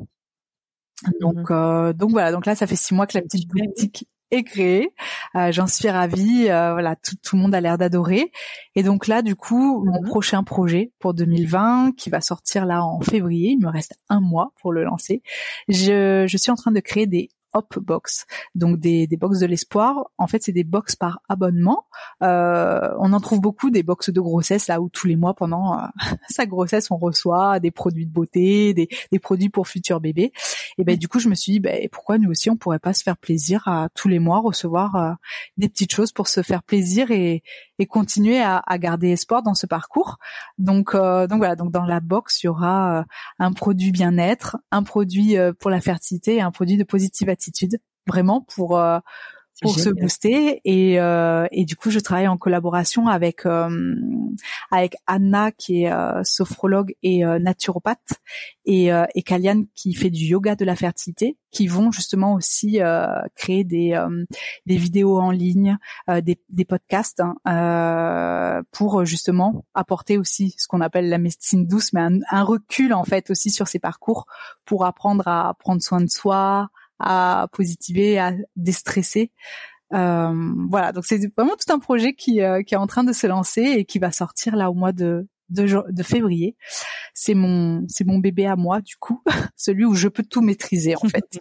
Donc 1.21 1.51
mmh 1.51 1.93
donc 1.93 2.11
voilà, 2.11 2.33
donc 2.33 2.47
là 2.47 2.55
ça 2.55 2.67
fait 2.67 2.77
six 2.77 2.95
mois 2.95 3.07
que 3.07 3.19
la 3.19 3.23
petite 3.23 3.49
boutique 3.49 4.09
est 4.31 4.43
créé. 4.43 4.93
Euh, 5.35 5.53
J'en 5.53 5.67
suis 5.67 5.89
ravie. 5.89 6.49
Euh, 6.49 6.73
voilà, 6.73 6.97
tout, 6.97 7.17
tout, 7.23 7.37
le 7.37 7.43
monde 7.43 7.55
a 7.55 7.61
l'air 7.61 7.79
d'adorer. 7.79 8.33
Et 8.75 8.83
donc 8.83 9.07
là, 9.07 9.23
du 9.23 9.37
coup, 9.37 9.85
mon 9.85 10.01
mhm. 10.01 10.07
prochain 10.07 10.45
projet 10.45 10.93
pour 10.99 11.15
2020, 11.15 11.93
qui 11.97 12.11
va 12.11 12.21
sortir 12.21 12.67
là 12.67 12.85
en 12.85 13.01
février, 13.01 13.51
il 13.51 13.61
me 13.61 13.69
reste 13.69 13.95
un 14.09 14.21
mois 14.21 14.53
pour 14.61 14.73
le 14.73 14.85
lancer. 14.85 15.23
Je, 15.69 16.25
je 16.27 16.37
suis 16.37 16.51
en 16.51 16.57
train 16.57 16.73
de 16.73 16.81
créer 16.81 17.07
des 17.07 17.29
Hop 17.57 17.79
Box, 17.79 18.27
donc 18.55 18.79
des, 18.79 19.07
des 19.07 19.17
box 19.17 19.39
de 19.39 19.47
l'espoir. 19.47 20.11
En 20.19 20.27
fait, 20.27 20.43
c'est 20.43 20.53
des 20.53 20.63
box 20.63 20.95
par 20.95 21.21
abonnement. 21.29 21.87
Euh, 22.23 22.89
on 22.99 23.15
en 23.15 23.21
trouve 23.21 23.41
beaucoup 23.41 23.71
des 23.71 23.83
box 23.83 24.11
de 24.11 24.21
grossesse 24.21 24.67
là 24.67 24.81
où 24.83 24.91
tous 24.91 25.07
les 25.07 25.17
mois 25.17 25.33
pendant 25.33 25.79
euh, 25.79 25.87
sa 26.29 26.45
grossesse 26.45 26.91
on 26.91 26.99
reçoit 26.99 27.59
des 27.59 27.71
produits 27.71 28.07
de 28.07 28.13
beauté, 28.13 28.75
des, 28.75 28.89
des 29.11 29.19
produits 29.19 29.49
pour 29.49 29.69
futurs 29.69 30.01
bébés. 30.01 30.33
Et 30.77 30.85
ben 30.85 30.97
du 30.99 31.09
coup, 31.09 31.19
je 31.19 31.31
me 31.31 31.35
suis 31.35 31.53
dit 31.53 31.61
ben, 31.61 31.89
pourquoi 31.91 32.19
nous 32.19 32.31
aussi 32.31 32.51
on 32.51 32.57
pourrait 32.57 32.79
pas 32.79 32.93
se 32.93 33.03
faire 33.03 33.17
plaisir 33.17 33.67
à 33.67 33.89
tous 33.95 34.09
les 34.09 34.19
mois 34.19 34.41
recevoir 34.41 34.97
euh, 34.97 35.13
des 35.57 35.69
petites 35.69 35.93
choses 35.93 36.13
pour 36.13 36.29
se 36.29 36.43
faire 36.43 36.63
plaisir 36.63 37.11
et, 37.11 37.43
et 37.79 37.87
continuer 37.87 38.41
à, 38.41 38.63
à, 38.67 38.79
garder 38.79 39.11
espoir 39.11 39.43
dans 39.43 39.55
ce 39.55 39.67
parcours. 39.67 40.19
Donc 40.59 40.95
euh, 40.95 41.27
donc 41.27 41.39
voilà, 41.39 41.57
donc 41.57 41.71
dans 41.71 41.85
la 41.85 42.01
box, 42.01 42.43
il 42.43 42.47
y 42.47 42.49
aura 42.49 43.05
un 43.39 43.53
produit 43.53 43.93
bien-être, 43.93 44.57
un 44.71 44.83
produit 44.83 45.37
pour 45.61 45.71
la 45.71 45.81
fertilité 45.81 46.37
et 46.37 46.41
un 46.41 46.51
produit 46.51 46.77
de 46.77 46.85
positive 46.85 47.29
attitude, 47.29 47.79
vraiment 48.07 48.41
pour 48.41 48.81
pour 49.63 49.79
se 49.79 49.89
booster. 49.91 50.61
Et 50.65 51.01
euh, 51.01 51.47
et 51.51 51.65
du 51.65 51.77
coup 51.77 51.91
je 51.91 51.99
travaille 51.99 52.29
en 52.29 52.37
collaboration 52.37 53.09
avec 53.09 53.47
euh, 53.47 53.95
avec 54.71 54.97
Anna 55.07 55.53
qui 55.53 55.83
est 55.83 55.93
euh, 55.93 56.23
sophrologue 56.25 56.95
et 57.03 57.25
euh, 57.25 57.39
naturopathe 57.39 58.21
et 58.65 58.93
euh, 58.93 59.05
et 59.15 59.23
Kalian 59.23 59.63
qui 59.75 59.95
fait 59.95 60.11
du 60.11 60.25
yoga 60.25 60.57
de 60.57 60.65
la 60.65 60.77
fertilité 60.77 61.37
qui 61.51 61.67
vont 61.69 61.91
justement 61.91 62.35
aussi 62.35 62.81
créer 63.35 63.65
des 63.65 63.99
des 64.67 64.77
vidéos 64.77 65.19
en 65.19 65.31
ligne 65.31 65.79
des 66.23 66.39
des 66.51 66.65
podcasts 66.67 67.23
hein, 67.45 68.63
pour 68.73 69.05
justement 69.07 69.65
apporter 69.73 70.19
aussi 70.19 70.55
ce 70.59 70.67
qu'on 70.69 70.83
appelle 70.83 71.09
la 71.09 71.19
médecine 71.19 71.67
douce 71.67 71.95
mais 71.95 72.01
un, 72.01 72.19
un 72.31 72.43
recul 72.43 72.93
en 72.93 73.05
fait 73.05 73.31
aussi 73.31 73.51
sur 73.51 73.69
ces 73.69 73.79
parcours 73.79 74.27
pour 74.67 74.85
apprendre 74.85 75.27
à 75.29 75.55
prendre 75.59 75.81
soin 75.81 76.03
de 76.03 76.11
soi 76.11 76.69
à 76.99 77.49
positiver, 77.53 78.19
à 78.19 78.33
déstresser. 78.57 79.33
Euh, 79.93 80.53
voilà, 80.69 80.93
donc 80.93 81.05
c'est 81.05 81.21
vraiment 81.37 81.55
tout 81.55 81.73
un 81.73 81.79
projet 81.79 82.15
qui, 82.15 82.41
euh, 82.43 82.63
qui 82.63 82.75
est 82.75 82.79
en 82.79 82.87
train 82.87 83.05
de 83.05 83.13
se 83.13 83.27
lancer 83.27 83.63
et 83.63 83.85
qui 83.85 83.99
va 83.99 84.11
sortir 84.11 84.57
là 84.57 84.71
au 84.71 84.75
mois 84.75 84.93
de, 84.93 85.29
de, 85.49 85.67
de 85.91 86.03
février. 86.03 86.57
C'est 87.15 87.35
mon 87.35 87.85
c'est 87.89 88.05
mon 88.05 88.19
bébé 88.19 88.47
à 88.47 88.57
moi 88.57 88.81
du 88.81 88.97
coup, 88.97 89.23
celui 89.57 89.85
où 89.85 89.95
je 89.95 90.09
peux 90.09 90.25
tout 90.25 90.41
maîtriser 90.41 90.97
en 90.97 91.09
fait. 91.09 91.39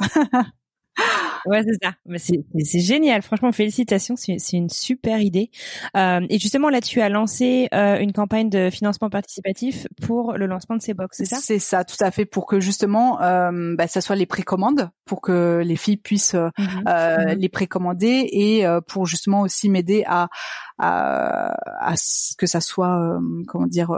Ouais, 1.45 1.63
c'est 1.63 1.77
ça. 1.85 1.93
Mais 2.05 2.17
c'est 2.17 2.79
génial. 2.79 3.21
Franchement, 3.21 3.51
félicitations. 3.51 4.15
C'est 4.15 4.37
une 4.53 4.69
super 4.69 5.19
idée. 5.19 5.49
Euh, 5.95 6.21
et 6.29 6.39
justement, 6.39 6.69
là, 6.69 6.81
tu 6.81 7.01
as 7.01 7.09
lancé 7.09 7.67
euh, 7.73 7.97
une 7.99 8.13
campagne 8.13 8.49
de 8.49 8.69
financement 8.69 9.09
participatif 9.09 9.87
pour 10.01 10.33
le 10.33 10.45
lancement 10.45 10.75
de 10.75 10.81
ces 10.81 10.93
box, 10.93 11.17
c'est 11.17 11.25
ça? 11.25 11.37
C'est 11.41 11.59
ça, 11.59 11.83
tout 11.83 11.95
à 11.99 12.11
fait, 12.11 12.25
pour 12.25 12.45
que 12.45 12.59
justement, 12.59 13.21
euh, 13.21 13.75
bah, 13.75 13.87
ça 13.87 14.01
soit 14.01 14.15
les 14.15 14.25
précommandes, 14.25 14.89
pour 15.05 15.21
que 15.21 15.61
les 15.63 15.75
filles 15.75 15.97
puissent 15.97 16.35
euh, 16.35 17.33
les 17.35 17.49
précommander 17.49 18.27
et 18.31 18.65
euh, 18.65 18.81
pour 18.81 19.05
justement 19.05 19.41
aussi 19.41 19.69
m'aider 19.69 20.03
à, 20.07 20.29
à, 20.77 21.55
à 21.79 21.95
ce 21.97 22.35
que 22.35 22.47
ça 22.47 22.61
soit, 22.61 23.19
comment 23.47 23.67
dire, 23.67 23.91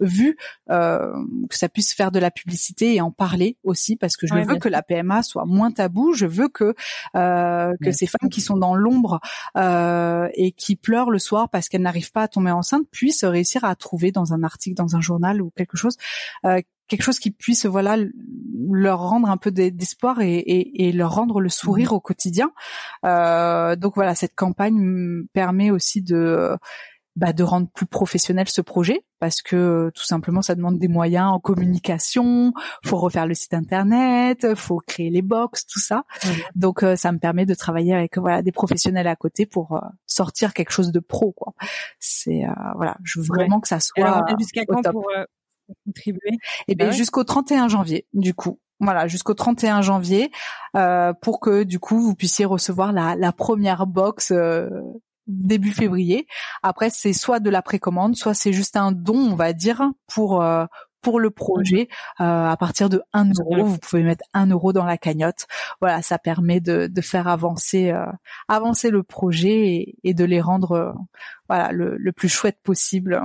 vu, 0.00 0.36
que 0.68 1.56
ça 1.56 1.68
puisse 1.68 1.92
faire 1.94 2.10
de 2.10 2.18
la 2.18 2.30
publicité 2.30 2.94
et 2.94 3.00
en 3.00 3.10
parler 3.10 3.56
aussi, 3.64 3.96
parce 3.96 4.16
que 4.16 4.26
je 4.26 4.34
veux 4.34 4.56
que 4.56 4.68
la 4.68 4.82
PMA 4.82 5.22
soit 5.22 5.44
moins 5.46 5.70
tabou. 5.70 6.12
Je 6.14 6.26
veux 6.26 6.48
que 6.48 6.61
que 6.62 6.74
euh, 7.16 7.72
que 7.82 7.92
ces 7.92 8.06
femmes 8.06 8.30
qui 8.30 8.40
sont 8.40 8.56
dans 8.56 8.74
l'ombre 8.74 9.20
euh, 9.56 10.28
et 10.34 10.52
qui 10.52 10.76
pleurent 10.76 11.10
le 11.10 11.18
soir 11.18 11.48
parce 11.48 11.68
qu'elles 11.68 11.82
n'arrivent 11.82 12.12
pas 12.12 12.22
à 12.22 12.28
tomber 12.28 12.50
enceinte 12.50 12.86
puissent 12.90 13.24
réussir 13.24 13.64
à 13.64 13.74
trouver 13.74 14.12
dans 14.12 14.32
un 14.32 14.42
article, 14.42 14.76
dans 14.76 14.96
un 14.96 15.00
journal 15.00 15.42
ou 15.42 15.50
quelque 15.56 15.76
chose 15.76 15.96
euh, 16.44 16.60
quelque 16.88 17.02
chose 17.02 17.18
qui 17.18 17.30
puisse 17.30 17.64
voilà 17.64 17.96
leur 18.70 19.00
rendre 19.00 19.30
un 19.30 19.38
peu 19.38 19.50
d'espoir 19.50 20.20
et, 20.20 20.36
et, 20.36 20.88
et, 20.88 20.92
leur 20.92 21.14
rendre 21.14 21.40
le 21.40 21.48
sourire 21.48 21.92
mmh. 21.92 21.96
au 21.96 22.00
quotidien. 22.00 22.52
Euh, 23.06 23.76
donc 23.76 23.94
voilà, 23.94 24.14
cette 24.14 24.34
campagne 24.34 25.24
permet 25.32 25.70
aussi 25.70 26.02
de 26.02 26.56
bah, 27.14 27.32
de 27.32 27.42
rendre 27.42 27.68
plus 27.68 27.86
professionnel 27.86 28.48
ce 28.48 28.62
projet 28.62 29.04
parce 29.20 29.42
que 29.42 29.90
tout 29.94 30.02
simplement 30.02 30.40
ça 30.40 30.54
demande 30.54 30.78
des 30.78 30.88
moyens 30.88 31.26
en 31.26 31.38
communication, 31.38 32.52
faut 32.84 32.96
refaire 32.96 33.26
le 33.26 33.34
site 33.34 33.54
internet, 33.54 34.54
faut 34.54 34.78
créer 34.78 35.10
les 35.10 35.22
box, 35.22 35.66
tout 35.66 35.78
ça. 35.78 36.04
Donc 36.54 36.82
euh, 36.82 36.96
ça 36.96 37.12
me 37.12 37.18
permet 37.18 37.44
de 37.44 37.54
travailler 37.54 37.94
avec 37.94 38.16
voilà 38.16 38.42
des 38.42 38.50
professionnels 38.50 39.06
à 39.06 39.14
côté 39.14 39.46
pour 39.46 39.76
euh, 39.76 39.80
sortir 40.06 40.54
quelque 40.54 40.72
chose 40.72 40.90
de 40.90 41.00
pro 41.00 41.32
quoi. 41.32 41.52
C'est 42.00 42.44
euh, 42.44 42.52
voilà, 42.76 42.96
je 43.04 43.20
veux 43.20 43.26
vraiment 43.26 43.60
que 43.60 43.68
ça 43.68 43.78
soit 43.78 44.24
jusqu'à 44.38 44.64
quand 44.64 44.82
pour 44.90 45.06
contribuer? 45.84 46.32
Et 46.32 46.38
eh 46.68 46.74
bien 46.74 46.90
jusqu'au 46.90 47.24
31 47.24 47.68
janvier 47.68 48.06
du 48.14 48.34
coup. 48.34 48.58
Voilà, 48.80 49.06
jusqu'au 49.06 49.34
31 49.34 49.82
janvier, 49.82 50.32
pour 51.20 51.38
que 51.38 51.62
du 51.62 51.78
coup 51.78 52.00
vous 52.00 52.16
puissiez 52.16 52.44
recevoir 52.44 52.92
la, 52.92 53.14
la 53.14 53.30
première 53.30 53.86
box 53.86 54.32
début 55.26 55.70
février. 55.70 56.26
Après, 56.62 56.90
c'est 56.90 57.12
soit 57.12 57.40
de 57.40 57.50
la 57.50 57.62
précommande, 57.62 58.16
soit 58.16 58.34
c'est 58.34 58.52
juste 58.52 58.76
un 58.76 58.92
don, 58.92 59.16
on 59.16 59.34
va 59.34 59.52
dire, 59.52 59.82
pour 60.06 60.42
euh, 60.42 60.66
pour 61.00 61.18
le 61.18 61.30
projet. 61.30 61.88
Euh, 62.20 62.24
à 62.24 62.56
partir 62.56 62.88
de 62.88 63.02
1 63.12 63.30
euro, 63.40 63.64
vous 63.64 63.78
pouvez 63.78 64.02
mettre 64.02 64.24
1 64.34 64.46
euro 64.46 64.72
dans 64.72 64.84
la 64.84 64.96
cagnotte. 64.96 65.46
Voilà, 65.80 66.00
ça 66.02 66.18
permet 66.18 66.60
de, 66.60 66.86
de 66.86 67.00
faire 67.00 67.28
avancer 67.28 67.90
euh, 67.90 68.06
avancer 68.48 68.90
le 68.90 69.02
projet 69.02 69.96
et, 70.04 70.14
de 70.14 70.24
les 70.24 70.40
rendre 70.40 70.94
voilà 71.48 71.72
le, 71.72 71.96
le, 71.96 72.12
plus 72.12 72.28
chouette 72.28 72.58
possible 72.62 73.20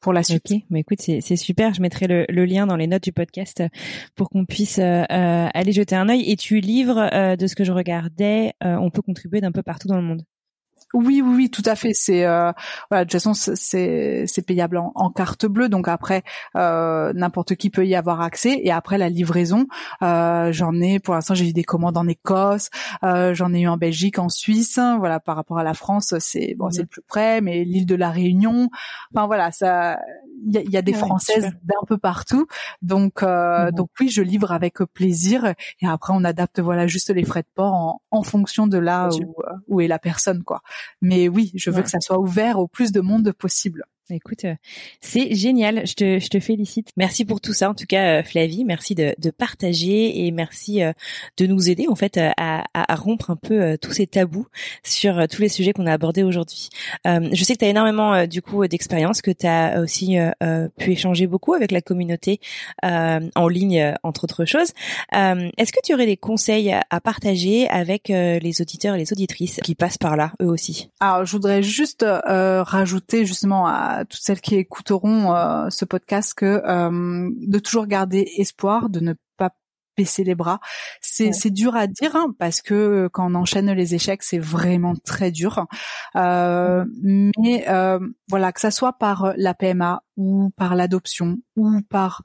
pour 0.00 0.12
la 0.12 0.22
suite. 0.22 0.42
Ok, 0.50 0.58
mais 0.70 0.80
écoute, 0.80 1.00
c'est 1.00 1.36
super. 1.36 1.74
Je 1.74 1.80
mettrai 1.80 2.08
le, 2.08 2.26
le, 2.28 2.44
lien 2.44 2.66
dans 2.66 2.76
les 2.76 2.88
notes 2.88 3.04
du 3.04 3.12
podcast 3.12 3.62
pour 4.16 4.28
qu'on 4.28 4.44
puisse 4.44 4.78
aller 4.78 5.72
jeter 5.72 5.94
un 5.94 6.08
œil. 6.08 6.28
Et 6.30 6.36
tu 6.36 6.58
livres, 6.58 7.36
de 7.36 7.46
ce 7.46 7.54
que 7.54 7.64
je 7.64 7.72
regardais, 7.72 8.54
on 8.60 8.90
peut 8.90 9.02
contribuer 9.02 9.40
d'un 9.40 9.52
peu 9.52 9.62
partout 9.62 9.88
dans 9.88 9.96
le 9.96 10.02
monde. 10.02 10.24
Oui, 10.94 11.20
oui, 11.24 11.34
oui, 11.34 11.50
tout 11.50 11.62
à 11.66 11.74
fait. 11.74 11.90
C'est 11.92 12.24
euh, 12.24 12.52
voilà, 12.88 13.04
de 13.04 13.10
toute 13.10 13.20
façon, 13.20 13.34
c'est 13.34 14.24
c'est 14.26 14.42
payable 14.42 14.78
en, 14.78 15.10
carte 15.10 15.44
bleue, 15.44 15.68
donc 15.68 15.88
après 15.88 16.22
euh, 16.56 17.12
n'importe 17.14 17.56
qui 17.56 17.68
peut 17.68 17.84
y 17.84 17.96
avoir 17.96 18.20
accès. 18.20 18.60
Et 18.62 18.70
après 18.70 18.96
la 18.96 19.08
livraison, 19.08 19.66
euh, 20.02 20.52
j'en 20.52 20.72
ai 20.80 21.00
pour 21.00 21.14
l'instant, 21.14 21.34
j'ai 21.34 21.48
eu 21.48 21.52
des 21.52 21.64
commandes 21.64 21.98
en 21.98 22.06
Écosse, 22.06 22.70
euh, 23.02 23.34
j'en 23.34 23.52
ai 23.52 23.62
eu 23.62 23.68
en 23.68 23.76
Belgique, 23.76 24.20
en 24.20 24.28
Suisse. 24.28 24.78
Voilà, 24.98 25.18
par 25.18 25.34
rapport 25.34 25.58
à 25.58 25.64
la 25.64 25.74
France, 25.74 26.14
c'est 26.20 26.54
bon, 26.56 26.70
c'est 26.70 26.82
le 26.82 26.86
plus 26.86 27.02
près, 27.02 27.40
mais 27.40 27.64
l'île 27.64 27.86
de 27.86 27.96
la 27.96 28.10
Réunion. 28.10 28.70
Enfin 29.12 29.26
voilà, 29.26 29.50
ça, 29.50 29.98
il 30.46 30.70
y 30.70 30.76
a, 30.76 30.82
des 30.82 30.92
Françaises 30.92 31.50
d'un 31.64 31.74
peu 31.88 31.98
partout. 31.98 32.46
Donc 32.82 33.22
mhm. 33.22 33.72
donc 33.72 33.90
oui, 33.98 34.08
je 34.10 34.22
livre 34.22 34.52
avec 34.52 34.78
plaisir. 34.94 35.54
Et 35.80 35.88
après, 35.88 36.12
on 36.14 36.22
adapte 36.22 36.60
voilà 36.60 36.86
juste 36.86 37.10
les 37.10 37.24
frais 37.24 37.42
de 37.42 37.48
port 37.52 37.74
en, 37.74 38.02
en 38.12 38.22
fonction 38.22 38.68
de 38.68 38.78
là 38.78 39.08
où, 39.08 39.34
où 39.66 39.80
est 39.80 39.88
la 39.88 39.98
personne, 39.98 40.44
quoi. 40.44 40.62
Mais 41.00 41.28
oui, 41.28 41.52
je 41.54 41.70
veux 41.70 41.82
que 41.82 41.90
ça 41.90 42.00
soit 42.00 42.18
ouvert 42.18 42.58
au 42.58 42.68
plus 42.68 42.92
de 42.92 43.00
monde 43.00 43.32
possible. 43.32 43.84
Écoute, 44.10 44.44
euh, 44.44 44.54
c'est 45.00 45.34
génial. 45.34 45.86
Je 45.86 45.94
te, 45.94 46.18
je 46.18 46.28
te 46.28 46.38
félicite. 46.38 46.90
Merci 46.98 47.24
pour 47.24 47.40
tout 47.40 47.54
ça. 47.54 47.70
En 47.70 47.74
tout 47.74 47.86
cas, 47.88 48.18
euh, 48.18 48.22
Flavie, 48.22 48.62
merci 48.64 48.94
de, 48.94 49.14
de 49.18 49.30
partager 49.30 50.26
et 50.26 50.30
merci 50.30 50.82
euh, 50.82 50.92
de 51.38 51.46
nous 51.46 51.70
aider 51.70 51.86
en 51.88 51.94
fait 51.94 52.18
à, 52.18 52.64
à, 52.74 52.94
rompre 52.96 53.30
un 53.30 53.36
peu 53.36 53.78
tous 53.78 53.92
ces 53.92 54.06
tabous 54.06 54.46
sur 54.82 55.26
tous 55.28 55.40
les 55.40 55.48
sujets 55.48 55.72
qu'on 55.72 55.86
a 55.86 55.92
abordés 55.92 56.22
aujourd'hui. 56.22 56.68
je 57.04 57.44
sais 57.44 57.54
que 57.54 57.58
tu 57.60 57.64
as 57.64 57.68
énormément 57.68 58.26
du 58.26 58.42
coup 58.42 58.66
d'expérience, 58.66 59.22
que 59.22 59.30
tu 59.30 59.46
as 59.46 59.80
aussi 59.80 60.16
pu 60.78 60.92
échanger 60.92 61.26
beaucoup 61.26 61.54
avec 61.54 61.70
la 61.70 61.80
communauté 61.80 62.40
en 62.82 63.48
ligne, 63.48 63.94
entre 64.02 64.24
autres 64.24 64.44
choses. 64.44 64.72
Est-ce 65.12 65.72
que 65.72 65.80
tu 65.82 65.94
aurais 65.94 66.06
des 66.06 66.16
conseils 66.16 66.72
à 66.72 67.00
partager 67.00 67.68
avec 67.68 68.08
les 68.08 68.60
auditeurs 68.60 68.94
et 68.94 68.98
les 68.98 69.12
auditrices 69.12 69.60
qui 69.62 69.74
passent 69.74 69.98
par 69.98 70.16
là, 70.16 70.32
eux 70.40 70.48
aussi? 70.48 70.90
Alors, 71.00 71.24
je 71.24 71.32
voudrais 71.32 71.62
juste 71.62 72.04
rajouter 72.04 73.26
justement 73.26 73.66
à 73.66 73.93
toutes 74.08 74.20
celles 74.20 74.40
qui 74.40 74.56
écouteront 74.56 75.34
euh, 75.34 75.68
ce 75.70 75.84
podcast 75.84 76.34
que 76.34 76.62
euh, 76.64 77.30
de 77.36 77.58
toujours 77.58 77.86
garder 77.86 78.28
espoir, 78.36 78.88
de 78.88 79.00
ne 79.00 79.14
pas 79.36 79.50
baisser 79.96 80.24
les 80.24 80.34
bras. 80.34 80.60
C'est 81.00 81.32
c'est 81.32 81.50
dur 81.50 81.76
à 81.76 81.86
dire 81.86 82.16
hein, 82.16 82.34
parce 82.38 82.62
que 82.62 83.08
quand 83.12 83.30
on 83.30 83.34
enchaîne 83.34 83.70
les 83.72 83.94
échecs, 83.94 84.22
c'est 84.22 84.38
vraiment 84.38 84.94
très 85.04 85.30
dur. 85.30 85.66
Euh, 86.16 86.84
mais 87.02 87.64
voilà, 88.28 88.52
que 88.52 88.60
ça 88.60 88.70
soit 88.70 88.94
par 88.94 89.32
la 89.36 89.54
PMA 89.54 90.02
ou 90.16 90.50
par 90.56 90.74
l'adoption 90.74 91.38
ou 91.56 91.80
par 91.88 92.22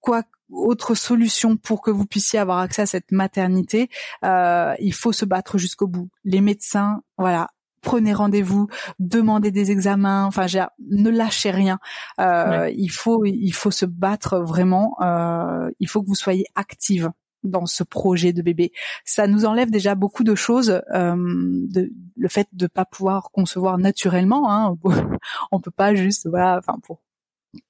quoi 0.00 0.22
autre 0.50 0.94
solution 0.94 1.56
pour 1.56 1.80
que 1.80 1.90
vous 1.90 2.06
puissiez 2.06 2.38
avoir 2.38 2.58
accès 2.58 2.82
à 2.82 2.86
cette 2.86 3.12
maternité, 3.12 3.88
il 4.22 4.94
faut 4.94 5.12
se 5.12 5.24
battre 5.24 5.58
jusqu'au 5.58 5.86
bout. 5.86 6.10
Les 6.24 6.40
médecins, 6.40 7.02
voilà, 7.16 7.48
prenez 7.80 8.12
rendez-vous, 8.12 8.68
demandez 8.98 9.50
des 9.50 9.70
examens, 9.70 10.24
enfin 10.26 10.46
ne 10.88 11.10
lâchez 11.10 11.50
rien. 11.50 11.78
Euh, 12.20 12.70
Il 12.74 12.90
faut 12.90 13.24
il 13.24 13.52
faut 13.52 13.70
se 13.70 13.86
battre 13.86 14.38
vraiment. 14.38 14.96
Euh, 15.02 15.70
il 15.80 15.88
faut 15.88 16.02
que 16.02 16.08
vous 16.08 16.14
soyez 16.14 16.44
active 16.54 17.10
dans 17.42 17.66
ce 17.66 17.82
projet 17.84 18.32
de 18.32 18.42
bébé. 18.42 18.72
Ça 19.04 19.26
nous 19.26 19.46
enlève 19.46 19.70
déjà 19.70 19.94
beaucoup 19.94 20.24
de 20.24 20.34
choses. 20.34 20.82
Euh, 20.92 21.14
de, 21.16 21.90
le 22.16 22.28
fait 22.28 22.48
de 22.52 22.66
pas 22.66 22.84
pouvoir 22.84 23.30
concevoir 23.30 23.78
naturellement, 23.78 24.52
hein, 24.52 24.76
on 25.52 25.60
peut 25.60 25.70
pas 25.70 25.94
juste 25.94 26.28
voilà, 26.28 26.58
enfin 26.58 26.78
pour 26.82 27.00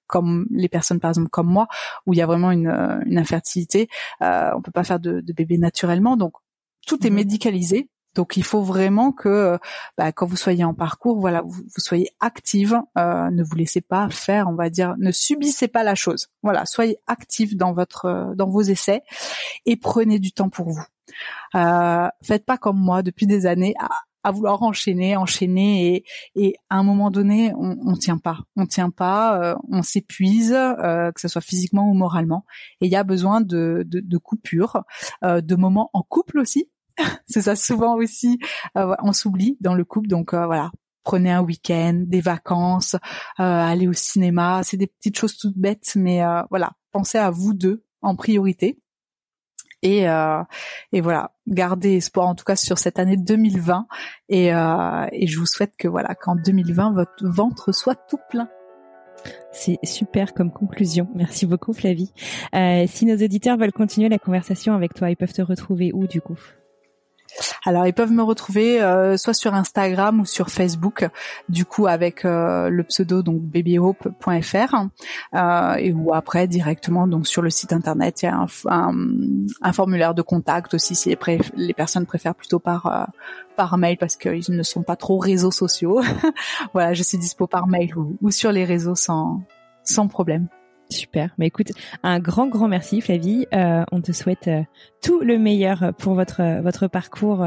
comme 0.06 0.46
les 0.50 0.68
personnes 0.68 1.00
par 1.00 1.10
exemple 1.10 1.30
comme 1.30 1.46
moi 1.46 1.68
où 2.04 2.12
il 2.12 2.16
y 2.16 2.22
a 2.22 2.26
vraiment 2.26 2.50
une, 2.50 2.68
une 3.06 3.16
infertilité, 3.16 3.88
euh, 4.22 4.50
on 4.56 4.60
peut 4.60 4.72
pas 4.72 4.84
faire 4.84 4.98
de, 4.98 5.20
de 5.20 5.32
bébé 5.32 5.56
naturellement. 5.56 6.16
Donc 6.16 6.34
tout 6.86 7.06
est 7.06 7.10
mmh 7.10 7.14
médicalisé 7.14 7.88
donc 8.14 8.36
il 8.36 8.44
faut 8.44 8.62
vraiment 8.62 9.12
que 9.12 9.58
bah, 9.96 10.12
quand 10.12 10.26
vous 10.26 10.36
soyez 10.36 10.64
en 10.64 10.74
parcours, 10.74 11.20
voilà, 11.20 11.42
vous, 11.44 11.62
soyez 11.76 12.10
active, 12.20 12.80
euh, 12.98 13.30
ne 13.30 13.42
vous 13.42 13.54
laissez 13.54 13.80
pas 13.80 14.08
faire, 14.10 14.48
on 14.48 14.54
va 14.54 14.70
dire, 14.70 14.94
ne 14.98 15.12
subissez 15.12 15.68
pas 15.68 15.84
la 15.84 15.94
chose. 15.94 16.28
Voilà, 16.42 16.66
soyez 16.66 16.98
active 17.06 17.56
dans 17.56 17.72
votre 17.72 18.34
dans 18.36 18.48
vos 18.48 18.62
essais 18.62 19.02
et 19.66 19.76
prenez 19.76 20.18
du 20.18 20.32
temps 20.32 20.50
pour 20.50 20.70
vous. 20.70 20.84
Euh, 21.54 22.08
faites 22.22 22.44
pas 22.44 22.58
comme 22.58 22.78
moi 22.78 23.02
depuis 23.02 23.26
des 23.26 23.46
années 23.46 23.74
à, 24.22 24.32
vouloir 24.32 24.62
enchaîner, 24.62 25.16
enchaîner 25.16 26.04
et, 26.34 26.54
à 26.68 26.76
un 26.76 26.82
moment 26.82 27.10
donné, 27.10 27.52
on, 27.56 27.76
on 27.86 27.96
tient 27.96 28.18
pas, 28.18 28.40
on 28.54 28.66
tient 28.66 28.90
pas, 28.90 29.40
euh, 29.40 29.56
on 29.70 29.82
s'épuise, 29.82 30.52
euh, 30.52 31.10
que 31.12 31.20
ce 31.20 31.28
soit 31.28 31.40
physiquement 31.40 31.88
ou 31.88 31.94
moralement. 31.94 32.44
Et 32.80 32.86
il 32.86 32.92
y 32.92 32.96
a 32.96 33.04
besoin 33.04 33.40
de, 33.40 33.82
de, 33.86 34.00
de 34.00 34.18
coupures, 34.18 34.82
euh, 35.24 35.40
de 35.40 35.56
moments 35.56 35.90
en 35.94 36.02
couple 36.02 36.38
aussi 36.38 36.70
c'est 37.26 37.42
ça 37.42 37.56
souvent 37.56 37.96
aussi 37.96 38.38
euh, 38.76 38.94
on 39.02 39.12
s'oublie 39.12 39.56
dans 39.60 39.74
le 39.74 39.84
couple 39.84 40.08
donc 40.08 40.34
euh, 40.34 40.46
voilà. 40.46 40.70
Prenez 41.02 41.32
un 41.32 41.40
week-end 41.40 42.02
des 42.06 42.20
vacances 42.20 42.94
euh, 42.94 42.98
allez 43.38 43.88
au 43.88 43.92
cinéma 43.92 44.60
c'est 44.62 44.76
des 44.76 44.86
petites 44.86 45.18
choses 45.18 45.36
toutes 45.36 45.56
bêtes 45.56 45.92
mais 45.96 46.20
voilà. 46.50 46.72
Pensez 46.92 47.18
à 47.18 47.30
vous 47.30 47.54
deux 47.54 47.84
en 48.02 48.16
priorité. 48.16 48.78
Et 49.82 50.02
et 50.92 51.00
voilà 51.00 51.32
gardez 51.46 51.96
espoir 51.96 52.26
en 52.26 52.34
tout 52.34 52.44
cas 52.44 52.56
sur 52.56 52.76
cette 52.78 52.98
année 52.98 53.16
2020 53.16 53.86
et 54.28 54.48
et 54.48 55.26
je 55.26 55.38
vous 55.38 55.46
souhaite 55.46 55.72
que 55.78 55.88
voilà 55.88 56.14
qu'en 56.14 56.36
2020 56.36 56.92
votre 56.92 57.26
ventre 57.26 57.72
soit 57.72 57.94
tout 57.94 58.20
plein. 58.28 58.50
C'est 59.52 59.78
super 59.82 60.34
comme 60.34 60.52
conclusion. 60.52 61.08
Merci 61.14 61.46
beaucoup 61.46 61.72
Flavie. 61.72 62.12
si 62.88 63.06
nos 63.06 63.16
auditeurs 63.16 63.56
veulent 63.56 63.72
continuer 63.72 64.10
la 64.10 64.18
conversation 64.18 64.74
avec 64.74 64.92
toi, 64.92 65.08
ils 65.10 65.16
peuvent 65.16 65.32
te 65.32 65.42
retrouver 65.42 65.92
où 65.94 66.06
du 66.06 66.20
coup? 66.20 66.38
Alors 67.64 67.86
ils 67.86 67.92
peuvent 67.92 68.12
me 68.12 68.22
retrouver 68.22 68.82
euh, 68.82 69.16
soit 69.16 69.34
sur 69.34 69.54
Instagram 69.54 70.20
ou 70.20 70.24
sur 70.24 70.48
Facebook, 70.48 71.08
du 71.48 71.64
coup 71.64 71.86
avec 71.86 72.24
euh, 72.24 72.68
le 72.68 72.84
pseudo 72.84 73.22
donc 73.22 73.40
babyhope.fr 73.40 74.74
euh, 75.34 75.74
et 75.74 75.92
ou 75.92 76.14
après 76.14 76.48
directement 76.48 77.06
donc 77.06 77.26
sur 77.26 77.42
le 77.42 77.50
site 77.50 77.72
internet 77.72 78.22
il 78.22 78.26
y 78.26 78.28
a 78.28 78.46
un, 78.70 79.72
formulaire 79.72 80.14
de 80.14 80.22
contact 80.22 80.74
aussi 80.74 80.94
si 80.94 81.08
les, 81.08 81.38
les 81.54 81.74
personnes 81.74 82.06
préfèrent 82.06 82.34
plutôt 82.34 82.58
par 82.58 82.86
euh, 82.86 83.04
par 83.56 83.76
mail 83.76 83.96
parce 83.98 84.16
qu'ils 84.16 84.44
ne 84.48 84.62
sont 84.62 84.82
pas 84.82 84.96
trop 84.96 85.18
réseaux 85.18 85.50
sociaux. 85.50 86.00
voilà, 86.72 86.94
je 86.94 87.02
suis 87.02 87.18
dispo 87.18 87.46
par 87.46 87.66
mail 87.66 87.96
ou, 87.96 88.16
ou 88.22 88.30
sur 88.30 88.52
les 88.52 88.64
réseaux 88.64 88.94
sans 88.94 89.42
sans 89.84 90.08
problème. 90.08 90.48
Super. 90.90 91.30
Mais 91.38 91.46
écoute, 91.46 91.72
un 92.02 92.18
grand, 92.18 92.48
grand 92.48 92.68
merci, 92.68 93.00
Flavie. 93.00 93.46
Euh, 93.54 93.84
on 93.92 94.00
te 94.00 94.12
souhaite 94.12 94.48
euh, 94.48 94.62
tout 95.02 95.20
le 95.20 95.38
meilleur 95.38 95.92
pour 95.98 96.14
votre 96.14 96.42
euh, 96.42 96.60
votre 96.60 96.88
parcours. 96.88 97.46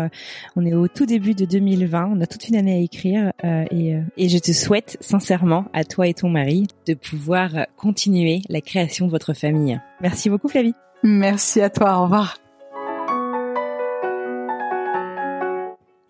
On 0.56 0.66
est 0.66 0.74
au 0.74 0.88
tout 0.88 1.06
début 1.06 1.36
de 1.36 1.46
2020. 1.46 2.12
On 2.16 2.22
a 2.22 2.26
toute 2.26 2.48
une 2.48 2.56
année 2.56 2.74
à 2.74 2.80
écrire 2.80 3.32
et, 3.44 3.96
et 4.18 4.30
je 4.30 4.38
te 4.38 4.52
souhaite 4.52 4.98
sincèrement 5.02 5.66
à 5.74 5.84
toi 5.84 6.08
et 6.08 6.14
ton 6.14 6.30
mari 6.30 6.68
de 6.88 6.94
pouvoir 6.94 7.52
continuer 7.78 8.42
la 8.50 8.62
création 8.62 9.06
de 9.06 9.12
votre 9.12 9.34
famille. 9.34 9.80
Merci 10.02 10.30
beaucoup, 10.30 10.48
Flavie. 10.48 10.74
Merci 11.04 11.62
à 11.62 11.70
toi. 11.70 12.00
Au 12.00 12.04
revoir. 12.04 12.38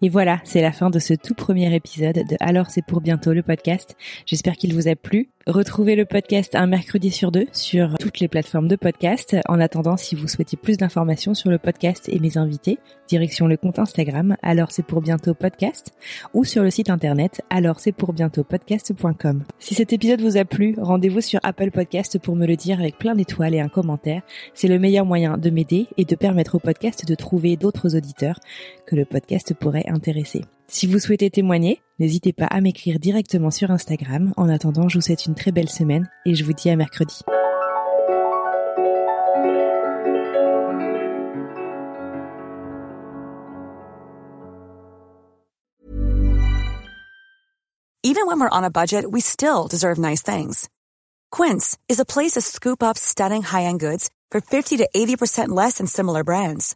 Et 0.04 0.10
voilà, 0.10 0.42
c'est 0.44 0.62
la 0.62 0.74
fin 0.74 0.90
de 0.90 1.00
ce 1.00 1.14
tout 1.14 1.34
premier 1.34 1.74
épisode 1.74 2.16
de 2.28 2.36
Alors 2.42 2.70
c'est 2.70 2.86
pour 2.86 3.00
bientôt 3.00 3.32
le 3.32 3.42
podcast. 3.42 3.96
J'espère 4.26 4.58
qu'il 4.58 4.74
vous 4.74 4.90
a 4.90 4.98
plu. 4.98 5.30
Retrouvez 5.48 5.98
le 5.98 6.06
podcast 6.06 6.56
un 6.56 6.68
mercredi 6.68 7.12
sur 7.12 7.30
deux 7.30 7.48
sur 7.52 7.98
toutes 8.00 8.22
les 8.22 8.30
plateformes 8.30 8.70
de 8.70 8.78
podcast. 8.78 9.36
En 9.50 9.60
attendant, 9.60 9.98
si 9.98 10.16
vous 10.16 10.30
souhaitez 10.30 10.56
plus 10.56 10.78
d'informations 10.78 11.34
sur 11.34 11.50
le 11.50 11.58
podcast 11.58 12.08
et 12.08 12.20
mes 12.20 12.38
invités, 12.38 12.80
direction 13.10 13.46
le 13.46 13.58
compte 13.58 13.78
Instagram, 13.78 14.38
alors 14.42 14.72
c'est 14.72 14.86
pour 14.86 15.02
bientôt 15.02 15.34
podcast, 15.34 15.92
ou 16.34 16.46
sur 16.46 16.64
le 16.64 16.70
site 16.70 16.90
internet, 16.90 17.42
alors 17.50 17.82
c'est 17.82 17.92
pour 17.92 18.14
bientôt 18.14 18.46
podcast.com. 18.46 19.44
Si 19.60 19.74
cet 19.74 19.92
épisode 19.92 20.22
vous 20.22 20.38
a 20.38 20.46
plu, 20.46 20.76
rendez-vous 20.80 21.20
sur 21.20 21.42
Apple 21.44 21.72
Podcast 21.72 22.20
pour 22.20 22.38
me 22.38 22.48
le 22.48 22.56
dire 22.56 22.80
avec 22.80 22.98
plein 22.98 23.14
d'étoiles 23.14 23.54
et 23.54 23.60
un 23.60 23.68
commentaire. 23.68 24.22
C'est 24.54 24.70
le 24.70 24.80
meilleur 24.80 25.06
moyen 25.06 25.38
de 25.38 25.50
m'aider 25.50 25.88
et 25.98 26.06
de 26.06 26.16
permettre 26.16 26.56
au 26.56 26.60
podcast 26.60 27.06
de 27.06 27.16
trouver 27.16 27.58
d'autres 27.58 27.98
auditeurs 27.98 28.40
que 28.88 28.96
le 28.96 29.04
podcast 29.04 29.54
pourrait 29.54 29.90
intéresser. 29.90 30.44
Si 30.74 30.88
vous 30.88 30.98
souhaitez 30.98 31.30
témoigner, 31.30 31.84
n'hésitez 32.00 32.34
pas 32.34 32.48
à 32.48 32.60
m'écrire 32.60 32.98
directement 32.98 33.52
sur 33.52 33.70
Instagram. 33.70 34.34
En 34.38 34.50
attendant, 34.50 34.90
je 34.90 34.98
vous 34.98 35.04
souhaite 35.04 35.28
une 35.28 35.36
très 35.36 35.52
belle 35.52 35.70
semaine 35.70 36.10
et 36.26 36.34
je 36.34 36.44
vous 36.44 36.54
dis 36.54 36.68
à 36.68 36.76
mercredi. 36.76 37.22
Even 48.04 48.26
when 48.26 48.40
we're 48.40 48.50
on 48.52 48.64
a 48.64 48.72
budget, 48.72 49.06
we 49.08 49.22
still 49.22 49.68
deserve 49.70 50.00
nice 50.00 50.24
things. 50.24 50.70
Quince 51.32 51.78
is 51.88 52.00
a 52.00 52.06
place 52.06 52.32
to 52.32 52.42
scoop 52.42 52.82
up 52.82 52.98
stunning 52.98 53.44
high-end 53.44 53.80
goods 53.80 54.10
for 54.32 54.42
50 54.42 54.78
to 54.78 54.90
80% 54.96 55.50
less 55.50 55.78
than 55.78 55.86
similar 55.86 56.24
brands. 56.24 56.76